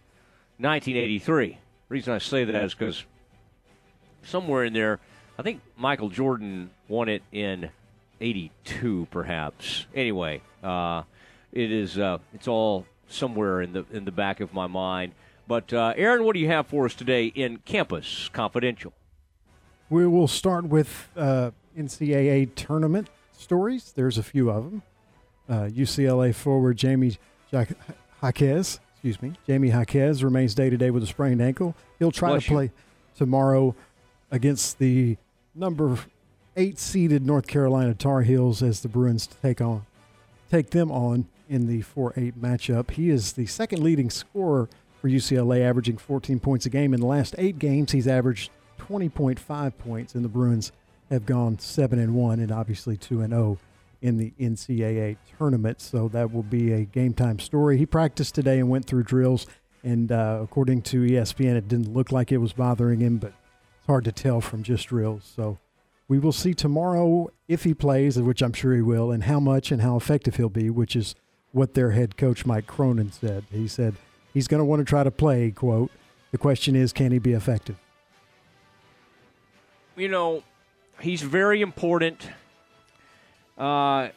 1983 0.60 1.58
reason 1.92 2.14
I 2.14 2.20
say 2.20 2.46
that 2.46 2.64
is 2.64 2.74
because 2.74 3.04
somewhere 4.24 4.64
in 4.64 4.74
there, 4.74 5.00
I 5.42 5.44
think 5.44 5.62
Michael 5.76 6.10
Jordan 6.10 6.70
won 6.88 7.10
it 7.10 7.24
in 7.32 7.72
'82, 8.20 9.08
perhaps. 9.10 9.88
Anyway, 9.96 10.44
uh, 10.62 11.02
it 11.52 11.72
is 11.72 11.98
uh, 11.98 12.20
it's 12.32 12.48
all 12.48 12.86
somewhere 13.08 13.60
in 13.60 13.74
the 13.74 13.84
in 13.92 14.06
the 14.06 14.12
back 14.12 14.40
of 14.40 14.54
my 14.54 14.68
mind. 14.68 15.14
But 15.48 15.74
uh, 15.74 15.96
Aaron, 15.98 16.26
what 16.26 16.36
do 16.36 16.40
you 16.40 16.48
have 16.50 16.68
for 16.68 16.86
us 16.86 16.94
today 16.94 17.26
in 17.26 17.58
Campus 17.66 18.30
Confidential? 18.32 18.94
We 19.90 20.06
will 20.06 20.28
start 20.28 20.66
with 20.66 21.10
uh, 21.18 21.50
NCAA 21.76 22.54
tournament 22.54 23.10
stories. 23.36 23.94
There's 23.96 24.20
a 24.20 24.24
few 24.24 24.52
of 24.52 24.66
them. 24.66 24.84
UCLA 25.50 26.30
uh, 26.30 26.34
forward 26.34 26.78
Jamie 26.78 27.18
Jaquez 27.52 28.80
excuse 28.94 29.20
me, 29.24 29.34
Jamie 29.48 29.70
Jaquez 29.70 30.24
remains 30.24 30.54
day 30.54 30.70
to 30.70 30.78
day 30.78 30.92
with 30.92 31.02
a 31.02 31.08
sprained 31.08 31.42
ankle. 31.42 31.76
He'll 31.98 32.12
try 32.12 32.30
Bless 32.30 32.44
to 32.44 32.50
play 32.50 32.64
you. 32.66 32.72
tomorrow 33.16 33.76
against 34.30 34.78
the 34.78 35.18
number 35.56 35.98
eight 36.56 36.80
seeded 36.80 37.26
North 37.26 37.48
Carolina 37.48 37.94
Tar 37.94 38.22
Heels 38.22 38.62
as 38.62 38.82
the 38.82 38.90
Bruins 38.90 39.28
take 39.42 39.62
on 39.62 39.86
take 40.52 40.72
them 40.72 40.92
on 40.92 41.28
in 41.50 41.66
the 41.66 41.82
4-8 41.82 42.34
matchup. 42.34 42.92
He 42.92 43.10
is 43.10 43.34
the 43.34 43.46
second 43.46 43.82
leading 43.82 44.10
scorer 44.10 44.68
for 45.00 45.08
UCLA, 45.08 45.62
averaging 45.62 45.98
14 45.98 46.40
points 46.40 46.66
a 46.66 46.70
game. 46.70 46.94
In 46.94 47.00
the 47.00 47.08
last 47.08 47.34
eight 47.38 47.58
games, 47.58 47.94
he's 47.94 48.08
averaged 48.08 48.52
20.5 48.78 49.78
points, 49.78 50.14
and 50.14 50.26
the 50.26 50.30
Bruins 50.30 50.72
have 51.10 51.26
gone 51.26 51.58
7 51.58 51.98
and 51.98 52.14
1 52.14 52.40
and 52.40 52.52
obviously 52.52 52.98
2 52.98 53.22
and 53.22 53.32
0 53.32 53.58
in 54.02 54.18
the 54.18 54.34
NCAA 54.40 55.18
tournament. 55.38 55.80
So 55.80 56.10
that 56.10 56.34
will 56.34 56.44
be 56.44 56.74
a 56.74 56.82
game 56.82 57.14
time 57.14 57.40
story. 57.40 57.78
He 57.78 57.86
practiced 57.86 58.36
today 58.36 58.60
and 58.60 58.70
went 58.70 58.86
through 58.86 59.04
drills, 59.04 59.48
and 59.84 60.12
uh, 60.12 60.40
according 60.44 60.82
to 60.84 61.02
ESPN, 61.02 61.56
it 61.56 61.70
didn't 61.70 61.94
look 61.94 62.12
like 62.12 62.32
it 62.32 62.38
was 62.38 62.54
bothering 62.54 63.00
him, 63.00 63.18
but 63.18 63.34
hard 63.92 64.06
to 64.06 64.12
tell 64.12 64.42
from 64.42 64.64
just 64.64 64.88
drills. 64.88 65.32
So 65.36 65.60
we 66.08 66.18
will 66.18 66.32
see 66.32 66.54
tomorrow 66.54 67.30
if 67.48 67.64
he 67.64 67.74
plays, 67.74 68.20
which 68.20 68.42
I'm 68.42 68.54
sure 68.54 68.74
he 68.74 68.82
will, 68.82 69.12
and 69.12 69.24
how 69.24 69.40
much 69.40 69.72
and 69.72 69.82
how 69.82 69.98
effective 69.98 70.38
he'll 70.38 70.50
be, 70.50 70.70
which 70.70 70.96
is 70.96 71.16
what 71.52 71.74
their 71.74 71.92
head 71.92 72.18
coach 72.18 72.46
Mike 72.46 72.68
Cronin 72.68 73.12
said. 73.12 73.46
He 73.52 73.68
said 73.68 73.96
he's 74.34 74.48
going 74.48 74.60
to 74.60 74.66
want 74.66 74.80
to 74.80 74.86
try 74.86 75.04
to 75.04 75.12
play, 75.12 75.52
quote. 75.52 75.92
The 76.32 76.38
question 76.38 76.76
is, 76.76 76.94
can 76.94 77.12
he 77.12 77.20
be 77.20 77.34
effective? 77.34 77.76
You 79.98 80.08
know, 80.08 80.44
he's 81.00 81.22
very 81.22 81.62
important 81.62 82.30
uh, 83.58 84.10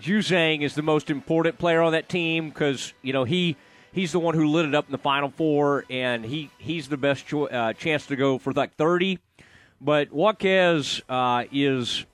Juzang 0.00 0.62
is 0.62 0.74
the 0.74 0.82
most 0.82 1.10
important 1.10 1.58
player 1.58 1.80
on 1.80 1.92
that 1.92 2.08
team 2.08 2.50
because 2.50 2.92
you 3.02 3.12
know 3.12 3.24
he 3.24 3.56
he's 3.96 4.12
the 4.12 4.20
one 4.20 4.34
who 4.34 4.46
lit 4.46 4.66
it 4.66 4.74
up 4.74 4.86
in 4.86 4.92
the 4.92 4.98
Final 4.98 5.30
Four, 5.30 5.84
and 5.90 6.24
he 6.24 6.50
he's 6.58 6.88
the 6.88 6.96
best 6.96 7.26
cho- 7.26 7.46
uh, 7.46 7.72
chance 7.72 8.06
to 8.06 8.14
go 8.14 8.38
for 8.38 8.52
like 8.52 8.76
thirty. 8.76 9.18
But 9.80 10.14
Jaquez 10.14 11.02
uh, 11.08 11.44
is 11.50 12.06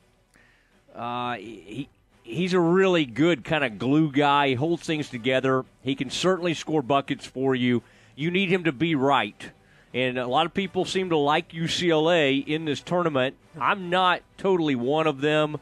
uh, 0.95 1.35
he 1.35 1.91
he's 2.23 2.55
a 2.55 2.61
really 2.61 3.05
good 3.05 3.45
kind 3.45 3.65
of 3.65 3.79
glue 3.79 4.11
guy. 4.11 4.49
He 4.49 4.55
holds 4.55 4.85
things 4.85 5.11
together. 5.11 5.65
He 5.83 5.95
can 5.95 6.09
certainly 6.09 6.55
score 6.55 6.83
buckets 6.83 7.27
for 7.27 7.55
you. 7.55 7.83
You 8.15 8.31
need 8.31 8.49
him 8.49 8.65
to 8.65 8.73
be 8.73 8.95
right. 8.95 9.51
And 9.95 10.17
a 10.17 10.27
lot 10.27 10.47
of 10.47 10.55
people 10.55 10.87
seem 10.87 11.11
to 11.11 11.19
like 11.19 11.51
UCLA 11.51 12.47
in 12.47 12.65
this 12.65 12.81
tournament. 12.81 13.37
I'm 13.61 13.91
not 13.91 14.23
totally 14.39 14.75
one 14.75 15.07
of 15.07 15.21
them. 15.21 15.59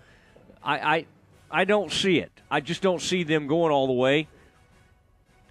I, 0.63 0.79
I, 0.79 1.07
I 1.51 1.65
don't 1.65 1.91
see 1.91 2.19
it. 2.19 2.31
I 2.49 2.61
just 2.61 2.81
don't 2.81 3.03
see 3.03 3.25
them 3.25 3.49
going 3.49 3.73
all 3.73 3.89
the 3.89 3.93
way. 3.93 4.29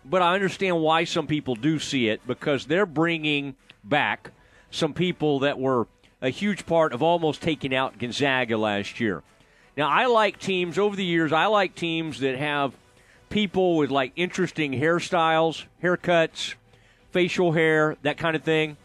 But 0.09 0.21
I 0.21 0.33
understand 0.33 0.81
why 0.81 1.03
some 1.03 1.27
people 1.27 1.55
do 1.55 1.79
see 1.79 2.09
it 2.09 2.25
because 2.25 2.65
they're 2.65 2.85
bringing 2.85 3.55
back 3.83 4.31
some 4.71 4.93
people 4.93 5.39
that 5.39 5.59
were 5.59 5.87
a 6.21 6.29
huge 6.29 6.65
part 6.65 6.93
of 6.93 7.03
almost 7.03 7.41
taking 7.41 7.73
out 7.73 7.97
Gonzaga 7.97 8.57
last 8.57 8.99
year. 8.99 9.23
Now, 9.77 9.87
I 9.87 10.07
like 10.07 10.39
teams 10.39 10.77
over 10.77 10.95
the 10.95 11.05
years, 11.05 11.31
I 11.31 11.45
like 11.45 11.75
teams 11.75 12.19
that 12.19 12.37
have 12.37 12.73
people 13.29 13.77
with 13.77 13.91
like 13.91 14.11
interesting 14.15 14.73
hairstyles, 14.73 15.63
haircuts, 15.81 16.55
facial 17.11 17.51
hair, 17.51 17.95
that 18.01 18.17
kind 18.17 18.35
of 18.35 18.43
thing. 18.43 18.77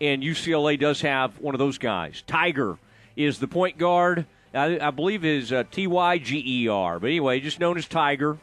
And 0.00 0.22
UCLA 0.22 0.78
does 0.78 1.00
have 1.02 1.38
one 1.38 1.54
of 1.54 1.60
those 1.60 1.78
guys. 1.78 2.22
Tiger 2.26 2.76
is 3.16 3.38
the 3.38 3.46
point 3.46 3.78
guard 3.78 4.26
I, 4.54 4.88
I 4.88 4.90
believe 4.90 5.24
is 5.24 5.52
uh, 5.52 5.64
T 5.70 5.86
Y 5.86 6.18
G 6.18 6.42
E 6.64 6.68
R, 6.68 6.98
but 6.98 7.06
anyway, 7.06 7.40
just 7.40 7.60
known 7.60 7.78
as 7.78 7.86
Tiger. 7.86 8.38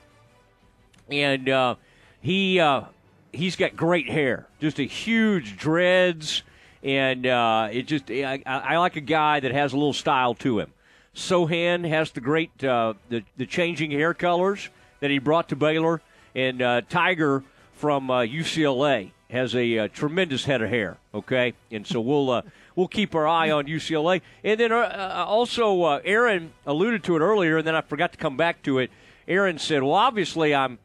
And 1.09 1.49
uh, 1.49 1.75
he 2.21 2.59
uh, 2.59 2.83
he's 3.31 3.55
got 3.55 3.75
great 3.75 4.09
hair, 4.09 4.47
just 4.59 4.79
a 4.79 4.83
huge 4.83 5.57
dreads, 5.57 6.43
and 6.83 7.25
uh, 7.25 7.69
it 7.71 7.83
just 7.83 8.09
I, 8.09 8.41
I, 8.45 8.77
like 8.77 8.95
a 8.95 9.01
guy 9.01 9.39
that 9.39 9.51
has 9.51 9.73
a 9.73 9.77
little 9.77 9.93
style 9.93 10.33
to 10.35 10.59
him. 10.59 10.71
Sochan 11.15 11.87
has 11.87 12.11
the 12.11 12.21
great 12.21 12.63
uh, 12.63 12.93
the 13.09 13.23
the 13.37 13.45
changing 13.45 13.91
hair 13.91 14.13
colors 14.13 14.69
that 14.99 15.09
he 15.09 15.19
brought 15.19 15.49
to 15.49 15.55
Baylor, 15.55 16.01
and 16.35 16.61
uh, 16.61 16.81
Tiger 16.89 17.43
from 17.73 18.07
UCLA 18.07 19.11
has 19.29 19.55
a, 19.55 19.77
a, 19.77 19.89
tremendous 19.89 20.45
head 20.45 20.61
of 20.61 20.69
hair. 20.69 20.97
Okay, 21.13 21.53
and 21.71 21.85
so 21.85 22.01
we'll 22.01 22.29
uh, 22.29 22.41
we'll 22.75 22.87
keep 22.87 23.15
our 23.15 23.27
eye 23.27 23.51
on 23.51 23.65
UCLA. 23.65 24.21
And 24.43 24.59
then 24.59 24.71
uh, 24.71 24.77
uh, 24.77 25.25
also, 25.27 25.83
uh, 25.83 26.01
Aaron 26.03 26.51
alluded 26.65 27.03
to 27.05 27.15
it 27.15 27.19
earlier, 27.19 27.57
and 27.57 27.67
then 27.67 27.75
I 27.75 27.81
forgot 27.81 28.11
to 28.13 28.17
come 28.17 28.37
back 28.37 28.63
to 28.63 28.79
it. 28.79 28.91
Aaron 29.27 29.59
said, 29.59 29.83
"Well, 29.83 29.93
obviously, 29.93 30.55
I'm 30.55 30.79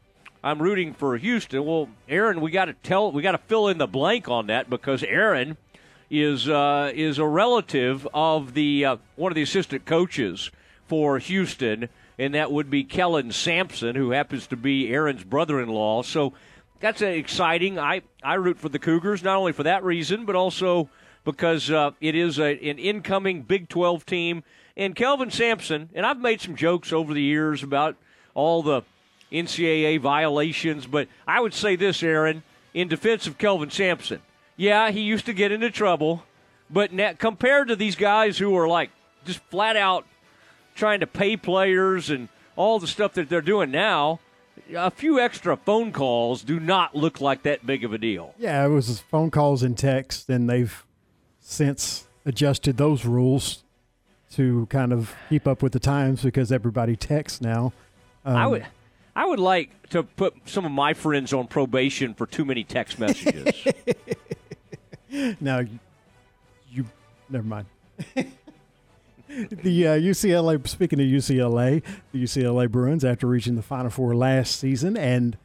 I'm 0.45 0.61
rooting 0.61 0.93
for 0.93 1.17
Houston." 1.17 1.65
Well, 1.65 1.89
Aaron, 2.07 2.39
we 2.39 2.51
got 2.51 2.65
to 2.65 2.73
tell 2.73 3.11
we 3.11 3.21
got 3.21 3.33
to 3.33 3.37
fill 3.37 3.67
in 3.67 3.77
the 3.77 3.87
blank 3.87 4.29
on 4.29 4.47
that 4.47 4.69
because 4.69 5.03
Aaron 5.03 5.57
is 6.09 6.47
uh, 6.47 6.91
is 6.95 7.17
a 7.17 7.25
relative 7.25 8.07
of 8.13 8.53
the 8.53 8.85
uh, 8.85 8.97
one 9.17 9.31
of 9.31 9.35
the 9.35 9.41
assistant 9.41 9.85
coaches 9.85 10.51
for 10.87 11.17
Houston, 11.19 11.89
and 12.17 12.33
that 12.33 12.51
would 12.51 12.69
be 12.69 12.83
Kellen 12.83 13.31
Sampson, 13.31 13.95
who 13.95 14.11
happens 14.11 14.47
to 14.47 14.55
be 14.55 14.89
Aaron's 14.89 15.23
brother-in-law. 15.23 16.03
So 16.03 16.33
that's 16.79 17.01
exciting. 17.01 17.79
I, 17.79 18.01
I 18.23 18.35
root 18.35 18.59
for 18.59 18.69
the 18.69 18.79
Cougars, 18.79 19.23
not 19.23 19.37
only 19.37 19.51
for 19.51 19.63
that 19.63 19.83
reason, 19.83 20.25
but 20.25 20.35
also 20.35 20.89
because 21.23 21.71
uh, 21.71 21.91
it 21.99 22.15
is 22.15 22.37
a, 22.37 22.51
an 22.51 22.77
incoming 22.77 23.41
Big 23.41 23.69
12 23.69 24.05
team. 24.05 24.43
And 24.77 24.95
Kelvin 24.95 25.31
Sampson, 25.31 25.89
and 25.95 26.05
I've 26.05 26.19
made 26.19 26.41
some 26.41 26.55
jokes 26.55 26.91
over 26.91 27.13
the 27.13 27.21
years 27.21 27.63
about 27.63 27.95
all 28.33 28.61
the 28.61 28.83
NCAA 29.31 29.99
violations, 29.99 30.85
but 30.85 31.07
I 31.27 31.41
would 31.41 31.53
say 31.53 31.75
this, 31.75 32.01
Aaron, 32.03 32.43
in 32.73 32.87
defense 32.87 33.27
of 33.27 33.37
Kelvin 33.37 33.69
Sampson. 33.69 34.21
Yeah, 34.57 34.91
he 34.91 35.01
used 35.01 35.25
to 35.25 35.33
get 35.33 35.51
into 35.51 35.69
trouble, 35.69 36.23
but 36.69 36.91
compared 37.19 37.67
to 37.67 37.75
these 37.75 37.95
guys 37.95 38.37
who 38.37 38.55
are 38.55 38.67
like 38.67 38.91
just 39.25 39.39
flat 39.49 39.75
out 39.75 40.05
trying 40.75 40.99
to 40.99 41.07
pay 41.07 41.37
players 41.37 42.09
and 42.09 42.29
all 42.55 42.79
the 42.79 42.87
stuff 42.87 43.13
that 43.13 43.29
they're 43.29 43.41
doing 43.41 43.71
now, 43.71 44.19
a 44.73 44.91
few 44.91 45.19
extra 45.19 45.57
phone 45.57 45.91
calls 45.91 46.41
do 46.41 46.59
not 46.59 46.95
look 46.95 47.19
like 47.19 47.43
that 47.43 47.65
big 47.65 47.83
of 47.83 47.93
a 47.93 47.97
deal. 47.97 48.33
Yeah, 48.37 48.65
it 48.65 48.69
was 48.69 48.99
phone 48.99 49.31
calls 49.31 49.63
and 49.63 49.77
texts, 49.77 50.29
and 50.29 50.49
they've 50.49 50.85
since 51.39 52.07
adjusted 52.25 52.77
those 52.77 53.05
rules 53.05 53.63
to 54.31 54.65
kind 54.67 54.91
of 54.91 55.13
keep 55.29 55.47
up 55.47 55.61
with 55.61 55.71
the 55.71 55.79
times 55.79 56.23
because 56.23 56.51
everybody 56.51 56.95
texts 56.95 57.41
now. 57.41 57.73
Um, 58.25 58.35
I 58.35 58.47
would. 58.47 58.65
I 59.15 59.25
would 59.25 59.39
like 59.39 59.89
to 59.89 60.03
put 60.03 60.35
some 60.45 60.65
of 60.65 60.71
my 60.71 60.93
friends 60.93 61.31
on 61.31 61.47
probation 61.47 62.13
for 62.13 62.27
too 62.27 62.43
many 62.43 62.63
text 62.65 62.99
messages. 62.99 63.65
now, 65.39 65.61
you 66.69 66.85
never 67.29 67.47
mind. 67.47 67.67
the 68.15 69.87
uh, 69.87 69.97
UCLA. 69.97 70.67
Speaking 70.67 70.99
of 70.99 71.05
UCLA, 71.05 71.81
the 72.11 72.23
UCLA 72.23 72.69
Bruins, 72.69 73.05
after 73.05 73.25
reaching 73.27 73.55
the 73.55 73.61
Final 73.61 73.89
Four 73.89 74.15
last 74.15 74.59
season 74.59 74.97
and 74.97 75.37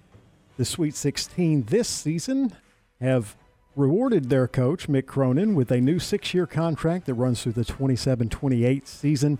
the 0.56 0.64
Sweet 0.64 0.96
16 0.96 1.64
this 1.64 1.88
season, 1.88 2.56
have 3.00 3.36
rewarded 3.76 4.30
their 4.30 4.48
coach 4.48 4.88
Mick 4.88 5.06
Cronin 5.06 5.54
with 5.54 5.70
a 5.70 5.80
new 5.80 6.00
six-year 6.00 6.46
contract 6.46 7.06
that 7.06 7.14
runs 7.14 7.42
through 7.42 7.52
the 7.52 7.64
27-28 7.64 8.86
season. 8.86 9.38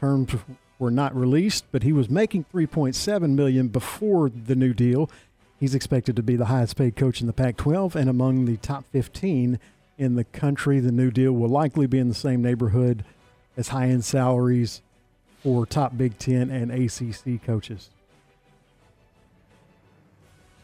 Terms 0.00 0.34
were 0.78 0.90
not 0.90 1.14
released, 1.16 1.64
but 1.72 1.82
he 1.82 1.92
was 1.92 2.10
making 2.10 2.44
3.7 2.52 3.30
million 3.30 3.68
before 3.68 4.28
the 4.30 4.54
new 4.54 4.74
deal. 4.74 5.10
He's 5.58 5.74
expected 5.74 6.16
to 6.16 6.22
be 6.22 6.36
the 6.36 6.46
highest 6.46 6.76
paid 6.76 6.96
coach 6.96 7.20
in 7.20 7.26
the 7.26 7.32
Pac-12 7.32 7.94
and 7.94 8.10
among 8.10 8.44
the 8.44 8.58
top 8.58 8.84
15 8.92 9.58
in 9.96 10.14
the 10.14 10.24
country. 10.24 10.80
The 10.80 10.92
new 10.92 11.10
deal 11.10 11.32
will 11.32 11.48
likely 11.48 11.86
be 11.86 11.98
in 11.98 12.08
the 12.08 12.14
same 12.14 12.42
neighborhood 12.42 13.04
as 13.56 13.68
high-end 13.68 14.04
salaries 14.04 14.82
for 15.42 15.64
top 15.64 15.96
Big 15.96 16.18
10 16.18 16.50
and 16.50 16.70
ACC 16.70 17.42
coaches. 17.44 17.90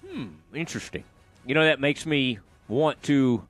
Hmm, 0.06 0.26
interesting. 0.54 1.04
You 1.46 1.54
know 1.54 1.64
that 1.64 1.80
makes 1.80 2.04
me 2.04 2.38
want 2.68 3.02
to 3.04 3.46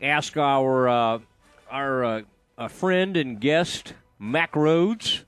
ask 0.00 0.36
our 0.36 0.88
uh, 0.88 1.18
our 1.70 2.24
uh, 2.56 2.68
friend 2.68 3.16
and 3.16 3.40
guest 3.40 3.94
Mack 4.18 4.52
Rhoades 4.52 5.24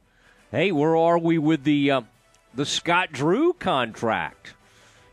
hey, 0.51 0.73
where 0.73 0.97
are 0.97 1.19
we 1.19 1.39
with 1.39 1.65
the 1.65 1.91
uh, 1.91 2.01
the 2.55 2.67
Scott 2.67 3.13
Drew 3.13 3.53
contract? 3.53 4.55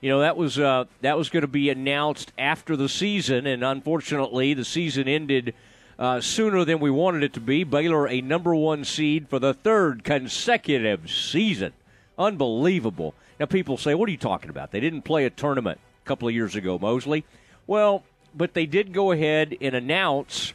You 0.02 0.10
know 0.10 0.20
that 0.22 0.38
was 0.38 0.60
uh, 0.60 0.86
that 1.02 1.18
was 1.18 1.30
going 1.30 1.42
to 1.42 1.48
be 1.48 1.70
announced 1.70 2.32
after 2.38 2.76
the 2.76 2.90
season, 2.90 3.48
and 3.48 3.64
unfortunately, 3.64 4.54
the 4.54 4.66
season 4.66 5.08
ended 5.08 5.54
uh, 5.98 6.22
sooner 6.22 6.66
than 6.66 6.80
we 6.80 6.92
wanted 6.92 7.24
it 7.24 7.34
to 7.34 7.40
be. 7.40 7.64
Baylor 7.64 8.08
a 8.08 8.22
number 8.22 8.54
one 8.56 8.84
seed 8.84 9.30
for 9.30 9.40
the 9.40 9.54
third 9.54 10.04
consecutive 10.04 11.10
season, 11.10 11.74
unbelievable. 12.18 13.14
Now 13.40 13.46
people 13.48 13.78
say, 13.78 13.94
"What 13.96 14.10
are 14.10 14.12
you 14.12 14.18
talking 14.18 14.50
about? 14.50 14.72
They 14.72 14.80
didn't 14.80 15.04
play 15.04 15.26
a 15.26 15.30
tournament 15.30 15.80
a 16.04 16.08
couple 16.08 16.28
of 16.28 16.34
years 16.34 16.56
ago, 16.56 16.78
Mosley." 16.80 17.26
Well, 17.66 18.04
but 18.36 18.54
they 18.54 18.66
did 18.66 18.94
go 18.94 19.12
ahead 19.12 19.56
and 19.62 19.76
announce 19.76 20.54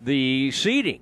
the 0.00 0.50
seeding 0.52 1.00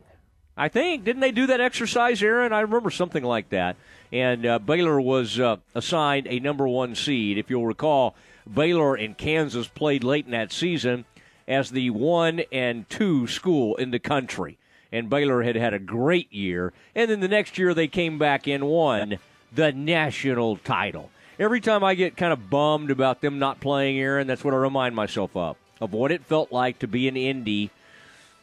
I 0.56 0.68
think 0.68 1.04
didn't 1.04 1.20
they 1.20 1.32
do 1.32 1.46
that 1.46 1.60
exercise, 1.60 2.22
Aaron? 2.22 2.52
I 2.52 2.60
remember 2.60 2.90
something 2.90 3.24
like 3.24 3.50
that. 3.50 3.76
And 4.12 4.44
uh, 4.44 4.58
Baylor 4.58 5.00
was 5.00 5.38
uh, 5.38 5.56
assigned 5.74 6.26
a 6.28 6.40
number 6.40 6.66
one 6.66 6.94
seed. 6.94 7.38
If 7.38 7.48
you'll 7.48 7.66
recall, 7.66 8.14
Baylor 8.52 8.94
and 8.94 9.16
Kansas 9.16 9.68
played 9.68 10.02
late 10.04 10.26
in 10.26 10.32
that 10.32 10.52
season 10.52 11.04
as 11.46 11.70
the 11.70 11.90
one 11.90 12.42
and 12.52 12.88
two 12.88 13.26
school 13.26 13.76
in 13.76 13.90
the 13.90 13.98
country. 13.98 14.58
And 14.92 15.08
Baylor 15.08 15.42
had 15.42 15.56
had 15.56 15.72
a 15.72 15.78
great 15.78 16.32
year. 16.32 16.72
And 16.94 17.10
then 17.10 17.20
the 17.20 17.28
next 17.28 17.56
year 17.56 17.72
they 17.72 17.88
came 17.88 18.18
back 18.18 18.48
and 18.48 18.66
won 18.66 19.18
the 19.52 19.72
national 19.72 20.56
title. 20.56 21.10
Every 21.38 21.60
time 21.60 21.82
I 21.84 21.94
get 21.94 22.16
kind 22.16 22.32
of 22.32 22.50
bummed 22.50 22.90
about 22.90 23.20
them 23.20 23.38
not 23.38 23.60
playing, 23.60 23.98
Aaron, 23.98 24.26
that's 24.26 24.44
what 24.44 24.52
I 24.52 24.58
remind 24.58 24.94
myself 24.94 25.34
of, 25.36 25.56
of 25.80 25.92
what 25.92 26.12
it 26.12 26.24
felt 26.24 26.52
like 26.52 26.80
to 26.80 26.88
be 26.88 27.08
in 27.08 27.16
Indy 27.16 27.70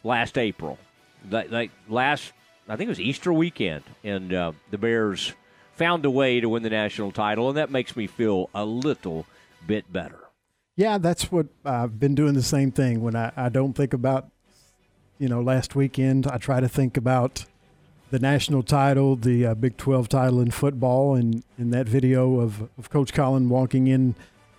last 0.02 0.36
April 0.38 0.78
like 1.30 1.70
last, 1.88 2.32
I 2.68 2.76
think 2.76 2.88
it 2.88 2.90
was 2.90 3.00
Easter 3.00 3.32
weekend, 3.32 3.84
and 4.04 4.32
uh, 4.32 4.52
the 4.70 4.78
Bears 4.78 5.32
found 5.74 6.04
a 6.04 6.10
way 6.10 6.40
to 6.40 6.48
win 6.48 6.62
the 6.62 6.70
national 6.70 7.12
title, 7.12 7.48
and 7.48 7.56
that 7.56 7.70
makes 7.70 7.96
me 7.96 8.06
feel 8.06 8.50
a 8.54 8.64
little 8.64 9.26
bit 9.66 9.90
better. 9.92 10.18
Yeah, 10.76 10.98
that's 10.98 11.32
what 11.32 11.46
I've 11.64 11.98
been 11.98 12.14
doing 12.14 12.34
the 12.34 12.42
same 12.42 12.70
thing. 12.70 13.00
When 13.00 13.16
I, 13.16 13.32
I 13.36 13.48
don't 13.48 13.74
think 13.74 13.92
about, 13.92 14.28
you 15.18 15.28
know, 15.28 15.40
last 15.40 15.74
weekend, 15.74 16.26
I 16.26 16.38
try 16.38 16.60
to 16.60 16.68
think 16.68 16.96
about 16.96 17.46
the 18.10 18.18
national 18.18 18.62
title, 18.62 19.16
the 19.16 19.46
uh, 19.46 19.54
Big 19.54 19.76
12 19.76 20.08
title 20.08 20.40
in 20.40 20.50
football, 20.50 21.14
and 21.14 21.42
in 21.58 21.70
that 21.70 21.88
video 21.88 22.40
of, 22.40 22.68
of 22.78 22.90
Coach 22.90 23.12
Collen 23.12 23.48
walking 23.48 23.86
in 23.86 24.14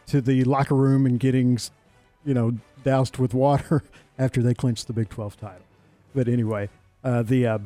to 0.08 0.22
the 0.22 0.44
locker 0.44 0.76
room 0.76 1.06
and 1.06 1.20
getting, 1.20 1.58
you 2.26 2.34
know, 2.34 2.58
doused 2.84 3.18
with 3.18 3.34
water 3.34 3.84
after 4.20 4.42
they 4.42 4.54
clinched 4.54 4.88
the 4.88 4.94
Big 4.94 5.10
12 5.10 5.38
title. 5.38 5.64
But 6.14 6.28
anyway, 6.28 6.70
uh, 7.04 7.24
the 7.24 7.48
uh, 7.48 7.60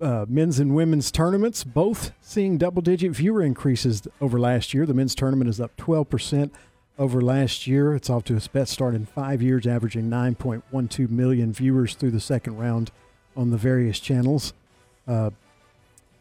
uh, 0.00 0.26
men's 0.28 0.58
and 0.58 0.74
women's 0.74 1.10
tournaments 1.10 1.64
both 1.64 2.12
seeing 2.20 2.58
double 2.58 2.82
digit 2.82 3.12
viewer 3.12 3.42
increases 3.42 4.02
over 4.20 4.38
last 4.38 4.74
year. 4.74 4.86
The 4.86 4.94
men's 4.94 5.14
tournament 5.14 5.48
is 5.48 5.60
up 5.60 5.76
12% 5.76 6.50
over 6.98 7.20
last 7.20 7.66
year. 7.66 7.94
It's 7.94 8.10
off 8.10 8.24
to 8.24 8.36
its 8.36 8.48
best 8.48 8.72
start 8.72 8.94
in 8.94 9.06
five 9.06 9.42
years, 9.42 9.66
averaging 9.66 10.10
9.12 10.10 11.10
million 11.10 11.52
viewers 11.52 11.94
through 11.94 12.12
the 12.12 12.20
second 12.20 12.56
round 12.56 12.90
on 13.36 13.50
the 13.50 13.56
various 13.56 13.98
channels. 13.98 14.52
Uh, 15.06 15.30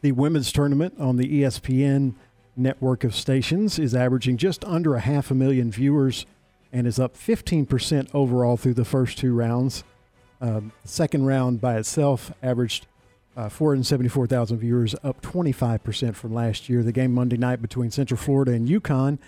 the 0.02 0.12
women's 0.12 0.52
tournament 0.52 0.96
on 1.00 1.18
the 1.18 1.42
ESPN 1.42 2.14
network 2.56 3.04
of 3.04 3.16
stations 3.16 3.80
is 3.80 3.96
averaging 3.96 4.38
just 4.38 4.64
under 4.66 4.96
a 4.96 5.00
half 5.00 5.32
a 5.32 5.34
million 5.34 5.72
viewers 5.72 6.26
and 6.72 6.88
is 6.88 7.00
up 7.00 7.16
15% 7.16 8.10
overall 8.14 8.58
through 8.58 8.74
the 8.74 8.86
first 8.86 9.18
two 9.18 9.34
rounds. 9.34 9.84
Um, 10.44 10.74
second 10.84 11.26
round 11.26 11.62
by 11.62 11.78
itself 11.78 12.34
averaged 12.44 12.86
uh, 13.38 13.48
474,000 13.48 14.58
viewers, 14.58 14.94
up 15.02 15.22
25% 15.22 16.16
from 16.16 16.34
last 16.34 16.68
year. 16.68 16.84
The 16.84 16.92
game 16.92 17.14
Monday 17.14 17.38
night 17.38 17.62
between 17.62 17.92
Central 17.92 18.18
Florida 18.18 18.52
and 18.52 18.68
UConn 18.68 19.20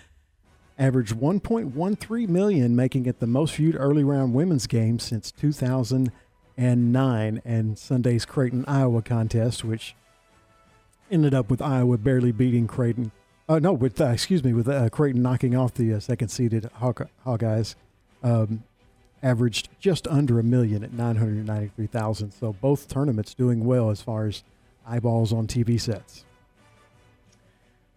averaged 0.78 1.16
1.13 1.16 2.28
million, 2.28 2.76
making 2.76 3.06
it 3.06 3.18
the 3.18 3.26
most 3.26 3.56
viewed 3.56 3.76
early 3.78 4.04
round 4.04 4.34
women's 4.34 4.66
game 4.66 4.98
since 4.98 5.32
2009. 5.32 7.42
And 7.46 7.78
Sunday's 7.78 8.26
Creighton 8.26 8.66
Iowa 8.68 9.00
contest, 9.00 9.64
which 9.64 9.96
ended 11.10 11.32
up 11.32 11.48
with 11.48 11.62
Iowa 11.62 11.96
barely 11.96 12.30
beating 12.30 12.66
Creighton. 12.66 13.10
Uh, 13.48 13.58
no, 13.58 13.72
with 13.72 13.98
uh, 14.02 14.08
excuse 14.08 14.44
me, 14.44 14.52
with 14.52 14.68
uh, 14.68 14.90
Creighton 14.90 15.22
knocking 15.22 15.56
off 15.56 15.72
the 15.72 15.94
uh, 15.94 16.00
second 16.00 16.28
seeded 16.28 16.68
Hawk- 16.74 17.08
Hawkeyes. 17.24 17.74
Um, 18.22 18.64
averaged 19.22 19.68
just 19.80 20.06
under 20.08 20.38
a 20.38 20.42
million 20.42 20.84
at 20.84 20.92
993,000. 20.92 22.32
So 22.32 22.52
both 22.52 22.88
tournaments 22.88 23.34
doing 23.34 23.64
well 23.64 23.90
as 23.90 24.02
far 24.02 24.26
as 24.26 24.44
eyeballs 24.86 25.32
on 25.32 25.46
TV 25.46 25.80
sets. 25.80 26.24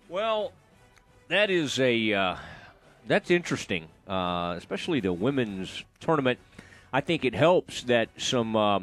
Well, 0.07 0.53
that 1.28 1.49
is 1.51 1.80
a 1.80 2.13
uh, 2.13 2.36
that's 3.07 3.30
interesting, 3.30 3.88
uh, 4.07 4.55
especially 4.57 4.99
the 4.99 5.13
women's 5.13 5.84
tournament. 5.99 6.39
I 6.91 7.01
think 7.01 7.24
it 7.24 7.36
helps 7.36 7.84
that 7.84 8.09
some 8.17 8.55
uh, 8.55 8.80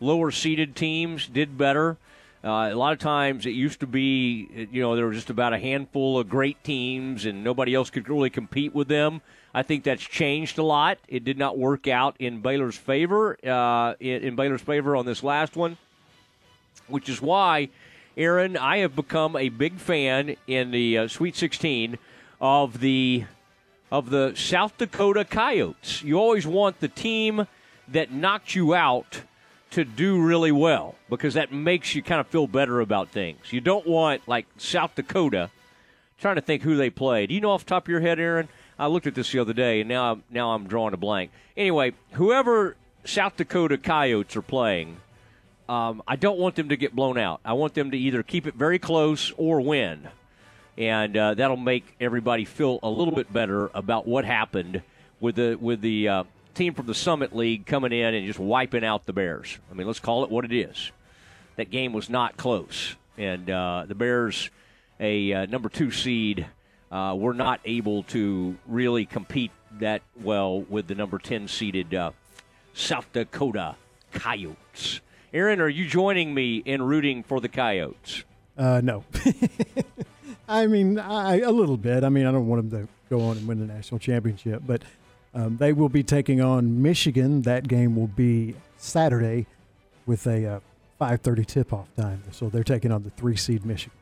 lower 0.00 0.30
seeded 0.30 0.74
teams 0.74 1.26
did 1.26 1.58
better. 1.58 1.98
Uh, 2.42 2.70
a 2.72 2.74
lot 2.74 2.94
of 2.94 2.98
times 2.98 3.44
it 3.44 3.50
used 3.50 3.80
to 3.80 3.86
be, 3.86 4.68
you 4.72 4.80
know, 4.80 4.96
there 4.96 5.06
was 5.06 5.16
just 5.16 5.28
about 5.28 5.52
a 5.52 5.58
handful 5.58 6.18
of 6.18 6.30
great 6.30 6.62
teams 6.64 7.26
and 7.26 7.44
nobody 7.44 7.74
else 7.74 7.90
could 7.90 8.08
really 8.08 8.30
compete 8.30 8.74
with 8.74 8.88
them. 8.88 9.20
I 9.52 9.62
think 9.62 9.84
that's 9.84 10.02
changed 10.02 10.58
a 10.58 10.62
lot. 10.62 10.98
It 11.08 11.24
did 11.24 11.36
not 11.36 11.58
work 11.58 11.88
out 11.88 12.16
in 12.18 12.40
Baylor's 12.40 12.76
favor, 12.76 13.36
uh, 13.44 13.94
in, 13.98 14.36
Baylor's 14.36 14.60
favor 14.60 14.94
on 14.94 15.06
this 15.06 15.22
last 15.22 15.56
one, 15.56 15.76
which 16.86 17.08
is 17.08 17.20
why, 17.20 17.68
Aaron, 18.16 18.56
I 18.56 18.78
have 18.78 18.94
become 18.94 19.36
a 19.36 19.48
big 19.48 19.78
fan 19.78 20.36
in 20.46 20.70
the 20.70 20.98
uh, 20.98 21.08
Sweet 21.08 21.36
16 21.36 21.98
of 22.40 22.80
the 22.80 23.24
of 23.90 24.10
the 24.10 24.32
South 24.36 24.78
Dakota 24.78 25.24
Coyotes. 25.24 26.00
You 26.02 26.16
always 26.16 26.46
want 26.46 26.78
the 26.78 26.86
team 26.86 27.48
that 27.88 28.12
knocked 28.12 28.54
you 28.54 28.72
out 28.72 29.22
to 29.70 29.84
do 29.84 30.20
really 30.22 30.52
well 30.52 30.94
because 31.08 31.34
that 31.34 31.52
makes 31.52 31.94
you 31.94 32.02
kind 32.02 32.20
of 32.20 32.28
feel 32.28 32.46
better 32.46 32.80
about 32.80 33.08
things. 33.08 33.52
You 33.52 33.60
don't 33.60 33.86
want 33.86 34.26
like 34.28 34.46
South 34.56 34.94
Dakota. 34.94 35.50
Trying 36.20 36.36
to 36.36 36.42
think 36.42 36.62
who 36.62 36.76
they 36.76 36.90
played. 36.90 37.30
Do 37.30 37.34
you 37.34 37.40
know 37.40 37.50
off 37.50 37.64
the 37.64 37.70
top 37.70 37.86
of 37.86 37.88
your 37.88 38.00
head, 38.00 38.20
Aaron? 38.20 38.48
I 38.80 38.86
looked 38.86 39.06
at 39.06 39.14
this 39.14 39.30
the 39.30 39.38
other 39.40 39.52
day, 39.52 39.80
and 39.80 39.90
now 39.90 40.12
I'm, 40.12 40.24
now 40.30 40.52
I'm 40.52 40.66
drawing 40.66 40.94
a 40.94 40.96
blank. 40.96 41.32
Anyway, 41.54 41.92
whoever 42.12 42.76
South 43.04 43.36
Dakota 43.36 43.76
Coyotes 43.76 44.34
are 44.36 44.42
playing, 44.42 44.96
um, 45.68 46.02
I 46.08 46.16
don't 46.16 46.38
want 46.38 46.56
them 46.56 46.70
to 46.70 46.78
get 46.78 46.96
blown 46.96 47.18
out. 47.18 47.40
I 47.44 47.52
want 47.52 47.74
them 47.74 47.90
to 47.90 47.98
either 47.98 48.22
keep 48.22 48.46
it 48.46 48.54
very 48.54 48.78
close 48.78 49.34
or 49.36 49.60
win, 49.60 50.08
and 50.78 51.14
uh, 51.14 51.34
that'll 51.34 51.58
make 51.58 51.94
everybody 52.00 52.46
feel 52.46 52.78
a 52.82 52.88
little 52.88 53.14
bit 53.14 53.30
better 53.30 53.70
about 53.74 54.08
what 54.08 54.24
happened 54.24 54.80
with 55.20 55.36
the 55.36 55.56
with 55.60 55.82
the 55.82 56.08
uh, 56.08 56.24
team 56.54 56.72
from 56.72 56.86
the 56.86 56.94
Summit 56.94 57.36
League 57.36 57.66
coming 57.66 57.92
in 57.92 58.14
and 58.14 58.26
just 58.26 58.38
wiping 58.38 58.82
out 58.82 59.04
the 59.04 59.12
Bears. 59.12 59.58
I 59.70 59.74
mean, 59.74 59.86
let's 59.86 60.00
call 60.00 60.24
it 60.24 60.30
what 60.30 60.46
it 60.46 60.52
is. 60.52 60.90
That 61.56 61.70
game 61.70 61.92
was 61.92 62.08
not 62.08 62.38
close, 62.38 62.96
and 63.18 63.50
uh, 63.50 63.84
the 63.86 63.94
Bears, 63.94 64.48
a 64.98 65.34
uh, 65.34 65.46
number 65.46 65.68
two 65.68 65.90
seed 65.90 66.46
uh, 66.90 67.14
were 67.16 67.34
not 67.34 67.60
able 67.64 68.02
to 68.04 68.56
really 68.66 69.06
compete 69.06 69.52
that 69.78 70.02
well 70.20 70.62
with 70.62 70.88
the 70.88 70.94
number 70.94 71.18
10 71.18 71.48
seeded 71.48 71.94
uh, 71.94 72.10
South 72.72 73.12
Dakota 73.12 73.76
Coyotes. 74.12 75.00
Aaron, 75.32 75.60
are 75.60 75.68
you 75.68 75.86
joining 75.86 76.34
me 76.34 76.56
in 76.58 76.82
rooting 76.82 77.22
for 77.22 77.40
the 77.40 77.48
Coyotes? 77.48 78.24
Uh, 78.58 78.80
no. 78.82 79.04
I 80.48 80.66
mean, 80.66 80.98
I, 80.98 81.40
a 81.40 81.52
little 81.52 81.76
bit. 81.76 82.02
I 82.02 82.08
mean, 82.08 82.26
I 82.26 82.32
don't 82.32 82.48
want 82.48 82.68
them 82.68 82.86
to 82.86 82.92
go 83.08 83.20
on 83.22 83.36
and 83.36 83.46
win 83.46 83.60
the 83.60 83.72
national 83.72 84.00
championship, 84.00 84.62
but 84.66 84.82
um, 85.32 85.56
they 85.58 85.72
will 85.72 85.88
be 85.88 86.02
taking 86.02 86.40
on 86.40 86.82
Michigan. 86.82 87.42
That 87.42 87.68
game 87.68 87.94
will 87.94 88.08
be 88.08 88.56
Saturday 88.76 89.46
with 90.06 90.26
a 90.26 90.54
uh, 90.56 90.60
5:30 91.00 91.46
tip-off 91.46 91.94
time. 91.94 92.24
So 92.32 92.48
they're 92.48 92.64
taking 92.64 92.90
on 92.90 93.04
the 93.04 93.10
three 93.10 93.36
seed 93.36 93.64
Michigan. 93.64 93.96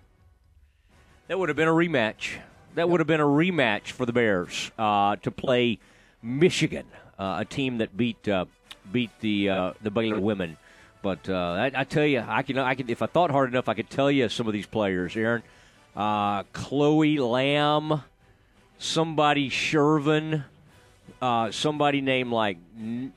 That 1.26 1.38
would 1.38 1.50
have 1.50 1.56
been 1.56 1.68
a 1.68 1.72
rematch. 1.72 2.38
That 2.74 2.88
would 2.88 3.00
have 3.00 3.06
been 3.06 3.20
a 3.20 3.24
rematch 3.24 3.90
for 3.90 4.06
the 4.06 4.12
Bears 4.12 4.70
uh, 4.78 5.16
to 5.16 5.30
play 5.30 5.78
Michigan, 6.22 6.86
uh, 7.18 7.38
a 7.40 7.44
team 7.44 7.78
that 7.78 7.96
beat 7.96 8.28
uh, 8.28 8.44
beat 8.90 9.10
the 9.20 9.50
uh, 9.50 9.72
the 9.82 9.90
Baylor 9.90 10.20
women. 10.20 10.56
But 11.00 11.28
uh, 11.28 11.34
I, 11.34 11.72
I, 11.74 11.84
tell 11.84 12.04
you, 12.04 12.24
I 12.26 12.42
can 12.42 12.58
I 12.58 12.74
can 12.74 12.90
if 12.90 13.02
I 13.02 13.06
thought 13.06 13.30
hard 13.30 13.50
enough, 13.50 13.68
I 13.68 13.74
could 13.74 13.90
tell 13.90 14.10
you 14.10 14.28
some 14.28 14.46
of 14.46 14.52
these 14.52 14.66
players. 14.66 15.16
Aaron, 15.16 15.42
Chloe 16.52 17.18
Lamb, 17.18 18.02
somebody 18.78 19.48
Sjerven, 19.48 20.44
somebody 21.50 22.00
named 22.00 22.30
like 22.30 22.58
N- 22.78 23.12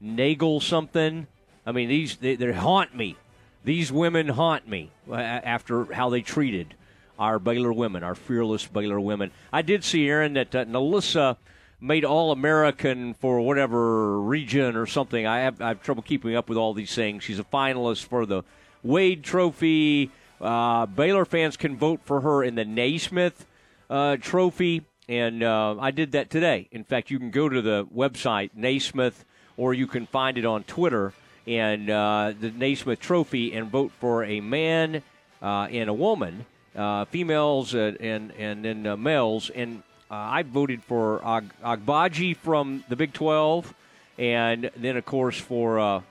Nagel 0.00 0.60
something. 0.60 1.26
I 1.64 1.72
mean, 1.72 1.88
these 1.88 2.16
they, 2.16 2.36
they 2.36 2.52
haunt 2.52 2.96
me. 2.96 3.16
These 3.64 3.90
women 3.90 4.28
haunt 4.28 4.68
me 4.68 4.90
after 5.12 5.92
how 5.92 6.08
they 6.08 6.22
treated 6.22 6.74
our 7.18 7.38
Baylor 7.38 7.72
women, 7.72 8.02
our 8.02 8.14
fearless 8.14 8.66
Baylor 8.66 9.00
women. 9.00 9.30
I 9.52 9.62
did 9.62 9.84
see, 9.84 10.08
Aaron, 10.08 10.34
that 10.34 10.54
uh, 10.54 10.64
NaLyssa 10.64 11.36
made 11.80 12.04
All 12.04 12.32
American 12.32 13.14
for 13.14 13.40
whatever 13.40 14.20
region 14.20 14.76
or 14.76 14.86
something. 14.86 15.26
I 15.26 15.40
have, 15.40 15.60
I 15.60 15.68
have 15.68 15.82
trouble 15.82 16.02
keeping 16.02 16.34
up 16.34 16.48
with 16.48 16.58
all 16.58 16.74
these 16.74 16.94
things. 16.94 17.24
She's 17.24 17.38
a 17.38 17.44
finalist 17.44 18.06
for 18.06 18.26
the 18.26 18.42
Wade 18.82 19.22
Trophy. 19.22 20.10
Uh, 20.40 20.86
Baylor 20.86 21.24
fans 21.24 21.56
can 21.56 21.76
vote 21.76 22.00
for 22.04 22.20
her 22.20 22.42
in 22.42 22.54
the 22.54 22.64
Naismith 22.64 23.46
uh, 23.88 24.16
Trophy, 24.16 24.82
and 25.08 25.42
uh, 25.42 25.76
I 25.78 25.90
did 25.90 26.12
that 26.12 26.30
today. 26.30 26.68
In 26.70 26.84
fact, 26.84 27.10
you 27.10 27.18
can 27.18 27.30
go 27.30 27.48
to 27.48 27.62
the 27.62 27.86
website 27.86 28.50
Naismith, 28.54 29.24
or 29.56 29.72
you 29.72 29.86
can 29.86 30.06
find 30.06 30.36
it 30.38 30.44
on 30.44 30.64
Twitter 30.64 31.12
and 31.46 31.88
uh, 31.88 32.32
the 32.38 32.50
Naismith 32.50 33.00
Trophy, 33.00 33.52
and 33.52 33.70
vote 33.70 33.92
for 34.00 34.24
a 34.24 34.40
man 34.40 35.02
uh, 35.40 35.68
and 35.70 35.88
a 35.88 35.94
woman 35.94 36.44
females 37.06 37.74
uh, 37.74 37.92
and 38.00 38.32
and 38.32 38.64
then 38.64 38.86
uh, 38.86 38.96
males. 38.96 39.50
And 39.50 39.82
I 40.10 40.42
voted 40.42 40.84
for 40.84 41.24
Ag- 41.26 41.52
Agbaji 41.62 42.36
from 42.36 42.84
the 42.88 42.96
Big 42.96 43.12
12, 43.12 43.74
and 44.18 44.70
then 44.76 44.96
of 44.96 45.04
course 45.04 45.38
for 45.38 46.02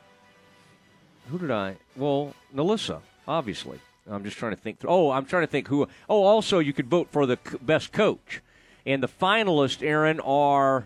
who 1.30 1.39
did 1.39 1.51
I? 1.51 1.78
Well, 1.95 2.36
NaLyssa, 2.53 3.01
obviously. 3.28 3.80
I'm 4.09 4.24
just 4.24 4.38
trying 4.38 4.51
to 4.51 4.61
think. 4.61 4.80
Through. 4.80 4.91
Oh, 4.91 5.11
I'm 5.11 5.26
trying 5.26 5.43
to 5.43 5.47
think 5.47 5.68
who. 5.68 5.88
Oh, 6.07 6.24
also 6.24 6.59
you 6.59 6.74
could 6.74 6.88
vote 6.88 7.07
for 7.11 7.26
the 7.26 7.39
best 7.61 7.91
coach, 7.91 8.41
and 8.86 9.01
the 9.01 9.07
finalists, 9.07 9.82
Aaron, 9.82 10.20
are 10.20 10.86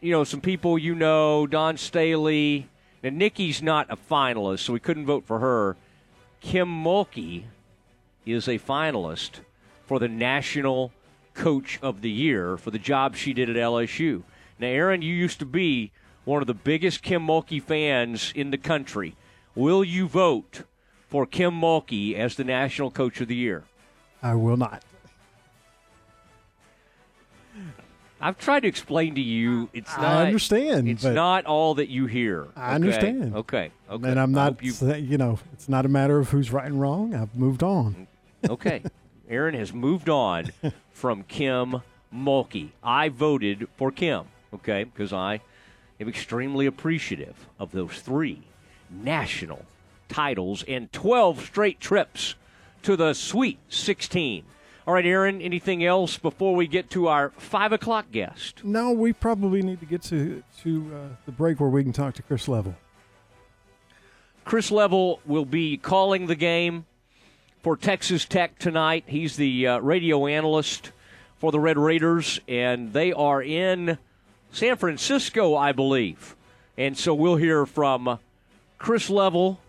you 0.00 0.12
know 0.12 0.24
some 0.24 0.40
people 0.40 0.78
you 0.78 0.94
know, 0.94 1.46
Dawn 1.46 1.76
Staley. 1.76 2.68
Now 3.02 3.10
Nicki's 3.10 3.62
not 3.62 3.86
a 3.90 3.96
finalist, 3.96 4.60
so 4.60 4.72
we 4.72 4.80
couldn't 4.80 5.06
vote 5.06 5.24
for 5.26 5.40
her. 5.40 5.76
Kim 6.40 6.68
Mulkey 6.68 7.44
is 8.26 8.48
a 8.48 8.58
finalist 8.58 9.40
for 9.86 9.98
the 9.98 10.08
National 10.08 10.92
Coach 11.34 11.78
of 11.82 12.00
the 12.00 12.10
Year 12.10 12.56
for 12.56 12.70
the 12.70 12.78
job 12.78 13.16
she 13.16 13.32
did 13.32 13.48
at 13.48 13.56
LSU. 13.56 14.22
Now, 14.58 14.68
Aaron, 14.68 15.02
you 15.02 15.14
used 15.14 15.38
to 15.38 15.46
be 15.46 15.90
one 16.24 16.42
of 16.42 16.46
the 16.46 16.54
biggest 16.54 17.02
Kim 17.02 17.26
Mulkey 17.26 17.62
fans 17.62 18.32
in 18.34 18.50
the 18.50 18.58
country. 18.58 19.16
Will 19.54 19.82
you 19.82 20.06
vote 20.06 20.62
for 21.08 21.26
Kim 21.26 21.54
Mulkey 21.54 22.14
as 22.14 22.36
the 22.36 22.44
National 22.44 22.90
Coach 22.90 23.20
of 23.20 23.28
the 23.28 23.34
Year? 23.34 23.64
I 24.22 24.34
will 24.34 24.56
not. 24.56 24.84
I've 28.20 28.36
tried 28.38 28.60
to 28.60 28.68
explain 28.68 29.14
to 29.14 29.20
you. 29.20 29.70
It's 29.72 29.96
not. 29.96 30.04
I 30.04 30.26
understand. 30.26 30.88
It's 30.88 31.04
not 31.04 31.46
all 31.46 31.74
that 31.76 31.88
you 31.88 32.04
hear. 32.06 32.48
I 32.54 32.66
okay? 32.66 32.74
understand. 32.74 33.34
Okay. 33.34 33.70
Okay. 33.90 34.10
And 34.10 34.20
I'm 34.20 34.32
not. 34.32 34.62
You, 34.62 34.74
you 34.94 35.16
know, 35.16 35.38
it's 35.54 35.70
not 35.70 35.86
a 35.86 35.88
matter 35.88 36.18
of 36.18 36.28
who's 36.28 36.52
right 36.52 36.66
and 36.66 36.78
wrong. 36.80 37.14
I've 37.14 37.34
moved 37.34 37.62
on. 37.62 38.06
Okay. 38.48 38.82
Aaron 39.28 39.54
has 39.54 39.72
moved 39.72 40.08
on 40.08 40.50
from 40.92 41.22
Kim 41.22 41.82
Mulkey. 42.12 42.70
I 42.82 43.08
voted 43.08 43.68
for 43.76 43.92
Kim, 43.92 44.24
okay, 44.52 44.84
because 44.84 45.12
I 45.12 45.40
am 46.00 46.08
extremely 46.08 46.66
appreciative 46.66 47.46
of 47.58 47.70
those 47.70 48.00
three 48.00 48.42
national 48.90 49.64
titles 50.08 50.64
and 50.64 50.92
12 50.92 51.44
straight 51.44 51.80
trips 51.80 52.34
to 52.82 52.96
the 52.96 53.14
Sweet 53.14 53.58
16. 53.68 54.44
All 54.86 54.94
right, 54.94 55.06
Aaron, 55.06 55.40
anything 55.40 55.84
else 55.84 56.18
before 56.18 56.56
we 56.56 56.66
get 56.66 56.90
to 56.90 57.06
our 57.06 57.30
5 57.36 57.72
o'clock 57.72 58.10
guest? 58.10 58.64
No, 58.64 58.90
we 58.90 59.12
probably 59.12 59.62
need 59.62 59.78
to 59.80 59.86
get 59.86 60.02
to, 60.04 60.42
to 60.62 60.92
uh, 60.92 61.14
the 61.26 61.32
break 61.32 61.60
where 61.60 61.68
we 61.68 61.84
can 61.84 61.92
talk 61.92 62.14
to 62.14 62.22
Chris 62.22 62.48
Level. 62.48 62.74
Chris 64.44 64.72
Level 64.72 65.20
will 65.26 65.44
be 65.44 65.76
calling 65.76 66.26
the 66.26 66.34
game 66.34 66.86
for 67.62 67.76
Texas 67.76 68.24
Tech 68.24 68.58
tonight. 68.58 69.04
He's 69.06 69.36
the 69.36 69.66
uh, 69.66 69.78
radio 69.80 70.26
analyst 70.26 70.92
for 71.38 71.52
the 71.52 71.60
Red 71.60 71.78
Raiders, 71.78 72.40
and 72.48 72.92
they 72.92 73.12
are 73.12 73.42
in 73.42 73.98
San 74.52 74.76
Francisco, 74.76 75.56
I 75.56 75.72
believe. 75.72 76.36
And 76.76 76.96
so 76.96 77.14
we'll 77.14 77.36
hear 77.36 77.66
from 77.66 78.18
Chris 78.78 79.10
Level 79.10 79.60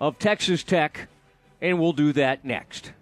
of 0.00 0.18
Texas 0.18 0.62
Tech, 0.62 1.08
and 1.60 1.80
we'll 1.80 1.92
do 1.92 2.12
that 2.12 2.44
next. 2.44 2.92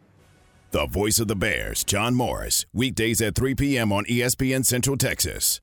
The 0.71 0.87
voice 0.87 1.21
of 1.21 1.29
the 1.29 1.37
Bears, 1.37 1.85
John 1.85 2.15
Morris, 2.15 2.67
weekdays 2.73 3.23
at 3.23 3.37
3 3.37 3.55
p.m. 3.55 3.93
on 3.93 4.05
ESPN 4.07 4.65
Central 4.65 4.97
Texas. 4.97 5.61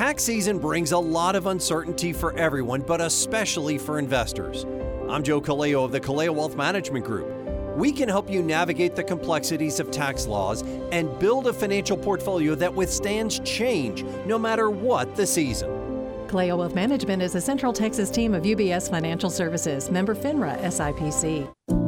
Tax 0.00 0.24
season 0.24 0.58
brings 0.58 0.92
a 0.92 0.98
lot 0.98 1.36
of 1.36 1.44
uncertainty 1.44 2.14
for 2.14 2.34
everyone, 2.38 2.80
but 2.80 3.02
especially 3.02 3.76
for 3.76 3.98
investors. 3.98 4.64
I'm 5.10 5.22
Joe 5.22 5.42
Kaleo 5.42 5.84
of 5.84 5.92
the 5.92 6.00
Kaleo 6.00 6.34
Wealth 6.34 6.56
Management 6.56 7.04
Group. 7.04 7.28
We 7.76 7.92
can 7.92 8.08
help 8.08 8.30
you 8.30 8.42
navigate 8.42 8.96
the 8.96 9.04
complexities 9.04 9.78
of 9.78 9.90
tax 9.90 10.26
laws 10.26 10.62
and 10.90 11.18
build 11.18 11.48
a 11.48 11.52
financial 11.52 11.98
portfolio 11.98 12.54
that 12.54 12.74
withstands 12.74 13.40
change 13.40 14.02
no 14.24 14.38
matter 14.38 14.70
what 14.70 15.16
the 15.16 15.26
season. 15.26 15.68
Kaleo 16.28 16.56
Wealth 16.56 16.74
Management 16.74 17.20
is 17.20 17.34
a 17.34 17.40
Central 17.42 17.70
Texas 17.70 18.08
team 18.08 18.32
of 18.32 18.44
UBS 18.44 18.88
Financial 18.88 19.28
Services, 19.28 19.90
member 19.90 20.14
FINRA 20.14 20.58
SIPC. 20.62 21.79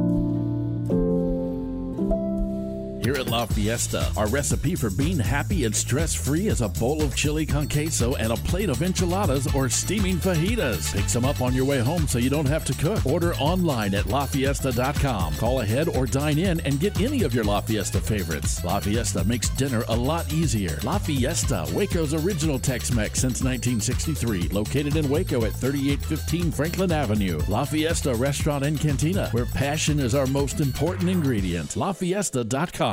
Here 3.03 3.15
at 3.15 3.27
La 3.27 3.45
Fiesta, 3.45 4.09
our 4.15 4.27
recipe 4.27 4.75
for 4.75 4.89
being 4.89 5.19
happy 5.19 5.65
and 5.65 5.75
stress 5.75 6.15
free 6.15 6.47
is 6.47 6.61
a 6.61 6.69
bowl 6.69 7.01
of 7.01 7.13
chili 7.17 7.45
con 7.45 7.67
queso 7.67 8.15
and 8.15 8.31
a 8.31 8.37
plate 8.37 8.69
of 8.69 8.81
enchiladas 8.81 9.53
or 9.53 9.67
steaming 9.67 10.15
fajitas. 10.15 10.93
Pick 10.95 11.09
some 11.09 11.25
up 11.25 11.41
on 11.41 11.53
your 11.53 11.65
way 11.65 11.79
home 11.79 12.07
so 12.07 12.17
you 12.17 12.29
don't 12.29 12.47
have 12.47 12.63
to 12.63 12.73
cook. 12.75 13.05
Order 13.05 13.33
online 13.35 13.93
at 13.93 14.05
lafiesta.com. 14.05 15.35
Call 15.35 15.59
ahead 15.59 15.89
or 15.89 16.05
dine 16.05 16.39
in 16.39 16.61
and 16.61 16.79
get 16.79 16.97
any 17.01 17.23
of 17.23 17.35
your 17.35 17.43
La 17.43 17.59
Fiesta 17.59 17.99
favorites. 17.99 18.63
La 18.63 18.79
Fiesta 18.79 19.25
makes 19.25 19.49
dinner 19.49 19.83
a 19.89 19.95
lot 19.95 20.31
easier. 20.31 20.79
La 20.83 20.97
Fiesta, 20.97 21.65
Waco's 21.73 22.13
original 22.13 22.57
Tex 22.57 22.89
Mex 22.93 23.19
since 23.19 23.43
1963, 23.43 24.47
located 24.47 24.95
in 24.95 25.09
Waco 25.09 25.43
at 25.43 25.51
3815 25.51 26.53
Franklin 26.53 26.93
Avenue. 26.93 27.41
La 27.49 27.65
Fiesta 27.65 28.15
Restaurant 28.15 28.63
and 28.63 28.79
Cantina, 28.79 29.27
where 29.31 29.45
passion 29.45 29.99
is 29.99 30.15
our 30.15 30.27
most 30.27 30.61
important 30.61 31.09
ingredient. 31.09 31.71
LaFiesta.com. 31.71 32.92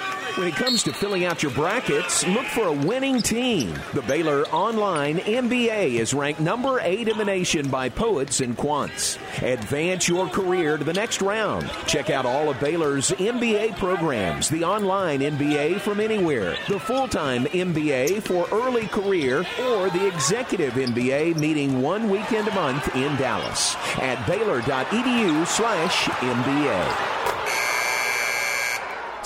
When 0.35 0.47
it 0.47 0.55
comes 0.55 0.81
to 0.83 0.93
filling 0.93 1.25
out 1.25 1.43
your 1.43 1.51
brackets, 1.51 2.25
look 2.25 2.45
for 2.45 2.67
a 2.67 2.71
winning 2.71 3.21
team. 3.21 3.77
The 3.93 4.01
Baylor 4.03 4.43
Online 4.47 5.17
MBA 5.17 5.99
is 5.99 6.13
ranked 6.13 6.39
number 6.39 6.79
eight 6.79 7.09
in 7.09 7.17
the 7.17 7.25
nation 7.25 7.67
by 7.67 7.89
Poets 7.89 8.39
and 8.39 8.55
Quants. 8.55 9.17
Advance 9.43 10.07
your 10.07 10.29
career 10.29 10.77
to 10.77 10.85
the 10.85 10.93
next 10.93 11.21
round. 11.21 11.69
Check 11.85 12.09
out 12.09 12.25
all 12.25 12.49
of 12.49 12.59
Baylor's 12.61 13.11
MBA 13.11 13.77
programs 13.77 14.47
the 14.47 14.63
online 14.63 15.19
MBA 15.19 15.81
from 15.81 15.99
anywhere, 15.99 16.55
the 16.69 16.79
full 16.79 17.09
time 17.09 17.43
MBA 17.47 18.23
for 18.23 18.47
early 18.53 18.87
career, 18.87 19.39
or 19.39 19.89
the 19.89 20.07
executive 20.07 20.73
MBA 20.75 21.35
meeting 21.37 21.81
one 21.81 22.09
weekend 22.09 22.47
a 22.47 22.55
month 22.55 22.95
in 22.95 23.13
Dallas 23.17 23.75
at 23.97 24.25
baylor.edu 24.25 25.45
slash 25.45 26.05
MBA. 26.05 27.20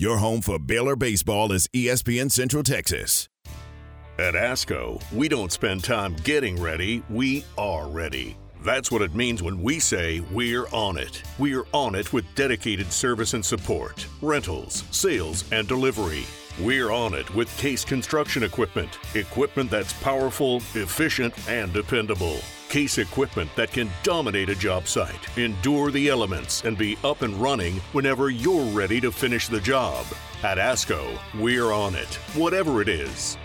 Your 0.00 0.16
home 0.16 0.40
for 0.40 0.58
Baylor 0.58 0.96
baseball 0.96 1.52
is 1.52 1.68
ESPN 1.74 2.32
Central 2.32 2.62
Texas. 2.62 3.28
At 4.18 4.32
ASCO, 4.32 4.98
we 5.12 5.28
don't 5.28 5.52
spend 5.52 5.84
time 5.84 6.16
getting 6.24 6.58
ready, 6.58 7.02
we 7.10 7.44
are 7.58 7.86
ready. 7.86 8.38
That's 8.64 8.90
what 8.90 9.02
it 9.02 9.14
means 9.14 9.42
when 9.42 9.62
we 9.62 9.78
say 9.78 10.20
we're 10.32 10.64
on 10.72 10.96
it. 10.96 11.22
We're 11.38 11.66
on 11.74 11.94
it 11.94 12.14
with 12.14 12.24
dedicated 12.34 12.90
service 12.90 13.34
and 13.34 13.44
support, 13.44 14.06
rentals, 14.22 14.84
sales, 14.90 15.44
and 15.52 15.68
delivery. 15.68 16.24
We're 16.58 16.92
on 16.92 17.12
it 17.12 17.34
with 17.34 17.54
Case 17.58 17.84
Construction 17.84 18.42
Equipment. 18.42 18.98
Equipment 19.14 19.70
that's 19.70 19.92
powerful, 20.02 20.62
efficient, 20.72 21.34
and 21.46 21.74
dependable. 21.74 22.38
Case 22.70 22.98
equipment 22.98 23.50
that 23.56 23.72
can 23.72 23.90
dominate 24.04 24.48
a 24.48 24.54
job 24.54 24.86
site, 24.86 25.36
endure 25.36 25.90
the 25.90 26.08
elements, 26.08 26.62
and 26.62 26.78
be 26.78 26.96
up 27.02 27.22
and 27.22 27.34
running 27.34 27.80
whenever 27.92 28.30
you're 28.30 28.64
ready 28.66 29.00
to 29.00 29.10
finish 29.10 29.48
the 29.48 29.60
job. 29.60 30.06
At 30.44 30.56
ASCO, 30.56 31.18
we're 31.40 31.72
on 31.72 31.96
it, 31.96 32.14
whatever 32.36 32.80
it 32.80 32.88
is. 32.88 33.36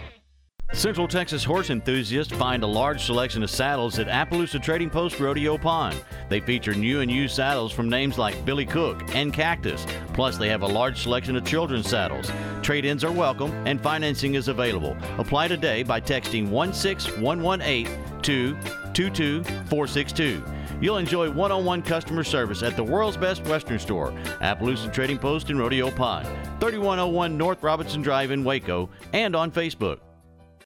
Central 0.74 1.08
Texas 1.08 1.44
horse 1.44 1.70
enthusiasts 1.70 2.34
find 2.34 2.62
a 2.62 2.68
large 2.68 3.06
selection 3.06 3.44
of 3.44 3.50
saddles 3.50 3.98
at 3.98 4.08
Appaloosa 4.08 4.62
Trading 4.62 4.90
Post 4.90 5.20
Rodeo 5.20 5.58
Pond. 5.58 5.96
They 6.28 6.42
feature 6.42 6.74
new 6.74 7.00
and 7.00 7.10
used 7.10 7.36
saddles 7.36 7.72
from 7.72 7.88
names 7.88 8.18
like 8.18 8.44
Billy 8.46 8.66
Cook 8.66 9.02
and 9.16 9.32
Cactus. 9.32 9.86
Plus, 10.14 10.38
they 10.38 10.50
have 10.50 10.64
a 10.64 10.68
large 10.68 11.02
selection 11.02 11.38
of 11.38 11.46
children's 11.46 11.90
saddles. 11.90 12.30
Trade 12.62 12.84
ins 12.84 13.04
are 13.04 13.12
welcome 13.12 13.52
and 13.66 13.80
financing 13.80 14.36
is 14.36 14.48
available. 14.48 14.98
Apply 15.18 15.48
today 15.48 15.82
by 15.82 16.02
texting 16.02 16.50
16118 16.50 17.88
to 18.24 18.58
22462. 18.94 20.44
You'll 20.82 20.98
enjoy 20.98 21.32
one 21.32 21.52
on 21.52 21.64
one 21.64 21.82
customer 21.84 22.24
service 22.24 22.64
at 22.64 22.76
the 22.76 22.84
world's 22.84 23.18
best 23.18 23.46
Western 23.46 23.80
store, 23.80 24.12
Appaloosa 24.42 24.92
Trading 24.92 25.20
Post 25.20 25.50
in 25.50 25.58
Rodeo 25.58 25.90
Pond, 25.90 26.28
3101 26.60 27.38
North 27.38 27.64
Robinson 27.64 28.02
Drive 28.02 28.32
in 28.32 28.44
Waco, 28.44 28.90
and 29.14 29.36
on 29.36 29.52
Facebook. 29.52 30.00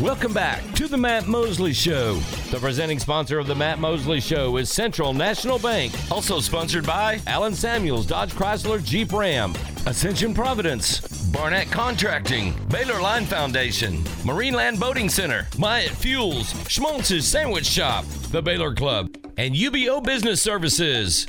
Welcome 0.00 0.32
back 0.32 0.62
to 0.76 0.88
the 0.88 0.96
Matt 0.96 1.28
Mosley 1.28 1.74
Show. 1.74 2.14
The 2.50 2.58
presenting 2.58 2.98
sponsor 2.98 3.38
of 3.38 3.46
the 3.46 3.54
Matt 3.54 3.78
Mosley 3.78 4.18
Show 4.18 4.56
is 4.56 4.70
Central 4.72 5.12
National 5.12 5.58
Bank, 5.58 5.92
also 6.10 6.40
sponsored 6.40 6.86
by 6.86 7.20
Allen 7.26 7.54
Samuels 7.54 8.06
Dodge 8.06 8.32
Chrysler 8.32 8.82
Jeep 8.82 9.12
Ram, 9.12 9.52
Ascension 9.84 10.32
Providence, 10.32 11.00
Barnett 11.30 11.70
Contracting, 11.70 12.54
Baylor 12.68 12.98
Line 13.02 13.26
Foundation, 13.26 13.98
Marineland 14.24 14.80
Boating 14.80 15.10
Center, 15.10 15.46
Myatt 15.58 15.90
Fuels, 15.90 16.54
Schmaltz's 16.66 17.28
Sandwich 17.28 17.66
Shop, 17.66 18.06
the 18.30 18.40
Baylor 18.40 18.74
Club, 18.74 19.14
and 19.36 19.54
UBO 19.54 20.02
Business 20.02 20.40
Services. 20.40 21.26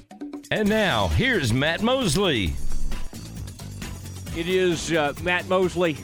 And 0.49 0.69
now, 0.69 1.09
here's 1.09 1.51
Matt 1.51 1.81
Mosley. 1.81 2.53
It 4.37 4.47
is 4.47 4.93
uh, 4.93 5.13
Matt 5.21 5.49
Mosley, 5.49 5.97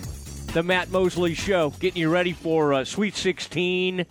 the 0.53 0.63
Matt 0.63 0.89
Mosley 0.89 1.33
Show, 1.33 1.71
getting 1.79 2.01
you 2.01 2.09
ready 2.09 2.33
for 2.33 2.73
uh, 2.73 2.85
Sweet 2.85 3.15
16, 3.15 4.05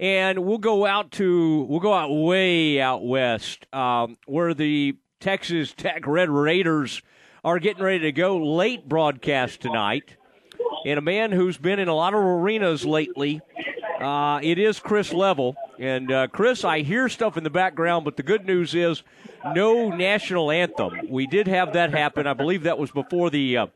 and 0.00 0.38
we'll 0.38 0.58
go 0.58 0.86
out 0.86 1.10
to 1.12 1.62
we'll 1.68 1.80
go 1.80 1.92
out 1.92 2.10
way 2.10 2.80
out 2.80 3.04
west, 3.04 3.66
um, 3.74 4.16
where 4.26 4.54
the 4.54 4.96
Texas 5.20 5.72
Tech 5.72 6.06
Red 6.06 6.30
Raiders 6.30 7.02
are 7.44 7.58
getting 7.58 7.82
ready 7.82 8.00
to 8.00 8.12
go. 8.12 8.38
Late 8.38 8.88
broadcast 8.88 9.60
tonight, 9.60 10.16
and 10.84 10.98
a 10.98 11.02
man 11.02 11.32
who's 11.32 11.58
been 11.58 11.78
in 11.78 11.88
a 11.88 11.94
lot 11.94 12.14
of 12.14 12.20
arenas 12.20 12.84
lately. 12.84 13.40
Uh, 14.00 14.40
it 14.42 14.58
is 14.58 14.78
Chris 14.78 15.12
Level. 15.12 15.56
And 15.78 16.10
uh, 16.10 16.26
Chris, 16.28 16.64
I 16.64 16.80
hear 16.80 17.08
stuff 17.08 17.36
in 17.36 17.44
the 17.44 17.50
background, 17.50 18.04
but 18.04 18.16
the 18.16 18.22
good 18.22 18.46
news 18.46 18.74
is 18.74 19.02
no 19.54 19.90
national 19.90 20.50
anthem. 20.50 20.92
We 21.08 21.26
did 21.26 21.46
have 21.48 21.74
that 21.74 21.92
happen. 21.92 22.26
I 22.26 22.34
believe 22.34 22.62
that 22.64 22.78
was 22.78 22.90
before 22.90 23.30
the 23.30 23.56
uh, 23.58 23.66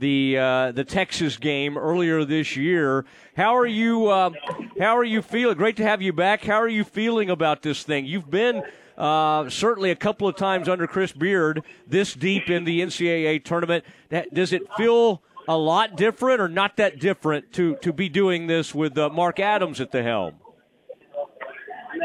the 0.00 0.38
uh, 0.38 0.72
the 0.72 0.84
Texas 0.84 1.36
game 1.36 1.78
earlier 1.78 2.24
this 2.24 2.56
year. 2.56 3.04
How 3.36 3.56
are 3.56 3.66
you? 3.66 4.08
Uh, 4.08 4.30
how 4.78 4.96
are 4.96 5.04
you 5.04 5.22
feeling? 5.22 5.56
Great 5.56 5.76
to 5.76 5.84
have 5.84 6.02
you 6.02 6.12
back. 6.12 6.44
How 6.44 6.56
are 6.56 6.68
you 6.68 6.82
feeling 6.82 7.30
about 7.30 7.62
this 7.62 7.84
thing? 7.84 8.06
You've 8.06 8.30
been 8.30 8.64
uh, 8.98 9.48
certainly 9.48 9.90
a 9.90 9.96
couple 9.96 10.26
of 10.26 10.36
times 10.36 10.68
under 10.68 10.86
Chris 10.86 11.12
Beard 11.12 11.62
this 11.86 12.14
deep 12.14 12.50
in 12.50 12.64
the 12.64 12.80
NCAA 12.80 13.44
tournament. 13.44 13.84
Does 14.32 14.52
it 14.52 14.62
feel 14.76 15.22
a 15.46 15.56
lot 15.56 15.96
different 15.96 16.40
or 16.40 16.48
not 16.48 16.76
that 16.78 16.98
different 16.98 17.52
to 17.52 17.76
to 17.76 17.92
be 17.92 18.08
doing 18.08 18.46
this 18.46 18.74
with 18.74 18.96
uh, 18.98 19.08
Mark 19.10 19.38
Adams 19.38 19.80
at 19.80 19.92
the 19.92 20.02
helm? 20.02 20.34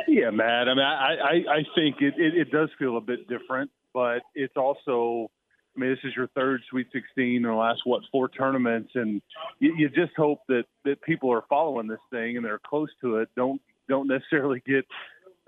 Yeah, 0.07 0.29
Matt. 0.29 0.69
I 0.69 0.73
mean, 0.73 0.83
I 0.83 1.15
I, 1.15 1.55
I 1.57 1.63
think 1.75 2.01
it, 2.01 2.13
it, 2.17 2.35
it 2.35 2.51
does 2.51 2.69
feel 2.77 2.97
a 2.97 3.01
bit 3.01 3.27
different, 3.27 3.71
but 3.93 4.21
it's 4.35 4.55
also. 4.57 5.31
I 5.75 5.79
mean, 5.79 5.89
this 5.89 5.99
is 6.03 6.15
your 6.15 6.27
third 6.27 6.61
Sweet 6.69 6.87
16 6.93 7.35
in 7.35 7.41
the 7.43 7.53
last 7.53 7.81
what 7.85 8.03
four 8.11 8.29
tournaments, 8.29 8.91
and 8.95 9.21
you, 9.59 9.75
you 9.77 9.89
just 9.89 10.13
hope 10.15 10.39
that 10.47 10.65
that 10.85 11.01
people 11.01 11.31
are 11.31 11.43
following 11.49 11.87
this 11.87 11.99
thing 12.11 12.37
and 12.37 12.45
they're 12.45 12.59
close 12.65 12.89
to 13.01 13.17
it. 13.17 13.29
Don't 13.35 13.61
don't 13.89 14.07
necessarily 14.07 14.61
get 14.65 14.85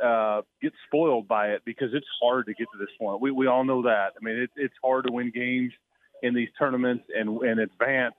uh, 0.03 0.41
get 0.61 0.73
spoiled 0.87 1.27
by 1.27 1.49
it 1.49 1.61
because 1.65 1.89
it's 1.93 2.07
hard 2.21 2.45
to 2.47 2.53
get 2.53 2.67
to 2.73 2.77
this 2.77 2.89
point. 2.99 3.21
We 3.21 3.31
we 3.31 3.47
all 3.47 3.63
know 3.63 3.83
that. 3.83 4.13
I 4.19 4.23
mean, 4.23 4.37
it, 4.37 4.49
it's 4.55 4.75
hard 4.83 5.05
to 5.07 5.13
win 5.13 5.31
games 5.33 5.71
in 6.21 6.33
these 6.33 6.49
tournaments 6.59 7.05
and 7.15 7.41
and 7.41 7.59
advance. 7.59 8.15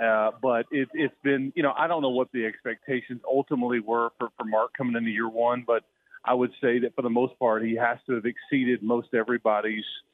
Uh, 0.00 0.32
but 0.42 0.66
it, 0.72 0.88
it's 0.92 1.14
been, 1.22 1.52
you 1.54 1.62
know, 1.62 1.72
I 1.76 1.86
don't 1.86 2.02
know 2.02 2.08
what 2.08 2.32
the 2.32 2.44
expectations 2.46 3.20
ultimately 3.30 3.78
were 3.78 4.10
for, 4.18 4.28
for 4.36 4.44
Mark 4.44 4.72
coming 4.76 4.96
into 4.96 5.10
year 5.10 5.28
one, 5.28 5.62
but 5.64 5.84
I 6.24 6.34
would 6.34 6.50
say 6.60 6.80
that 6.80 6.96
for 6.96 7.02
the 7.02 7.10
most 7.10 7.38
part, 7.38 7.64
he 7.64 7.76
has 7.76 7.98
to 8.08 8.14
have 8.14 8.24
exceeded 8.24 8.82
most 8.82 9.14
everybody's 9.14 9.84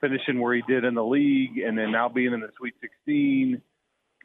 finishing 0.00 0.40
where 0.40 0.54
he 0.54 0.62
did 0.66 0.84
in 0.84 0.94
the 0.94 1.04
league, 1.04 1.58
and 1.58 1.78
then 1.78 1.92
now 1.92 2.08
being 2.08 2.32
in 2.32 2.40
the 2.40 2.50
Sweet 2.58 2.74
16. 2.80 3.60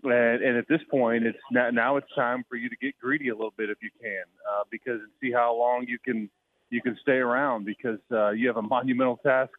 And, 0.04 0.43
and 0.43 0.58
at 0.58 0.68
this 0.68 0.82
point, 0.89 1.26
it's 1.26 1.38
now, 1.52 1.70
now 1.72 1.98
it's 1.98 2.08
time 2.16 2.43
for 2.48 2.56
you 2.56 2.70
to 2.70 2.76
get 2.76 2.98
greedy 3.00 3.30
a 3.30 3.36
little 3.36 3.54
bit 3.58 3.70
if 3.70 3.78
you 3.82 3.89
can, 4.02 4.24
uh, 4.52 4.64
because 4.70 5.00
and 5.02 5.10
see 5.22 5.32
how 5.32 5.56
long 5.58 5.86
you 5.88 5.98
can 5.98 6.30
you 6.70 6.82
can 6.82 6.98
stay 7.02 7.14
around 7.14 7.66
because 7.66 8.00
uh, 8.12 8.32
you 8.32 8.48
have 8.48 8.58
a 8.58 8.62
monumental 8.76 9.18
task 9.18 9.52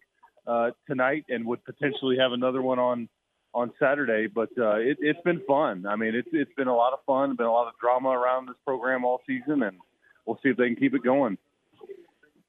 uh, 0.47 0.71
tonight 0.87 1.25
and 1.29 1.45
would 1.47 1.65
potentially 1.65 2.17
have 2.19 2.33
another 2.33 2.63
one 2.63 2.79
on 2.79 3.09
on 3.55 3.73
Saturday. 3.81 4.27
But 4.27 4.51
uh, 4.59 4.77
it, 4.77 4.99
it's 5.01 5.21
been 5.23 5.43
fun. 5.47 5.87
I 5.87 5.97
mean, 5.97 6.15
it's 6.15 6.29
it's 6.33 6.53
been 6.57 6.69
a 6.69 6.77
lot 6.77 6.93
of 6.93 7.01
fun. 7.07 7.37
Been 7.37 7.47
a 7.47 7.53
lot 7.53 7.69
of 7.69 7.75
drama 7.81 8.11
around 8.11 8.47
this 8.47 8.57
program 8.65 9.05
all 9.05 9.23
season, 9.27 9.63
and 9.63 9.79
we'll 10.27 10.39
see 10.43 10.51
if 10.51 10.57
they 10.57 10.67
can 10.67 10.77
keep 10.77 10.95
it 10.95 11.03
going. 11.03 11.39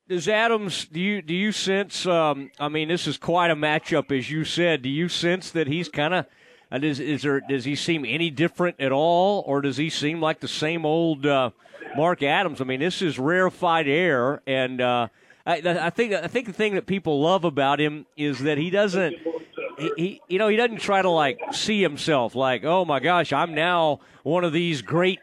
Does 0.10 0.30
Adams? 0.30 0.86
Do 0.86 1.02
you 1.02 1.22
do 1.22 1.34
you 1.34 1.52
sense? 1.52 2.06
Um, 2.06 2.50
I 2.60 2.70
mean, 2.70 2.88
this 2.88 3.08
is 3.08 3.18
quite 3.18 3.52
a 3.52 3.56
matchup, 3.56 4.18
as 4.18 4.32
you 4.32 4.46
said. 4.46 4.82
Do 4.82 4.90
you 4.90 5.10
sense 5.10 5.52
that 5.52 5.68
he's 5.68 5.90
kind 5.90 6.14
of? 6.14 6.26
Uh, 6.72 6.78
does 6.78 7.00
is 7.00 7.24
there? 7.24 7.42
Does 7.42 7.66
he 7.66 7.76
seem 7.76 8.06
any 8.06 8.30
different 8.30 8.80
at 8.80 8.94
all, 8.94 9.44
or 9.46 9.62
does 9.62 9.76
he 9.76 9.90
seem 9.90 10.22
like 10.22 10.40
the 10.40 10.48
same 10.48 10.86
old 10.86 11.26
uh, 11.26 11.50
Mark 11.98 12.24
Adams? 12.24 12.62
I 12.62 12.64
mean, 12.64 12.80
this 12.80 13.02
is 13.02 13.20
rarefied 13.20 13.88
air, 13.88 14.42
and 14.48 14.80
uh, 14.80 15.08
I, 15.46 15.56
I 15.58 15.90
think 15.90 16.14
I 16.14 16.28
think 16.28 16.48
the 16.48 16.54
thing 16.54 16.76
that 16.76 16.86
people 16.86 17.22
love 17.22 17.44
about 17.44 17.82
him 17.82 18.06
is 18.16 18.40
that 18.40 18.58
he 18.58 18.70
doesn't 18.70 19.16
he, 19.78 19.92
he, 19.98 20.22
you 20.28 20.40
know, 20.40 20.48
he 20.48 20.56
doesn't 20.56 20.80
try 20.80 21.02
to 21.02 21.10
like 21.10 21.40
see 21.52 21.82
himself 21.82 22.36
like, 22.36 22.64
oh 22.64 22.86
my 22.86 23.00
gosh, 23.00 23.34
I'm 23.34 23.54
now 23.54 24.00
one 24.24 24.44
of 24.44 24.54
these 24.54 24.82
great, 24.82 25.20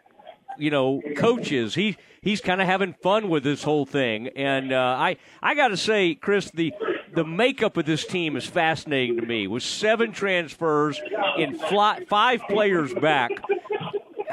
you 0.58 0.70
know, 0.70 1.00
coaches. 1.16 1.74
He 1.74 1.96
he's 2.24 2.40
kind 2.40 2.60
of 2.60 2.66
having 2.66 2.94
fun 2.94 3.28
with 3.28 3.44
this 3.44 3.62
whole 3.62 3.86
thing, 3.86 4.28
and 4.28 4.72
uh, 4.72 4.96
I 4.98 5.18
I 5.42 5.54
got 5.54 5.68
to 5.68 5.76
say, 5.76 6.14
Chris, 6.14 6.50
the 6.50 6.72
the 7.14 7.24
makeup 7.24 7.76
of 7.76 7.84
this 7.84 8.04
team 8.04 8.36
is 8.36 8.46
fascinating 8.46 9.20
to 9.20 9.26
me. 9.26 9.46
With 9.46 9.62
seven 9.62 10.10
transfers 10.12 11.00
in 11.38 11.56
fly, 11.56 12.04
five 12.08 12.40
players 12.48 12.92
back, 12.94 13.30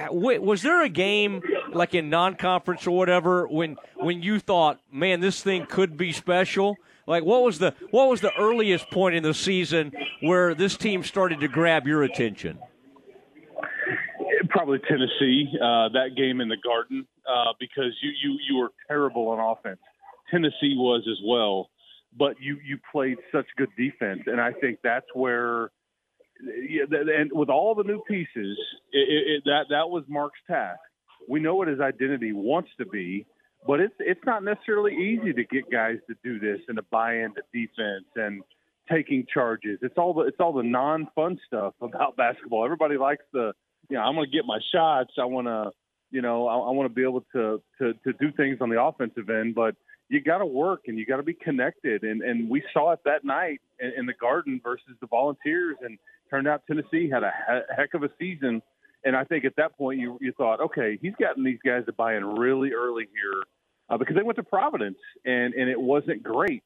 was 0.10 0.64
there 0.64 0.84
a 0.84 0.90
game 0.90 1.42
like 1.74 1.94
in 1.94 2.10
non-conference 2.10 2.88
or 2.88 2.98
whatever 2.98 3.48
when 3.48 3.78
when 3.96 4.24
you 4.24 4.40
thought, 4.40 4.80
man, 4.92 5.20
this 5.20 5.44
thing 5.44 5.68
could 5.68 5.98
be 5.98 6.12
special? 6.12 6.78
Like, 7.06 7.24
what 7.24 7.44
was 7.44 7.60
the 7.60 7.76
what 7.92 8.10
was 8.10 8.22
the 8.22 8.34
earliest 8.40 8.90
point 8.90 9.16
in 9.16 9.24
the 9.24 9.34
season 9.34 9.92
where 10.22 10.56
this 10.56 10.78
team 10.78 11.04
started 11.04 11.42
to 11.42 11.48
grab 11.48 11.86
your 11.86 12.04
attention? 12.04 12.58
Probably 14.62 14.78
Tennessee, 14.88 15.48
uh, 15.56 15.90
that 15.90 16.12
game 16.16 16.40
in 16.40 16.48
the 16.48 16.58
Garden, 16.64 17.08
uh, 17.28 17.54
because 17.60 17.98
you, 18.04 18.12
you 18.24 18.38
you 18.48 18.58
were 18.60 18.70
terrible 18.88 19.30
on 19.30 19.40
offense. 19.40 19.80
Tennessee 20.30 20.76
was 20.78 21.02
as 21.10 21.18
well, 21.26 21.72
but 22.16 22.36
you 22.40 22.60
you 22.64 22.78
played 22.92 23.18
such 23.32 23.48
good 23.58 23.70
defense, 23.76 24.22
and 24.28 24.40
I 24.40 24.52
think 24.52 24.78
that's 24.84 25.08
where. 25.16 25.72
And 26.40 27.32
with 27.34 27.50
all 27.50 27.74
the 27.74 27.84
new 27.84 28.04
pieces, 28.08 28.56
it, 28.94 29.10
it, 29.10 29.44
that 29.46 29.66
that 29.72 29.90
was 29.90 30.04
Mark's 30.08 30.38
task. 30.46 30.80
We 31.28 31.40
know 31.40 31.56
what 31.56 31.68
his 31.68 31.80
identity 31.80 32.32
wants 32.32 32.70
to 32.78 32.86
be, 32.86 33.26
but 33.66 33.80
it's 33.80 33.96
it's 33.98 34.24
not 34.28 34.44
necessarily 34.44 34.94
easy 34.94 35.34
to 35.34 35.44
get 35.44 35.72
guys 35.72 35.98
to 36.08 36.16
do 36.24 36.38
this 36.38 36.60
and 36.68 36.78
to 36.78 36.84
buy 36.92 37.16
into 37.16 37.42
defense 37.52 38.06
and 38.16 38.44
taking 38.92 39.26
charges. 39.34 39.80
It's 39.82 39.98
all 39.98 40.14
the 40.14 40.22
it's 40.22 40.38
all 40.40 40.54
the 40.54 40.62
non 40.62 41.08
fun 41.16 41.40
stuff 41.48 41.74
about 41.82 42.16
basketball. 42.16 42.64
Everybody 42.64 43.00
likes 43.00 43.26
the 43.34 43.54
you 43.92 43.98
know 43.98 44.04
I'm 44.04 44.16
going 44.16 44.26
to 44.26 44.32
get 44.32 44.46
my 44.46 44.60
shots. 44.74 45.12
I 45.20 45.26
want 45.26 45.48
to 45.48 45.72
you 46.12 46.22
know 46.22 46.48
I, 46.48 46.56
I 46.56 46.72
want 46.72 46.90
to 46.90 46.96
be 46.96 47.04
able 47.04 47.22
to, 47.34 47.62
to 47.80 47.94
to 47.94 48.14
do 48.14 48.32
things 48.32 48.58
on 48.62 48.70
the 48.70 48.82
offensive 48.82 49.30
end, 49.30 49.54
but 49.54 49.76
you 50.10 50.22
got 50.22 50.40
to 50.40 50.46
work 50.46 50.84
and 50.88 50.98
you 50.98 51.06
got 51.06 51.18
to 51.18 51.24
be 51.24 51.34
connected. 51.34 52.04
And 52.04 52.22
and 52.22 52.50
we 52.50 52.64
saw 52.74 52.94
it 52.94 53.00
that 53.06 53.26
night 53.26 53.60
in, 53.80 53.92
in 53.98 54.06
the 54.06 54.14
Garden 54.14 54.62
versus 54.64 54.96
the 55.02 55.08
Volunteers, 55.08 55.76
and 55.82 56.00
turned 56.30 56.48
out 56.48 56.64
Tennessee 56.66 57.10
had 57.10 57.24
a 57.24 57.32
he- 57.48 57.76
heck 57.76 57.94
of 57.94 58.04
a 58.04 58.10
season. 58.18 58.62
And 59.04 59.16
I 59.16 59.24
think 59.24 59.46
at 59.46 59.56
that 59.58 59.78
point 59.78 60.00
you 60.00 60.18
you 60.22 60.32
thought, 60.32 60.62
okay, 60.62 60.98
he's 61.02 61.16
gotten 61.20 61.44
these 61.44 61.60
guys 61.64 61.86
to 61.86 61.94
buy 61.94 62.16
in 62.16 62.26
really 62.26 62.72
early 62.72 63.08
here 63.14 63.44
uh, 63.90 63.98
because 63.98 64.16
they 64.16 64.24
went 64.24 64.38
to 64.38 64.44
Providence 64.44 64.98
and 65.26 65.54
and 65.54 65.70
it 65.70 65.80
wasn't 65.80 66.24
great 66.24 66.64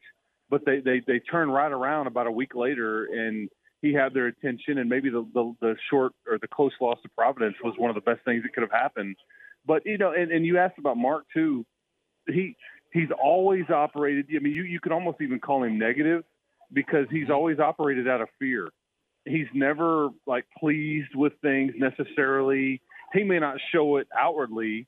but 0.50 0.64
they, 0.66 0.80
they, 0.80 1.02
they 1.06 1.20
turned 1.20 1.52
right 1.52 1.72
around 1.72 2.08
about 2.08 2.28
a 2.28 2.32
week 2.32 2.54
later 2.56 3.06
and 3.06 3.50
he 3.82 3.94
had 3.94 4.14
their 4.14 4.28
attention 4.28 4.78
and 4.78 4.90
maybe 4.90 5.10
the, 5.10 5.28
the, 5.34 5.56
the 5.62 5.76
short 5.90 6.14
or 6.28 6.38
the 6.40 6.48
close 6.48 6.74
loss 6.82 6.98
to 7.04 7.10
Providence 7.10 7.56
was 7.64 7.74
one 7.78 7.90
of 7.90 7.96
the 7.96 8.02
best 8.02 8.24
things 8.26 8.44
that 8.44 8.54
could 8.54 8.64
have 8.64 8.72
happened. 8.72 9.16
But, 9.66 9.86
you 9.86 9.98
know, 9.98 10.12
and, 10.12 10.32
and 10.32 10.46
you 10.46 10.58
asked 10.58 10.78
about 10.78 10.98
Mark 10.98 11.26
too. 11.34 11.66
He, 12.28 12.56
he's 12.94 13.10
always 13.22 13.70
operated. 13.70 14.28
I 14.36 14.40
mean, 14.40 14.54
you, 14.54 14.64
you 14.64 14.80
could 14.80 14.92
almost 14.92 15.22
even 15.22 15.40
call 15.40 15.64
him 15.64 15.78
negative 15.78 16.24
because 16.74 17.06
he's 17.12 17.26
mm-hmm. 17.26 17.34
always 17.34 17.60
operated 17.60 18.08
out 18.08 18.22
of 18.22 18.30
fear. 18.40 18.70
He's 19.26 19.48
never 19.54 20.10
like 20.28 20.46
pleased 20.58 21.16
with 21.16 21.34
things 21.42 21.74
necessarily. 21.78 22.82
He 23.14 23.24
may 23.24 23.40
not 23.40 23.58
show 23.72 23.98
it 23.98 24.08
outwardly, 24.18 24.88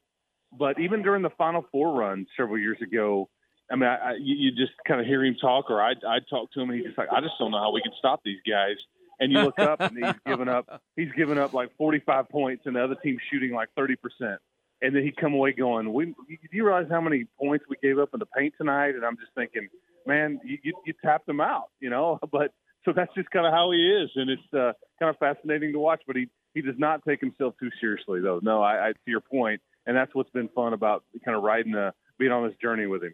but 0.57 0.79
even 0.79 1.01
during 1.01 1.23
the 1.23 1.31
Final 1.37 1.65
Four 1.71 1.93
run 1.93 2.27
several 2.37 2.59
years 2.59 2.77
ago, 2.81 3.29
I 3.71 3.75
mean, 3.75 3.89
I, 3.89 3.95
I, 3.95 4.11
you, 4.19 4.35
you 4.35 4.51
just 4.51 4.73
kind 4.87 5.01
of 5.01 5.07
hear 5.07 5.23
him 5.23 5.35
talk, 5.39 5.69
or 5.69 5.81
I 5.81 5.91
I 5.91 6.19
talk 6.29 6.51
to 6.53 6.61
him, 6.61 6.69
and 6.69 6.77
he's 6.77 6.87
just 6.87 6.97
like, 6.97 7.09
I 7.11 7.21
just 7.21 7.33
don't 7.39 7.51
know 7.51 7.59
how 7.59 7.71
we 7.71 7.81
can 7.81 7.93
stop 7.99 8.21
these 8.23 8.39
guys. 8.49 8.77
And 9.19 9.31
you 9.31 9.39
look 9.39 9.59
up, 9.59 9.81
and 9.81 9.97
he's 9.97 10.13
given 10.25 10.47
up. 10.47 10.81
He's 10.95 11.11
given 11.13 11.37
up 11.37 11.53
like 11.53 11.75
45 11.77 12.29
points, 12.29 12.63
and 12.65 12.75
the 12.75 12.83
other 12.83 12.95
team's 13.03 13.19
shooting 13.31 13.51
like 13.51 13.69
30 13.75 13.95
percent. 13.95 14.39
And 14.81 14.95
then 14.95 15.03
he'd 15.03 15.17
come 15.17 15.33
away 15.33 15.53
going, 15.53 15.91
"We, 15.91 16.05
do 16.05 16.13
you 16.51 16.65
realize 16.65 16.85
how 16.89 17.01
many 17.01 17.25
points 17.39 17.65
we 17.67 17.77
gave 17.81 17.97
up 17.97 18.09
in 18.13 18.19
the 18.19 18.27
paint 18.27 18.53
tonight?" 18.57 18.95
And 18.95 19.03
I'm 19.03 19.17
just 19.17 19.33
thinking, 19.35 19.67
man, 20.05 20.39
you 20.43 20.57
you, 20.63 20.73
you 20.85 20.93
tapped 21.03 21.27
them 21.27 21.41
out, 21.41 21.69
you 21.79 21.89
know. 21.89 22.19
But 22.31 22.53
so 22.85 22.93
that's 22.95 23.13
just 23.15 23.29
kind 23.31 23.45
of 23.45 23.53
how 23.53 23.71
he 23.71 23.79
is, 23.79 24.09
and 24.15 24.29
it's 24.29 24.53
uh, 24.53 24.71
kind 24.99 25.09
of 25.09 25.17
fascinating 25.17 25.73
to 25.73 25.79
watch. 25.79 26.01
But 26.07 26.15
he 26.15 26.29
he 26.53 26.61
does 26.61 26.75
not 26.77 27.03
take 27.05 27.19
himself 27.19 27.55
too 27.59 27.69
seriously, 27.81 28.21
though. 28.21 28.39
No, 28.41 28.61
I, 28.61 28.89
I 28.89 28.91
to 28.93 28.97
your 29.07 29.21
point, 29.21 29.61
and 29.85 29.95
that's 29.95 30.13
what's 30.15 30.29
been 30.31 30.49
fun 30.49 30.73
about 30.73 31.03
kind 31.25 31.35
of 31.35 31.43
riding 31.43 31.73
the 31.73 31.93
being 32.17 32.31
on 32.31 32.47
this 32.47 32.57
journey 32.61 32.87
with 32.87 33.03
him. 33.03 33.13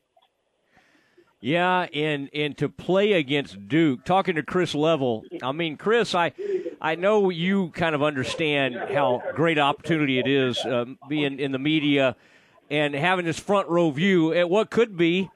Yeah, 1.43 1.87
and 1.93 2.29
and 2.33 2.57
to 2.59 2.69
play 2.69 3.11
against 3.11 3.67
Duke, 3.67 4.05
talking 4.05 4.35
to 4.35 4.43
Chris 4.43 4.73
Level, 4.73 5.25
I 5.41 5.51
mean, 5.51 5.75
Chris, 5.75 6.15
I 6.15 6.31
I 6.81 6.95
know 6.95 7.29
you 7.29 7.71
kind 7.71 7.93
of 7.93 8.01
understand 8.01 8.77
how 8.93 9.21
great 9.35 9.59
opportunity 9.59 10.19
it 10.19 10.27
is 10.27 10.57
um, 10.63 10.97
being 11.09 11.41
in 11.41 11.51
the 11.51 11.59
media 11.59 12.15
and 12.71 12.95
having 12.95 13.25
this 13.25 13.39
front 13.39 13.67
row 13.67 13.91
view 13.91 14.31
at 14.31 14.49
what 14.49 14.69
could 14.69 14.95
be, 14.95 15.29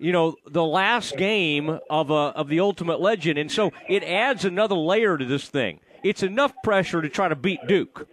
you 0.00 0.10
know, 0.10 0.34
the 0.50 0.64
last 0.64 1.16
game 1.16 1.78
of 1.88 2.10
a 2.10 2.34
of 2.34 2.48
the 2.48 2.58
Ultimate 2.58 3.00
Legend, 3.00 3.38
and 3.38 3.52
so 3.52 3.70
it 3.88 4.02
adds 4.02 4.44
another 4.44 4.74
layer 4.74 5.16
to 5.16 5.24
this 5.24 5.46
thing. 5.46 5.78
It's 6.02 6.24
enough 6.24 6.54
pressure 6.64 7.00
to 7.00 7.08
try 7.08 7.28
to 7.28 7.36
beat 7.36 7.60
Duke. 7.68 8.08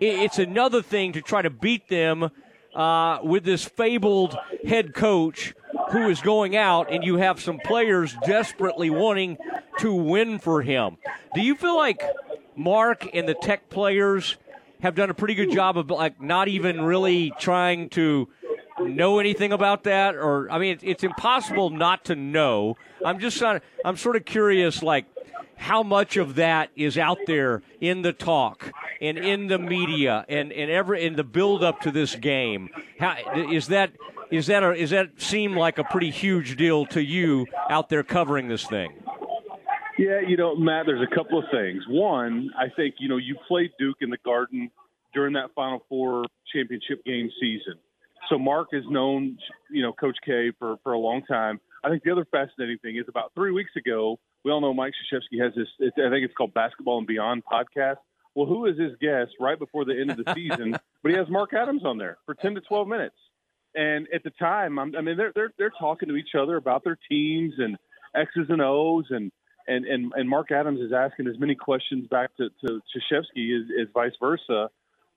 It's 0.00 0.38
another 0.38 0.82
thing 0.82 1.14
to 1.14 1.22
try 1.22 1.40
to 1.40 1.48
beat 1.48 1.88
them 1.88 2.30
uh, 2.74 3.20
with 3.22 3.44
this 3.44 3.64
fabled 3.64 4.36
head 4.66 4.92
coach 4.92 5.54
who 5.90 6.08
is 6.08 6.20
going 6.20 6.56
out, 6.56 6.90
and 6.90 7.04
you 7.04 7.16
have 7.16 7.40
some 7.40 7.58
players 7.58 8.16
desperately 8.26 8.90
wanting 8.90 9.38
to 9.78 9.92
win 9.92 10.38
for 10.38 10.62
him. 10.62 10.96
Do 11.34 11.40
you 11.40 11.54
feel 11.54 11.76
like 11.76 12.02
Mark 12.56 13.08
and 13.12 13.28
the 13.28 13.34
Tech 13.34 13.68
players 13.68 14.36
have 14.80 14.94
done 14.94 15.10
a 15.10 15.14
pretty 15.14 15.34
good 15.34 15.50
job 15.50 15.78
of 15.78 15.90
like 15.90 16.20
not 16.20 16.48
even 16.48 16.82
really 16.82 17.32
trying 17.38 17.88
to 17.90 18.28
know 18.80 19.18
anything 19.18 19.52
about 19.52 19.84
that? 19.84 20.14
Or 20.14 20.50
I 20.50 20.58
mean, 20.58 20.78
it's, 20.82 21.04
impossible 21.04 21.70
not 21.70 22.04
to 22.06 22.14
know. 22.14 22.76
I'm 23.04 23.18
just 23.18 23.38
trying, 23.38 23.60
I'm 23.84 23.96
sort 23.96 24.16
of 24.16 24.24
curious, 24.24 24.82
like 24.82 25.06
how 25.56 25.82
much 25.82 26.16
of 26.16 26.34
that 26.34 26.70
is 26.76 26.98
out 26.98 27.18
there 27.26 27.62
in 27.80 28.02
the 28.02 28.12
talk 28.12 28.72
and 29.00 29.16
in 29.16 29.46
the 29.46 29.58
media 29.58 30.24
and, 30.28 30.52
and 30.52 30.70
every 30.70 31.04
in 31.04 31.16
the 31.16 31.24
build 31.24 31.62
up 31.62 31.80
to 31.80 31.90
this 31.90 32.14
game. 32.16 32.68
How 32.98 33.16
is 33.48 33.68
that 33.68 33.92
is 34.30 34.46
that 34.46 34.62
a, 34.62 34.72
is 34.72 34.90
that 34.90 35.20
seem 35.20 35.56
like 35.56 35.78
a 35.78 35.84
pretty 35.84 36.10
huge 36.10 36.56
deal 36.56 36.86
to 36.86 37.02
you 37.02 37.46
out 37.70 37.88
there 37.88 38.02
covering 38.02 38.48
this 38.48 38.64
thing? 38.66 38.92
Yeah, 39.98 40.20
you 40.26 40.36
know, 40.36 40.56
Matt, 40.56 40.86
there's 40.86 41.06
a 41.06 41.14
couple 41.14 41.38
of 41.38 41.44
things. 41.52 41.84
One, 41.88 42.50
I 42.58 42.66
think, 42.74 42.96
you 42.98 43.08
know, 43.08 43.16
you 43.16 43.36
played 43.46 43.70
Duke 43.78 43.98
in 44.00 44.10
the 44.10 44.18
Garden 44.24 44.70
during 45.12 45.34
that 45.34 45.50
Final 45.54 45.84
Four 45.88 46.24
championship 46.52 47.04
game 47.04 47.30
season. 47.40 47.74
So 48.28 48.38
Mark 48.38 48.68
has 48.72 48.82
known, 48.88 49.38
you 49.70 49.82
know, 49.82 49.92
Coach 49.92 50.16
K 50.24 50.50
for, 50.58 50.78
for 50.82 50.92
a 50.92 50.98
long 50.98 51.22
time. 51.22 51.60
I 51.84 51.90
think 51.90 52.02
the 52.02 52.10
other 52.10 52.26
fascinating 52.30 52.78
thing 52.78 52.96
is 52.96 53.04
about 53.08 53.32
three 53.34 53.52
weeks 53.52 53.70
ago, 53.76 54.18
we 54.44 54.50
all 54.50 54.60
know 54.60 54.74
Mike 54.74 54.94
Krzyzewski 55.12 55.42
has 55.42 55.54
this, 55.54 55.68
I 55.80 56.10
think 56.10 56.24
it's 56.24 56.34
called 56.34 56.54
Basketball 56.54 56.98
and 56.98 57.06
Beyond 57.06 57.44
podcast. 57.44 57.96
Well, 58.34 58.46
who 58.46 58.66
is 58.66 58.78
his 58.78 58.92
guest 59.00 59.32
right 59.38 59.58
before 59.58 59.84
the 59.84 59.98
end 59.98 60.10
of 60.10 60.16
the 60.16 60.34
season? 60.34 60.72
but 61.02 61.12
he 61.12 61.16
has 61.16 61.28
Mark 61.28 61.52
Adams 61.54 61.84
on 61.84 61.98
there 61.98 62.18
for 62.26 62.34
10 62.34 62.54
to 62.56 62.60
12 62.62 62.88
minutes. 62.88 63.14
And 63.74 64.06
at 64.14 64.22
the 64.22 64.30
time, 64.30 64.78
I'm, 64.78 64.94
I 64.96 65.00
mean, 65.00 65.16
they're 65.16 65.32
they're 65.34 65.52
they're 65.58 65.72
talking 65.78 66.08
to 66.08 66.16
each 66.16 66.34
other 66.38 66.56
about 66.56 66.84
their 66.84 66.98
teams 67.10 67.54
and 67.58 67.76
X's 68.14 68.46
and 68.48 68.62
O's, 68.62 69.06
and 69.10 69.32
and 69.66 69.84
and, 69.84 70.12
and 70.14 70.28
Mark 70.28 70.52
Adams 70.52 70.80
is 70.80 70.92
asking 70.92 71.26
as 71.26 71.38
many 71.38 71.54
questions 71.54 72.06
back 72.08 72.30
to 72.36 72.50
to 72.64 72.80
Krzyzewski 72.90 73.60
as, 73.60 73.66
as 73.82 73.88
vice 73.92 74.12
versa. 74.20 74.70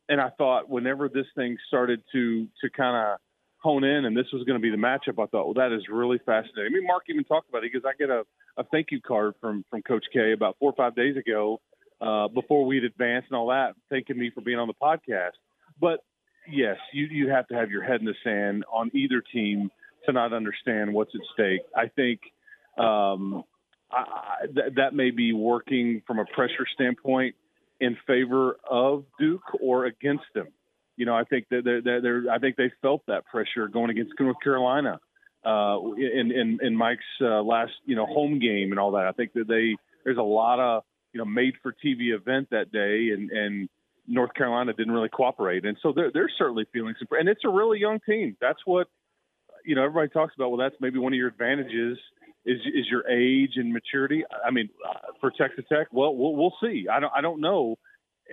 And 0.10 0.22
I 0.22 0.30
thought 0.38 0.70
whenever 0.70 1.10
this 1.10 1.28
thing 1.36 1.58
started 1.68 2.01
to 2.14 2.47
to 2.62 2.70
kind 2.70 2.95
of 2.95 3.20
hone 3.60 3.84
in, 3.84 4.05
and 4.05 4.16
this 4.16 4.28
was 4.34 4.43
going 4.43 4.60
to 4.60 4.62
be 4.62 4.72
the 4.72 4.78
matchup, 4.78 5.22
I 5.22 5.28
thought, 5.28 5.45
well, 5.45 5.53
that 5.55 5.72
is 5.72 5.84
really 5.89 6.20
fascinating. 6.26 6.68
I 6.68 6.70
mean, 6.70 6.88
Mark 6.88 7.03
even 7.10 7.24
talked 7.26 7.49
about 7.49 7.64
it 7.64 7.72
because 7.74 7.88
I 7.88 7.95
get 7.97 8.10
a, 8.10 8.24
a 8.55 8.64
thank 8.64 8.88
you 8.91 9.01
card 9.01 9.36
from 9.41 9.66
from 9.70 9.82
Coach 9.84 10.05
K 10.12 10.32
about 10.32 10.55
four 10.60 10.72
or 10.72 10.76
five 10.76 10.95
days 10.95 11.18
ago, 11.18 11.60
uh, 12.01 12.28
before 12.28 12.66
we'd 12.66 12.84
advanced 12.84 13.28
and 13.30 13.38
all 13.38 13.49
that, 13.49 13.76
thanking 13.89 14.18
me 14.18 14.32
for 14.34 14.41
being 14.41 14.60
on 14.60 14.68
the 14.68 14.74
podcast. 14.74 15.38
But 15.80 15.99
yes, 16.50 16.78
you 16.93 17.06
you 17.06 17.30
have 17.30 17.48
to 17.48 17.56
have 17.56 17.70
your 17.70 17.84
head 17.84 18.00
in 18.00 18.06
the 18.06 18.16
sand 18.24 18.66
on 18.72 18.91
either 18.93 19.22
team 19.22 19.72
to 20.06 20.14
not 20.14 20.34
understand 20.34 20.93
what's 20.93 21.14
at 21.16 21.22
stake. 21.34 21.62
I 21.76 21.88
think 21.88 22.22
um, 22.78 23.43
I, 23.91 24.45
th- 24.45 24.74
that 24.76 24.93
may 24.93 25.12
be 25.12 25.34
working 25.34 26.02
from 26.06 26.20
a 26.20 26.26
pressure 26.26 26.66
standpoint 26.74 27.36
in 27.80 27.98
favor 28.08 28.58
of 28.70 29.04
Duke 29.20 29.43
or 29.62 29.86
against 29.86 30.26
them. 30.34 30.48
You 30.95 31.06
know, 31.06 31.16
I 31.16 31.24
think 31.24 31.48
that 31.50 31.64
they're, 31.64 31.82
they're, 31.82 32.02
they're 32.02 32.24
I 32.32 32.39
think 32.39 32.56
they 32.56 32.72
felt 32.82 33.04
that 33.08 33.26
pressure 33.26 33.68
going 33.68 33.90
against 33.90 34.14
North 34.19 34.38
Carolina 34.44 34.99
uh, 35.45 35.78
in, 35.98 36.32
in 36.32 36.60
in 36.61 36.76
Mike's 36.76 37.03
uh, 37.22 37.41
last 37.41 37.74
you 37.86 37.95
know 37.95 38.06
home 38.06 38.40
game 38.40 38.72
and 38.72 38.80
all 38.80 38.91
that. 38.91 39.06
I 39.06 39.11
think 39.11 39.34
that 39.34 39.48
they 39.48 39.76
there's 40.03 40.18
a 40.18 40.24
lot 40.24 40.60
of 40.60 40.84
you 41.14 41.19
know 41.19 41.26
made 41.26 41.53
for 41.61 41.72
TV 41.72 42.15
event 42.15 42.49
that 42.52 42.72
day 42.72 43.10
and 43.14 43.30
and 43.32 43.69
North 44.08 44.34
Carolina 44.34 44.74
didn't 44.74 44.94
really 44.94 45.10
cooperate, 45.10 45.66
and 45.66 45.78
so 45.82 45.92
they're 45.94 46.12
they're 46.14 46.32
certainly 46.38 46.66
feeling 46.72 46.96
some. 46.98 47.08
And 47.12 47.28
it's 47.28 47.42
a 47.46 47.50
really 47.50 47.80
young 47.80 48.00
team. 48.08 48.38
That's 48.40 48.60
what 48.66 48.88
you 49.66 49.76
know. 49.76 49.84
Everybody 49.84 50.10
talks 50.10 50.34
about. 50.36 50.50
Well, 50.50 50.60
that's 50.60 50.76
maybe 50.80 50.98
one 51.00 51.14
of 51.14 51.18
your 51.18 51.28
advantages 51.28 51.98
is 52.46 52.60
is 52.66 52.86
your 52.90 53.08
age 53.10 53.52
and 53.56 53.74
maturity. 53.74 54.24
I 54.46 54.52
mean, 54.52 54.70
uh, 54.88 55.00
for 55.20 55.32
Texas 55.32 55.66
Tech, 55.70 55.88
well, 55.92 56.16
we'll, 56.16 56.36
we'll 56.36 56.56
see. 56.62 56.88
I 56.92 57.00
don't 57.00 57.12
I 57.16 57.22
don't 57.22 57.42
know. 57.42 57.76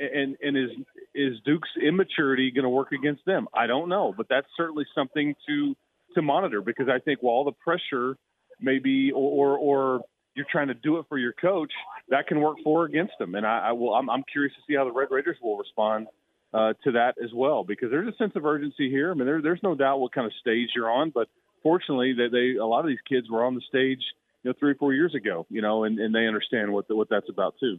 And 0.01 0.37
and 0.41 0.57
is 0.57 0.71
is 1.15 1.35
Duke's 1.45 1.69
immaturity 1.83 2.51
going 2.53 2.65
to 2.65 2.69
work 2.69 2.93
against 2.93 3.25
them? 3.25 3.49
I 3.53 3.67
don't 3.67 3.89
know, 3.89 4.15
but 4.17 4.27
that's 4.29 4.47
certainly 4.57 4.85
something 4.95 5.35
to 5.49 5.75
to 6.15 6.23
monitor 6.23 6.61
because 6.61 6.89
I 6.89 7.01
think 7.01 7.21
while 7.21 7.45
the 7.45 7.53
pressure 7.53 8.17
maybe 8.61 9.11
or 9.13 9.59
or, 9.59 9.59
or 9.59 10.01
you're 10.35 10.47
trying 10.51 10.69
to 10.69 10.75
do 10.75 10.99
it 10.99 11.07
for 11.09 11.19
your 11.19 11.33
coach, 11.33 11.73
that 12.09 12.27
can 12.27 12.41
work 12.41 12.59
for 12.63 12.83
or 12.83 12.85
against 12.87 13.13
them. 13.19 13.35
And 13.35 13.47
I, 13.47 13.69
I 13.69 13.73
will. 13.73 13.95
I'm, 13.95 14.11
I'm, 14.11 14.25
curious 14.31 14.55
to 14.55 14.61
see 14.67 14.77
how 14.77 14.85
the 14.85 14.93
Red 14.93 15.09
Raiders 15.11 15.37
will 15.43 15.57
respond 15.57 16.09
uh, 16.53 16.73
to 16.85 16.93
that 16.93 17.15
as 17.23 17.31
well, 17.35 17.65
because 17.65 17.91
there's 17.91 18.13
a 18.13 18.17
sense 18.17 18.33
of 18.37 18.45
urgency 18.45 18.91
here. 18.91 19.11
I 19.11 19.15
mean, 19.15 19.27
there, 19.27 19.43
there's 19.43 19.63
no 19.63 19.75
doubt 19.75 20.01
what 20.01 20.13
kind 20.13 20.27
of 20.27 20.33
stage 20.41 20.71
you're 20.75 20.91
on, 20.91 21.11
but 21.11 21.29
fortunately, 21.63 22.15
they, 22.15 22.29
they 22.29 22.59
a 22.59 22.67
lot 22.67 22.81
of 22.81 22.87
these 22.87 22.99
kids 23.09 23.31
were 23.31 23.45
on 23.45 23.55
the 23.55 23.63
stage, 23.69 24.01
you 24.43 24.51
know, 24.51 24.55
three 24.59 24.73
or 24.73 24.75
four 24.77 24.93
years 24.93 25.15
ago, 25.15 25.47
you 25.51 25.63
know, 25.63 25.85
and, 25.85 25.99
and 25.99 26.15
they 26.15 26.27
understand 26.27 26.73
what 26.73 26.89
the, 26.89 26.97
what 26.97 27.09
that's 27.09 27.29
about 27.29 27.55
too. 27.59 27.79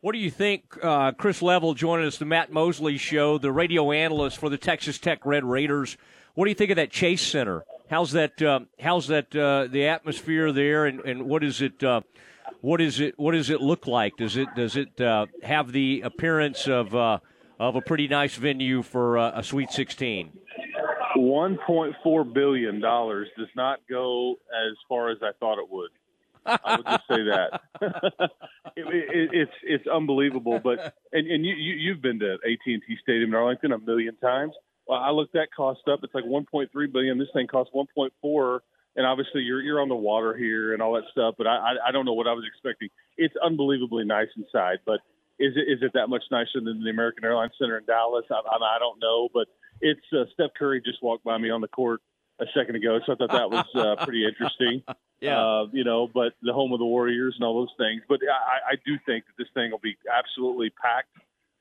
What 0.00 0.12
do 0.12 0.18
you 0.18 0.30
think, 0.30 0.64
uh, 0.82 1.12
Chris 1.12 1.42
Level 1.42 1.74
joining 1.74 2.06
us, 2.06 2.18
the 2.18 2.24
Matt 2.24 2.50
Mosley 2.50 2.98
Show, 2.98 3.38
the 3.38 3.52
radio 3.52 3.92
analyst 3.92 4.36
for 4.36 4.48
the 4.48 4.58
Texas 4.58 4.98
Tech 4.98 5.24
Red 5.24 5.44
Raiders? 5.44 5.96
What 6.34 6.46
do 6.46 6.50
you 6.50 6.56
think 6.56 6.70
of 6.70 6.76
that 6.76 6.90
Chase 6.90 7.22
Center? 7.22 7.64
How's 7.92 8.12
that? 8.12 8.40
Uh, 8.40 8.60
how's 8.80 9.08
that? 9.08 9.36
Uh, 9.36 9.68
the 9.70 9.86
atmosphere 9.86 10.50
there, 10.50 10.86
and, 10.86 11.00
and 11.00 11.24
what 11.24 11.44
is 11.44 11.60
it? 11.60 11.84
Uh, 11.84 12.00
what 12.62 12.80
is 12.80 13.00
it? 13.00 13.18
What 13.18 13.32
does 13.32 13.50
it 13.50 13.60
look 13.60 13.86
like? 13.86 14.16
Does 14.16 14.38
it 14.38 14.48
does 14.56 14.76
it 14.76 14.98
uh, 14.98 15.26
have 15.42 15.72
the 15.72 16.00
appearance 16.00 16.66
of 16.66 16.94
uh, 16.94 17.18
of 17.60 17.76
a 17.76 17.82
pretty 17.82 18.08
nice 18.08 18.34
venue 18.36 18.80
for 18.80 19.18
a 19.18 19.42
Sweet 19.42 19.72
16? 19.72 20.32
One 21.16 21.58
point 21.66 21.94
four 22.02 22.24
billion 22.24 22.80
dollars 22.80 23.28
does 23.36 23.50
not 23.54 23.80
go 23.90 24.36
as 24.48 24.74
far 24.88 25.10
as 25.10 25.18
I 25.22 25.32
thought 25.38 25.58
it 25.58 25.70
would. 25.70 25.90
I 26.46 26.76
would 26.76 26.86
just 26.86 27.06
say 27.10 27.24
that 27.24 27.60
it, 28.74 28.86
it, 28.86 29.30
it's 29.34 29.52
it's 29.64 29.86
unbelievable. 29.86 30.60
But 30.64 30.94
and, 31.12 31.30
and 31.30 31.44
you, 31.44 31.54
you 31.54 31.74
you've 31.74 32.00
been 32.00 32.20
to 32.20 32.36
AT 32.36 32.58
and 32.64 32.82
T 32.88 32.96
Stadium 33.02 33.28
in 33.28 33.34
Arlington 33.34 33.72
a 33.72 33.78
million 33.78 34.16
times. 34.16 34.54
Well, 34.86 35.00
I 35.00 35.10
looked 35.10 35.34
that 35.34 35.48
cost 35.54 35.80
up. 35.90 36.00
It's 36.02 36.14
like 36.14 36.24
1.3 36.24 36.68
billion. 36.92 37.18
This 37.18 37.28
thing 37.32 37.46
costs 37.46 37.72
1.4, 37.74 38.60
and 38.96 39.06
obviously 39.06 39.42
you're 39.42 39.62
you're 39.62 39.80
on 39.80 39.88
the 39.88 39.94
water 39.94 40.36
here 40.36 40.72
and 40.72 40.82
all 40.82 40.94
that 40.94 41.04
stuff. 41.12 41.34
But 41.38 41.46
I 41.46 41.56
I, 41.56 41.88
I 41.88 41.92
don't 41.92 42.04
know 42.04 42.14
what 42.14 42.26
I 42.26 42.32
was 42.32 42.44
expecting. 42.46 42.88
It's 43.16 43.34
unbelievably 43.44 44.04
nice 44.04 44.28
inside, 44.36 44.78
but 44.84 45.00
is 45.38 45.54
it 45.56 45.70
is 45.70 45.82
it 45.82 45.92
that 45.94 46.08
much 46.08 46.24
nicer 46.30 46.60
than 46.62 46.82
the 46.82 46.90
American 46.90 47.24
Airlines 47.24 47.52
Center 47.58 47.78
in 47.78 47.84
Dallas? 47.84 48.24
I, 48.30 48.34
I, 48.34 48.76
I 48.76 48.78
don't 48.78 49.00
know, 49.00 49.28
but 49.32 49.48
it's 49.80 50.00
uh, 50.12 50.24
Steph 50.34 50.50
Curry 50.58 50.82
just 50.84 51.02
walked 51.02 51.24
by 51.24 51.38
me 51.38 51.50
on 51.50 51.60
the 51.60 51.68
court 51.68 52.00
a 52.40 52.46
second 52.56 52.76
ago, 52.76 52.98
so 53.06 53.12
I 53.12 53.16
thought 53.16 53.30
that 53.32 53.50
was 53.50 53.66
uh, 53.74 54.04
pretty 54.04 54.26
interesting. 54.26 54.82
Yeah. 55.22 55.40
Uh, 55.40 55.66
you 55.70 55.84
know, 55.84 56.08
but 56.12 56.32
the 56.42 56.52
home 56.52 56.72
of 56.72 56.80
the 56.80 56.84
Warriors 56.84 57.36
and 57.38 57.46
all 57.46 57.60
those 57.60 57.72
things. 57.78 58.02
But 58.08 58.18
I, 58.26 58.72
I 58.72 58.74
do 58.84 58.98
think 59.06 59.24
that 59.26 59.34
this 59.38 59.46
thing 59.54 59.70
will 59.70 59.78
be 59.78 59.96
absolutely 60.12 60.70
packed 60.70 61.14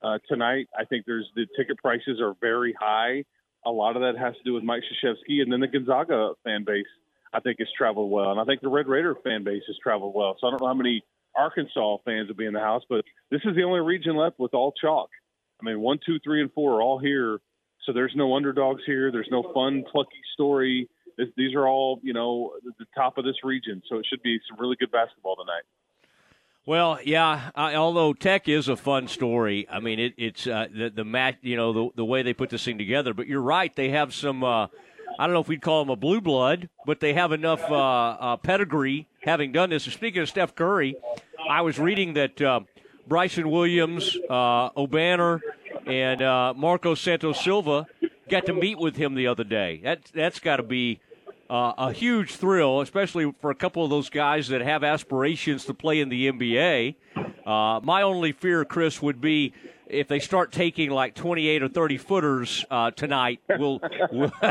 uh, 0.04 0.20
tonight. 0.28 0.68
I 0.78 0.86
think 0.86 1.06
there's 1.06 1.30
the 1.36 1.46
ticket 1.58 1.78
prices 1.78 2.20
are 2.22 2.34
very 2.40 2.76
high. 2.80 3.26
A 3.66 3.72
lot 3.72 3.96
of 3.96 4.02
that 4.02 4.18
has 4.20 4.34
to 4.36 4.44
do 4.44 4.54
with 4.54 4.64
Mike 4.64 4.84
Krzyzewski, 4.84 5.42
and 5.42 5.52
then 5.52 5.60
the 5.60 5.68
Gonzaga 5.68 6.32
fan 6.44 6.64
base. 6.66 6.86
I 7.34 7.40
think 7.40 7.60
has 7.60 7.70
traveled 7.78 8.12
well, 8.12 8.32
and 8.32 8.42
I 8.42 8.44
think 8.44 8.60
the 8.60 8.68
Red 8.68 8.90
Raider 8.90 9.16
fan 9.24 9.46
base 9.46 9.64
has 9.68 9.78
traveled 9.82 10.14
well. 10.14 10.36
So 10.42 10.48
I 10.48 10.50
don't 10.50 10.60
know 10.62 10.68
how 10.68 10.74
many 10.74 11.02
Arkansas 11.34 12.00
fans 12.04 12.28
will 12.28 12.36
be 12.36 12.46
in 12.46 12.52
the 12.52 12.60
house, 12.60 12.84
but 12.90 13.06
this 13.30 13.40
is 13.46 13.56
the 13.56 13.64
only 13.64 13.80
region 13.80 14.18
left 14.18 14.38
with 14.38 14.54
all 14.54 14.74
chalk. 14.74 15.10
I 15.62 15.66
mean, 15.66 15.80
one, 15.80 16.00
two, 16.06 16.20
three, 16.20 16.42
and 16.42 16.52
four 16.52 16.74
are 16.74 16.82
all 16.82 17.00
here. 17.00 17.40
So 17.86 17.94
there's 17.94 18.12
no 18.18 18.36
underdogs 18.36 18.82
here. 18.86 19.14
There's 19.14 19.30
no 19.32 19.50
fun, 19.54 19.86
plucky 19.90 20.20
story 20.34 20.90
these 21.38 21.54
are 21.56 21.68
all 21.68 22.00
you 22.04 22.14
know 22.14 22.52
the 22.80 22.86
top 22.96 23.18
of 23.18 23.26
this 23.26 23.44
region, 23.44 23.82
so 23.90 23.98
it 23.98 24.06
should 24.10 24.22
be 24.22 24.40
some 24.50 24.60
really 24.60 24.76
good 24.80 24.92
basketball 24.92 25.36
tonight. 25.36 25.64
Well, 26.66 27.00
yeah. 27.04 27.50
I, 27.56 27.76
although 27.76 28.14
Tech 28.14 28.48
is 28.48 28.68
a 28.68 28.76
fun 28.76 29.08
story, 29.08 29.68
I 29.70 29.80
mean 29.80 30.00
it, 30.00 30.14
it's 30.18 30.46
uh, 30.46 30.68
the 30.72 30.90
the 30.90 31.04
match, 31.04 31.38
you 31.42 31.56
know, 31.56 31.74
the 31.74 31.90
the 31.96 32.06
way 32.06 32.22
they 32.22 32.34
put 32.34 32.50
this 32.50 32.64
thing 32.64 32.78
together. 32.78 33.14
But 33.14 33.28
you're 33.28 33.42
right; 33.42 33.76
they 33.76 33.90
have 33.90 34.14
some. 34.14 34.44
Uh, 34.44 34.68
I 35.20 35.26
don't 35.26 35.34
know 35.34 35.42
if 35.42 35.48
we'd 35.48 35.62
call 35.62 35.84
them 35.84 35.90
a 35.90 35.96
blue 35.96 36.22
blood, 36.22 36.70
but 36.86 37.00
they 37.00 37.14
have 37.14 37.32
enough 37.32 37.62
uh, 37.70 37.76
uh, 37.76 38.38
pedigree 38.38 39.08
having 39.24 39.52
done 39.52 39.70
this. 39.72 39.86
And 39.86 39.94
speaking 39.94 40.22
of 40.22 40.30
Steph 40.30 40.56
Curry, 40.56 40.96
I 41.50 41.62
was 41.62 41.80
reading 41.80 42.14
that 42.14 42.42
uh, 42.42 42.62
Bryson 43.08 43.50
Williams, 43.50 44.18
uh, 44.30 44.70
Obanor, 44.72 45.42
and 45.86 46.22
uh, 46.22 46.54
Marco 46.56 46.96
Santos 46.96 47.44
Silva 47.44 47.88
got 48.30 48.46
to 48.46 48.54
meet 48.54 48.80
with 48.80 48.96
him 48.96 49.16
the 49.16 49.28
other 49.28 49.44
day. 49.44 49.82
That 49.84 50.06
that's 50.14 50.40
got 50.40 50.58
to 50.58 50.64
be 50.64 51.02
uh, 51.52 51.74
a 51.78 51.92
huge 51.92 52.36
thrill, 52.36 52.80
especially 52.80 53.34
for 53.42 53.52
a 53.52 53.56
couple 53.56 53.84
of 53.84 53.90
those 53.90 54.10
guys 54.10 54.48
that 54.48 54.62
have 54.62 54.86
aspirations 54.86 55.66
to 55.66 55.74
play 55.74 56.00
in 56.00 56.08
the 56.08 56.32
NBA. 56.32 56.96
Uh, 57.46 57.82
my 57.84 58.04
only 58.04 58.32
fear, 58.32 58.64
Chris, 58.64 59.02
would 59.02 59.20
be 59.20 59.54
if 59.88 60.08
they 60.08 60.20
start 60.20 60.54
taking 60.54 60.92
like 60.92 61.14
28 61.14 61.64
or 61.64 61.68
30 61.68 61.98
footers 61.98 62.64
uh, 62.72 62.92
tonight. 62.92 63.42
We'll, 63.50 63.82
we'll 64.14 64.32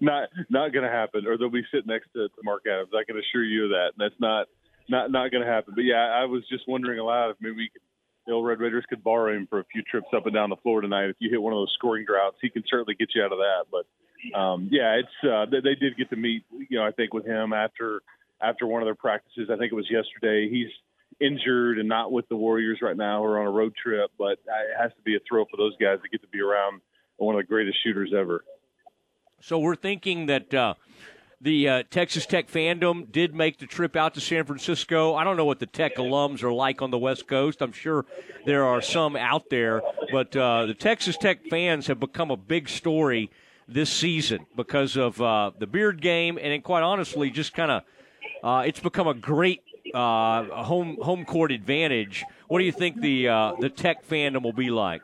not 0.00 0.30
not 0.48 0.72
going 0.72 0.84
to 0.84 0.90
happen, 0.90 1.26
or 1.26 1.36
they'll 1.36 1.50
be 1.50 1.66
sitting 1.70 1.88
next 1.88 2.08
to, 2.14 2.28
to 2.28 2.34
Mark 2.42 2.62
Adams. 2.66 2.88
I 2.98 3.04
can 3.04 3.18
assure 3.18 3.44
you 3.44 3.64
of 3.64 3.70
that. 3.70 3.90
That's 3.98 4.18
not 4.20 4.48
not 4.88 5.10
not 5.10 5.30
going 5.30 5.44
to 5.44 5.50
happen. 5.50 5.74
But 5.76 5.84
yeah, 5.84 5.96
I 5.96 6.24
was 6.24 6.44
just 6.48 6.66
wondering 6.66 6.98
aloud 6.98 7.32
if 7.32 7.36
maybe 7.40 7.56
we 7.56 7.68
could 7.68 7.82
the 8.26 8.32
old 8.32 8.46
Red 8.46 8.60
Raiders 8.60 8.84
could 8.88 9.02
borrow 9.04 9.36
him 9.36 9.46
for 9.50 9.60
a 9.60 9.64
few 9.64 9.82
trips 9.82 10.08
up 10.16 10.24
and 10.24 10.34
down 10.34 10.48
the 10.48 10.56
floor 10.56 10.80
tonight. 10.80 11.10
If 11.10 11.16
you 11.18 11.28
hit 11.30 11.42
one 11.42 11.52
of 11.52 11.58
those 11.58 11.72
scoring 11.76 12.06
droughts, 12.06 12.36
he 12.40 12.48
can 12.48 12.62
certainly 12.70 12.94
get 12.94 13.10
you 13.14 13.22
out 13.22 13.32
of 13.32 13.38
that. 13.38 13.64
But 13.70 13.86
um, 14.34 14.68
yeah, 14.70 15.00
it's 15.00 15.28
uh, 15.28 15.46
they, 15.50 15.60
they 15.60 15.74
did 15.74 15.96
get 15.96 16.10
to 16.10 16.16
meet. 16.16 16.44
You 16.68 16.78
know, 16.78 16.84
I 16.84 16.90
think 16.92 17.14
with 17.14 17.26
him 17.26 17.52
after 17.52 18.02
after 18.40 18.66
one 18.66 18.82
of 18.82 18.86
their 18.86 18.94
practices. 18.94 19.48
I 19.52 19.56
think 19.56 19.72
it 19.72 19.74
was 19.74 19.90
yesterday. 19.90 20.48
He's 20.48 20.70
injured 21.20 21.78
and 21.78 21.88
not 21.88 22.10
with 22.10 22.28
the 22.28 22.36
Warriors 22.36 22.78
right 22.80 22.96
now 22.96 23.22
or 23.22 23.38
on 23.38 23.46
a 23.46 23.50
road 23.50 23.74
trip, 23.80 24.10
but 24.18 24.32
it 24.32 24.76
has 24.78 24.90
to 24.92 25.02
be 25.04 25.16
a 25.16 25.20
thrill 25.28 25.46
for 25.50 25.56
those 25.56 25.76
guys 25.76 25.98
to 26.02 26.08
get 26.08 26.22
to 26.22 26.28
be 26.28 26.40
around 26.40 26.80
one 27.16 27.34
of 27.34 27.40
the 27.40 27.46
greatest 27.46 27.78
shooters 27.84 28.12
ever. 28.16 28.42
So 29.42 29.58
we're 29.58 29.76
thinking 29.76 30.26
that 30.26 30.52
uh, 30.54 30.74
the 31.40 31.68
uh, 31.68 31.82
Texas 31.90 32.26
Tech 32.26 32.48
fandom 32.48 33.10
did 33.10 33.34
make 33.34 33.58
the 33.58 33.66
trip 33.66 33.96
out 33.96 34.14
to 34.14 34.20
San 34.20 34.44
Francisco. 34.44 35.14
I 35.14 35.24
don't 35.24 35.36
know 35.36 35.44
what 35.44 35.58
the 35.58 35.66
Tech 35.66 35.96
alums 35.96 36.42
are 36.42 36.52
like 36.52 36.80
on 36.80 36.90
the 36.90 36.98
West 36.98 37.26
Coast. 37.26 37.60
I'm 37.60 37.72
sure 37.72 38.06
there 38.46 38.64
are 38.64 38.80
some 38.80 39.16
out 39.16 39.50
there, 39.50 39.82
but 40.12 40.34
uh, 40.36 40.66
the 40.66 40.74
Texas 40.74 41.16
Tech 41.16 41.46
fans 41.46 41.86
have 41.86 42.00
become 42.00 42.30
a 42.30 42.36
big 42.36 42.68
story 42.68 43.30
this 43.72 43.90
season 43.90 44.46
because 44.56 44.96
of 44.96 45.20
uh, 45.20 45.52
the 45.58 45.66
Beard 45.66 46.00
game, 46.00 46.38
and 46.40 46.62
quite 46.62 46.82
honestly, 46.82 47.30
just 47.30 47.54
kind 47.54 47.70
of 47.70 47.82
uh, 48.42 48.64
it's 48.66 48.80
become 48.80 49.06
a 49.06 49.14
great 49.14 49.62
uh, 49.94 50.44
home 50.64 50.98
home 51.00 51.24
court 51.24 51.52
advantage. 51.52 52.24
What 52.48 52.58
do 52.58 52.64
you 52.64 52.72
think 52.72 53.00
the 53.00 53.28
uh, 53.28 53.52
the 53.60 53.68
Tech 53.68 54.06
fandom 54.06 54.42
will 54.42 54.52
be 54.52 54.70
like? 54.70 55.02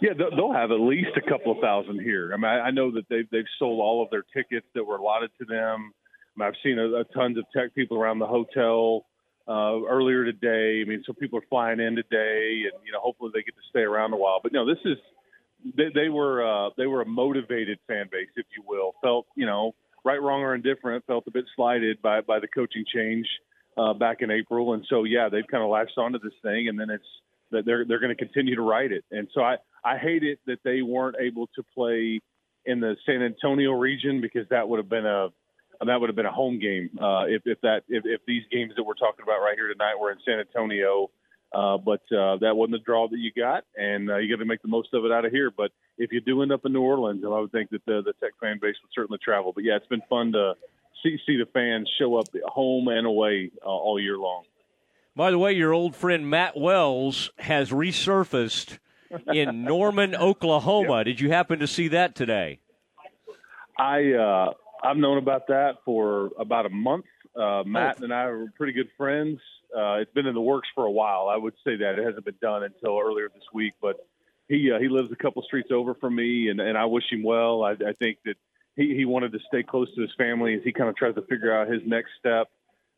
Yeah, 0.00 0.10
they'll 0.16 0.52
have 0.52 0.70
at 0.70 0.80
least 0.80 1.10
a 1.16 1.28
couple 1.28 1.52
of 1.52 1.58
thousand 1.60 2.00
here. 2.00 2.32
I 2.32 2.36
mean, 2.36 2.44
I 2.46 2.70
know 2.70 2.90
that 2.92 3.08
they've 3.08 3.28
they've 3.30 3.44
sold 3.58 3.80
all 3.80 4.02
of 4.02 4.10
their 4.10 4.24
tickets 4.34 4.66
that 4.74 4.84
were 4.84 4.96
allotted 4.96 5.30
to 5.38 5.44
them. 5.44 5.92
I 6.40 6.46
I've 6.46 6.54
seen 6.62 6.78
a, 6.78 7.00
a 7.00 7.04
tons 7.04 7.36
of 7.36 7.44
tech 7.54 7.74
people 7.74 7.98
around 7.98 8.20
the 8.20 8.26
hotel 8.26 9.06
uh, 9.48 9.82
earlier 9.88 10.24
today. 10.24 10.82
I 10.84 10.88
mean, 10.88 11.02
so 11.06 11.12
people 11.12 11.38
are 11.38 11.48
flying 11.48 11.80
in 11.80 11.96
today, 11.96 12.62
and 12.70 12.84
you 12.84 12.92
know, 12.92 13.00
hopefully 13.00 13.30
they 13.34 13.42
get 13.42 13.56
to 13.56 13.62
stay 13.70 13.80
around 13.80 14.12
a 14.12 14.16
while. 14.16 14.38
But 14.42 14.52
no, 14.52 14.66
this 14.66 14.78
is 14.84 14.98
they, 15.76 15.90
they 15.94 16.08
were 16.08 16.44
uh, 16.44 16.70
they 16.76 16.86
were 16.86 17.02
a 17.02 17.06
motivated 17.06 17.78
fan 17.86 18.06
base, 18.10 18.28
if 18.36 18.46
you 18.56 18.62
will. 18.66 18.94
Felt 19.02 19.26
you 19.34 19.46
know 19.46 19.74
right, 20.04 20.22
wrong, 20.22 20.42
or 20.42 20.54
indifferent. 20.54 21.04
Felt 21.06 21.24
a 21.26 21.30
bit 21.30 21.44
slighted 21.56 22.00
by 22.02 22.20
by 22.20 22.40
the 22.40 22.48
coaching 22.48 22.84
change 22.92 23.26
uh, 23.76 23.94
back 23.94 24.18
in 24.20 24.30
April, 24.30 24.74
and 24.74 24.84
so 24.88 25.04
yeah, 25.04 25.28
they've 25.28 25.46
kind 25.50 25.62
of 25.62 25.70
latched 25.70 25.98
onto 25.98 26.18
this 26.18 26.32
thing, 26.42 26.68
and 26.68 26.78
then 26.78 26.90
it's 26.90 27.04
that 27.50 27.64
they're 27.64 27.84
they're 27.84 28.00
going 28.00 28.14
to 28.14 28.24
continue 28.24 28.56
to 28.56 28.62
ride 28.62 28.92
it. 28.92 29.04
And 29.10 29.28
so 29.34 29.42
I 29.42 29.56
I 29.84 29.98
hate 29.98 30.22
it 30.22 30.38
that 30.46 30.58
they 30.64 30.82
weren't 30.82 31.16
able 31.20 31.48
to 31.56 31.62
play 31.74 32.20
in 32.64 32.80
the 32.80 32.96
San 33.06 33.22
Antonio 33.22 33.72
region 33.72 34.20
because 34.20 34.48
that 34.50 34.68
would 34.68 34.78
have 34.78 34.88
been 34.88 35.06
a 35.06 35.28
that 35.84 36.00
would 36.00 36.08
have 36.08 36.16
been 36.16 36.26
a 36.26 36.32
home 36.32 36.58
game 36.58 36.90
uh, 37.00 37.24
if 37.26 37.42
if 37.44 37.60
that 37.62 37.82
if, 37.88 38.04
if 38.04 38.20
these 38.26 38.42
games 38.50 38.72
that 38.76 38.82
we're 38.82 38.94
talking 38.94 39.22
about 39.22 39.40
right 39.40 39.54
here 39.56 39.68
tonight 39.68 39.94
were 40.00 40.10
in 40.10 40.18
San 40.24 40.38
Antonio. 40.40 41.10
Uh, 41.52 41.78
but 41.78 42.02
uh, 42.12 42.36
that 42.36 42.54
wasn't 42.56 42.72
the 42.72 42.84
draw 42.84 43.08
that 43.08 43.18
you 43.18 43.32
got, 43.32 43.64
and 43.76 44.10
uh, 44.10 44.18
you 44.18 44.34
got 44.34 44.40
to 44.40 44.44
make 44.44 44.60
the 44.60 44.68
most 44.68 44.92
of 44.92 45.04
it 45.04 45.12
out 45.12 45.24
of 45.24 45.32
here. 45.32 45.50
But 45.50 45.70
if 45.96 46.12
you 46.12 46.20
do 46.20 46.42
end 46.42 46.52
up 46.52 46.66
in 46.66 46.72
New 46.74 46.82
Orleans, 46.82 47.24
I 47.24 47.40
would 47.40 47.52
think 47.52 47.70
that 47.70 47.84
the, 47.86 48.02
the 48.04 48.12
Tech 48.20 48.32
fan 48.40 48.58
base 48.60 48.76
would 48.82 48.90
certainly 48.94 49.18
travel. 49.22 49.52
But 49.54 49.64
yeah, 49.64 49.76
it's 49.76 49.86
been 49.86 50.02
fun 50.10 50.32
to 50.32 50.54
see 51.02 51.16
see 51.26 51.36
the 51.36 51.46
fans 51.46 51.90
show 51.98 52.16
up 52.16 52.26
home 52.44 52.88
and 52.88 53.06
away 53.06 53.50
uh, 53.64 53.68
all 53.68 53.98
year 53.98 54.18
long. 54.18 54.44
By 55.16 55.30
the 55.30 55.38
way, 55.38 55.52
your 55.52 55.72
old 55.72 55.96
friend 55.96 56.28
Matt 56.28 56.56
Wells 56.56 57.30
has 57.38 57.70
resurfaced 57.70 58.78
in 59.32 59.64
Norman, 59.64 60.14
Oklahoma. 60.14 60.98
Yep. 60.98 61.06
Did 61.06 61.20
you 61.20 61.30
happen 61.30 61.58
to 61.60 61.66
see 61.66 61.88
that 61.88 62.14
today? 62.14 62.60
I 63.78 64.12
uh, 64.12 64.52
I've 64.82 64.96
known 64.96 65.18
about 65.18 65.46
that 65.48 65.78
for 65.84 66.30
about 66.38 66.66
a 66.66 66.70
month. 66.70 67.06
Uh, 67.34 67.62
Matt 67.64 67.98
oh. 68.00 68.04
and 68.04 68.12
I 68.12 68.24
are 68.24 68.52
pretty 68.56 68.72
good 68.72 68.90
friends. 68.96 69.40
Uh, 69.76 69.96
it's 70.00 70.12
been 70.12 70.26
in 70.26 70.34
the 70.34 70.40
works 70.40 70.68
for 70.74 70.84
a 70.84 70.90
while. 70.90 71.28
I 71.28 71.36
would 71.36 71.54
say 71.64 71.76
that 71.76 71.98
it 71.98 72.04
hasn't 72.04 72.24
been 72.24 72.38
done 72.40 72.62
until 72.62 72.98
earlier 72.98 73.28
this 73.28 73.44
week, 73.52 73.74
but 73.80 73.96
he 74.48 74.70
uh, 74.72 74.78
he 74.78 74.88
lives 74.88 75.12
a 75.12 75.16
couple 75.16 75.42
streets 75.42 75.70
over 75.70 75.94
from 75.94 76.16
me, 76.16 76.48
and, 76.48 76.60
and 76.60 76.76
I 76.76 76.86
wish 76.86 77.04
him 77.10 77.22
well. 77.22 77.62
I, 77.62 77.72
I 77.72 77.92
think 77.98 78.18
that 78.24 78.36
he, 78.76 78.94
he 78.94 79.04
wanted 79.04 79.32
to 79.32 79.38
stay 79.46 79.62
close 79.62 79.94
to 79.94 80.02
his 80.02 80.10
family 80.16 80.54
as 80.54 80.60
he 80.64 80.72
kind 80.72 80.88
of 80.88 80.96
tries 80.96 81.14
to 81.16 81.22
figure 81.22 81.54
out 81.54 81.68
his 81.68 81.82
next 81.84 82.10
step 82.18 82.48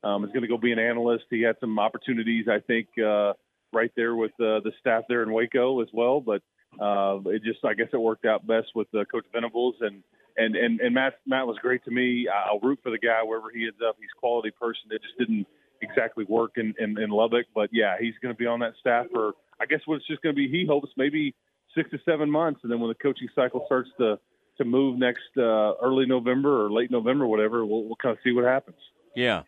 um, 0.05 0.25
is 0.25 0.31
going 0.31 0.43
to 0.43 0.49
go 0.49 0.59
be 0.59 0.73
an 0.73 0.79
analyst. 0.79 1.25
He 1.31 1.43
had 1.43 1.57
some 1.61 1.79
opportunities, 1.79 2.47
I 2.49 2.61
think, 2.61 2.89
uh, 2.99 3.33
right 3.73 3.91
there 3.97 4.15
with 4.15 4.33
uh, 4.33 4.61
the 4.61 4.73
staff 4.81 5.05
there 5.09 5.23
in 5.23 5.33
Waco 5.33 5.81
as 5.81 5.89
well. 5.93 6.21
But 6.21 6.43
uh, 6.81 7.19
it 7.27 7.43
just, 7.43 7.65
I 7.65 7.75
guess, 7.75 7.89
it 7.93 8.01
worked 8.01 8.25
out 8.25 8.47
best 8.47 8.69
with 8.75 8.89
uh, 8.95 9.05
Coach 9.11 9.27
Venables 9.33 9.77
and 9.81 10.03
and 10.37 10.55
and 10.55 10.81
and 10.81 10.95
Matt. 10.95 11.15
Matt 11.27 11.47
was 11.47 11.59
great 11.61 11.85
to 11.85 11.91
me. 11.91 12.29
I'll 12.29 12.61
root 12.61 12.79
for 12.83 12.91
the 12.91 12.99
guy 12.99 13.23
wherever 13.25 13.51
he 13.51 13.65
ends 13.65 13.81
up. 13.87 13.97
He's 13.99 14.09
a 14.17 14.21
quality 14.21 14.51
person. 14.53 14.85
It 14.91 15.03
just 15.03 15.19
didn't 15.19 15.47
exactly 15.83 16.25
work 16.29 16.53
in, 16.57 16.75
in, 16.79 16.99
in 17.01 17.11
Lubbock, 17.11 17.47
but 17.55 17.71
yeah, 17.73 17.97
he's 18.01 18.15
going 18.23 18.35
to 18.35 18.39
be 18.39 18.47
on 18.47 18.61
that 18.61 18.75
staff 18.81 19.07
for. 19.13 19.33
I 19.61 19.67
guess 19.67 19.81
what 19.85 19.97
it's 19.97 20.07
just 20.07 20.23
going 20.23 20.35
to 20.35 20.37
be. 20.37 20.49
He 20.49 20.65
hopes 20.67 20.89
maybe 20.97 21.35
six 21.75 21.91
to 21.91 21.99
seven 22.05 22.31
months, 22.31 22.61
and 22.63 22.73
then 22.73 22.81
when 22.81 22.89
the 22.89 22.95
coaching 22.95 23.29
cycle 23.35 23.65
starts 23.67 23.91
to 23.99 24.19
to 24.59 24.65
move 24.65 24.99
next 24.99 25.23
uh, 25.39 25.75
early 25.83 26.07
November 26.07 26.67
or 26.67 26.71
late 26.71 26.91
November, 26.91 27.27
whatever, 27.27 27.65
we'll, 27.65 27.85
we'll 27.85 27.97
kind 27.97 28.13
of 28.13 28.19
see 28.23 28.33
what 28.33 28.45
happens. 28.45 28.77
Yeah. 29.17 29.43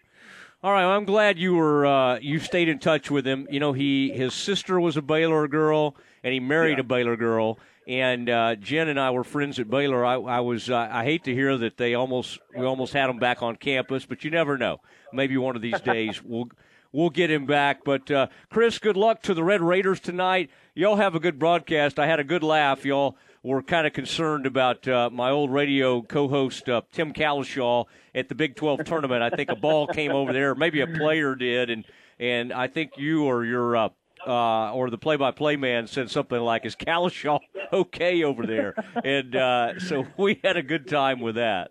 All 0.62 0.72
right, 0.72 0.86
well, 0.86 0.96
I'm 0.96 1.04
glad 1.04 1.38
you 1.38 1.54
were 1.54 1.84
uh, 1.84 2.18
you 2.20 2.38
stayed 2.38 2.68
in 2.68 2.78
touch 2.78 3.10
with 3.10 3.26
him. 3.26 3.48
You 3.50 3.58
know, 3.58 3.72
he 3.72 4.10
his 4.10 4.32
sister 4.32 4.78
was 4.78 4.96
a 4.96 5.02
Baylor 5.02 5.48
girl, 5.48 5.96
and 6.22 6.32
he 6.32 6.40
married 6.40 6.78
yeah. 6.78 6.80
a 6.80 6.84
Baylor 6.84 7.16
girl. 7.16 7.58
And 7.86 8.30
uh, 8.30 8.54
Jen 8.56 8.88
and 8.88 9.00
I 9.00 9.10
were 9.10 9.24
friends 9.24 9.58
at 9.58 9.68
Baylor. 9.68 10.04
I, 10.04 10.14
I 10.14 10.40
was 10.40 10.70
uh, 10.70 10.88
I 10.90 11.04
hate 11.04 11.24
to 11.24 11.34
hear 11.34 11.56
that 11.58 11.76
they 11.76 11.94
almost 11.94 12.38
we 12.56 12.64
almost 12.64 12.92
had 12.92 13.10
him 13.10 13.18
back 13.18 13.42
on 13.42 13.56
campus, 13.56 14.06
but 14.06 14.22
you 14.24 14.30
never 14.30 14.56
know. 14.56 14.80
Maybe 15.12 15.36
one 15.36 15.56
of 15.56 15.62
these 15.62 15.80
days 15.84 16.22
we'll 16.22 16.48
we'll 16.92 17.10
get 17.10 17.30
him 17.30 17.44
back. 17.44 17.84
But 17.84 18.10
uh, 18.10 18.28
Chris, 18.50 18.78
good 18.78 18.96
luck 18.96 19.22
to 19.22 19.34
the 19.34 19.42
Red 19.42 19.60
Raiders 19.60 19.98
tonight. 19.98 20.50
Y'all 20.74 20.96
have 20.96 21.14
a 21.14 21.20
good 21.20 21.38
broadcast. 21.38 21.98
I 21.98 22.06
had 22.06 22.20
a 22.20 22.24
good 22.24 22.44
laugh. 22.44 22.84
Y'all 22.84 23.16
were 23.42 23.62
kind 23.62 23.86
of 23.86 23.92
concerned 23.92 24.46
about 24.46 24.86
uh, 24.86 25.10
my 25.12 25.30
old 25.30 25.50
radio 25.50 26.02
co-host 26.02 26.68
uh, 26.68 26.82
Tim 26.92 27.12
Cowlishaw 27.12 27.86
at 28.14 28.28
the 28.28 28.36
Big 28.36 28.54
12 28.54 28.84
tournament. 28.84 29.22
I 29.22 29.30
think 29.30 29.50
a 29.50 29.56
ball 29.56 29.88
came 29.88 30.12
over 30.12 30.32
there, 30.32 30.54
maybe 30.54 30.80
a 30.80 30.86
player 30.86 31.34
did, 31.34 31.70
and 31.70 31.84
and 32.20 32.52
I 32.52 32.68
think 32.68 32.92
you 32.96 33.24
or 33.24 33.44
your 33.44 33.90
uh, 34.26 34.72
or 34.72 34.90
the 34.90 34.98
play-by-play 34.98 35.56
man 35.56 35.86
said 35.86 36.10
something 36.10 36.38
like, 36.38 36.64
"Is 36.64 36.76
Cowlishaw 36.76 37.40
okay 37.72 38.22
over 38.24 38.46
there?" 38.46 38.74
And 39.04 39.34
uh, 39.34 39.80
so 39.80 40.06
we 40.16 40.40
had 40.42 40.56
a 40.56 40.62
good 40.62 40.88
time 40.88 41.20
with 41.20 41.36
that. 41.36 41.70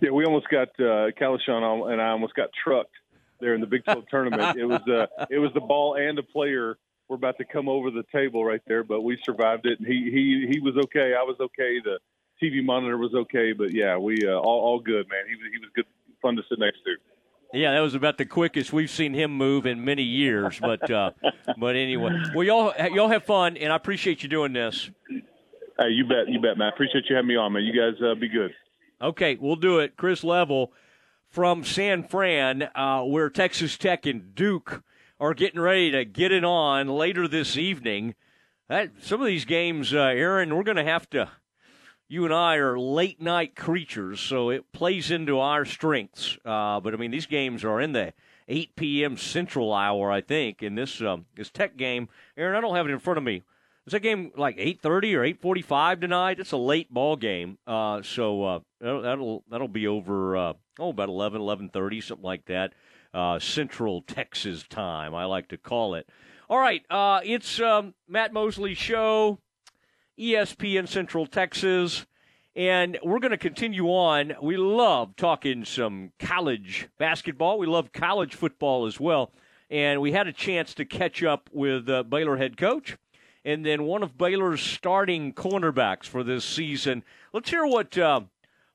Yeah, 0.00 0.10
we 0.10 0.24
almost 0.24 0.48
got 0.48 0.68
uh, 0.78 1.10
Cowlishaw 1.20 1.90
and 1.90 2.00
I 2.00 2.10
almost 2.10 2.34
got 2.34 2.50
trucked 2.62 2.94
there 3.40 3.54
in 3.54 3.60
the 3.60 3.66
Big 3.66 3.84
12 3.84 4.04
tournament. 4.08 4.58
It 4.58 4.64
was 4.64 4.80
uh, 4.88 5.26
it 5.30 5.38
was 5.38 5.52
the 5.54 5.60
ball 5.60 5.96
and 5.96 6.16
the 6.16 6.22
player 6.22 6.78
were 7.08 7.16
about 7.16 7.36
to 7.38 7.44
come 7.44 7.68
over 7.68 7.90
the 7.90 8.04
table 8.12 8.44
right 8.44 8.62
there, 8.66 8.84
but 8.84 9.02
we 9.02 9.18
survived 9.24 9.66
it. 9.66 9.78
And 9.78 9.86
he 9.86 10.10
he 10.10 10.46
he 10.52 10.60
was 10.60 10.76
okay. 10.84 11.14
I 11.18 11.22
was 11.22 11.36
okay. 11.40 11.80
The 11.82 11.98
TV 12.42 12.64
monitor 12.64 12.96
was 12.96 13.14
okay, 13.14 13.52
but 13.52 13.72
yeah, 13.72 13.96
we 13.96 14.18
uh, 14.24 14.32
all 14.32 14.60
all 14.60 14.80
good, 14.80 15.08
man. 15.08 15.24
He 15.28 15.34
was 15.34 15.44
he 15.52 15.58
was 15.58 15.70
good, 15.74 15.86
fun 16.22 16.36
to 16.36 16.42
sit 16.48 16.58
next 16.58 16.78
to. 16.84 16.96
Yeah, 17.54 17.72
that 17.72 17.80
was 17.80 17.94
about 17.94 18.18
the 18.18 18.26
quickest 18.26 18.72
we've 18.72 18.90
seen 18.90 19.14
him 19.14 19.32
move 19.32 19.64
in 19.64 19.84
many 19.84 20.02
years. 20.02 20.58
But 20.60 20.90
uh, 20.90 21.12
but 21.56 21.76
anyway, 21.76 22.10
well 22.34 22.44
y'all 22.44 22.74
y'all 22.92 23.08
have 23.08 23.24
fun, 23.24 23.56
and 23.56 23.72
I 23.72 23.76
appreciate 23.76 24.22
you 24.22 24.28
doing 24.28 24.52
this. 24.52 24.90
Hey, 25.78 25.90
you 25.90 26.04
bet, 26.04 26.28
you 26.28 26.40
bet, 26.40 26.58
man. 26.58 26.66
I 26.66 26.68
appreciate 26.68 27.04
you 27.08 27.16
having 27.16 27.28
me 27.28 27.36
on, 27.36 27.52
man. 27.52 27.62
You 27.62 27.72
guys 27.72 28.00
uh, 28.02 28.14
be 28.14 28.28
good. 28.28 28.52
Okay, 29.00 29.36
we'll 29.40 29.56
do 29.56 29.78
it. 29.78 29.96
Chris 29.96 30.24
Level 30.24 30.72
from 31.28 31.64
San 31.64 32.04
Fran, 32.04 32.68
uh, 32.74 33.02
where 33.02 33.28
Texas 33.28 33.76
Tech 33.76 34.06
and 34.06 34.34
Duke 34.34 34.82
are 35.18 35.34
getting 35.34 35.60
ready 35.60 35.90
to 35.90 36.04
get 36.04 36.32
it 36.32 36.44
on 36.44 36.88
later 36.88 37.26
this 37.26 37.56
evening. 37.56 38.14
That, 38.68 38.90
some 39.02 39.20
of 39.20 39.26
these 39.26 39.44
games, 39.44 39.92
uh, 39.92 39.98
Aaron, 39.98 40.54
we're 40.54 40.62
going 40.62 40.76
to 40.76 40.84
have 40.84 41.10
to. 41.10 41.28
You 42.14 42.24
and 42.24 42.32
I 42.32 42.58
are 42.58 42.78
late 42.78 43.20
night 43.20 43.56
creatures, 43.56 44.20
so 44.20 44.48
it 44.48 44.70
plays 44.70 45.10
into 45.10 45.40
our 45.40 45.64
strengths. 45.64 46.38
Uh, 46.44 46.78
but 46.78 46.94
I 46.94 46.96
mean, 46.96 47.10
these 47.10 47.26
games 47.26 47.64
are 47.64 47.80
in 47.80 47.90
the 47.90 48.12
8 48.46 48.76
p.m. 48.76 49.16
Central 49.16 49.74
hour, 49.74 50.12
I 50.12 50.20
think. 50.20 50.62
In 50.62 50.76
this 50.76 51.02
um, 51.02 51.26
this 51.34 51.50
Tech 51.50 51.76
game, 51.76 52.08
Aaron, 52.36 52.54
I 52.54 52.60
don't 52.60 52.76
have 52.76 52.86
it 52.86 52.92
in 52.92 53.00
front 53.00 53.18
of 53.18 53.24
me. 53.24 53.42
Is 53.88 53.94
that 53.94 53.98
game 53.98 54.30
like 54.36 54.56
8:30 54.58 55.14
or 55.42 55.54
8:45 55.56 56.02
tonight? 56.02 56.38
It's 56.38 56.52
a 56.52 56.56
late 56.56 56.94
ball 56.94 57.16
game, 57.16 57.58
uh, 57.66 58.02
so 58.02 58.44
uh, 58.44 58.60
that'll 58.80 59.42
that'll 59.50 59.66
be 59.66 59.88
over 59.88 60.36
uh, 60.36 60.52
oh 60.78 60.90
about 60.90 61.08
11 61.08 61.40
11:30 61.40 62.00
something 62.00 62.24
like 62.24 62.44
that. 62.44 62.74
Uh, 63.12 63.40
Central 63.40 64.02
Texas 64.02 64.62
time, 64.68 65.16
I 65.16 65.24
like 65.24 65.48
to 65.48 65.56
call 65.56 65.96
it. 65.96 66.08
All 66.48 66.60
right, 66.60 66.84
uh, 66.88 67.22
it's 67.24 67.58
um, 67.58 67.94
Matt 68.06 68.32
Mosley 68.32 68.74
show, 68.74 69.40
ESPN 70.18 70.88
Central 70.88 71.26
Texas, 71.26 72.06
and 72.54 72.98
we're 73.02 73.18
going 73.18 73.30
to 73.30 73.38
continue 73.38 73.86
on. 73.86 74.34
We 74.42 74.56
love 74.56 75.16
talking 75.16 75.64
some 75.64 76.12
college 76.18 76.88
basketball. 76.98 77.58
We 77.58 77.66
love 77.66 77.92
college 77.92 78.34
football 78.34 78.86
as 78.86 79.00
well, 79.00 79.32
and 79.70 80.00
we 80.00 80.12
had 80.12 80.26
a 80.26 80.32
chance 80.32 80.74
to 80.74 80.84
catch 80.84 81.22
up 81.22 81.50
with 81.52 81.88
uh, 81.88 82.02
Baylor 82.04 82.36
head 82.36 82.56
coach 82.56 82.96
and 83.44 83.64
then 83.64 83.84
one 83.84 84.02
of 84.02 84.16
Baylor's 84.16 84.62
starting 84.62 85.32
cornerbacks 85.32 86.04
for 86.04 86.24
this 86.24 86.44
season. 86.44 87.04
Let's 87.32 87.50
hear 87.50 87.66
what 87.66 87.96
uh, 87.98 88.22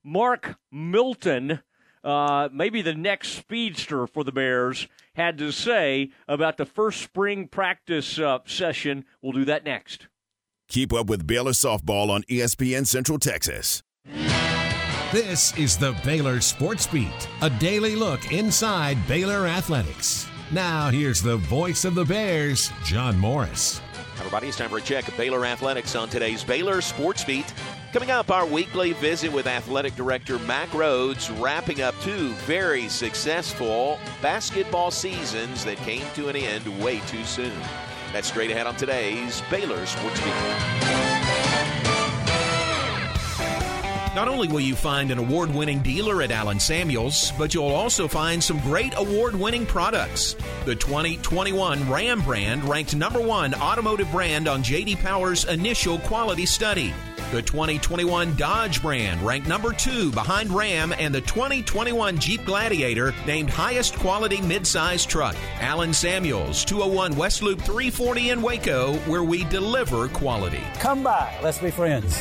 Mark 0.03 0.57
Milton, 0.71 1.61
uh, 2.03 2.49
maybe 2.53 2.81
the 2.81 2.93
next 2.93 3.29
speedster 3.29 4.05
for 4.05 4.23
the 4.23 4.31
Bears, 4.31 4.87
had 5.15 5.37
to 5.39 5.51
say 5.51 6.11
about 6.27 6.57
the 6.57 6.65
first 6.65 7.01
spring 7.01 7.47
practice 7.47 8.19
uh, 8.19 8.39
session. 8.45 9.05
We'll 9.21 9.33
do 9.33 9.45
that 9.45 9.65
next. 9.65 10.07
Keep 10.69 10.93
up 10.93 11.07
with 11.07 11.25
Baylor 11.25 11.53
softball 11.53 12.11
on 12.11 12.21
ESPN 12.29 12.85
Central 12.85 13.17
Texas. 13.17 13.81
This 15.11 15.57
is 15.57 15.79
the 15.79 15.99
Baylor 16.05 16.39
Sports 16.41 16.85
Beat, 16.85 17.27
a 17.41 17.49
daily 17.49 17.95
look 17.95 18.31
inside 18.31 18.95
Baylor 19.07 19.47
athletics. 19.47 20.27
Now, 20.51 20.91
here's 20.91 21.23
the 21.23 21.37
voice 21.37 21.85
of 21.85 21.95
the 21.95 22.05
Bears, 22.05 22.71
John 22.85 23.17
Morris. 23.17 23.81
Everybody, 24.19 24.49
it's 24.49 24.57
time 24.57 24.69
for 24.69 24.77
a 24.77 24.81
check 24.81 25.07
of 25.07 25.17
Baylor 25.17 25.43
Athletics 25.43 25.95
on 25.95 26.07
today's 26.07 26.43
Baylor 26.43 26.81
Sports 26.81 27.23
Beat. 27.23 27.51
Coming 27.91 28.11
up, 28.11 28.29
our 28.29 28.45
weekly 28.45 28.93
visit 28.93 29.33
with 29.33 29.47
Athletic 29.47 29.95
Director 29.95 30.37
Mack 30.39 30.69
Rhoades, 30.69 31.31
wrapping 31.41 31.81
up 31.81 31.95
two 32.01 32.29
very 32.45 32.89
successful 32.89 33.97
basketball 34.21 34.91
seasons 34.91 35.65
that 35.65 35.77
came 35.77 36.03
to 36.13 36.27
an 36.27 36.35
end 36.35 36.83
way 36.83 36.99
too 37.07 37.23
soon. 37.23 37.59
That's 38.11 38.27
straight 38.27 38.51
ahead 38.51 38.67
on 38.67 38.75
today's 38.75 39.41
Baylor 39.51 39.85
Sports 39.85 40.19
Beat. 40.21 40.33
Not 44.15 44.27
only 44.27 44.47
will 44.47 44.59
you 44.59 44.75
find 44.75 45.11
an 45.11 45.19
award 45.19 45.53
winning 45.53 45.79
dealer 45.79 46.23
at 46.23 46.31
Allen 46.31 46.59
Samuels, 46.59 47.31
but 47.37 47.53
you'll 47.53 47.67
also 47.67 48.07
find 48.07 48.43
some 48.43 48.59
great 48.61 48.93
award 48.97 49.35
winning 49.35 49.65
products. 49.65 50.35
The 50.65 50.75
2021 50.75 51.89
Ram 51.89 52.21
brand 52.21 52.63
ranked 52.65 52.95
number 52.95 53.21
one 53.21 53.53
automotive 53.53 54.11
brand 54.11 54.47
on 54.47 54.63
JD 54.63 54.97
Power's 55.01 55.45
initial 55.45 55.99
quality 55.99 56.47
study. 56.47 56.91
The 57.31 57.43
2021 57.43 58.35
Dodge 58.37 58.81
brand 58.81 59.21
ranked 59.21 59.47
number 59.47 59.71
two 59.71 60.11
behind 60.13 60.49
Ram, 60.49 60.91
and 60.97 61.13
the 61.13 61.21
2021 61.21 62.17
Jeep 62.17 62.43
Gladiator 62.43 63.13
named 63.27 63.51
highest 63.51 63.93
quality 63.99 64.37
midsize 64.37 65.05
truck. 65.05 65.35
Allen 65.59 65.93
Samuels, 65.93 66.65
201 66.65 67.15
West 67.15 67.43
Loop 67.43 67.59
340 67.61 68.31
in 68.31 68.41
Waco, 68.41 68.95
where 69.05 69.23
we 69.23 69.43
deliver 69.43 70.07
quality. 70.07 70.63
Come 70.79 71.03
by, 71.03 71.37
let's 71.43 71.59
be 71.59 71.69
friends. 71.69 72.19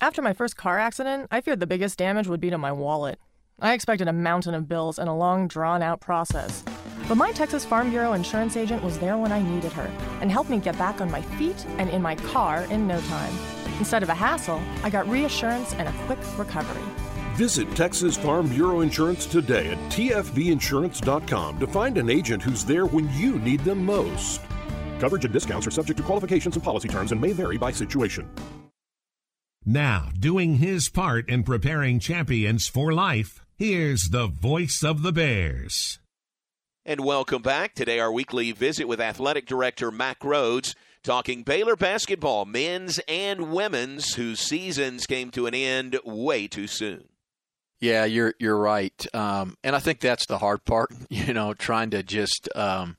After 0.00 0.20
my 0.20 0.32
first 0.32 0.56
car 0.56 0.76
accident, 0.76 1.28
I 1.30 1.40
feared 1.40 1.60
the 1.60 1.66
biggest 1.68 1.96
damage 1.96 2.26
would 2.26 2.40
be 2.40 2.50
to 2.50 2.58
my 2.58 2.72
wallet. 2.72 3.20
I 3.60 3.74
expected 3.74 4.08
a 4.08 4.12
mountain 4.12 4.54
of 4.54 4.66
bills 4.66 4.98
and 4.98 5.08
a 5.08 5.14
long, 5.14 5.46
drawn 5.46 5.82
out 5.82 6.00
process. 6.00 6.64
But 7.06 7.14
my 7.14 7.30
Texas 7.30 7.64
Farm 7.64 7.90
Bureau 7.90 8.12
insurance 8.14 8.56
agent 8.56 8.82
was 8.82 8.98
there 8.98 9.16
when 9.16 9.30
I 9.30 9.40
needed 9.40 9.72
her 9.74 9.88
and 10.20 10.32
helped 10.32 10.50
me 10.50 10.58
get 10.58 10.76
back 10.78 11.00
on 11.00 11.12
my 11.12 11.22
feet 11.22 11.64
and 11.78 11.88
in 11.90 12.02
my 12.02 12.16
car 12.16 12.64
in 12.70 12.88
no 12.88 13.00
time. 13.02 13.61
Instead 13.82 14.04
of 14.04 14.10
a 14.10 14.14
hassle, 14.14 14.62
I 14.84 14.90
got 14.90 15.08
reassurance 15.08 15.72
and 15.72 15.88
a 15.88 15.92
quick 16.06 16.20
recovery. 16.38 16.84
Visit 17.34 17.68
Texas 17.74 18.16
Farm 18.16 18.46
Bureau 18.46 18.78
Insurance 18.78 19.26
today 19.26 19.72
at 19.72 19.78
tfbinsurance.com 19.90 21.58
to 21.58 21.66
find 21.66 21.98
an 21.98 22.08
agent 22.08 22.44
who's 22.44 22.64
there 22.64 22.86
when 22.86 23.12
you 23.12 23.40
need 23.40 23.58
them 23.64 23.84
most. 23.84 24.40
Coverage 25.00 25.24
and 25.24 25.34
discounts 25.34 25.66
are 25.66 25.72
subject 25.72 25.96
to 25.96 26.04
qualifications 26.04 26.54
and 26.54 26.62
policy 26.62 26.86
terms 26.88 27.10
and 27.10 27.20
may 27.20 27.32
vary 27.32 27.58
by 27.58 27.72
situation. 27.72 28.30
Now, 29.64 30.10
doing 30.16 30.58
his 30.58 30.88
part 30.88 31.28
in 31.28 31.42
preparing 31.42 31.98
champions 31.98 32.68
for 32.68 32.92
life, 32.92 33.44
here's 33.56 34.10
the 34.10 34.28
voice 34.28 34.84
of 34.84 35.02
the 35.02 35.10
Bears. 35.10 35.98
And 36.84 37.00
welcome 37.00 37.42
back. 37.42 37.74
Today, 37.74 37.98
our 37.98 38.12
weekly 38.12 38.52
visit 38.52 38.86
with 38.86 39.00
Athletic 39.00 39.46
Director 39.46 39.90
Mack 39.90 40.20
Rhoades, 40.20 40.76
talking 41.02 41.42
Baylor 41.42 41.76
basketball, 41.76 42.44
men's 42.44 42.98
and 43.08 43.52
women's, 43.52 44.14
whose 44.14 44.40
seasons 44.40 45.06
came 45.06 45.30
to 45.30 45.46
an 45.46 45.54
end 45.54 45.98
way 46.04 46.46
too 46.46 46.66
soon. 46.66 47.08
Yeah, 47.80 48.04
you're 48.04 48.34
you're 48.38 48.58
right, 48.58 49.06
um, 49.12 49.56
and 49.64 49.74
I 49.74 49.80
think 49.80 49.98
that's 49.98 50.26
the 50.26 50.38
hard 50.38 50.64
part. 50.64 50.92
You 51.10 51.34
know, 51.34 51.52
trying 51.52 51.90
to 51.90 52.02
just 52.02 52.48
um, 52.54 52.96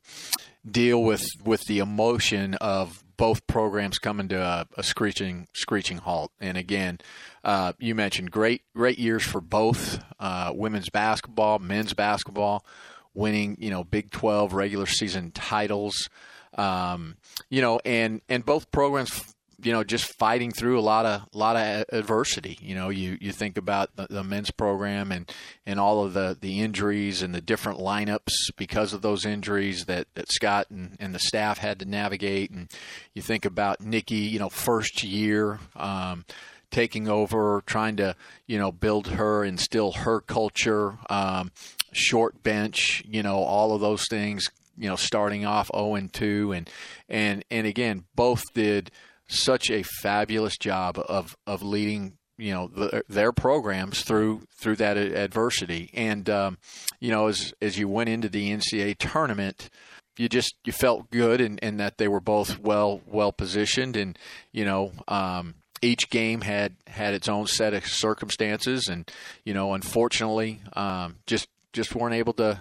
deal 0.70 1.02
with 1.02 1.24
with 1.44 1.62
the 1.68 1.80
emotion 1.80 2.56
of 2.56 3.04
both 3.16 3.48
programs 3.48 4.00
coming 4.00 4.28
to 4.30 4.42
a, 4.42 4.68
a 4.76 4.84
screeching 4.84 5.48
screeching 5.54 6.00
halt. 6.00 6.32
And 6.40 6.58
again, 6.58 7.00
uh, 7.44 7.74
you 7.80 7.96
mentioned 7.96 8.32
great 8.32 8.64
great 8.76 9.00
years 9.00 9.24
for 9.24 9.40
both 9.40 10.04
uh, 10.20 10.52
women's 10.54 10.90
basketball, 10.90 11.60
men's 11.60 11.94
basketball, 11.94 12.66
winning 13.14 13.56
you 13.60 13.70
know 13.70 13.84
Big 13.86 14.12
Twelve 14.12 14.54
regular 14.54 14.86
season 14.86 15.32
titles. 15.32 16.10
Um, 16.56 17.16
you 17.50 17.62
know, 17.62 17.80
and 17.86 18.22
and 18.30 18.46
both 18.46 18.72
programs 18.72 19.34
you 19.66 19.72
know, 19.72 19.84
just 19.84 20.06
fighting 20.18 20.52
through 20.52 20.80
a 20.80 20.82
lot 20.82 21.06
of 21.06 21.22
a 21.34 21.38
lot 21.38 21.56
of 21.56 21.86
adversity. 21.92 22.58
You 22.62 22.76
know, 22.76 22.90
you, 22.90 23.18
you 23.22 23.32
think 23.32 23.58
about 23.58 23.96
the, 23.96 24.08
the, 24.10 24.24
men's 24.24 24.52
program 24.52 25.12
and, 25.12 25.32
and 25.66 25.80
all 25.80 26.04
of 26.04 26.14
the, 26.14 26.38
the 26.40 26.62
injuries 26.62 27.22
and 27.22 27.34
the 27.34 27.42
different 27.42 27.80
lineups 27.80 28.34
because 28.58 28.94
of 28.94 29.02
those 29.02 29.26
injuries 29.26 29.86
that, 29.86 30.08
that 30.16 30.32
Scott 30.32 30.68
and, 30.70 30.98
and 31.00 31.16
the 31.16 31.20
staff 31.20 31.60
had 31.60 31.80
to 31.80 31.86
navigate. 31.86 32.52
And 32.52 32.70
you 33.14 33.22
think 33.22 33.46
about 33.46 33.82
Nicki, 33.82 34.16
you 34.16 34.40
know, 34.40 34.50
first 34.50 35.04
year. 35.04 35.60
Um, 35.76 36.26
taking 36.72 37.08
over, 37.08 37.62
trying 37.68 37.96
to 37.96 38.16
you 38.48 38.58
know 38.58 38.72
build 38.72 39.08
her, 39.08 39.46
instill 39.46 39.92
her 39.92 40.20
culture, 40.20 40.98
um, 41.08 41.52
short 41.92 42.42
bench, 42.42 43.04
you 43.08 43.22
know, 43.22 43.38
all 43.38 43.76
of 43.76 43.82
those 43.82 44.08
things. 44.10 44.50
You 44.78 44.90
know, 44.90 44.96
starting 44.96 45.46
off 45.46 45.70
0 45.74 45.96
and 45.96 46.12
2, 46.12 46.52
and 46.54 46.70
and 47.10 47.46
and 47.52 47.68
again, 47.68 48.06
both 48.16 48.44
did 48.54 48.92
such 49.28 49.70
a 49.70 49.84
fabulous 49.84 50.58
job 50.58 51.00
of 51.08 51.36
of 51.46 51.62
leading 51.62 52.18
you 52.38 52.54
know 52.54 52.68
the, 52.68 53.04
their 53.08 53.32
programs 53.32 54.02
through 54.02 54.42
through 54.58 54.78
that 54.78 54.98
adversity. 54.98 55.90
And 55.94 56.30
um, 56.30 56.58
you 57.00 57.12
know, 57.12 57.28
as 57.28 57.54
as 57.62 57.78
you 57.78 57.88
went 57.88 58.10
into 58.10 58.30
the 58.30 58.52
NCAA 58.52 58.98
tournament, 58.98 59.70
you 60.18 60.30
just 60.30 60.56
you 60.64 60.72
felt 60.72 61.10
good 61.10 61.42
and, 61.42 61.60
and 61.64 61.80
that 61.80 61.98
they 61.98 62.08
were 62.08 62.20
both 62.20 62.60
well 62.60 63.02
well 63.06 63.32
positioned 63.32 63.96
and 63.96 64.18
you 64.52 64.66
know 64.66 64.92
um, 65.08 65.56
each 65.82 66.10
game 66.10 66.42
had 66.42 66.76
had 66.88 67.14
its 67.14 67.28
own 67.28 67.48
set 67.48 67.74
of 67.74 67.86
circumstances 67.86 68.88
and 68.88 69.10
you 69.44 69.54
know 69.54 69.74
unfortunately 69.74 70.62
um, 70.74 71.16
just 71.26 71.48
just 71.74 71.96
weren't 71.96 72.16
able 72.16 72.34
to 72.34 72.60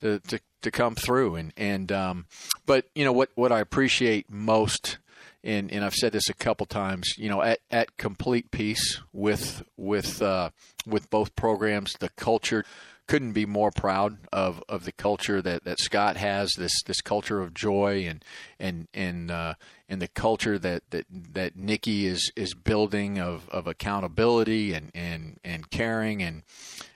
to, 0.00 0.18
to, 0.20 0.40
to 0.62 0.70
come 0.70 0.94
through. 0.94 1.36
And 1.36 1.52
and 1.56 1.92
um, 1.92 2.26
but 2.66 2.86
you 2.94 3.04
know 3.04 3.12
what 3.12 3.30
what 3.34 3.52
I 3.52 3.60
appreciate 3.60 4.30
most 4.30 4.98
and 5.44 5.70
and 5.72 5.84
I've 5.84 5.94
said 5.94 6.12
this 6.12 6.28
a 6.28 6.34
couple 6.34 6.66
times 6.66 7.14
you 7.18 7.28
know 7.28 7.42
at, 7.42 7.60
at 7.70 7.96
complete 7.96 8.50
peace 8.50 9.00
with 9.12 9.62
with 9.76 10.22
uh, 10.22 10.50
with 10.86 11.10
both 11.10 11.34
programs 11.36 11.94
the 11.94 12.10
culture 12.10 12.64
couldn't 13.08 13.32
be 13.32 13.44
more 13.44 13.70
proud 13.70 14.16
of, 14.32 14.62
of 14.68 14.84
the 14.84 14.92
culture 14.92 15.42
that, 15.42 15.64
that 15.64 15.78
Scott 15.78 16.16
has 16.16 16.52
this 16.56 16.82
this 16.84 17.00
culture 17.00 17.40
of 17.40 17.52
joy 17.52 18.06
and 18.08 18.24
and 18.58 18.88
and 18.94 19.30
uh, 19.30 19.54
and 19.88 20.00
the 20.00 20.08
culture 20.08 20.58
that, 20.58 20.82
that 20.90 21.06
that 21.10 21.56
Nicki 21.56 22.06
is 22.06 22.32
is 22.36 22.54
building 22.54 23.18
of, 23.18 23.48
of 23.50 23.66
accountability 23.66 24.72
and, 24.72 24.90
and 24.94 25.38
and 25.44 25.68
caring 25.70 26.22
and 26.22 26.42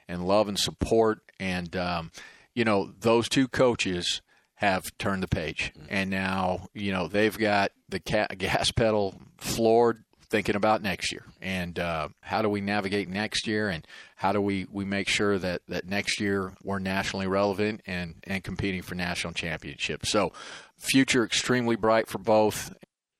and 0.08 0.26
love 0.26 0.48
and 0.48 0.58
support. 0.58 1.20
And 1.38 1.76
um, 1.76 2.12
you 2.56 2.64
know 2.64 2.90
those 2.98 3.28
two 3.28 3.46
coaches 3.46 4.20
have 4.56 4.82
turned 4.98 5.22
the 5.22 5.28
page 5.28 5.72
and 5.88 6.10
now 6.10 6.66
you 6.74 6.90
know 6.90 7.06
they've 7.06 7.38
got 7.38 7.70
the 7.88 7.98
gas 8.38 8.72
pedal 8.72 9.14
floored 9.36 10.02
thinking 10.28 10.56
about 10.56 10.82
next 10.82 11.12
year 11.12 11.24
and 11.40 11.78
uh, 11.78 12.08
how 12.20 12.42
do 12.42 12.48
we 12.48 12.60
navigate 12.60 13.08
next 13.08 13.46
year 13.46 13.68
and 13.68 13.86
how 14.16 14.32
do 14.32 14.40
we, 14.40 14.66
we 14.72 14.84
make 14.84 15.08
sure 15.08 15.38
that, 15.38 15.62
that 15.68 15.86
next 15.86 16.20
year 16.20 16.52
we're 16.62 16.78
nationally 16.78 17.26
relevant 17.26 17.80
and, 17.86 18.16
and 18.24 18.42
competing 18.42 18.82
for 18.82 18.94
national 18.94 19.32
championships. 19.32 20.10
So, 20.10 20.32
future 20.78 21.24
extremely 21.24 21.76
bright 21.76 22.08
for 22.08 22.18
both. 22.18 22.74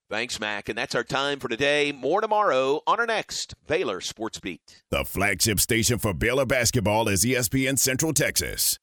Thanks, 0.09 0.39
Mack. 0.39 0.69
And 0.69 0.79
that's 0.79 0.95
our 0.95 1.03
time 1.03 1.41
for 1.41 1.49
today. 1.49 1.91
More 1.93 2.21
tomorrow 2.21 2.81
on 2.87 3.01
our 3.01 3.07
next 3.07 3.55
Baylor 3.67 4.01
Sports 4.01 4.39
Beat. 4.39 4.83
The 4.91 5.05
flagship 5.05 5.59
station 5.59 5.99
for 5.99 6.15
Baylor 6.15 6.47
basketball 6.47 7.09
is 7.09 7.25
ESPN 7.25 7.79
Central 7.79 8.13
Texas. 8.13 8.79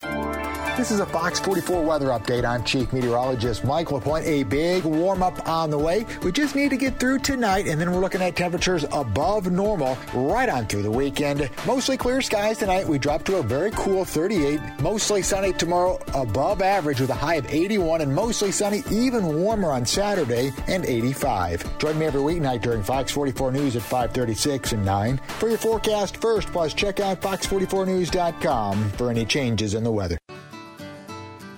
This 0.76 0.90
is 0.90 1.00
a 1.00 1.06
Fox 1.06 1.40
44 1.40 1.84
weather 1.84 2.08
update. 2.08 2.44
I'm 2.44 2.64
Chief 2.64 2.92
Meteorologist 2.92 3.64
Mike 3.64 3.92
LaPointe. 3.92 4.26
A 4.26 4.42
big 4.42 4.84
warm 4.84 5.22
up 5.22 5.48
on 5.48 5.70
the 5.70 5.78
way. 5.78 6.04
We 6.24 6.32
just 6.32 6.56
need 6.56 6.72
to 6.72 6.78
get 6.78 7.00
through 7.00 7.20
tonight, 7.20 7.68
and 7.68 7.80
then 7.80 7.92
we're 7.92 8.00
looking 8.00 8.24
at 8.24 8.36
temperatures 8.36 8.84
above 8.92 9.52
normal 9.52 9.96
right 10.16 10.50
on 10.50 10.66
through 10.66 10.82
the 10.82 10.92
weekend. 10.92 11.48
Mostly 11.68 11.96
clear 11.96 12.24
skies 12.24 12.58
tonight. 12.58 12.88
We 12.88 12.98
drop 12.98 13.24
to 13.26 13.36
a 13.38 13.44
very 13.44 13.70
cool 13.72 14.04
38. 14.04 14.60
Mostly 14.82 15.22
sunny 15.22 15.54
tomorrow, 15.54 16.00
above 16.16 16.64
average 16.64 17.00
with 17.00 17.12
a 17.12 17.16
high 17.16 17.36
of 17.36 17.54
81, 17.54 18.02
and 18.02 18.14
mostly 18.14 18.52
sunny, 18.52 18.82
even 18.90 19.42
warmer 19.42 19.72
on 19.72 19.86
Saturday, 19.86 20.52
and 20.68 20.86
85. 20.88 21.78
Join 21.78 22.00
me 22.00 22.08
every 22.08 22.22
weeknight 22.22 22.62
during 22.62 22.82
Fox 22.82 23.12
44 23.12 23.52
News 23.52 23.76
at 23.76 23.84
536 23.84 24.72
and 24.72 24.84
9 24.84 25.18
for 25.38 25.50
your 25.50 25.60
forecast 25.60 26.18
first. 26.18 26.48
Plus, 26.48 26.74
check 26.74 27.00
out 27.00 27.22
fox44news.com 27.22 28.90
for 28.90 29.12
any 29.12 29.24
changes 29.24 29.76
in 29.76 29.84
the 29.84 29.92
weather. 29.92 30.18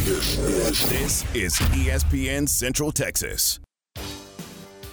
This 0.00 1.26
is 1.34 1.54
ESPN 1.74 2.48
Central 2.48 2.90
Texas. 2.90 3.60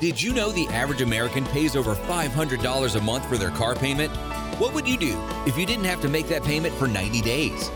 Did 0.00 0.22
you 0.22 0.32
know 0.32 0.52
the 0.52 0.68
average 0.68 1.02
American 1.02 1.44
pays 1.46 1.74
over 1.74 1.96
$500 1.96 2.94
a 2.94 3.00
month 3.00 3.28
for 3.28 3.36
their 3.36 3.50
car 3.50 3.74
payment? 3.74 4.12
What 4.60 4.72
would 4.72 4.86
you 4.86 4.96
do 4.96 5.20
if 5.46 5.58
you 5.58 5.66
didn't 5.66 5.86
have 5.86 6.00
to 6.02 6.08
make 6.08 6.28
that 6.28 6.44
payment 6.44 6.72
for 6.76 6.86
90 6.86 7.20
days? 7.22 7.68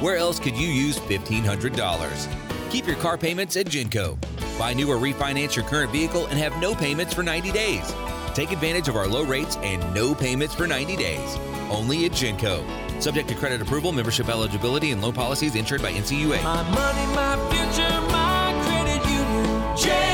Where 0.00 0.18
else 0.18 0.38
could 0.38 0.54
you 0.54 0.68
use 0.68 0.98
$1,500? 0.98 2.70
Keep 2.70 2.86
your 2.86 2.96
car 2.96 3.16
payments 3.16 3.56
at 3.56 3.64
Genco. 3.66 4.18
Buy 4.58 4.74
new 4.74 4.90
or 4.90 4.96
refinance 4.96 5.56
your 5.56 5.64
current 5.64 5.90
vehicle 5.90 6.26
and 6.26 6.38
have 6.38 6.60
no 6.60 6.74
payments 6.74 7.14
for 7.14 7.22
90 7.22 7.52
days. 7.52 7.94
Take 8.34 8.52
advantage 8.52 8.88
of 8.88 8.96
our 8.96 9.06
low 9.06 9.24
rates 9.24 9.56
and 9.62 9.94
no 9.94 10.14
payments 10.14 10.54
for 10.54 10.66
90 10.66 10.94
days. 10.96 11.38
Only 11.70 12.04
at 12.04 12.12
Genco. 12.12 12.62
Subject 13.00 13.28
to 13.30 13.34
credit 13.34 13.62
approval, 13.62 13.92
membership 13.92 14.28
eligibility, 14.28 14.90
and 14.90 15.00
loan 15.00 15.14
policies 15.14 15.54
insured 15.54 15.80
by 15.80 15.92
NCUA. 15.92 16.42
My 16.42 16.62
money, 16.64 17.06
my 17.14 17.36
future, 17.50 18.00
my 18.12 18.52
credit 18.66 19.02
union. 19.08 19.44
Genco. 19.74 20.13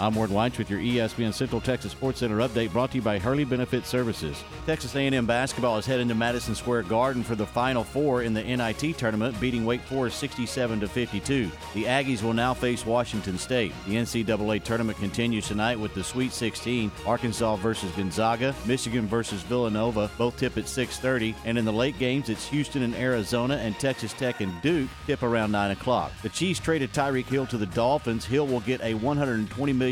I'm 0.00 0.14
Ward 0.14 0.30
Weitz 0.30 0.56
with 0.56 0.70
your 0.70 0.80
ESPN 0.80 1.34
Central 1.34 1.60
Texas 1.60 1.92
Sports 1.92 2.20
Center 2.20 2.38
update 2.38 2.72
brought 2.72 2.90
to 2.92 2.96
you 2.96 3.02
by 3.02 3.18
Hurley 3.18 3.44
Benefit 3.44 3.84
Services. 3.84 4.42
Texas 4.64 4.96
A&M 4.96 5.26
basketball 5.26 5.76
is 5.76 5.84
heading 5.84 6.08
to 6.08 6.14
Madison 6.14 6.54
Square 6.54 6.84
Garden 6.84 7.22
for 7.22 7.34
the 7.34 7.44
Final 7.44 7.84
Four 7.84 8.22
in 8.22 8.32
the 8.32 8.42
NIT 8.42 8.96
tournament, 8.96 9.38
beating 9.38 9.66
Wake 9.66 9.82
Forest 9.82 10.18
67 10.18 10.80
to 10.80 10.88
52. 10.88 11.50
The 11.74 11.84
Aggies 11.84 12.22
will 12.22 12.32
now 12.32 12.54
face 12.54 12.86
Washington 12.86 13.36
State. 13.36 13.74
The 13.86 13.96
NCAA 13.96 14.64
tournament 14.64 14.96
continues 14.96 15.46
tonight 15.46 15.78
with 15.78 15.92
the 15.92 16.02
Sweet 16.02 16.32
16, 16.32 16.90
Arkansas 17.04 17.56
versus 17.56 17.92
Gonzaga, 17.92 18.54
Michigan 18.64 19.06
versus 19.06 19.42
Villanova, 19.42 20.10
both 20.16 20.38
tip 20.38 20.56
at 20.56 20.64
6:30, 20.64 21.34
and 21.44 21.58
in 21.58 21.66
the 21.66 21.72
late 21.72 21.98
games 21.98 22.30
it's 22.30 22.48
Houston 22.48 22.84
and 22.84 22.94
Arizona 22.94 23.56
and 23.56 23.78
Texas 23.78 24.14
Tech 24.14 24.40
and 24.40 24.62
Duke 24.62 24.88
tip 25.06 25.22
around 25.22 25.52
9 25.52 25.72
o'clock. 25.72 26.10
The 26.22 26.30
Chiefs 26.30 26.58
traded 26.58 26.94
Tyreek 26.94 27.26
Hill 27.26 27.44
to 27.48 27.58
the 27.58 27.66
Dolphins. 27.66 28.24
Hill 28.24 28.46
will 28.46 28.60
get 28.60 28.80
a 28.80 28.94
$120 28.94 29.76
million 29.76 29.89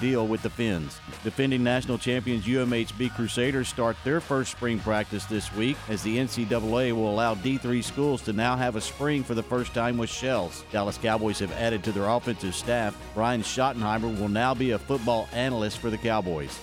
deal 0.00 0.26
with 0.26 0.42
the 0.42 0.50
Fins. 0.50 1.00
Defending 1.24 1.62
national 1.62 1.98
champions 1.98 2.44
UMHB 2.44 3.14
Crusaders 3.14 3.68
start 3.68 3.96
their 4.04 4.20
first 4.20 4.52
spring 4.52 4.78
practice 4.78 5.24
this 5.24 5.52
week 5.54 5.76
as 5.88 6.02
the 6.02 6.18
NCAA 6.18 6.92
will 6.92 7.10
allow 7.10 7.34
D3 7.34 7.82
schools 7.82 8.22
to 8.22 8.32
now 8.32 8.56
have 8.56 8.76
a 8.76 8.80
spring 8.80 9.22
for 9.22 9.34
the 9.34 9.42
first 9.42 9.74
time 9.74 9.98
with 9.98 10.10
shells. 10.10 10.64
Dallas 10.70 10.98
Cowboys 10.98 11.38
have 11.38 11.52
added 11.52 11.82
to 11.84 11.92
their 11.92 12.08
offensive 12.08 12.54
staff. 12.54 12.96
Brian 13.14 13.42
Schottenheimer 13.42 14.18
will 14.18 14.28
now 14.28 14.54
be 14.54 14.72
a 14.72 14.78
football 14.78 15.28
analyst 15.32 15.78
for 15.78 15.90
the 15.90 15.98
Cowboys. 15.98 16.58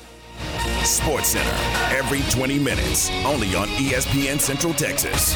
Sports 0.83 1.29
Center 1.29 1.95
every 1.95 2.21
20 2.31 2.59
minutes, 2.59 3.09
only 3.25 3.55
on 3.55 3.67
ESPN 3.69 4.39
Central 4.39 4.73
Texas. 4.73 5.35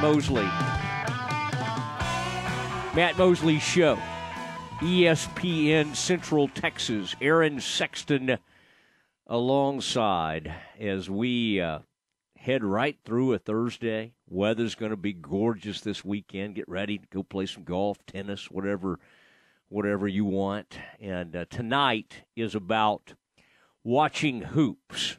Mosley. 0.00 0.44
Matt 2.94 3.14
Mosley 3.16 3.58
Show. 3.58 3.98
ESPN 4.80 5.96
Central 5.96 6.48
Texas. 6.48 7.14
Aaron 7.20 7.60
Sexton 7.60 8.38
alongside 9.26 10.54
as 10.78 11.08
we 11.08 11.60
uh, 11.60 11.78
head 12.36 12.62
right 12.62 12.98
through 13.04 13.32
a 13.32 13.38
Thursday. 13.38 14.12
Weather's 14.28 14.74
going 14.74 14.90
to 14.90 14.96
be 14.96 15.12
gorgeous 15.14 15.80
this 15.80 16.04
weekend. 16.04 16.56
Get 16.56 16.68
ready 16.68 16.98
to 16.98 17.06
go 17.10 17.22
play 17.22 17.46
some 17.46 17.64
golf, 17.64 17.98
tennis, 18.06 18.50
whatever, 18.50 19.00
whatever 19.68 20.06
you 20.06 20.24
want. 20.24 20.78
And 21.00 21.34
uh, 21.34 21.46
tonight 21.48 22.24
is 22.36 22.54
about 22.54 23.14
watching 23.82 24.42
hoops. 24.42 25.18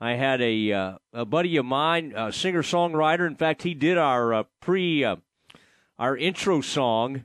I 0.00 0.12
had 0.12 0.42
a 0.42 0.72
uh, 0.72 0.98
a 1.12 1.24
buddy 1.24 1.56
of 1.56 1.64
mine, 1.64 2.12
a 2.14 2.32
singer 2.32 2.62
songwriter. 2.62 3.26
In 3.26 3.36
fact, 3.36 3.62
he 3.62 3.74
did 3.74 3.96
our 3.96 4.34
uh, 4.34 4.42
pre 4.60 5.04
uh, 5.04 5.16
our 5.98 6.16
intro 6.16 6.60
song. 6.60 7.24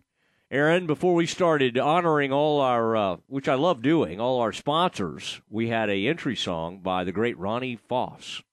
Aaron, 0.50 0.86
before 0.86 1.14
we 1.14 1.26
started 1.26 1.78
honoring 1.78 2.34
all 2.34 2.60
our, 2.60 2.94
uh, 2.98 3.18
which 3.28 3.48
I 3.48 3.54
love 3.54 3.82
doing, 3.82 4.20
all 4.20 4.42
our 4.42 4.52
sponsors, 4.52 5.40
we 5.50 5.70
had 5.70 5.90
a 5.90 6.08
entry 6.08 6.36
song 6.36 6.80
by 6.80 7.06
the 7.06 7.14
great 7.14 7.38
Ronnie 7.38 7.80
Fauss. 7.90 8.44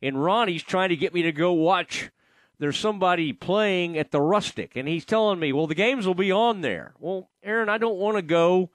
And 0.00 0.24
Ronnie's 0.24 0.62
trying 0.62 0.88
to 0.88 0.96
get 0.96 1.12
me 1.12 1.20
to 1.22 1.32
go 1.32 1.52
watch. 1.52 2.10
There's 2.58 2.78
somebody 2.78 3.34
playing 3.34 3.98
at 3.98 4.12
the 4.12 4.20
Rustic, 4.22 4.76
and 4.76 4.88
he's 4.88 5.04
telling 5.04 5.40
me, 5.40 5.52
well, 5.52 5.66
the 5.66 5.74
games 5.74 6.06
will 6.06 6.14
be 6.14 6.32
on 6.32 6.62
there. 6.62 6.94
Well, 6.98 7.28
Aaron, 7.42 7.68
I 7.68 7.76
don't 7.76 7.98
want 7.98 8.16
to 8.16 8.22
go 8.22 8.70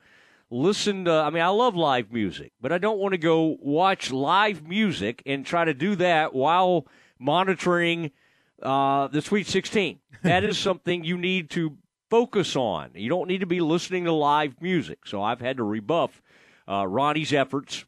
listen 0.49 1.05
to, 1.05 1.11
I 1.11 1.29
mean, 1.29 1.43
I 1.43 1.49
love 1.49 1.75
live 1.75 2.11
music, 2.11 2.53
but 2.61 2.71
I 2.71 2.77
don't 2.77 2.99
want 2.99 3.13
to 3.13 3.17
go 3.17 3.57
watch 3.59 4.11
live 4.11 4.67
music 4.67 5.21
and 5.25 5.45
try 5.45 5.65
to 5.65 5.73
do 5.73 5.95
that 5.95 6.33
while 6.33 6.87
monitoring 7.19 8.11
uh, 8.61 9.07
the 9.07 9.21
Sweet 9.21 9.47
16. 9.47 9.99
That 10.23 10.43
is 10.43 10.57
something 10.57 11.03
you 11.03 11.17
need 11.17 11.49
to 11.51 11.77
focus 12.09 12.55
on. 12.55 12.91
You 12.93 13.09
don't 13.09 13.27
need 13.27 13.39
to 13.39 13.45
be 13.45 13.59
listening 13.59 14.05
to 14.05 14.13
live 14.13 14.61
music. 14.61 14.99
So 15.05 15.21
I've 15.21 15.41
had 15.41 15.57
to 15.57 15.63
rebuff 15.63 16.21
uh, 16.67 16.87
Ronnie's 16.87 17.33
efforts. 17.33 17.85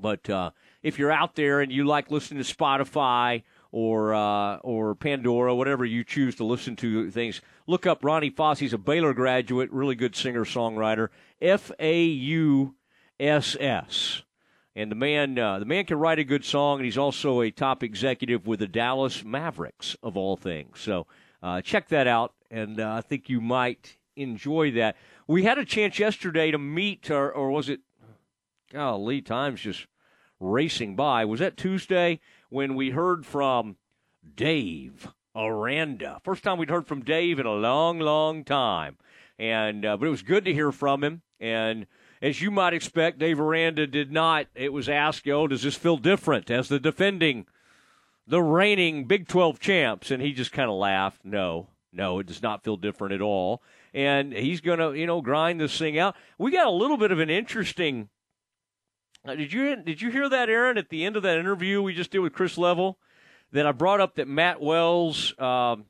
But 0.00 0.30
uh, 0.30 0.50
if 0.82 0.98
you're 0.98 1.10
out 1.10 1.34
there 1.34 1.60
and 1.60 1.72
you 1.72 1.84
like 1.84 2.10
listening 2.10 2.42
to 2.42 2.54
Spotify 2.54 3.42
or 3.72 4.14
uh, 4.14 4.56
or 4.58 4.94
Pandora, 4.94 5.54
whatever 5.54 5.84
you 5.84 6.04
choose 6.04 6.36
to 6.36 6.44
listen 6.44 6.76
to 6.76 7.10
things, 7.10 7.40
look 7.68 7.86
up 7.86 8.02
Ronnie 8.02 8.32
Fauss. 8.32 8.58
He's 8.58 8.72
a 8.72 8.78
Baylor 8.78 9.14
graduate, 9.14 9.70
really 9.70 9.94
good 9.94 10.16
singer 10.16 10.44
songwriter. 10.44 11.10
F 11.40 11.70
A 11.78 12.02
U 12.02 12.74
S 13.20 13.56
S. 13.60 14.22
And 14.74 14.90
the 14.90 14.96
man, 14.96 15.38
uh, 15.38 15.58
the 15.58 15.64
man 15.64 15.84
can 15.84 15.98
write 15.98 16.18
a 16.18 16.24
good 16.24 16.44
song, 16.44 16.78
and 16.78 16.84
he's 16.84 16.98
also 16.98 17.40
a 17.40 17.50
top 17.50 17.82
executive 17.82 18.46
with 18.46 18.60
the 18.60 18.68
Dallas 18.68 19.24
Mavericks, 19.24 19.96
of 20.02 20.16
all 20.16 20.36
things. 20.36 20.80
So 20.80 21.06
uh, 21.42 21.60
check 21.60 21.88
that 21.88 22.06
out, 22.06 22.32
and 22.50 22.80
uh, 22.80 22.94
I 22.94 23.00
think 23.00 23.28
you 23.28 23.40
might 23.40 23.96
enjoy 24.16 24.70
that. 24.72 24.96
We 25.26 25.42
had 25.42 25.58
a 25.58 25.64
chance 25.64 25.98
yesterday 25.98 26.50
to 26.52 26.58
meet, 26.58 27.10
or, 27.10 27.30
or 27.30 27.50
was 27.50 27.68
it? 27.68 27.80
Golly, 28.72 29.20
time's 29.20 29.60
just 29.60 29.86
racing 30.38 30.94
by. 30.94 31.24
Was 31.24 31.40
that 31.40 31.56
Tuesday 31.56 32.20
when 32.48 32.74
we 32.74 32.90
heard 32.90 33.26
from 33.26 33.76
Dave 34.36 35.08
Aranda? 35.38 36.20
First 36.24 36.42
time 36.42 36.58
we'd 36.58 36.70
heard 36.70 36.86
from 36.86 37.04
Dave 37.04 37.38
in 37.38 37.46
a 37.46 37.54
long, 37.54 37.98
long 37.98 38.44
time, 38.44 38.96
and 39.38 39.84
uh, 39.84 39.96
but 39.96 40.06
it 40.06 40.10
was 40.10 40.22
good 40.22 40.44
to 40.44 40.52
hear 40.52 40.72
from 40.72 41.04
him. 41.04 41.22
And 41.40 41.86
as 42.20 42.42
you 42.42 42.50
might 42.50 42.74
expect, 42.74 43.18
Dave 43.18 43.40
Aranda 43.40 43.86
did 43.86 44.10
not. 44.10 44.46
It 44.54 44.72
was 44.72 44.88
asked, 44.88 45.28
"Oh, 45.28 45.46
does 45.46 45.62
this 45.62 45.76
feel 45.76 45.96
different 45.96 46.50
as 46.50 46.68
the 46.68 46.80
defending?" 46.80 47.46
the 48.28 48.42
reigning 48.42 49.06
Big 49.06 49.26
12 49.26 49.58
champs. 49.58 50.10
And 50.10 50.22
he 50.22 50.32
just 50.32 50.52
kind 50.52 50.70
of 50.70 50.76
laughed. 50.76 51.24
No, 51.24 51.68
no, 51.92 52.20
it 52.20 52.26
does 52.26 52.42
not 52.42 52.62
feel 52.62 52.76
different 52.76 53.14
at 53.14 53.22
all. 53.22 53.62
And 53.94 54.32
he's 54.32 54.60
going 54.60 54.78
to, 54.78 54.92
you 54.92 55.06
know, 55.06 55.22
grind 55.22 55.60
this 55.60 55.76
thing 55.76 55.98
out. 55.98 56.14
We 56.38 56.52
got 56.52 56.66
a 56.66 56.70
little 56.70 56.98
bit 56.98 57.10
of 57.10 57.18
an 57.18 57.30
interesting. 57.30 58.10
Uh, 59.26 59.34
did 59.34 59.52
you 59.52 59.76
did 59.76 60.00
you 60.00 60.10
hear 60.10 60.28
that, 60.28 60.48
Aaron? 60.48 60.78
At 60.78 60.90
the 60.90 61.04
end 61.04 61.16
of 61.16 61.22
that 61.22 61.38
interview 61.38 61.82
we 61.82 61.94
just 61.94 62.10
did 62.10 62.20
with 62.20 62.34
Chris 62.34 62.56
Level, 62.56 62.98
that 63.52 63.66
I 63.66 63.72
brought 63.72 64.00
up 64.00 64.16
that 64.16 64.28
Matt 64.28 64.60
Wells, 64.60 65.38
um, 65.38 65.84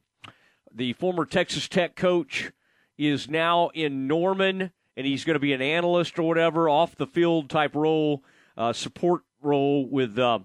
the 0.74 0.92
former 0.94 1.24
Texas 1.24 1.68
Tech 1.68 1.96
coach, 1.96 2.52
is 2.96 3.28
now 3.28 3.68
in 3.74 4.06
Norman, 4.06 4.72
and 4.96 5.06
he's 5.06 5.24
going 5.24 5.34
to 5.34 5.40
be 5.40 5.52
an 5.52 5.62
analyst 5.62 6.18
or 6.18 6.24
whatever, 6.24 6.68
off 6.68 6.96
the 6.96 7.06
field 7.06 7.48
type 7.48 7.74
role, 7.74 8.22
uh, 8.56 8.72
support 8.72 9.22
role 9.40 9.88
with 9.88 10.18
uh, 10.18 10.40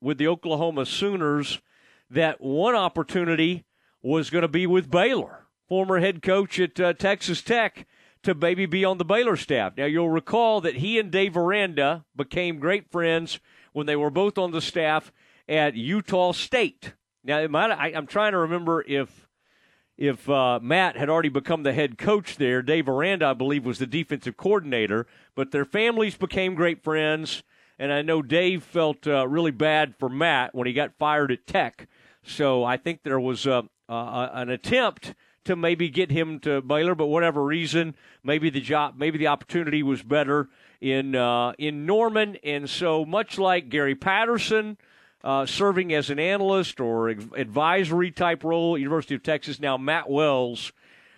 with 0.00 0.18
the 0.18 0.28
Oklahoma 0.28 0.86
Sooners 0.86 1.60
that 2.10 2.40
one 2.40 2.74
opportunity 2.74 3.64
was 4.02 4.30
going 4.30 4.42
to 4.42 4.48
be 4.48 4.66
with 4.66 4.90
Baylor, 4.90 5.46
former 5.68 5.98
head 5.98 6.22
coach 6.22 6.58
at 6.60 6.78
uh, 6.80 6.92
Texas 6.92 7.42
Tech, 7.42 7.86
to 8.22 8.34
maybe 8.34 8.66
be 8.66 8.84
on 8.84 8.98
the 8.98 9.04
Baylor 9.04 9.36
staff. 9.36 9.76
Now, 9.76 9.84
you'll 9.86 10.10
recall 10.10 10.60
that 10.62 10.76
he 10.76 10.98
and 10.98 11.10
Dave 11.10 11.36
Aranda 11.36 12.04
became 12.16 12.58
great 12.58 12.90
friends 12.90 13.40
when 13.72 13.86
they 13.86 13.96
were 13.96 14.10
both 14.10 14.38
on 14.38 14.50
the 14.50 14.60
staff 14.60 15.12
at 15.48 15.74
Utah 15.74 16.32
State. 16.32 16.92
Now, 17.24 17.38
I, 17.38 17.92
I'm 17.94 18.06
trying 18.06 18.32
to 18.32 18.38
remember 18.38 18.84
if 18.86 19.28
if 19.96 20.30
uh, 20.30 20.60
Matt 20.62 20.96
had 20.96 21.10
already 21.10 21.28
become 21.28 21.64
the 21.64 21.72
head 21.72 21.98
coach 21.98 22.36
there. 22.36 22.62
Dave 22.62 22.88
Aranda, 22.88 23.26
I 23.26 23.34
believe, 23.34 23.66
was 23.66 23.80
the 23.80 23.86
defensive 23.86 24.36
coordinator, 24.36 25.08
but 25.34 25.50
their 25.50 25.64
families 25.64 26.14
became 26.14 26.54
great 26.54 26.84
friends 26.84 27.42
and 27.78 27.92
I 27.92 28.02
know 28.02 28.22
Dave 28.22 28.64
felt 28.64 29.06
uh, 29.06 29.26
really 29.28 29.52
bad 29.52 29.94
for 29.98 30.08
Matt 30.08 30.54
when 30.54 30.66
he 30.66 30.72
got 30.72 30.98
fired 30.98 31.30
at 31.30 31.46
Tech. 31.46 31.86
So 32.24 32.64
I 32.64 32.76
think 32.76 33.02
there 33.02 33.20
was 33.20 33.46
an 33.46 33.68
attempt 33.88 35.14
to 35.44 35.54
maybe 35.54 35.88
get 35.88 36.10
him 36.10 36.40
to 36.40 36.60
Baylor, 36.60 36.94
but 36.94 37.06
whatever 37.06 37.42
reason, 37.42 37.94
maybe 38.24 38.50
the 38.50 38.60
job, 38.60 38.94
maybe 38.98 39.16
the 39.16 39.28
opportunity 39.28 39.82
was 39.82 40.02
better 40.02 40.48
in 40.80 41.14
uh, 41.14 41.52
in 41.56 41.86
Norman. 41.86 42.36
And 42.42 42.68
so 42.68 43.04
much 43.04 43.38
like 43.38 43.68
Gary 43.68 43.94
Patterson. 43.94 44.76
Uh, 45.24 45.44
serving 45.44 45.92
as 45.92 46.10
an 46.10 46.18
analyst 46.20 46.78
or 46.78 47.08
advisory 47.08 48.10
type 48.10 48.44
role 48.44 48.76
at 48.76 48.80
University 48.80 49.16
of 49.16 49.22
Texas. 49.22 49.58
Now 49.58 49.76
Matt 49.76 50.08
Wells 50.08 50.72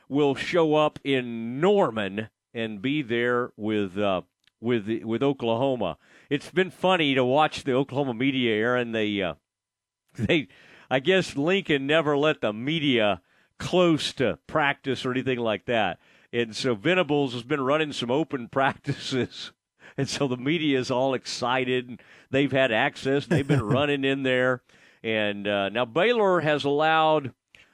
will 0.09 0.35
show 0.35 0.75
up 0.75 0.99
in 1.05 1.61
Norman 1.61 2.31
and 2.55 2.81
be 2.81 3.03
there 3.03 3.53
with 3.57 3.99
uh, 3.99 4.23
with 4.59 4.89
with 5.05 5.23
Oklahoma 5.23 5.99
it's 6.31 6.49
been 6.49 6.71
funny 6.71 7.15
to 7.15 7.25
watch 7.25 7.65
the 7.65 7.73
Oklahoma 7.73 8.15
media, 8.15 8.55
Aaron. 8.55 8.93
They, 8.93 9.21
uh, 9.21 9.35
they, 10.15 10.49
I 10.89 11.01
guess 11.01 11.37
Lincoln 11.37 11.87
never 11.87 12.17
let 12.17 12.41
the 12.41 12.53
media 12.53 13.21
close 13.59 14.15
to 14.15 14.39
practice 14.47 15.05
or 15.05 15.11
anything 15.11 15.41
like 15.41 15.67
that, 15.67 15.99
and 16.33 16.57
so 16.57 16.75
Venables 16.75 17.35
has 17.35 17.43
been 17.43 17.61
running 17.61 17.93
some 17.93 18.11
open 18.11 18.49
practices, 18.53 19.53
and 19.97 20.09
so 20.09 20.29
the 20.29 20.37
media 20.37 20.79
is 20.79 20.91
all 20.91 21.15
excited. 21.15 22.01
They've 22.31 22.53
had 22.53 22.73
access. 22.73 23.27
They've 23.27 23.47
been 23.47 23.63
running 23.65 24.05
in 24.05 24.23
there, 24.23 24.63
and 25.03 25.47
uh, 25.47 25.69
now 25.69 25.85
Baylor 25.85 26.41
has 26.41 26.65
allowed 26.65 27.33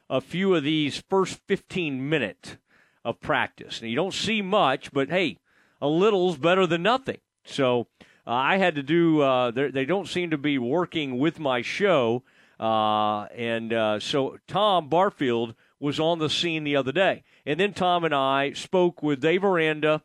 a 0.09 0.21
few 0.21 0.55
of 0.55 0.63
these 0.63 1.03
first 1.09 1.41
15 1.47 2.09
minutes 2.09 2.57
of 3.05 3.21
practice. 3.21 3.83
Now 3.83 3.89
you 3.89 3.97
don't 3.97 4.15
see 4.15 4.43
much, 4.43 4.93
but 4.93 5.11
hey 5.11 5.39
a 5.81 5.89
little's 5.89 6.37
better 6.37 6.67
than 6.67 6.83
nothing. 6.83 7.19
So 7.45 7.87
uh, 8.27 8.33
I 8.33 8.57
had 8.57 8.75
to 8.77 8.83
do. 8.83 9.21
Uh, 9.21 9.51
they 9.51 9.85
don't 9.85 10.09
seem 10.09 10.31
to 10.31 10.39
be 10.39 10.59
working 10.59 11.19
with 11.19 11.39
my 11.39 11.63
show, 11.63 12.23
uh, 12.59 13.25
and 13.35 13.73
uh, 13.73 14.01
so 14.01 14.39
Tom 14.47 14.89
Barfield 14.89 15.55
was 15.79 16.01
on 16.01 16.19
the 16.19 16.31
scene 16.31 16.65
the 16.65 16.77
other 16.77 16.93
day, 16.93 17.23
and 17.45 17.61
then 17.61 17.73
Tom 17.73 18.05
and 18.05 18.15
I 18.15 18.53
spoke 18.53 19.03
with 19.03 19.21
Dave 19.21 19.45
Aranda. 19.45 20.03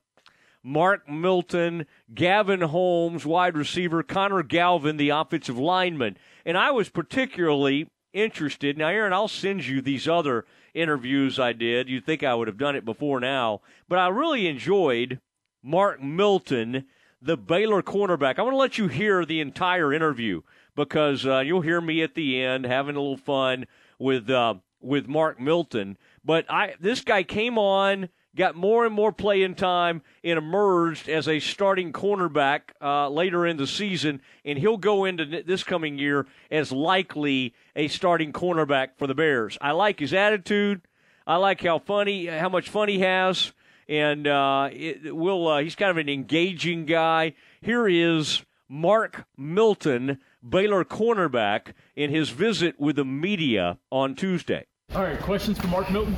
Mark 0.63 1.09
Milton, 1.09 1.85
Gavin 2.13 2.61
Holmes, 2.61 3.25
wide 3.25 3.57
receiver, 3.57 4.03
Connor 4.03 4.43
Galvin, 4.43 4.97
the 4.97 5.09
offensive 5.09 5.57
lineman. 5.57 6.17
And 6.45 6.57
I 6.57 6.71
was 6.71 6.89
particularly 6.89 7.87
interested. 8.13 8.77
Now, 8.77 8.89
Aaron, 8.89 9.13
I'll 9.13 9.27
send 9.27 9.65
you 9.65 9.81
these 9.81 10.07
other 10.07 10.45
interviews 10.73 11.39
I 11.39 11.53
did. 11.53 11.89
You'd 11.89 12.05
think 12.05 12.23
I 12.23 12.35
would 12.35 12.47
have 12.47 12.57
done 12.57 12.75
it 12.75 12.85
before 12.85 13.19
now. 13.19 13.61
But 13.87 13.99
I 13.99 14.07
really 14.07 14.47
enjoyed 14.47 15.19
Mark 15.63 16.01
Milton, 16.01 16.85
the 17.21 17.37
Baylor 17.37 17.81
cornerback. 17.81 18.37
I 18.37 18.43
want 18.43 18.53
to 18.53 18.57
let 18.57 18.77
you 18.77 18.87
hear 18.87 19.25
the 19.25 19.41
entire 19.41 19.93
interview 19.93 20.41
because 20.75 21.25
uh, 21.25 21.39
you'll 21.39 21.61
hear 21.61 21.81
me 21.81 22.01
at 22.01 22.15
the 22.15 22.41
end 22.41 22.65
having 22.65 22.95
a 22.95 22.99
little 22.99 23.17
fun 23.17 23.65
with 23.99 24.29
uh, 24.29 24.55
with 24.79 25.07
Mark 25.07 25.39
Milton. 25.39 25.97
But 26.23 26.45
I 26.49 26.75
this 26.79 27.01
guy 27.01 27.23
came 27.23 27.57
on 27.57 28.09
got 28.35 28.55
more 28.55 28.85
and 28.85 28.93
more 28.93 29.11
playing 29.11 29.55
time 29.55 30.01
and 30.23 30.37
emerged 30.37 31.09
as 31.09 31.27
a 31.27 31.39
starting 31.39 31.91
cornerback 31.91 32.61
uh, 32.81 33.09
later 33.09 33.45
in 33.45 33.57
the 33.57 33.67
season, 33.67 34.21
and 34.45 34.57
he'll 34.57 34.77
go 34.77 35.05
into 35.05 35.25
this 35.43 35.63
coming 35.63 35.97
year 35.97 36.27
as 36.49 36.71
likely 36.71 37.53
a 37.75 37.87
starting 37.87 38.31
cornerback 38.31 38.89
for 38.97 39.07
the 39.07 39.15
Bears. 39.15 39.57
I 39.61 39.71
like 39.71 39.99
his 39.99 40.13
attitude. 40.13 40.81
I 41.27 41.35
like 41.35 41.61
how 41.61 41.79
funny, 41.79 42.25
how 42.25 42.49
much 42.49 42.69
fun 42.69 42.89
he 42.89 42.99
has, 42.99 43.53
and 43.87 44.25
uh, 44.25 44.69
it 44.71 45.15
will. 45.15 45.47
Uh, 45.47 45.61
he's 45.61 45.75
kind 45.75 45.91
of 45.91 45.97
an 45.97 46.09
engaging 46.09 46.85
guy. 46.85 47.33
Here 47.61 47.87
is 47.87 48.43
Mark 48.67 49.25
Milton, 49.37 50.19
Baylor 50.47 50.83
cornerback, 50.83 51.73
in 51.95 52.09
his 52.09 52.29
visit 52.29 52.79
with 52.79 52.95
the 52.95 53.05
media 53.05 53.77
on 53.91 54.15
Tuesday. 54.15 54.65
All 54.95 55.03
right, 55.03 55.19
questions 55.19 55.59
for 55.59 55.67
Mark 55.67 55.91
Milton. 55.91 56.15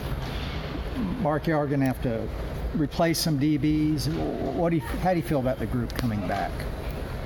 Mark, 1.24 1.48
you 1.48 1.56
are 1.56 1.66
going 1.66 1.80
to 1.80 1.86
have 1.86 2.02
to 2.02 2.28
replace 2.76 3.18
some 3.18 3.40
DBs. 3.40 4.14
What 4.56 4.72
do 4.72 4.76
you, 4.76 4.82
how 4.82 5.12
do 5.12 5.18
you 5.20 5.26
feel 5.26 5.40
about 5.40 5.58
the 5.58 5.66
group 5.66 5.94
coming 5.94 6.20
back? 6.28 6.52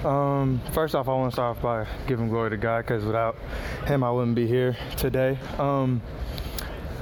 Um, 0.06 0.62
first 0.72 0.94
off, 0.94 1.08
I 1.08 1.14
want 1.14 1.32
to 1.32 1.36
start 1.36 1.58
off 1.58 1.64
by 1.64 1.88
giving 2.06 2.30
glory 2.30 2.52
to 2.52 2.58
God 2.58 2.86
because 2.86 3.04
without 3.04 3.36
Him, 3.88 4.04
I 4.04 4.12
wouldn't 4.12 4.36
be 4.36 4.46
here 4.46 4.78
today. 4.98 5.40
Um, 5.58 6.00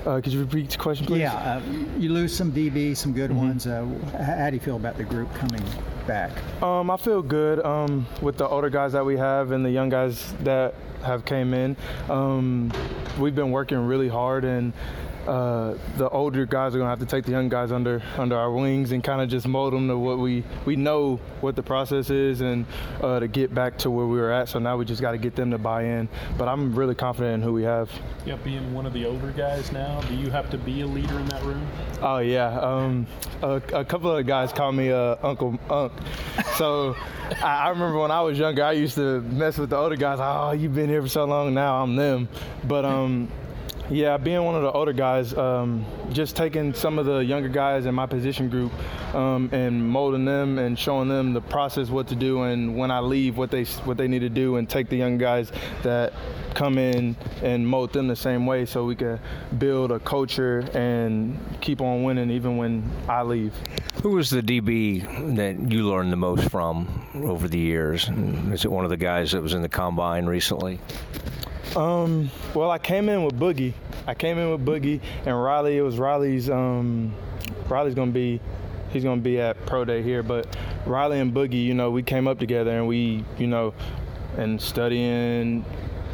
uh, 0.05 0.21
could 0.21 0.31
you 0.31 0.39
repeat 0.39 0.69
the 0.69 0.77
question, 0.77 1.05
please? 1.05 1.19
Yeah, 1.19 1.33
uh, 1.33 1.61
you 1.97 2.13
lose 2.13 2.33
some 2.33 2.53
DB, 2.53 2.95
some 2.95 3.11
good 3.11 3.29
mm-hmm. 3.29 3.39
ones. 3.39 3.67
Uh, 3.67 3.85
how 4.17 4.49
do 4.49 4.55
you 4.55 4.61
feel 4.61 4.77
about 4.77 4.95
the 4.95 5.03
group 5.03 5.33
coming 5.33 5.63
back? 6.07 6.31
Um, 6.63 6.89
I 6.89 6.95
feel 6.95 7.21
good 7.21 7.59
um, 7.65 8.07
with 8.21 8.37
the 8.37 8.47
older 8.47 8.69
guys 8.69 8.93
that 8.93 9.05
we 9.05 9.17
have 9.17 9.51
and 9.51 9.65
the 9.65 9.71
young 9.71 9.89
guys 9.89 10.33
that 10.43 10.75
have 11.03 11.25
came 11.25 11.53
in. 11.53 11.75
Um, 12.09 12.71
we've 13.19 13.35
been 13.35 13.51
working 13.51 13.79
really 13.79 14.07
hard 14.07 14.45
and 14.45 14.71
uh, 15.27 15.75
the 15.97 16.09
older 16.09 16.45
guys 16.45 16.75
are 16.75 16.77
gonna 16.77 16.89
have 16.89 16.99
to 16.99 17.05
take 17.05 17.25
the 17.25 17.31
young 17.31 17.49
guys 17.49 17.71
under 17.71 18.01
under 18.17 18.37
our 18.37 18.51
wings 18.51 18.91
and 18.91 19.03
kind 19.03 19.21
of 19.21 19.29
just 19.29 19.47
mold 19.47 19.73
them 19.73 19.87
to 19.87 19.97
what 19.97 20.19
we 20.19 20.43
we 20.65 20.75
know 20.75 21.17
what 21.41 21.55
the 21.55 21.63
process 21.63 22.09
is 22.09 22.41
and 22.41 22.65
uh, 23.01 23.19
to 23.19 23.27
get 23.27 23.53
back 23.53 23.77
to 23.79 23.89
where 23.89 24.05
we 24.05 24.17
were 24.17 24.31
at. 24.31 24.49
So 24.49 24.59
now 24.59 24.77
we 24.77 24.85
just 24.85 25.01
got 25.01 25.11
to 25.11 25.17
get 25.17 25.35
them 25.35 25.51
to 25.51 25.57
buy 25.57 25.83
in. 25.83 26.09
But 26.37 26.47
I'm 26.47 26.75
really 26.75 26.95
confident 26.95 27.35
in 27.35 27.41
who 27.41 27.53
we 27.53 27.63
have. 27.63 27.89
Yeah, 28.25 28.35
being 28.37 28.73
one 28.73 28.85
of 28.85 28.93
the 28.93 29.05
older 29.05 29.31
guys 29.31 29.71
now, 29.71 30.01
do 30.01 30.15
you 30.15 30.29
have 30.29 30.49
to 30.51 30.57
be 30.57 30.81
a 30.81 30.87
leader 30.87 31.19
in 31.19 31.25
that 31.27 31.43
room? 31.43 31.65
Oh 32.01 32.19
yeah, 32.19 32.59
um, 32.59 33.07
a, 33.41 33.61
a, 33.73 33.85
couple 33.85 34.15
of 34.15 34.25
guys 34.27 34.51
call 34.53 34.71
me 34.71 34.91
uh, 34.91 35.15
Uncle 35.23 35.59
Unk. 35.69 35.91
So 36.55 36.95
I, 37.41 37.65
I, 37.65 37.69
remember 37.69 37.99
when 37.99 38.11
I 38.11 38.21
was 38.21 38.37
younger, 38.37 38.63
I 38.63 38.73
used 38.73 38.95
to 38.95 39.21
mess 39.21 39.57
with 39.57 39.71
the 39.71 39.77
older 39.77 39.95
guys. 39.95 40.19
Oh, 40.21 40.51
you've 40.51 40.75
been 40.75 40.89
here 40.89 41.01
for 41.01 41.07
so 41.07 41.25
long. 41.25 41.53
Now 41.53 41.81
I'm 41.81 41.95
them. 41.95 42.27
But 42.63 42.85
um, 42.85 43.31
yeah, 43.89 44.17
being 44.17 44.43
one 44.43 44.55
of 44.55 44.63
the 44.63 44.71
older 44.71 44.93
guys, 44.93 45.33
um, 45.35 45.85
just 46.11 46.35
taking 46.35 46.73
some 46.73 46.97
of 46.97 47.05
the 47.05 47.19
younger 47.19 47.49
guys 47.49 47.85
in 47.85 47.93
my 47.93 48.05
position 48.05 48.49
group 48.49 48.71
um, 49.13 49.49
and 49.51 49.87
molding 49.87 50.25
them 50.25 50.57
and 50.57 50.77
showing 50.77 51.07
them 51.07 51.33
the 51.33 51.41
process, 51.41 51.89
what 51.89 52.07
to 52.07 52.15
do, 52.15 52.43
and 52.43 52.75
when 52.77 52.89
I 52.89 52.99
leave, 52.99 53.37
what 53.37 53.51
they 53.51 53.65
what 53.85 53.97
they 53.97 54.07
need 54.07 54.19
to 54.19 54.29
do, 54.29 54.55
and 54.55 54.67
take 54.67 54.89
the 54.89 54.97
young 54.97 55.17
guys 55.17 55.51
that 55.83 56.13
come 56.55 56.77
in 56.77 57.15
and 57.43 57.67
mold 57.67 57.93
them 57.93 58.07
the 58.07 58.15
same 58.15 58.45
way, 58.45 58.65
so 58.65 58.85
we 58.85 58.95
can 58.95 59.19
build 59.57 59.91
a 59.91 59.99
culture 59.99 60.59
and 60.73 61.37
keep 61.61 61.81
on 61.81 62.03
winning 62.03 62.31
even 62.31 62.57
when 62.57 62.89
I 63.07 63.21
leave. 63.21 63.53
Who 64.01 64.11
was 64.11 64.29
the 64.29 64.41
DB 64.41 65.35
that 65.35 65.71
you 65.71 65.87
learned 65.89 66.11
the 66.11 66.17
most 66.17 66.49
from 66.49 67.07
over 67.15 67.47
the 67.47 67.59
years? 67.59 68.09
Is 68.51 68.65
it 68.65 68.71
one 68.71 68.83
of 68.83 68.89
the 68.89 68.97
guys 68.97 69.31
that 69.31 69.41
was 69.41 69.53
in 69.53 69.61
the 69.61 69.69
combine 69.69 70.25
recently? 70.25 70.79
Um, 71.75 72.31
well, 72.53 72.71
I 72.71 72.77
came 72.77 73.09
in 73.09 73.23
with 73.23 73.37
Boogie. 73.37 73.73
I 74.07 74.13
came 74.13 74.37
in 74.37 74.49
with 74.49 74.65
Boogie 74.65 75.01
and 75.25 75.43
Raleigh. 75.43 75.77
It 75.77 75.81
was 75.81 75.97
Raleigh's. 75.97 76.49
Um, 76.49 77.13
Raleigh's 77.67 77.95
gonna 77.95 78.11
be. 78.11 78.39
He's 78.91 79.03
gonna 79.03 79.19
be 79.19 79.41
at 79.41 79.65
pro 79.65 79.83
day 79.83 80.01
here, 80.01 80.23
but 80.23 80.55
Riley 80.85 81.19
and 81.19 81.33
Boogie, 81.33 81.65
you 81.65 81.73
know, 81.73 81.91
we 81.91 82.01
came 82.01 82.27
up 82.27 82.39
together 82.39 82.71
and 82.71 82.87
we, 82.87 83.25
you 83.37 83.47
know, 83.47 83.73
and 84.37 84.61
studying 84.61 85.65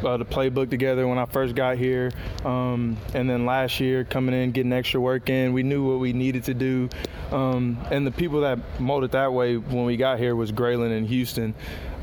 uh, 0.04 0.16
the 0.16 0.24
playbook 0.24 0.70
together 0.70 1.06
when 1.06 1.18
I 1.18 1.26
first 1.26 1.54
got 1.54 1.78
here. 1.78 2.10
Um, 2.44 2.96
and 3.14 3.28
then 3.28 3.46
last 3.46 3.80
year, 3.80 4.04
coming 4.04 4.34
in, 4.34 4.52
getting 4.52 4.72
extra 4.72 5.00
work 5.00 5.28
in, 5.28 5.52
we 5.52 5.62
knew 5.62 5.88
what 5.88 6.00
we 6.00 6.12
needed 6.12 6.44
to 6.44 6.54
do. 6.54 6.88
Um, 7.30 7.78
and 7.90 8.06
the 8.06 8.10
people 8.10 8.42
that 8.42 8.58
molded 8.80 9.12
that 9.12 9.32
way 9.32 9.56
when 9.56 9.84
we 9.84 9.96
got 9.96 10.18
here 10.18 10.36
was 10.36 10.52
Grayland 10.52 10.92
and 10.92 11.06
Houston. 11.06 11.54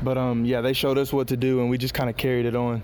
But 0.02 0.18
um, 0.18 0.44
yeah, 0.44 0.60
they 0.60 0.72
showed 0.72 0.98
us 0.98 1.12
what 1.12 1.28
to 1.28 1.36
do, 1.36 1.60
and 1.60 1.70
we 1.70 1.78
just 1.78 1.94
kind 1.94 2.08
of 2.08 2.16
carried 2.16 2.46
it 2.46 2.56
on. 2.56 2.82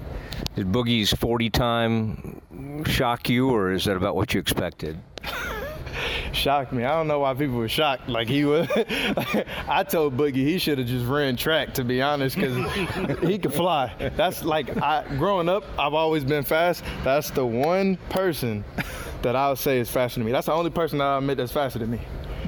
Did 0.54 0.70
Boogie's 0.70 1.12
40 1.12 1.50
time 1.50 2.40
shock 2.86 3.28
you, 3.28 3.50
or 3.50 3.72
is 3.72 3.84
that 3.86 3.96
about 3.96 4.16
what 4.16 4.34
you 4.34 4.40
expected? 4.40 4.98
shocked 6.32 6.72
me. 6.72 6.84
I 6.84 6.96
don't 6.96 7.08
know 7.08 7.20
why 7.20 7.34
people 7.34 7.56
were 7.56 7.68
shocked 7.68 8.08
like 8.08 8.28
he 8.28 8.44
was. 8.44 8.68
I 9.68 9.84
told 9.88 10.16
Boogie 10.16 10.34
he 10.34 10.58
should 10.58 10.78
have 10.78 10.86
just 10.86 11.06
ran 11.06 11.36
track 11.36 11.74
to 11.74 11.84
be 11.84 12.02
honest, 12.02 12.36
because 12.36 12.72
he 13.20 13.38
could 13.38 13.54
fly. 13.54 13.92
That's 14.16 14.44
like 14.44 14.80
I, 14.82 15.04
growing 15.18 15.48
up, 15.48 15.64
I've 15.78 15.94
always 15.94 16.24
been 16.24 16.44
fast. 16.44 16.82
That's 17.04 17.30
the 17.30 17.44
one 17.44 17.96
person 18.10 18.64
that 19.22 19.36
I 19.36 19.48
would 19.48 19.58
say 19.58 19.78
is 19.78 19.90
faster 19.90 20.20
than 20.20 20.26
me. 20.26 20.32
That's 20.32 20.46
the 20.46 20.52
only 20.52 20.70
person 20.70 20.98
that 20.98 21.06
I 21.06 21.18
admit 21.18 21.36
that's 21.38 21.52
faster 21.52 21.78
than 21.78 21.90
me 21.90 22.00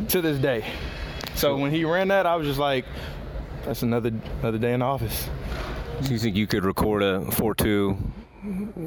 to 0.09 0.21
this 0.21 0.39
day. 0.39 0.65
So 1.35 1.57
when 1.57 1.71
he 1.71 1.85
ran 1.85 2.09
that, 2.09 2.27
I 2.27 2.37
was 2.37 2.47
just 2.47 2.59
like, 2.59 2.85
that's 3.65 3.83
another 3.83 4.13
another 4.41 4.59
day 4.59 4.73
in 4.73 4.81
the 4.81 4.87
office. 4.87 5.29
Do 6.03 6.13
you 6.13 6.19
think 6.19 6.37
you 6.37 6.47
could 6.47 6.65
record 6.65 7.03
a 7.03 7.31
four-two 7.33 7.97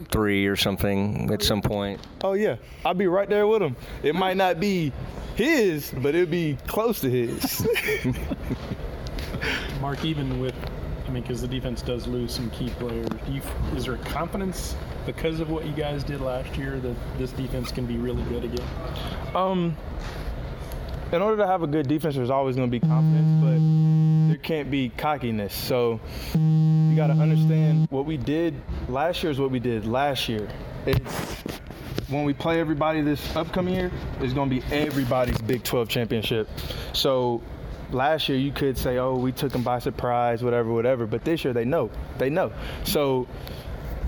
three 0.10 0.46
or 0.48 0.56
something 0.56 1.32
at 1.32 1.44
some 1.44 1.62
point? 1.62 2.00
Oh 2.24 2.34
yeah, 2.34 2.58
I'll 2.86 2.94
be 2.94 3.08
right 3.08 3.30
there 3.30 3.48
with 3.48 3.62
him. 3.62 3.76
It 4.04 4.16
might 4.16 4.38
not 4.38 4.60
be 4.60 4.92
his, 5.36 5.92
but 5.98 6.16
it'll 6.16 6.30
be 6.30 6.58
close 6.68 7.00
to 7.02 7.10
his. 7.10 7.68
Mark, 9.82 10.06
even 10.06 10.40
with, 10.40 10.54
I 11.08 11.10
mean, 11.10 11.24
because 11.24 11.42
the 11.42 11.48
defense 11.48 11.82
does 11.82 12.08
lose 12.08 12.34
some 12.34 12.50
key 12.52 12.70
players. 12.72 13.08
You, 13.28 13.42
is 13.76 13.86
there 13.86 13.98
confidence 13.98 14.76
because 15.06 15.40
of 15.40 15.50
what 15.50 15.66
you 15.66 15.74
guys 15.74 16.04
did 16.04 16.22
last 16.22 16.56
year 16.56 16.80
that 16.80 16.96
this 17.18 17.32
defense 17.32 17.72
can 17.72 17.86
be 17.86 17.98
really 17.98 18.24
good 18.24 18.44
again? 18.44 18.68
Um, 19.34 19.76
in 21.12 21.22
order 21.22 21.38
to 21.38 21.48
have 21.48 21.64
a 21.64 21.68
good 21.68 21.88
defense, 21.88 22.16
there's 22.16 22.30
always 22.30 22.56
going 22.56 22.70
to 22.70 22.72
be 22.72 22.80
confidence, 22.80 23.44
but 23.44 24.30
there 24.30 24.38
can't 24.38 24.72
be 24.72 24.90
cockiness. 24.90 25.54
So 25.54 26.00
you 26.34 26.96
got 26.96 27.08
to 27.08 27.14
understand 27.14 27.88
what 27.90 28.06
we 28.06 28.18
did 28.18 28.56
last 28.88 29.22
year 29.24 29.32
is 29.32 29.40
what 29.40 29.52
we 29.52 29.60
did 29.60 29.86
last 29.86 30.30
year. 30.30 30.48
It's 30.86 31.42
when 32.08 32.26
we 32.26 32.34
play 32.34 32.60
everybody 32.60 33.02
this 33.02 33.36
upcoming 33.36 33.74
year, 33.74 33.92
it's 34.20 34.34
going 34.34 34.50
to 34.50 34.56
be 34.56 34.64
everybody's 34.74 35.38
Big 35.40 35.64
12 35.64 35.90
championship. 35.90 36.48
So 36.94 37.42
last 37.92 38.30
year 38.30 38.38
you 38.38 38.52
could 38.52 38.78
say, 38.78 38.98
oh, 38.98 39.16
we 39.16 39.32
took 39.32 39.52
them 39.52 39.64
by 39.64 39.80
surprise, 39.80 40.44
whatever, 40.44 40.72
whatever. 40.72 41.06
But 41.06 41.24
this 41.24 41.44
year 41.44 41.54
they 41.54 41.66
know, 41.66 41.90
they 42.18 42.30
know. 42.30 42.52
So 42.84 43.28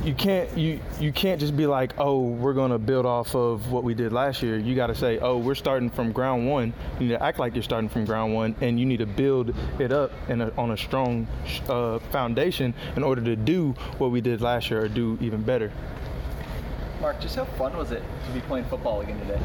you 0.03 0.13
can't 0.13 0.57
you 0.57 0.79
you 0.99 1.13
can't 1.13 1.39
just 1.39 1.55
be 1.55 1.65
like, 1.65 1.93
oh, 1.97 2.19
we're 2.19 2.53
gonna 2.53 2.77
build 2.77 3.05
off 3.05 3.35
of 3.35 3.71
what 3.71 3.83
we 3.83 3.93
did 3.93 4.11
last 4.11 4.43
year. 4.43 4.57
You 4.57 4.75
got 4.75 4.87
to 4.87 4.95
say, 4.95 5.19
oh, 5.19 5.37
we're 5.37 5.55
starting 5.55 5.89
from 5.89 6.11
ground 6.11 6.49
one. 6.49 6.73
You 6.99 7.07
need 7.07 7.13
to 7.13 7.23
act 7.23 7.39
like 7.39 7.53
you're 7.53 7.63
starting 7.63 7.89
from 7.89 8.03
ground 8.05 8.33
one, 8.33 8.55
and 8.59 8.79
you 8.79 8.85
need 8.85 8.97
to 8.97 9.05
build 9.05 9.55
it 9.79 9.91
up 9.93 10.11
in 10.27 10.41
a, 10.41 10.51
on 10.57 10.71
a 10.71 10.77
strong 10.77 11.25
uh, 11.69 11.99
foundation 12.11 12.73
in 12.95 13.03
order 13.03 13.21
to 13.23 13.35
do 13.35 13.71
what 13.97 14.11
we 14.11 14.19
did 14.19 14.41
last 14.41 14.69
year 14.69 14.83
or 14.83 14.87
do 14.89 15.17
even 15.21 15.41
better. 15.41 15.71
Mark, 16.99 17.19
just 17.21 17.35
how 17.35 17.45
fun 17.45 17.75
was 17.77 17.91
it 17.91 18.03
to 18.25 18.31
be 18.33 18.41
playing 18.41 18.65
football 18.65 19.01
again 19.01 19.19
today? 19.21 19.41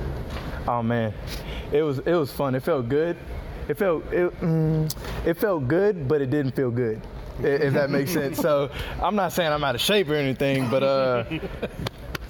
Oh 0.66 0.82
man, 0.82 1.14
it 1.72 1.82
was 1.82 2.01
it 2.01 2.14
was 2.14 2.32
fun. 2.32 2.55
It 2.56 2.64
felt 2.64 2.89
good. 2.89 3.16
It 3.68 3.76
felt 3.76 4.12
it, 4.12 4.35
mm, 4.40 4.93
it 5.24 5.35
felt 5.35 5.68
good, 5.68 6.09
but 6.09 6.20
it 6.20 6.30
didn't 6.30 6.56
feel 6.56 6.70
good 6.70 7.01
if 7.40 7.74
that 7.74 7.90
makes 7.90 8.12
sense. 8.12 8.39
So 8.39 8.70
I'm 9.02 9.16
not 9.16 9.32
saying 9.32 9.52
I'm 9.52 9.65
out 9.65 9.74
of 9.74 9.81
shape 9.81 10.09
or 10.09 10.15
anything, 10.15 10.69
but 10.70 10.82
uh, 10.82 11.24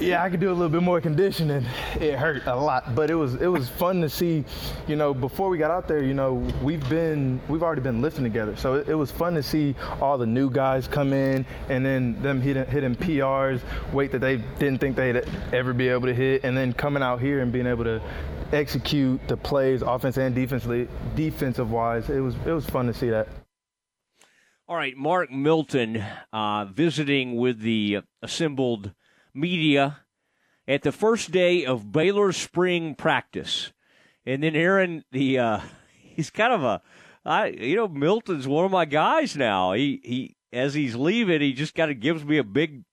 Yeah, 0.00 0.22
I 0.22 0.30
could 0.30 0.38
do 0.38 0.50
a 0.50 0.54
little 0.54 0.68
bit 0.68 0.82
more 0.84 1.00
conditioning. 1.00 1.66
It 2.00 2.14
hurt 2.16 2.46
a 2.46 2.54
lot, 2.54 2.94
but 2.94 3.10
it 3.10 3.16
was 3.16 3.34
it 3.34 3.48
was 3.48 3.68
fun 3.68 4.00
to 4.02 4.08
see. 4.08 4.44
You 4.86 4.94
know, 4.94 5.12
before 5.12 5.48
we 5.48 5.58
got 5.58 5.72
out 5.72 5.88
there, 5.88 6.04
you 6.04 6.14
know, 6.14 6.34
we've 6.62 6.88
been 6.88 7.40
we've 7.48 7.64
already 7.64 7.80
been 7.80 8.00
lifting 8.00 8.22
together, 8.22 8.54
so 8.54 8.74
it, 8.74 8.90
it 8.90 8.94
was 8.94 9.10
fun 9.10 9.34
to 9.34 9.42
see 9.42 9.74
all 10.00 10.16
the 10.16 10.26
new 10.26 10.50
guys 10.50 10.86
come 10.86 11.12
in 11.12 11.44
and 11.68 11.84
then 11.84 12.20
them 12.22 12.40
hitting 12.40 12.64
hitting 12.66 12.94
PRs, 12.94 13.60
weight 13.92 14.12
that 14.12 14.20
they 14.20 14.36
didn't 14.60 14.78
think 14.78 14.94
they'd 14.94 15.24
ever 15.52 15.72
be 15.72 15.88
able 15.88 16.06
to 16.06 16.14
hit, 16.14 16.44
and 16.44 16.56
then 16.56 16.72
coming 16.72 17.02
out 17.02 17.20
here 17.20 17.40
and 17.40 17.50
being 17.50 17.66
able 17.66 17.82
to 17.82 18.00
execute 18.52 19.20
the 19.26 19.36
plays, 19.36 19.82
offense 19.82 20.16
and 20.16 20.32
defensively, 20.32 20.86
defensive 21.16 21.72
wise. 21.72 22.08
It 22.08 22.20
was 22.20 22.36
it 22.46 22.52
was 22.52 22.64
fun 22.66 22.86
to 22.86 22.94
see 22.94 23.10
that. 23.10 23.26
All 24.70 24.76
right, 24.76 24.94
Mark 24.94 25.30
Milton 25.30 26.04
uh, 26.30 26.66
visiting 26.66 27.36
with 27.36 27.60
the 27.60 28.00
assembled 28.20 28.92
media 29.32 30.00
at 30.66 30.82
the 30.82 30.92
first 30.92 31.30
day 31.30 31.64
of 31.64 31.90
Baylor 31.90 32.32
spring 32.32 32.94
practice, 32.94 33.72
and 34.26 34.42
then 34.42 34.54
Aaron, 34.54 35.04
the 35.10 35.38
uh, 35.38 35.60
he's 35.94 36.28
kind 36.28 36.52
of 36.52 36.64
a, 36.64 36.82
I 37.24 37.46
you 37.46 37.76
know 37.76 37.88
Milton's 37.88 38.46
one 38.46 38.66
of 38.66 38.70
my 38.70 38.84
guys 38.84 39.36
now. 39.36 39.72
He 39.72 40.02
he 40.04 40.36
as 40.52 40.74
he's 40.74 40.94
leaving, 40.94 41.40
he 41.40 41.54
just 41.54 41.74
kind 41.74 41.90
of 41.90 41.98
gives 41.98 42.22
me 42.22 42.36
a 42.36 42.44
big 42.44 42.84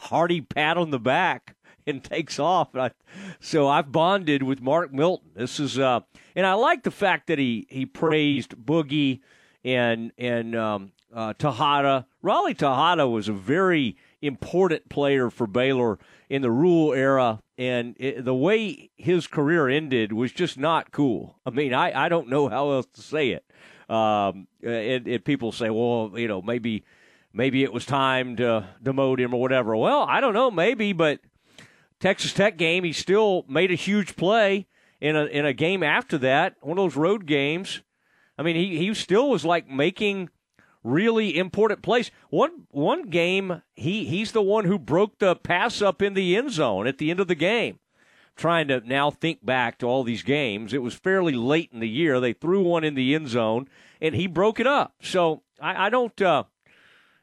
hearty 0.00 0.40
pat 0.40 0.78
on 0.78 0.90
the 0.90 0.98
back 0.98 1.56
and 1.86 2.02
takes 2.02 2.38
off. 2.38 2.74
I, 2.74 2.92
so 3.38 3.68
I've 3.68 3.92
bonded 3.92 4.42
with 4.42 4.62
Mark 4.62 4.94
Milton. 4.94 5.32
This 5.34 5.60
is 5.60 5.78
uh, 5.78 6.00
and 6.34 6.46
I 6.46 6.54
like 6.54 6.84
the 6.84 6.90
fact 6.90 7.26
that 7.26 7.38
he 7.38 7.66
he 7.68 7.84
praised 7.84 8.56
Boogie 8.56 9.20
and 9.62 10.10
and 10.16 10.56
um, 10.56 10.92
uh, 11.14 11.34
Texada. 11.34 12.06
Raleigh 12.22 12.54
Texada 12.54 13.10
was 13.10 13.28
a 13.28 13.32
very 13.32 13.96
important 14.20 14.88
player 14.88 15.30
for 15.30 15.46
Baylor 15.46 15.98
in 16.28 16.42
the 16.42 16.50
Rhule 16.50 16.92
era, 16.92 17.40
and 17.56 17.96
it, 17.98 18.24
the 18.24 18.34
way 18.34 18.90
his 18.96 19.26
career 19.26 19.68
ended 19.68 20.12
was 20.12 20.32
just 20.32 20.58
not 20.58 20.92
cool. 20.92 21.38
I 21.46 21.50
mean, 21.50 21.72
I, 21.72 22.06
I 22.06 22.08
don't 22.08 22.28
know 22.28 22.48
how 22.48 22.70
else 22.72 22.86
to 22.94 23.02
say 23.02 23.30
it. 23.30 23.44
Um, 23.88 24.48
and, 24.62 25.06
and 25.06 25.24
people 25.24 25.52
say, 25.52 25.70
well, 25.70 26.12
you 26.14 26.28
know, 26.28 26.42
maybe 26.42 26.84
maybe 27.32 27.62
it 27.62 27.72
was 27.72 27.86
time 27.86 28.36
to 28.36 28.66
demote 28.82 29.18
him 29.18 29.32
or 29.32 29.40
whatever. 29.40 29.76
Well, 29.76 30.02
I 30.02 30.20
don't 30.20 30.34
know, 30.34 30.50
maybe, 30.50 30.92
but 30.92 31.20
Texas 32.00 32.32
Tech 32.32 32.58
game, 32.58 32.84
he 32.84 32.92
still 32.92 33.44
made 33.48 33.70
a 33.70 33.76
huge 33.76 34.16
play 34.16 34.66
in 35.00 35.16
a 35.16 35.24
in 35.24 35.46
a 35.46 35.52
game 35.52 35.82
after 35.82 36.18
that, 36.18 36.56
one 36.60 36.78
of 36.78 36.84
those 36.84 36.96
road 36.96 37.26
games. 37.26 37.82
I 38.36 38.42
mean, 38.42 38.56
he 38.56 38.76
he 38.76 38.92
still 38.94 39.30
was 39.30 39.44
like 39.44 39.68
making 39.68 40.30
really 40.88 41.36
important 41.36 41.82
plays. 41.82 42.10
One 42.30 42.66
one 42.70 43.02
game, 43.10 43.62
he 43.74 44.04
he's 44.06 44.32
the 44.32 44.42
one 44.42 44.64
who 44.64 44.78
broke 44.78 45.18
the 45.18 45.36
pass 45.36 45.82
up 45.82 46.02
in 46.02 46.14
the 46.14 46.36
end 46.36 46.50
zone 46.50 46.86
at 46.86 46.98
the 46.98 47.10
end 47.10 47.20
of 47.20 47.28
the 47.28 47.34
game. 47.34 47.78
Trying 48.36 48.68
to 48.68 48.80
now 48.80 49.10
think 49.10 49.44
back 49.44 49.78
to 49.78 49.86
all 49.86 50.04
these 50.04 50.22
games, 50.22 50.72
it 50.72 50.82
was 50.82 50.94
fairly 50.94 51.32
late 51.32 51.70
in 51.72 51.80
the 51.80 51.88
year. 51.88 52.20
They 52.20 52.32
threw 52.32 52.62
one 52.62 52.84
in 52.84 52.94
the 52.94 53.14
end 53.14 53.28
zone, 53.28 53.68
and 54.00 54.14
he 54.14 54.28
broke 54.28 54.60
it 54.60 54.66
up. 54.66 54.94
So 55.02 55.42
I, 55.60 55.86
I 55.86 55.90
don't, 55.90 56.22
uh, 56.22 56.44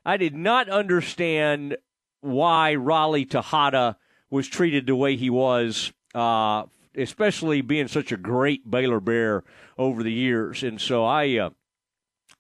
I 0.06 0.18
did 0.18 0.36
not 0.36 0.68
understand 0.68 1.78
why 2.20 2.76
Raleigh 2.76 3.26
Texada 3.26 3.96
was 4.30 4.50
treated 4.50 4.88
the 4.88 4.96
way 4.96 5.16
he 5.16 5.30
was, 5.30 5.94
uh, 6.14 6.64
especially 6.98 7.62
being 7.62 7.88
such 7.88 8.12
a 8.12 8.18
great 8.18 8.70
Baylor 8.70 9.00
Bear 9.00 9.46
over 9.78 10.04
the 10.04 10.12
years. 10.12 10.64
And 10.64 10.82
so 10.82 11.06
I, 11.06 11.38
uh, 11.38 11.50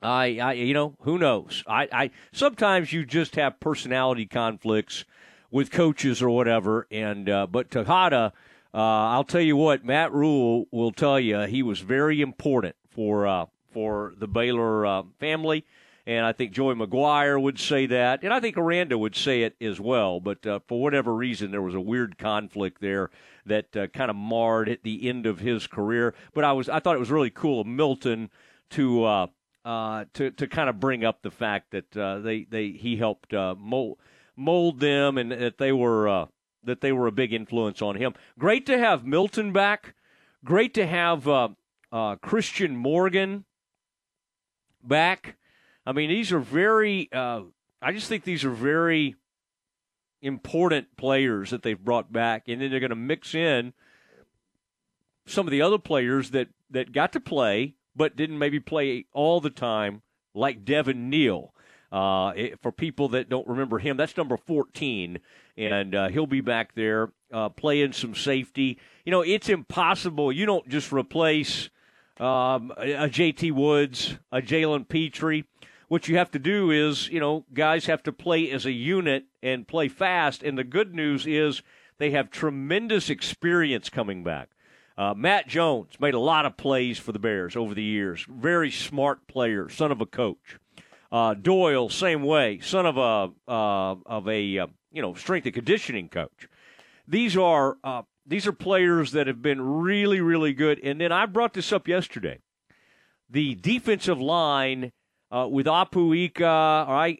I, 0.05 0.37
I, 0.37 0.53
you 0.53 0.73
know, 0.73 0.95
who 1.01 1.17
knows? 1.17 1.63
I, 1.67 1.87
I 1.91 2.11
sometimes 2.31 2.93
you 2.93 3.05
just 3.05 3.35
have 3.35 3.59
personality 3.59 4.25
conflicts 4.25 5.05
with 5.51 5.71
coaches 5.71 6.21
or 6.21 6.29
whatever. 6.29 6.87
And 6.91 7.29
uh, 7.29 7.47
but 7.47 7.69
Texada, 7.69 8.31
uh, 8.73 8.77
I'll 8.77 9.23
tell 9.23 9.41
you 9.41 9.55
what, 9.55 9.85
Matt 9.85 10.13
Rhule 10.13 10.67
will 10.71 10.91
tell 10.91 11.19
you 11.19 11.41
he 11.41 11.63
was 11.63 11.79
very 11.79 12.21
important 12.21 12.75
for 12.89 13.25
uh, 13.25 13.45
for 13.71 14.13
the 14.17 14.27
Baylor 14.27 14.85
uh, 14.85 15.03
family. 15.19 15.65
And 16.07 16.23
I 16.23 16.33
think 16.33 16.51
Joey 16.51 16.75
McGuire 16.75 17.41
would 17.41 17.57
say 17.57 17.87
that, 17.87 18.21
and 18.21 18.31
I 18.31 18.39
think 18.39 18.57
Aranda 18.57 18.95
would 18.95 19.15
say 19.15 19.41
it 19.41 19.55
as 19.59 19.79
well. 19.79 20.19
But 20.19 20.45
uh, 20.45 20.59
for 20.67 20.79
whatever 20.79 21.15
reason, 21.15 21.49
there 21.49 21.63
was 21.63 21.73
a 21.73 21.81
weird 21.81 22.19
conflict 22.19 22.79
there 22.79 23.09
that 23.47 23.75
uh, 23.75 23.87
kind 23.87 24.11
of 24.11 24.15
marred 24.15 24.69
at 24.69 24.83
the 24.83 25.09
end 25.09 25.25
of 25.25 25.39
his 25.39 25.65
career. 25.65 26.13
But 26.35 26.43
I 26.43 26.51
was 26.51 26.69
I 26.69 26.79
thought 26.79 26.95
it 26.95 26.99
was 26.99 27.09
really 27.09 27.31
cool 27.31 27.61
of 27.61 27.65
Milton 27.67 28.29
to 28.71 29.29
uh, 29.65 30.05
to 30.13 30.29
to 30.31 30.47
kind 30.47 30.69
of 30.69 30.79
bring 30.79 31.03
up 31.03 31.23
the 31.23 31.31
fact 31.31 31.71
that 31.71 31.97
uh, 31.97 32.19
they 32.19 32.43
they 32.43 32.69
he 32.69 32.95
helped 32.95 33.33
uh, 33.33 33.55
mold 33.57 33.97
mold 34.35 34.79
them 34.79 35.17
and 35.17 35.31
that 35.31 35.57
they 35.57 35.71
were 35.71 36.07
uh, 36.07 36.25
that 36.63 36.81
they 36.81 36.91
were 36.91 37.07
a 37.07 37.11
big 37.11 37.33
influence 37.33 37.81
on 37.81 37.95
him. 37.95 38.13
Great 38.37 38.65
to 38.67 38.77
have 38.77 39.05
Milton 39.05 39.51
back. 39.51 39.95
Great 40.43 40.75
to 40.75 40.85
have 40.85 41.27
uh, 41.27 41.49
uh, 41.91 42.15
Christian 42.17 42.77
Morgan 42.77 43.45
back. 44.83 45.35
I 45.85 45.91
mean, 45.91 46.09
these 46.09 46.31
are 46.31 46.39
very. 46.39 47.09
I 47.13 47.91
just 47.91 48.07
think 48.07 48.23
these 48.23 48.45
are 48.45 48.51
very 48.51 49.15
important 50.21 50.95
players 50.95 51.49
that 51.49 51.63
they've 51.63 51.79
brought 51.79 52.11
back, 52.11 52.47
and 52.47 52.61
then 52.61 52.69
they're 52.69 52.79
going 52.79 52.89
to 52.91 52.95
mix 52.95 53.33
in 53.35 53.73
some 55.25 55.47
of 55.47 55.51
the 55.51 55.63
other 55.63 55.79
players 55.79 56.31
that 56.31 56.49
that 56.69 56.91
got 56.91 57.13
to 57.13 57.19
play 57.19 57.75
but 57.95 58.15
didn't 58.15 58.39
maybe 58.39 58.59
play 58.59 59.05
all 59.13 59.39
the 59.39 59.49
time 59.49 60.01
like 60.33 60.65
Devin 60.65 61.09
Neal. 61.09 61.53
Uh, 61.91 62.33
for 62.61 62.71
people 62.71 63.09
that 63.09 63.29
don't 63.29 63.47
remember 63.47 63.79
him, 63.79 63.95
that's 63.95 64.17
number 64.17 64.35
14, 64.35 65.19
and 65.55 65.95
uh, 65.95 66.09
he'll 66.09 66.27
be 66.27 66.41
back 66.41 66.75
there 66.75 67.13
uh, 67.31 67.47
playing 67.47 67.93
some 67.93 68.13
safety. 68.13 68.77
You 69.05 69.11
know, 69.11 69.21
it's 69.21 69.47
impossible. 69.47 70.31
You 70.31 70.45
don't 70.45 70.67
just 70.67 70.91
replace 70.91 71.69
um, 72.19 72.71
a 72.77 73.07
JT 73.07 73.51
Woods, 73.53 74.17
a 74.31 74.41
Jalen 74.41 74.89
Pitre. 74.89 75.43
What 75.87 76.07
you 76.07 76.17
have 76.17 76.31
to 76.31 76.39
do 76.39 76.71
is, 76.71 77.07
you 77.09 77.19
know, 77.19 77.45
guys 77.53 77.85
have 77.85 78.03
to 78.03 78.11
play 78.11 78.49
as 78.51 78.65
a 78.65 78.71
unit 78.71 79.25
and 79.43 79.67
play 79.67 79.87
fast. 79.87 80.43
And 80.43 80.57
the 80.57 80.63
good 80.63 80.95
news 80.95 81.27
is 81.27 81.61
they 81.97 82.11
have 82.11 82.29
tremendous 82.31 83.09
experience 83.09 83.89
coming 83.89 84.23
back. 84.23 84.49
Uh, 84.97 85.13
Matt 85.13 85.47
Jones 85.47 85.99
made 85.99 86.13
a 86.13 86.19
lot 86.19 86.45
of 86.45 86.55
plays 86.55 86.97
for 86.97 87.11
the 87.11 87.19
Bears 87.19 87.55
over 87.55 87.73
the 87.73 87.83
years. 87.83 88.25
Very 88.29 88.71
smart 88.71 89.27
player, 89.27 89.67
son 89.67 89.91
of 89.91 89.99
a 89.99 90.05
coach. 90.05 90.57
Uh, 91.11 91.33
Doyle, 91.33 91.89
same 91.89 92.23
way, 92.23 92.59
son 92.59 92.85
of 92.85 92.97
a 92.97 93.31
uh, 93.51 93.95
of 94.05 94.27
a 94.27 94.59
uh, 94.59 94.67
you 94.91 95.01
know 95.01 95.13
strength 95.13 95.45
and 95.45 95.53
conditioning 95.53 96.09
coach. 96.09 96.47
These 97.07 97.37
are 97.37 97.77
uh, 97.83 98.03
these 98.25 98.47
are 98.47 98.53
players 98.53 99.11
that 99.11 99.27
have 99.27 99.41
been 99.41 99.61
really 99.61 100.21
really 100.21 100.53
good. 100.53 100.79
And 100.81 100.99
then 100.99 101.11
I 101.11 101.25
brought 101.25 101.53
this 101.53 101.71
up 101.73 101.87
yesterday. 101.87 102.39
The 103.29 103.55
defensive 103.55 104.19
line 104.19 104.93
uh, 105.29 105.47
with 105.49 105.65
Apu 105.65 106.17
Ika, 106.17 106.45
all 106.45 106.93
right, 106.93 107.19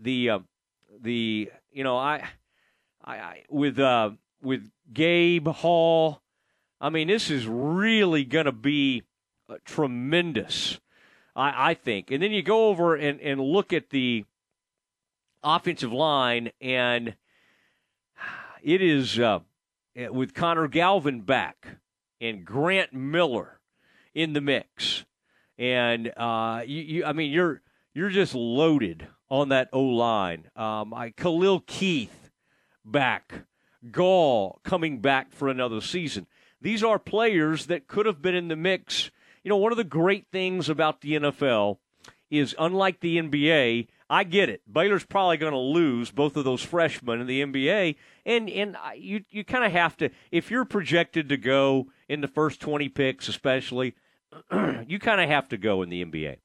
the 0.00 0.42
the 1.00 1.50
you 1.72 1.84
know 1.84 1.96
I 1.96 2.24
I, 3.04 3.16
I 3.16 3.42
with 3.50 3.78
with 4.40 4.70
Gabe 4.92 5.48
Hall 5.48 6.22
I 6.80 6.90
mean, 6.90 7.08
this 7.08 7.30
is 7.30 7.46
really 7.46 8.24
going 8.24 8.46
to 8.46 8.52
be 8.52 9.02
uh, 9.48 9.56
tremendous, 9.64 10.78
I, 11.34 11.70
I, 11.70 11.74
think. 11.74 12.10
And 12.10 12.22
then 12.22 12.30
you 12.30 12.42
go 12.42 12.68
over 12.68 12.94
and, 12.94 13.20
and 13.20 13.40
look 13.40 13.72
at 13.72 13.90
the 13.90 14.24
offensive 15.42 15.92
line, 15.92 16.52
and 16.60 17.16
it 18.62 18.82
is 18.82 19.18
uh, 19.18 19.40
eh, 19.96 20.08
with 20.08 20.34
Connor 20.34 20.68
Galvin 20.68 21.22
back 21.22 21.78
and 22.20 22.44
Grant 22.44 22.92
Miller 22.92 23.58
in 24.14 24.32
the 24.32 24.40
mix. 24.40 25.04
And 25.58 26.12
uh, 26.16 26.62
you, 26.64 26.82
you, 26.82 27.04
I 27.04 27.12
mean, 27.12 27.32
you're 27.32 27.62
you're 27.92 28.10
just 28.10 28.34
loaded 28.34 29.08
on 29.28 29.48
that 29.48 29.68
O 29.72 29.82
line. 29.82 30.48
Um, 30.54 30.94
I, 30.94 31.10
Khalil 31.10 31.60
Keith 31.66 32.30
back, 32.84 33.46
Gall 33.90 34.60
coming 34.62 35.00
back 35.00 35.32
for 35.32 35.48
another 35.48 35.80
season. 35.80 36.28
These 36.60 36.82
are 36.82 36.98
players 36.98 37.66
that 37.66 37.86
could 37.86 38.06
have 38.06 38.20
been 38.20 38.34
in 38.34 38.48
the 38.48 38.56
mix. 38.56 39.10
You 39.42 39.48
know, 39.48 39.56
one 39.56 39.72
of 39.72 39.78
the 39.78 39.84
great 39.84 40.26
things 40.32 40.68
about 40.68 41.00
the 41.00 41.14
NFL 41.14 41.78
is 42.30 42.54
unlike 42.58 43.00
the 43.00 43.18
NBA, 43.18 43.88
I 44.10 44.24
get 44.24 44.48
it. 44.48 44.62
Baylor's 44.70 45.04
probably 45.04 45.36
going 45.36 45.52
to 45.52 45.58
lose 45.58 46.10
both 46.10 46.36
of 46.36 46.44
those 46.44 46.62
freshmen 46.62 47.20
in 47.20 47.26
the 47.26 47.42
NBA, 47.42 47.96
and 48.24 48.48
and 48.48 48.76
you 48.96 49.24
you 49.30 49.44
kind 49.44 49.64
of 49.64 49.72
have 49.72 49.96
to 49.98 50.10
if 50.30 50.50
you're 50.50 50.64
projected 50.64 51.28
to 51.28 51.36
go 51.36 51.88
in 52.08 52.20
the 52.20 52.28
first 52.28 52.60
20 52.60 52.88
picks, 52.88 53.28
especially, 53.28 53.94
you 54.86 54.98
kind 54.98 55.20
of 55.20 55.28
have 55.28 55.48
to 55.50 55.58
go 55.58 55.82
in 55.82 55.90
the 55.90 56.04
NBA. 56.04 56.36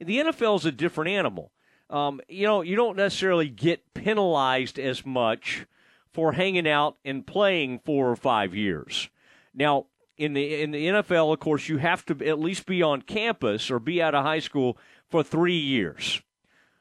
The 0.00 0.18
NFL 0.18 0.58
is 0.58 0.66
a 0.66 0.72
different 0.72 1.10
animal. 1.10 1.52
Um, 1.88 2.20
you 2.28 2.46
know, 2.46 2.62
you 2.62 2.74
don't 2.74 2.96
necessarily 2.96 3.48
get 3.48 3.94
penalized 3.94 4.78
as 4.78 5.06
much 5.06 5.66
for 6.12 6.32
hanging 6.32 6.68
out 6.68 6.96
and 7.04 7.26
playing 7.26 7.80
four 7.84 8.10
or 8.10 8.16
five 8.16 8.54
years. 8.54 9.08
Now, 9.56 9.86
in 10.16 10.34
the 10.34 10.62
in 10.62 10.70
the 10.70 10.86
NFL, 10.86 11.32
of 11.32 11.40
course, 11.40 11.68
you 11.68 11.78
have 11.78 12.04
to 12.06 12.26
at 12.26 12.38
least 12.38 12.66
be 12.66 12.82
on 12.82 13.02
campus 13.02 13.70
or 13.70 13.78
be 13.78 14.00
out 14.00 14.14
of 14.14 14.24
high 14.24 14.38
school 14.38 14.78
for 15.08 15.22
three 15.22 15.58
years. 15.58 16.22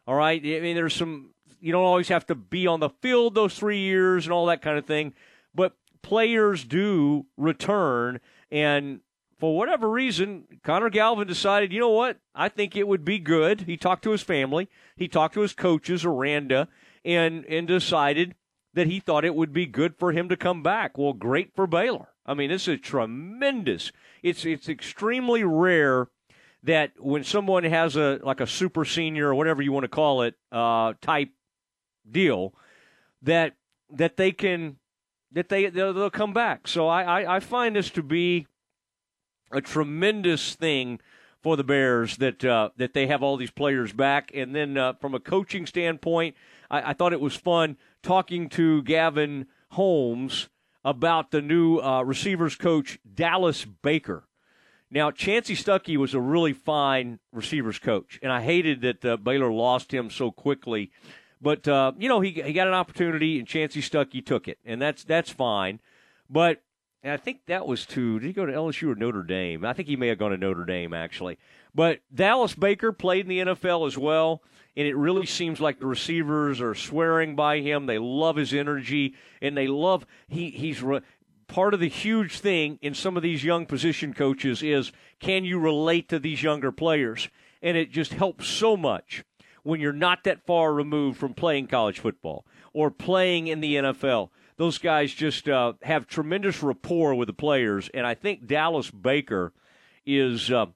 All 0.07 0.15
right. 0.15 0.39
I 0.39 0.59
mean, 0.59 0.75
there's 0.75 0.93
some 0.93 1.31
you 1.59 1.71
don't 1.71 1.83
always 1.83 2.09
have 2.09 2.25
to 2.27 2.35
be 2.35 2.67
on 2.67 2.79
the 2.79 2.89
field 2.89 3.33
those 3.33 3.57
three 3.57 3.79
years 3.79 4.25
and 4.25 4.33
all 4.33 4.45
that 4.47 4.61
kind 4.61 4.77
of 4.77 4.85
thing, 4.85 5.13
but 5.53 5.75
players 6.01 6.63
do 6.63 7.25
return. 7.37 8.19
And 8.51 8.99
for 9.39 9.57
whatever 9.57 9.89
reason, 9.89 10.45
Connor 10.63 10.89
Galvin 10.89 11.27
decided, 11.27 11.73
you 11.73 11.79
know 11.79 11.89
what? 11.89 12.19
I 12.35 12.49
think 12.49 12.75
it 12.75 12.87
would 12.87 13.03
be 13.03 13.19
good. 13.19 13.61
He 13.61 13.77
talked 13.77 14.03
to 14.03 14.11
his 14.11 14.21
family, 14.21 14.69
he 14.95 15.07
talked 15.07 15.33
to 15.33 15.41
his 15.41 15.53
coaches, 15.53 16.05
Aranda, 16.05 16.67
and 17.03 17.45
and 17.45 17.67
decided 17.67 18.35
that 18.73 18.87
he 18.87 18.99
thought 18.99 19.25
it 19.25 19.35
would 19.35 19.53
be 19.53 19.65
good 19.65 19.95
for 19.97 20.11
him 20.11 20.29
to 20.29 20.37
come 20.37 20.61
back. 20.61 20.97
Well, 20.97 21.13
great 21.13 21.55
for 21.55 21.65
Baylor. 21.65 22.09
I 22.25 22.33
mean, 22.33 22.49
this 22.49 22.67
is 22.67 22.79
tremendous. 22.81 23.91
It's 24.23 24.45
it's 24.45 24.67
extremely 24.67 25.43
rare 25.43 26.07
that 26.63 26.93
when 26.97 27.23
someone 27.23 27.63
has 27.63 27.95
a 27.95 28.19
like 28.23 28.39
a 28.39 28.47
super 28.47 28.85
senior 28.85 29.29
or 29.29 29.35
whatever 29.35 29.61
you 29.61 29.71
want 29.71 29.83
to 29.83 29.89
call 29.89 30.23
it 30.23 30.35
uh, 30.51 30.93
type 31.01 31.29
deal, 32.09 32.53
that 33.21 33.55
that 33.91 34.17
they 34.17 34.31
can 34.31 34.77
that 35.31 35.49
they 35.49 35.69
they'll, 35.69 35.93
they'll 35.93 36.09
come 36.09 36.33
back. 36.33 36.67
So 36.67 36.87
I, 36.87 37.03
I 37.21 37.35
I 37.35 37.39
find 37.39 37.75
this 37.75 37.89
to 37.91 38.03
be 38.03 38.47
a 39.51 39.61
tremendous 39.61 40.55
thing 40.55 40.99
for 41.45 41.55
the 41.55 41.63
Bears 41.63 42.17
that 42.17 42.43
uh, 42.43 42.69
that 42.77 42.93
they 42.93 43.05
have 43.05 43.21
all 43.21 43.37
these 43.37 43.51
players 43.51 43.93
back. 43.93 44.31
And 44.33 44.55
then 44.55 44.77
uh, 44.77 44.93
from 44.93 45.13
a 45.13 45.19
coaching 45.19 45.67
standpoint, 45.67 46.35
I, 46.71 46.89
I, 46.89 46.93
thought 46.93 47.13
it 47.13 47.21
was 47.21 47.35
fun 47.35 47.77
talking 48.01 48.49
to 48.49 48.81
Gavin 48.81 49.45
Holmes 49.69 50.49
about 50.85 51.31
the 51.31 51.41
new 51.41 51.79
uh, 51.79 52.03
receivers 52.03 52.55
coach 52.55 52.99
Dallas 53.11 53.65
Baker. 53.65 54.27
Now, 54.91 55.09
Chansi 55.09 55.57
Stuckey 55.57 55.97
was 55.97 56.13
a 56.13 56.21
really 56.21 56.53
fine 56.53 57.19
receivers 57.33 57.79
coach, 57.79 58.19
and 58.21 58.31
I 58.31 58.41
hated 58.43 58.81
that 58.81 59.03
uh, 59.03 59.17
Baylor 59.17 59.51
lost 59.51 59.91
him 59.91 60.11
so 60.11 60.31
quickly. 60.31 60.91
But 61.41 61.67
uh, 61.67 61.93
you 61.97 62.07
know, 62.07 62.21
he 62.21 62.31
he 62.31 62.53
got 62.53 62.67
an 62.67 62.75
opportunity, 62.75 63.39
and 63.39 63.47
Chansi 63.47 63.81
Stuckey 63.81 64.23
took 64.23 64.47
it, 64.47 64.59
and 64.63 64.79
that's 64.79 65.03
that's 65.03 65.31
fine. 65.31 65.79
But 66.29 66.61
and 67.01 67.11
I 67.11 67.17
think 67.17 67.47
that 67.47 67.67
was 67.67 67.85
to 67.87 68.19
did 68.19 68.27
he 68.27 68.33
go 68.33 68.45
to 68.45 68.53
LSU 68.53 68.91
or 68.91 68.95
Notre 68.95 69.23
Dame? 69.23 69.65
I 69.65 69.73
think 69.73 69.87
he 69.87 69.95
may 69.95 70.07
have 70.07 70.19
gone 70.19 70.31
to 70.31 70.37
Notre 70.37 70.65
Dame 70.65 70.93
actually. 70.93 71.39
But 71.73 71.99
Dallas 72.13 72.53
Baker 72.53 72.91
played 72.91 73.25
in 73.25 73.29
the 73.29 73.53
NFL 73.53 73.87
as 73.87 73.97
well, 73.97 74.43
and 74.77 74.87
it 74.87 74.95
really 74.95 75.25
seems 75.25 75.59
like 75.59 75.79
the 75.79 75.85
receivers 75.85 76.61
are 76.61 76.75
swearing 76.75 77.35
by 77.35 77.59
him. 77.59 77.85
They 77.85 77.97
love 77.97 78.35
his 78.35 78.53
energy, 78.53 79.15
and 79.41 79.55
they 79.55 79.67
love 79.67 80.05
he 80.27 80.49
he's 80.49 80.81
re, 80.81 81.01
part 81.47 81.73
of 81.73 81.79
the 81.79 81.89
huge 81.89 82.39
thing 82.39 82.79
in 82.81 82.93
some 82.93 83.17
of 83.17 83.23
these 83.23 83.43
young 83.43 83.65
position 83.65 84.13
coaches 84.13 84.63
is 84.63 84.91
can 85.19 85.45
you 85.45 85.59
relate 85.59 86.09
to 86.09 86.19
these 86.19 86.43
younger 86.43 86.71
players? 86.71 87.29
And 87.61 87.77
it 87.77 87.91
just 87.91 88.13
helps 88.13 88.47
so 88.47 88.77
much 88.77 89.23
when 89.63 89.79
you're 89.79 89.93
not 89.93 90.23
that 90.25 90.45
far 90.45 90.71
removed 90.73 91.17
from 91.17 91.33
playing 91.33 91.67
college 91.67 91.99
football 91.99 92.45
or 92.73 92.91
playing 92.91 93.47
in 93.47 93.59
the 93.59 93.75
NFL 93.75 94.29
those 94.57 94.77
guys 94.77 95.13
just 95.13 95.49
uh, 95.49 95.73
have 95.81 96.07
tremendous 96.07 96.63
rapport 96.63 97.13
with 97.15 97.27
the 97.27 97.33
players, 97.33 97.89
and 97.93 98.07
I 98.07 98.13
think 98.13 98.47
Dallas 98.47 98.89
Baker 98.89 99.53
is 100.05 100.51
uh, 100.51 100.67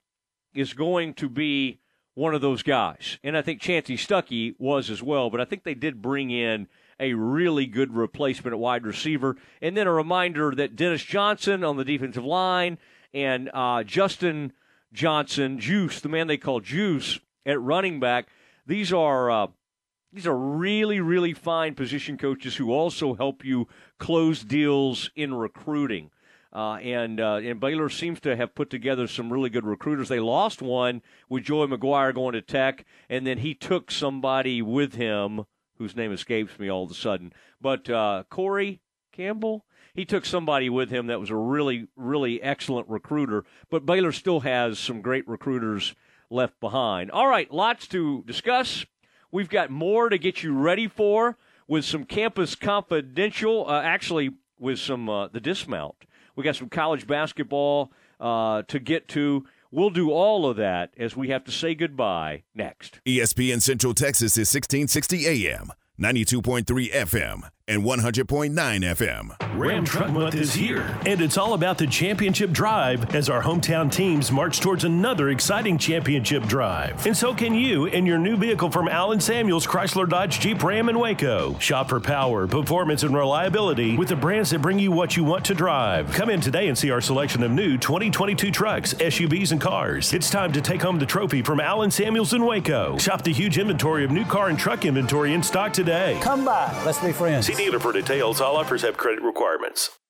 is 0.54 0.74
going 0.74 1.14
to 1.16 1.30
be 1.30 1.80
one 2.20 2.36
of 2.36 2.42
those 2.42 2.64
guys. 2.64 3.18
And 3.24 3.38
I 3.38 3.42
think 3.42 3.62
Chansi 3.62 3.96
Stuckey 3.96 4.54
was 4.60 4.90
as 4.90 5.02
well, 5.02 5.30
but 5.30 5.40
I 5.40 5.46
think 5.46 5.64
they 5.64 5.74
did 5.74 6.02
bring 6.02 6.32
in 6.32 6.68
a 7.00 7.14
really 7.14 7.66
good 7.66 7.96
replacement 7.96 8.54
at 8.54 8.60
wide 8.60 8.86
receiver. 8.86 9.38
And 9.62 9.78
then 9.78 9.88
a 9.88 9.94
reminder 9.94 10.52
that 10.54 10.76
Dennis 10.76 11.02
Johnson 11.02 11.64
on 11.64 11.78
the 11.78 11.86
defensive 11.86 12.26
line 12.26 12.78
and 13.14 13.50
uh, 13.54 13.84
Justin 13.84 14.52
Johnson, 14.92 15.60
Juice, 15.60 16.02
the 16.02 16.10
man 16.10 16.28
they 16.28 16.36
call 16.36 16.60
Juice 16.60 17.20
at 17.46 17.62
running 17.62 18.02
back, 18.02 18.28
these 18.68 18.92
are 18.92 19.32
uh, 19.32 19.48
these 20.12 20.28
are 20.28 20.38
really, 20.38 21.00
really 21.00 21.34
fine 21.34 21.74
position 21.74 22.18
coaches 22.18 22.58
who 22.58 22.74
also 22.74 23.14
help 23.14 23.46
you 23.46 23.70
close 23.98 24.44
deals 24.44 25.10
in 25.16 25.34
recruiting. 25.34 26.12
Uh, 26.52 26.76
and 26.76 27.20
uh, 27.20 27.36
and 27.36 27.60
Baylor 27.60 27.90
seems 27.90 28.20
to 28.22 28.36
have 28.36 28.56
put 28.56 28.70
together 28.70 29.08
some 29.08 29.32
really 29.32 29.52
good 29.52 29.66
recruiters. 29.66 30.10
They 30.10 30.20
lost 30.20 30.62
one 30.62 31.04
with 31.30 31.44
Joey 31.44 31.68
McGuire 31.68 32.14
going 32.14 32.34
to 32.34 32.42
Tech, 32.42 32.86
and 33.08 33.26
then 33.26 33.38
he 33.40 33.54
took 33.54 33.92
somebody 33.92 34.62
with 34.62 34.96
him 34.96 35.46
whose 35.78 35.96
name 35.96 36.12
escapes 36.12 36.58
me 36.58 36.70
all 36.70 36.84
of 36.84 36.92
a 36.92 36.96
sudden. 36.96 37.34
But 37.62 37.90
uh, 37.90 38.24
Corey 38.30 38.82
Campbell, 39.12 39.66
he 39.94 40.06
took 40.06 40.26
somebody 40.26 40.70
with 40.70 40.90
him 40.90 41.08
that 41.08 41.20
was 41.20 41.30
a 41.30 41.36
really, 41.36 41.88
really 41.96 42.42
excellent 42.42 42.90
recruiter. 42.90 43.46
But 43.70 43.86
Baylor 43.86 44.12
still 44.12 44.42
has 44.42 44.80
some 44.80 45.02
great 45.02 45.28
recruiters 45.28 45.96
left 46.30 46.60
behind. 46.60 47.12
All 47.12 47.28
right, 47.28 47.52
lots 47.52 47.88
to 47.90 48.24
discuss. 48.26 48.86
We've 49.32 49.50
got 49.50 49.70
more 49.70 50.10
to 50.10 50.18
get 50.18 50.42
you 50.42 50.54
ready 50.54 50.88
for 50.88 51.38
with 51.68 51.86
some 51.86 52.06
Campus 52.06 52.56
Confidential, 52.56 53.68
uh, 53.68 53.82
actually, 53.82 54.32
with 54.58 54.80
some 54.80 55.08
uh, 55.08 55.28
the 55.28 55.40
dismount. 55.40 55.96
We 56.40 56.46
got 56.46 56.56
some 56.56 56.70
college 56.70 57.06
basketball 57.06 57.92
uh, 58.18 58.62
to 58.70 58.80
get 58.80 59.10
to. 59.10 59.46
We'll 59.72 59.90
do 59.90 60.10
all 60.10 60.50
of 60.50 60.56
that 60.56 60.94
as 60.98 61.14
we 61.14 61.28
have 61.28 61.44
to 61.44 61.52
say 61.52 61.76
goodbye 61.76 62.44
next. 62.56 63.02
ESPN 63.06 63.62
Central 63.62 63.94
Texas 63.94 64.38
is 64.38 64.48
1660 64.48 65.28
AM, 65.28 65.74
92.3 66.00 66.94
FM 66.94 67.50
and 67.70 67.84
100.9 67.84 68.52
FM. 68.56 69.58
Ram 69.58 69.86
Truck 69.86 70.10
Month 70.10 70.34
is 70.34 70.54
here, 70.54 70.98
and 71.06 71.22
it's 71.22 71.38
all 71.38 71.54
about 71.54 71.78
the 71.78 71.86
championship 71.86 72.52
drive 72.52 73.14
as 73.14 73.30
our 73.30 73.44
hometown 73.44 73.92
teams 73.92 74.32
march 74.32 74.60
towards 74.60 74.86
another 74.86 75.30
exciting 75.30 75.78
championship 75.78 76.44
drive. 76.48 77.06
And 77.06 77.16
so 77.16 77.34
can 77.34 77.54
you 77.54 77.86
in 77.86 78.08
your 78.08 78.18
new 78.18 78.38
vehicle 78.38 78.72
from 78.72 78.88
Allen 78.88 79.20
Samuels 79.20 79.68
Chrysler 79.68 80.10
Dodge 80.10 80.40
Jeep 80.40 80.64
Ram 80.64 80.90
in 80.90 80.98
Waco. 80.98 81.58
Shop 81.60 81.90
for 81.90 82.00
power, 82.00 82.48
performance, 82.48 83.04
and 83.04 83.16
reliability 83.16 83.96
with 83.98 84.10
the 84.10 84.16
brands 84.16 84.50
that 84.50 84.64
bring 84.64 84.80
you 84.80 84.92
what 84.92 85.16
you 85.16 85.24
want 85.24 85.46
to 85.46 85.54
drive. 85.54 86.12
Come 86.14 86.32
in 86.32 86.42
today 86.42 86.70
and 86.70 86.78
see 86.78 86.90
our 86.90 87.02
selection 87.02 87.44
of 87.44 87.52
new 87.52 87.78
2022 87.78 88.50
trucks, 88.50 88.96
SUVs, 88.96 89.52
and 89.52 89.62
cars. 89.62 90.12
It's 90.14 90.32
time 90.32 90.52
to 90.54 90.62
take 90.62 90.82
home 90.82 90.98
the 90.98 91.06
trophy 91.06 91.44
from 91.44 91.60
Allen 91.60 91.92
Samuels 91.92 92.34
in 92.34 92.44
Waco. 92.44 92.98
Shop 92.98 93.22
the 93.22 93.32
huge 93.32 93.60
inventory 93.60 94.04
of 94.04 94.10
new 94.10 94.26
car 94.26 94.50
and 94.50 94.58
truck 94.58 94.86
inventory 94.86 95.34
in 95.36 95.44
stock 95.44 95.72
today. 95.72 96.18
Come 96.22 96.46
by. 96.46 96.82
Let's 96.84 97.00
be 97.00 97.12
friends. 97.12 97.46
See 97.46 97.59
dealer 97.60 97.80
for 97.80 97.92
details. 97.92 98.40
All 98.40 98.56
offers 98.56 98.84
have 98.84 98.96
credit 98.96 99.22
requirements. 99.22 99.99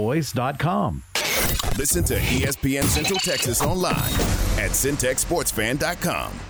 boys.com. 0.00 1.02
Listen 1.76 2.02
to 2.04 2.14
ESPN 2.14 2.84
Central 2.84 3.18
Texas 3.20 3.60
online 3.60 4.12
at 4.58 4.70
centexsportsfan.com. 4.72 6.49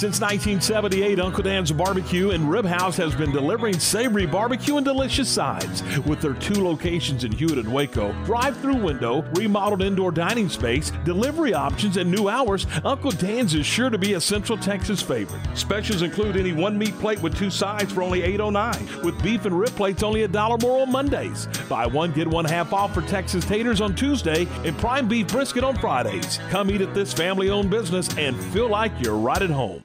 Since 0.00 0.18
1978, 0.22 1.20
Uncle 1.20 1.42
Dan's 1.42 1.70
Barbecue 1.72 2.30
and 2.30 2.50
Rib 2.50 2.64
House 2.64 2.96
has 2.96 3.14
been 3.14 3.32
delivering 3.32 3.78
savory 3.78 4.24
barbecue 4.24 4.78
and 4.78 4.84
delicious 4.86 5.28
sides. 5.28 5.82
With 6.06 6.22
their 6.22 6.32
two 6.32 6.64
locations 6.64 7.24
in 7.24 7.32
Hewitt 7.32 7.58
and 7.58 7.70
Waco, 7.70 8.14
drive-through 8.24 8.76
window, 8.76 9.20
remodeled 9.34 9.82
indoor 9.82 10.10
dining 10.10 10.48
space, 10.48 10.90
delivery 11.04 11.52
options, 11.52 11.98
and 11.98 12.10
new 12.10 12.30
hours, 12.30 12.66
Uncle 12.82 13.10
Dan's 13.10 13.52
is 13.52 13.66
sure 13.66 13.90
to 13.90 13.98
be 13.98 14.14
a 14.14 14.20
Central 14.22 14.56
Texas 14.56 15.02
favorite. 15.02 15.42
Specials 15.52 16.00
include 16.00 16.38
any 16.38 16.54
one 16.54 16.78
meat 16.78 16.98
plate 16.98 17.20
with 17.20 17.36
two 17.36 17.50
sides 17.50 17.92
for 17.92 18.02
only 18.02 18.22
$8.09, 18.22 19.04
with 19.04 19.22
beef 19.22 19.44
and 19.44 19.60
rib 19.60 19.72
plates 19.72 20.02
only 20.02 20.22
a 20.22 20.28
dollar 20.28 20.56
more 20.62 20.80
on 20.80 20.90
Mondays. 20.90 21.46
Buy 21.68 21.84
one 21.84 22.12
get 22.12 22.26
one 22.26 22.46
half 22.46 22.72
off 22.72 22.94
for 22.94 23.02
Texas 23.02 23.44
taters 23.44 23.82
on 23.82 23.94
Tuesday 23.94 24.48
and 24.64 24.78
prime 24.78 25.08
beef 25.08 25.28
brisket 25.28 25.62
on 25.62 25.76
Fridays. 25.76 26.38
Come 26.48 26.70
eat 26.70 26.80
at 26.80 26.94
this 26.94 27.12
family-owned 27.12 27.68
business 27.68 28.08
and 28.16 28.34
feel 28.44 28.68
like 28.68 28.92
you're 29.02 29.18
right 29.18 29.42
at 29.42 29.50
home. 29.50 29.84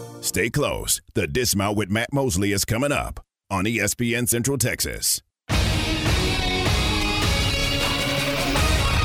Stay 0.21 0.49
close. 0.49 1.01
The 1.15 1.27
Dismount 1.27 1.75
with 1.75 1.89
Matt 1.89 2.13
Mosley 2.13 2.53
is 2.53 2.63
coming 2.63 2.91
up 2.91 3.19
on 3.49 3.65
ESPN 3.65 4.29
Central 4.29 4.57
Texas. 4.57 5.21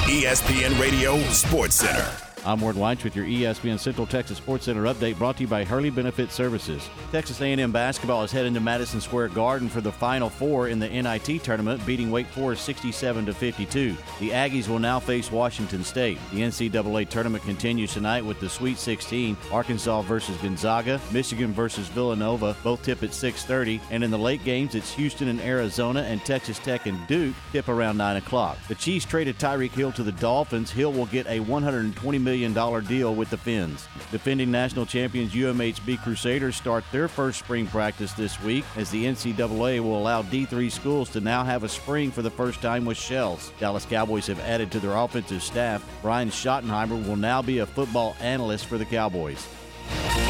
ESPN 0.06 0.78
Radio 0.80 1.18
Sports 1.30 1.76
Center. 1.76 2.25
I'm 2.46 2.60
Ward 2.60 2.76
Weitz 2.76 3.02
with 3.02 3.16
your 3.16 3.24
ESPN 3.24 3.76
Central 3.76 4.06
Texas 4.06 4.38
Sports 4.38 4.66
Center 4.66 4.84
update 4.84 5.18
brought 5.18 5.36
to 5.38 5.42
you 5.42 5.48
by 5.48 5.64
Hurley 5.64 5.90
Benefit 5.90 6.30
Services. 6.30 6.88
Texas 7.10 7.40
A&M 7.40 7.72
basketball 7.72 8.22
is 8.22 8.30
heading 8.30 8.54
to 8.54 8.60
Madison 8.60 9.00
Square 9.00 9.30
Garden 9.30 9.68
for 9.68 9.80
the 9.80 9.90
Final 9.90 10.30
Four 10.30 10.68
in 10.68 10.78
the 10.78 10.88
NIT 10.88 11.42
tournament, 11.42 11.84
beating 11.84 12.08
Wake 12.08 12.28
Forest 12.28 12.64
67 12.64 13.26
to 13.26 13.34
52. 13.34 13.96
The 14.20 14.30
Aggies 14.30 14.68
will 14.68 14.78
now 14.78 15.00
face 15.00 15.32
Washington 15.32 15.82
State. 15.82 16.20
The 16.30 16.42
NCAA 16.42 17.08
tournament 17.08 17.42
continues 17.42 17.92
tonight 17.92 18.24
with 18.24 18.38
the 18.38 18.48
Sweet 18.48 18.78
16, 18.78 19.36
Arkansas 19.50 20.02
versus 20.02 20.36
Gonzaga, 20.36 21.00
Michigan 21.10 21.52
versus 21.52 21.88
Villanova, 21.88 22.56
both 22.62 22.80
tip 22.84 23.02
at 23.02 23.10
6:30, 23.10 23.80
and 23.90 24.04
in 24.04 24.12
the 24.12 24.18
late 24.18 24.44
games 24.44 24.76
it's 24.76 24.92
Houston 24.94 25.26
and 25.26 25.40
Arizona 25.40 26.02
and 26.02 26.24
Texas 26.24 26.60
Tech 26.60 26.86
and 26.86 27.04
Duke 27.08 27.34
tip 27.50 27.68
around 27.68 27.96
9 27.96 28.18
o'clock. 28.18 28.56
The 28.68 28.76
Chiefs 28.76 29.04
traded 29.04 29.36
Tyreek 29.40 29.72
Hill 29.72 29.90
to 29.90 30.04
the 30.04 30.12
Dolphins. 30.12 30.70
Hill 30.70 30.92
will 30.92 31.06
get 31.06 31.26
a 31.26 31.40
120 31.40 32.18
million 32.20 32.35
dollar 32.54 32.80
deal 32.80 33.14
with 33.14 33.30
the 33.30 33.36
Fins. 33.36 33.88
Defending 34.10 34.50
national 34.50 34.86
champions 34.86 35.32
UMHB 35.32 36.02
Crusaders 36.02 36.56
start 36.56 36.84
their 36.92 37.08
first 37.08 37.38
spring 37.38 37.66
practice 37.66 38.12
this 38.12 38.40
week 38.42 38.64
as 38.76 38.90
the 38.90 39.04
NCAA 39.04 39.80
will 39.80 39.98
allow 39.98 40.22
D3 40.22 40.70
schools 40.70 41.10
to 41.10 41.20
now 41.20 41.44
have 41.44 41.64
a 41.64 41.68
spring 41.68 42.10
for 42.10 42.22
the 42.22 42.30
first 42.30 42.60
time 42.60 42.84
with 42.84 42.96
shells. 42.96 43.52
Dallas 43.58 43.86
Cowboys 43.86 44.26
have 44.26 44.40
added 44.40 44.70
to 44.72 44.80
their 44.80 44.96
offensive 44.96 45.42
staff. 45.42 45.88
Brian 46.02 46.30
Schottenheimer 46.30 47.06
will 47.06 47.16
now 47.16 47.42
be 47.42 47.58
a 47.58 47.66
football 47.66 48.16
analyst 48.20 48.66
for 48.66 48.78
the 48.78 48.84
Cowboys. 48.84 49.46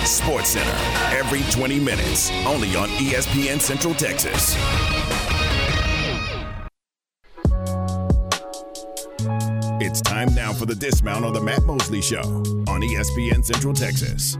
Sports 0.04 0.50
Center 0.50 0.76
every 1.16 1.42
20 1.50 1.80
minutes, 1.80 2.30
only 2.46 2.76
on 2.76 2.88
ESPN 2.90 3.60
Central 3.60 3.94
Texas. 3.94 4.56
It's 9.96 10.02
time 10.02 10.34
now 10.34 10.52
for 10.52 10.66
the 10.66 10.74
dismount 10.74 11.24
on 11.24 11.32
the 11.32 11.40
Matt 11.40 11.62
Mosley 11.62 12.02
Show 12.02 12.20
on 12.20 12.82
ESPN 12.82 13.42
Central 13.42 13.72
Texas. 13.72 14.36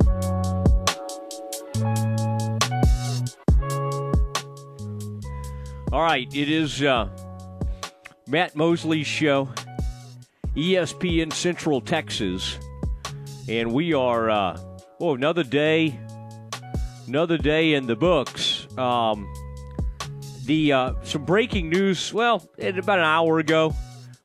All 5.91 6.03
right, 6.03 6.29
it 6.35 6.51
is 6.51 6.83
uh, 6.83 7.09
Matt 8.27 8.55
Mosley's 8.55 9.07
show, 9.07 9.49
ESPN 10.55 11.33
Central 11.33 11.81
Texas, 11.81 12.59
and 13.49 13.73
we 13.73 13.95
are 13.95 14.29
uh, 14.29 14.61
oh 15.01 15.15
another 15.15 15.43
day, 15.43 15.99
another 17.07 17.39
day 17.39 17.73
in 17.73 17.87
the 17.87 17.97
books. 17.97 18.67
Um, 18.77 19.27
the 20.45 20.75
uh, 20.75 20.93
some 21.03 21.25
breaking 21.25 21.71
news. 21.71 22.13
Well, 22.13 22.47
about 22.59 22.99
an 22.99 23.07
hour 23.07 23.39
ago, 23.39 23.75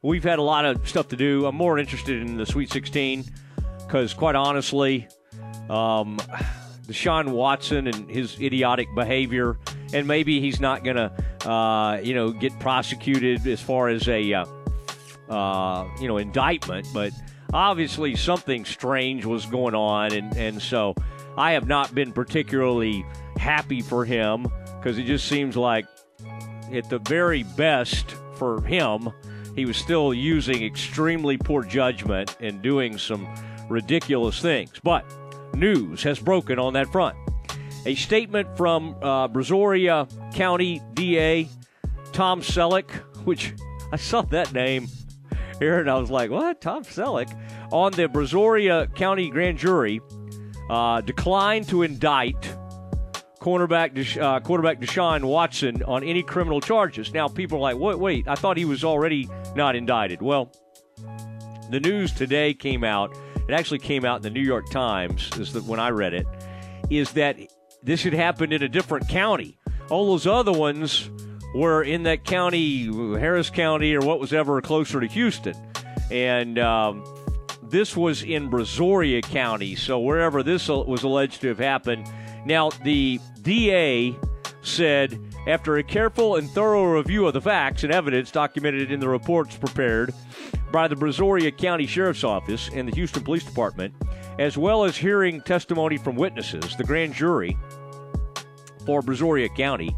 we've 0.02 0.24
had 0.24 0.40
a 0.40 0.42
lot 0.42 0.66
of 0.66 0.88
stuff 0.88 1.10
to 1.10 1.16
do. 1.16 1.46
I'm 1.46 1.56
more 1.56 1.78
interested 1.78 2.22
in 2.22 2.38
the 2.38 2.46
Sweet 2.46 2.72
16 2.72 3.26
because, 3.86 4.14
quite 4.14 4.36
honestly, 4.36 5.08
um, 5.70 6.18
Deshaun 6.88 7.30
Watson 7.30 7.88
and 7.88 8.10
his 8.10 8.40
idiotic 8.40 8.88
behavior, 8.96 9.58
and 9.94 10.08
maybe 10.08 10.40
he's 10.40 10.60
not 10.60 10.84
going 10.84 10.98
to, 10.98 11.50
uh, 11.50 12.00
you 12.02 12.14
know, 12.14 12.32
get 12.32 12.58
prosecuted 12.60 13.46
as 13.48 13.62
far 13.62 13.90
as 13.90 14.08
a, 14.08 14.34
uh, 14.34 14.46
uh, 15.30 15.88
you 16.00 16.08
know, 16.08 16.18
indictment, 16.18 16.88
but 16.94 17.12
obviously 17.54 18.16
something 18.16 18.66
strange 18.66 19.26
was 19.26 19.46
going 19.46 19.76
on, 19.76 20.14
and, 20.14 20.36
and 20.36 20.62
so 20.62 20.96
I 21.38 21.52
have 21.52 21.68
not 21.68 21.94
been 21.94 22.12
particularly 22.12 23.06
happy 23.38 23.82
for 23.82 24.06
him 24.06 24.48
because 24.78 24.98
it 24.98 25.04
just 25.04 25.28
seems 25.28 25.56
like, 25.56 25.86
at 26.74 26.90
the 26.90 27.00
very 27.00 27.44
best 27.44 28.12
for 28.36 28.62
him, 28.62 29.12
he 29.56 29.66
was 29.66 29.78
still 29.78 30.14
using 30.14 30.64
extremely 30.64 31.38
poor 31.38 31.64
judgment 31.64 32.36
and 32.40 32.62
doing 32.62 32.98
some 32.98 33.28
ridiculous 33.70 34.42
things. 34.42 34.72
But 34.84 35.06
news 35.54 36.04
has 36.04 36.20
broken 36.20 36.60
on 36.60 36.74
that 36.74 36.92
front. 36.92 37.18
A 37.86 37.96
statement 37.96 38.56
from 38.56 38.96
uh, 39.02 39.28
Brazoria 39.28 40.08
County 40.34 40.82
DA 40.94 41.50
Tom 42.12 42.42
Selleck, 42.42 42.90
which 43.26 43.54
I 43.92 43.96
saw 43.98 44.22
that 44.24 44.54
name 44.54 44.88
here 45.60 45.80
and 45.80 45.90
I 45.90 46.00
was 46.00 46.10
like, 46.10 46.30
what? 46.30 46.62
Tom 46.62 46.84
Selleck? 46.84 47.32
On 47.72 47.92
the 47.92 48.08
Brazoria 48.08 48.94
County 48.96 49.30
Grand 49.30 49.58
Jury, 49.58 50.02
uh, 50.70 51.02
declined 51.02 51.68
to 51.70 51.84
indict 51.84 52.56
cornerback 53.40 54.22
uh, 54.22 54.40
quarterback 54.40 54.80
Deshaun 54.80 55.24
Watson 55.24 55.84
on 55.84 56.04
any 56.04 56.24
criminal 56.24 56.62
charges. 56.62 57.14
Now, 57.14 57.28
people 57.28 57.58
are 57.58 57.62
like, 57.62 57.78
wait, 57.78 58.00
wait, 58.00 58.28
I 58.28 58.36
thought 58.36 58.56
he 58.56 58.66
was 58.66 58.84
already 58.84 59.28
not 59.56 59.76
indicted. 59.76 60.22
Well, 60.22 60.52
the 61.70 61.80
news 61.80 62.12
today 62.12 62.54
came 62.54 62.84
out. 62.84 63.16
It 63.48 63.54
actually 63.54 63.80
came 63.80 64.06
out 64.06 64.18
in 64.18 64.22
the 64.22 64.30
New 64.30 64.42
York 64.42 64.70
Times. 64.70 65.30
Is 65.38 65.54
that 65.54 65.64
when 65.64 65.80
I 65.80 65.90
read 65.90 66.14
it? 66.14 66.28
Is 66.90 67.12
that 67.14 67.38
this 67.84 68.04
had 68.04 68.14
happened 68.14 68.54
in 68.54 68.62
a 68.62 68.70
different 68.70 69.08
county? 69.08 69.58
All 69.90 70.08
those 70.08 70.28
other 70.28 70.52
ones 70.52 71.10
were 71.54 71.84
in 71.84 72.04
that 72.04 72.24
county, 72.24 72.86
Harris 73.18 73.50
County, 73.50 73.94
or 73.96 74.02
what 74.02 74.20
was 74.20 74.34
ever 74.34 74.62
closer 74.62 75.02
to 75.02 75.08
Houston, 75.08 75.56
and 76.10 76.60
um, 76.60 77.04
this 77.64 77.96
was 77.96 78.24
in 78.24 78.50
Brazoria 78.50 79.22
County. 79.22 79.76
So 79.76 80.00
wherever 80.00 80.44
this 80.44 80.68
was 80.68 81.04
alleged 81.04 81.42
to 81.42 81.48
have 81.48 81.60
happened. 81.60 82.10
Now 82.46 82.70
the 82.84 83.20
DA 83.42 84.16
said 84.62 85.20
after 85.48 85.78
a 85.78 85.84
careful 85.84 86.36
and 86.36 86.50
thorough 86.50 86.84
review 86.84 87.26
of 87.26 87.34
the 87.34 87.42
facts 87.42 87.84
and 87.84 87.92
evidence 87.92 88.32
documented 88.32 88.92
in 88.92 89.00
the 89.00 89.10
reports 89.10 89.58
prepared 89.58 90.14
by 90.72 90.88
the 90.88 90.96
Brazoria 90.96 91.56
County 91.56 91.86
Sheriff's 91.86 92.24
Office 92.24 92.70
and 92.74 92.88
the 92.88 92.96
Houston 92.96 93.24
Police 93.24 93.44
Department, 93.44 93.94
as 94.40 94.58
well 94.58 94.84
as 94.84 94.96
hearing 94.96 95.42
testimony 95.42 95.98
from 95.98 96.16
witnesses, 96.16 96.76
the 96.76 96.84
grand 96.84 97.14
jury 97.14 97.58
for 98.86 99.02
Brazoria 99.02 99.54
County 99.56 99.96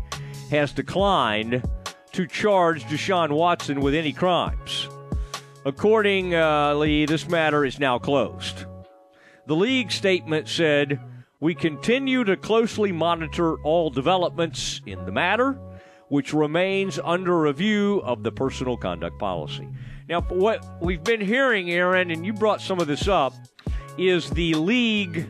has 0.50 0.72
declined 0.72 1.64
to 2.12 2.28
charge 2.28 2.84
Deshaun 2.86 3.32
Watson 3.32 3.82
with 3.82 3.94
any 3.94 4.14
crimes. 4.14 4.88
Accordingly, 5.66 7.06
this 7.06 7.28
matter 7.28 7.66
is 7.66 7.80
now 7.80 7.98
closed. 7.98 8.66
The 9.46 9.56
league 9.56 9.92
statement 9.92 10.48
said, 10.48 11.00
We 11.44 11.56
continue 11.56 12.24
to 12.24 12.38
closely 12.38 12.94
monitor 12.94 13.58
all 13.64 13.90
developments 13.90 14.80
in 14.86 15.06
the 15.06 15.12
matter. 15.12 15.60
which 16.08 16.32
remains 16.32 17.00
under 17.04 17.40
review 17.40 18.00
of 18.06 18.22
the 18.22 18.32
personal 18.32 18.78
conduct 18.78 19.18
policy. 19.18 19.68
Now, 20.08 20.22
what 20.22 20.64
we've 20.80 21.04
been 21.04 21.22
hearing, 21.22 21.72
Aaron, 21.72 22.12
and 22.12 22.24
you 22.24 22.34
brought 22.34 22.62
some 22.62 22.80
of 22.80 22.86
this 22.86 23.08
up, 23.08 23.34
is 23.98 24.30
the 24.30 24.54
league 24.54 25.28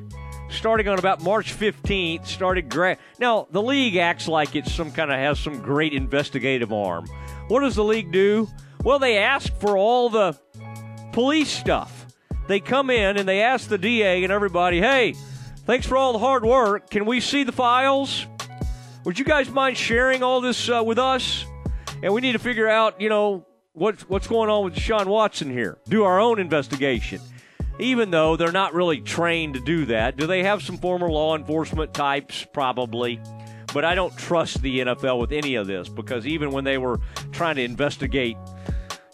starting 0.49 0.89
on 0.89 0.99
about 0.99 1.23
March 1.23 1.57
15th 1.57 2.27
started 2.27 2.69
gra- 2.69 2.97
now 3.17 3.47
the 3.51 3.61
league 3.61 3.95
acts 3.95 4.27
like 4.27 4.55
it's 4.55 4.73
some 4.73 4.91
kind 4.91 5.09
of 5.11 5.17
has 5.17 5.39
some 5.39 5.61
great 5.61 5.93
investigative 5.93 6.71
arm 6.71 7.07
what 7.47 7.61
does 7.61 7.75
the 7.75 7.83
league 7.83 8.11
do 8.11 8.47
well 8.83 8.99
they 8.99 9.17
ask 9.17 9.51
for 9.59 9.77
all 9.77 10.09
the 10.09 10.37
police 11.11 11.49
stuff 11.49 12.05
they 12.47 12.59
come 12.59 12.89
in 12.89 13.17
and 13.17 13.27
they 13.27 13.41
ask 13.41 13.67
the 13.67 13.77
da 13.77 14.23
and 14.23 14.31
everybody 14.31 14.79
hey 14.79 15.15
thanks 15.65 15.85
for 15.85 15.97
all 15.97 16.13
the 16.13 16.19
hard 16.19 16.45
work 16.45 16.89
can 16.89 17.05
we 17.05 17.19
see 17.19 17.43
the 17.43 17.51
files 17.51 18.25
would 19.05 19.17
you 19.19 19.25
guys 19.25 19.49
mind 19.49 19.77
sharing 19.77 20.23
all 20.23 20.41
this 20.41 20.69
uh, 20.69 20.81
with 20.85 20.99
us 20.99 21.45
and 22.01 22.13
we 22.13 22.21
need 22.21 22.33
to 22.33 22.39
figure 22.39 22.67
out 22.67 22.99
you 22.99 23.09
know 23.09 23.45
what's 23.73 24.07
what's 24.09 24.27
going 24.27 24.49
on 24.49 24.63
with 24.65 24.75
Deshaun 24.75 25.05
Watson 25.05 25.49
here 25.49 25.77
do 25.87 26.03
our 26.03 26.19
own 26.19 26.39
investigation 26.39 27.19
even 27.79 28.11
though 28.11 28.35
they're 28.35 28.51
not 28.51 28.73
really 28.73 29.01
trained 29.01 29.55
to 29.55 29.59
do 29.59 29.85
that. 29.85 30.17
Do 30.17 30.27
they 30.27 30.43
have 30.43 30.61
some 30.61 30.77
former 30.77 31.09
law 31.09 31.35
enforcement 31.35 31.93
types? 31.93 32.45
Probably. 32.53 33.19
But 33.73 33.85
I 33.85 33.95
don't 33.95 34.15
trust 34.17 34.61
the 34.61 34.79
NFL 34.79 35.19
with 35.19 35.31
any 35.31 35.55
of 35.55 35.65
this 35.65 35.89
because 35.89 36.27
even 36.27 36.51
when 36.51 36.63
they 36.63 36.77
were 36.77 36.99
trying 37.31 37.55
to 37.55 37.63
investigate, 37.63 38.37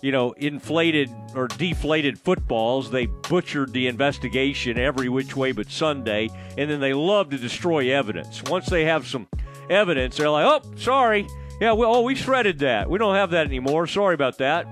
you 0.02 0.12
know, 0.12 0.32
inflated 0.34 1.10
or 1.36 1.48
deflated 1.48 2.18
footballs, 2.18 2.90
they 2.90 3.06
butchered 3.06 3.74
the 3.74 3.88
investigation 3.88 4.78
every 4.78 5.10
which 5.10 5.36
way 5.36 5.52
but 5.52 5.70
Sunday, 5.70 6.30
and 6.58 6.70
then 6.70 6.80
they 6.80 6.94
love 6.94 7.30
to 7.32 7.38
destroy 7.38 7.94
evidence. 7.94 8.42
Once 8.44 8.68
they 8.68 8.86
have 8.86 9.08
some 9.08 9.28
evidence, 9.70 10.18
they're 10.18 10.30
like, 10.30 10.46
oh, 10.46 10.62
sorry. 10.78 11.28
Yeah, 11.60 11.74
well, 11.74 11.96
oh, 11.96 12.02
we 12.02 12.16
shredded 12.16 12.60
that. 12.60 12.90
We 12.90 12.98
don't 12.98 13.16
have 13.16 13.32
that 13.32 13.46
anymore. 13.46 13.86
Sorry 13.88 14.16
about 14.16 14.38
that. 14.38 14.66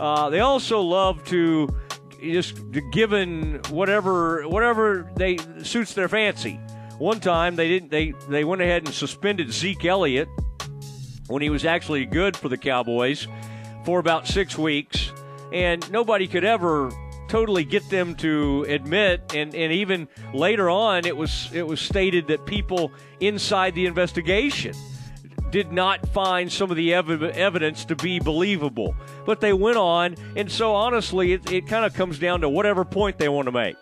Uh, 0.00 0.30
they 0.30 0.40
also 0.40 0.80
love 0.80 1.24
to 1.26 1.68
just 2.20 2.58
given 2.90 3.60
whatever 3.70 4.48
whatever 4.48 5.10
they 5.16 5.36
suits 5.62 5.94
their 5.94 6.08
fancy. 6.08 6.58
One 6.98 7.20
time 7.20 7.54
they 7.54 7.68
didn't 7.68 7.90
they 7.90 8.14
they 8.28 8.42
went 8.42 8.62
ahead 8.62 8.84
and 8.84 8.94
suspended 8.94 9.52
Zeke 9.52 9.84
Elliott 9.84 10.28
when 11.28 11.42
he 11.42 11.50
was 11.50 11.64
actually 11.64 12.06
good 12.06 12.36
for 12.36 12.48
the 12.48 12.56
Cowboys 12.56 13.28
for 13.84 13.98
about 13.98 14.26
six 14.26 14.56
weeks, 14.56 15.12
and 15.52 15.90
nobody 15.90 16.26
could 16.26 16.44
ever 16.44 16.90
totally 17.28 17.64
get 17.64 17.88
them 17.90 18.14
to 18.14 18.64
admit 18.68 19.34
and, 19.34 19.54
and 19.54 19.72
even 19.72 20.06
later 20.34 20.68
on 20.68 21.06
it 21.06 21.16
was 21.16 21.50
it 21.54 21.66
was 21.66 21.80
stated 21.80 22.28
that 22.28 22.44
people 22.44 22.92
inside 23.18 23.74
the 23.74 23.86
investigation 23.86 24.74
did 25.50 25.72
not 25.72 26.04
find 26.08 26.50
some 26.50 26.70
of 26.70 26.76
the 26.76 26.92
ev- 26.92 27.22
evidence 27.22 27.84
to 27.84 27.94
be 27.94 28.18
believable. 28.18 28.92
But 29.24 29.40
they 29.40 29.52
went 29.52 29.76
on, 29.76 30.16
and 30.34 30.50
so 30.50 30.74
honestly, 30.74 31.32
it, 31.32 31.48
it 31.48 31.68
kind 31.68 31.84
of 31.84 31.94
comes 31.94 32.18
down 32.18 32.40
to 32.40 32.48
whatever 32.48 32.84
point 32.84 33.18
they 33.18 33.28
want 33.28 33.46
to 33.46 33.52
make. 33.52 33.76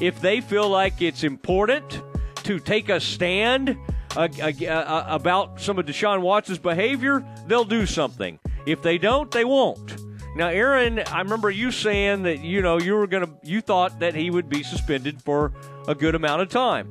If 0.00 0.20
they 0.20 0.40
feel 0.40 0.68
like 0.68 1.00
it's 1.00 1.22
important 1.22 2.02
to 2.42 2.58
take 2.58 2.88
a 2.88 2.98
stand 2.98 3.78
uh, 4.16 4.26
uh, 4.40 4.66
uh, 4.66 5.06
about 5.08 5.60
some 5.60 5.78
of 5.78 5.86
Deshaun 5.86 6.22
Watson's 6.22 6.58
behavior, 6.58 7.24
they'll 7.46 7.64
do 7.64 7.86
something. 7.86 8.40
If 8.66 8.82
they 8.82 8.98
don't, 8.98 9.30
they 9.30 9.44
won't. 9.44 9.96
Now, 10.34 10.48
Aaron, 10.48 11.00
I 11.08 11.20
remember 11.20 11.50
you 11.50 11.70
saying 11.70 12.22
that 12.22 12.40
you 12.40 12.62
know 12.62 12.78
you 12.78 12.94
were 12.94 13.06
gonna 13.06 13.30
you 13.42 13.60
thought 13.60 14.00
that 14.00 14.14
he 14.14 14.30
would 14.30 14.48
be 14.48 14.62
suspended 14.62 15.20
for 15.20 15.52
a 15.86 15.94
good 15.94 16.14
amount 16.14 16.40
of 16.42 16.48
time. 16.48 16.90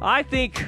I 0.00 0.22
think 0.22 0.64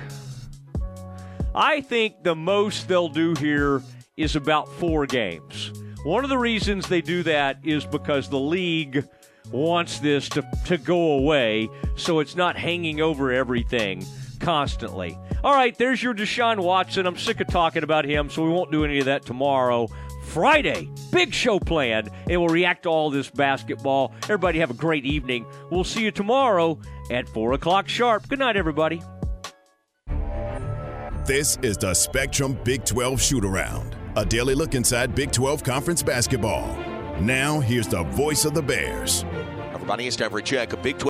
I 1.54 1.80
think 1.80 2.22
the 2.24 2.34
most 2.34 2.88
they'll 2.88 3.08
do 3.08 3.34
here 3.38 3.82
is 4.16 4.34
about 4.34 4.68
four 4.74 5.06
games. 5.06 5.72
One 6.04 6.24
of 6.24 6.30
the 6.30 6.38
reasons 6.38 6.88
they 6.88 7.00
do 7.00 7.22
that 7.24 7.58
is 7.64 7.84
because 7.84 8.28
the 8.28 8.38
league 8.38 9.06
wants 9.50 9.98
this 10.00 10.28
to, 10.28 10.48
to 10.66 10.76
go 10.76 11.12
away 11.12 11.68
so 11.96 12.20
it's 12.20 12.36
not 12.36 12.56
hanging 12.56 13.00
over 13.00 13.32
everything 13.32 14.04
constantly. 14.40 15.18
All 15.42 15.54
right, 15.54 15.76
there's 15.76 16.02
your 16.02 16.14
Deshaun 16.14 16.58
Watson. 16.60 17.06
I'm 17.06 17.16
sick 17.16 17.40
of 17.40 17.46
talking 17.48 17.82
about 17.82 18.04
him, 18.04 18.28
so 18.28 18.42
we 18.42 18.50
won't 18.50 18.72
do 18.72 18.84
any 18.84 18.98
of 18.98 19.06
that 19.06 19.24
tomorrow. 19.24 19.88
Friday, 20.28 20.90
big 21.10 21.32
show 21.32 21.58
planned, 21.58 22.10
and 22.28 22.40
we'll 22.40 22.52
react 22.52 22.82
to 22.82 22.90
all 22.90 23.08
this 23.10 23.30
basketball. 23.30 24.12
Everybody 24.24 24.58
have 24.58 24.70
a 24.70 24.74
great 24.74 25.06
evening. 25.06 25.46
We'll 25.70 25.84
see 25.84 26.02
you 26.02 26.10
tomorrow 26.10 26.78
at 27.10 27.28
4 27.30 27.54
o'clock 27.54 27.88
sharp. 27.88 28.28
Good 28.28 28.38
night, 28.38 28.56
everybody. 28.56 29.00
This 31.24 31.58
is 31.62 31.76
the 31.76 31.94
Spectrum 31.94 32.58
Big 32.62 32.84
12 32.84 33.20
Shoot 33.20 33.44
Around, 33.44 33.96
a 34.16 34.24
daily 34.24 34.54
look 34.54 34.74
inside 34.74 35.14
Big 35.14 35.32
12 35.32 35.64
Conference 35.64 36.02
basketball. 36.02 36.76
Now, 37.20 37.60
here's 37.60 37.88
the 37.88 38.02
voice 38.04 38.44
of 38.44 38.54
the 38.54 38.62
Bears. 38.62 39.24
Everybody, 39.72 40.06
it's 40.06 40.16
time 40.16 40.30
for 40.30 40.38
a 40.38 40.42
check 40.42 40.72
of 40.74 40.82
Big 40.82 40.98
12. 40.98 41.06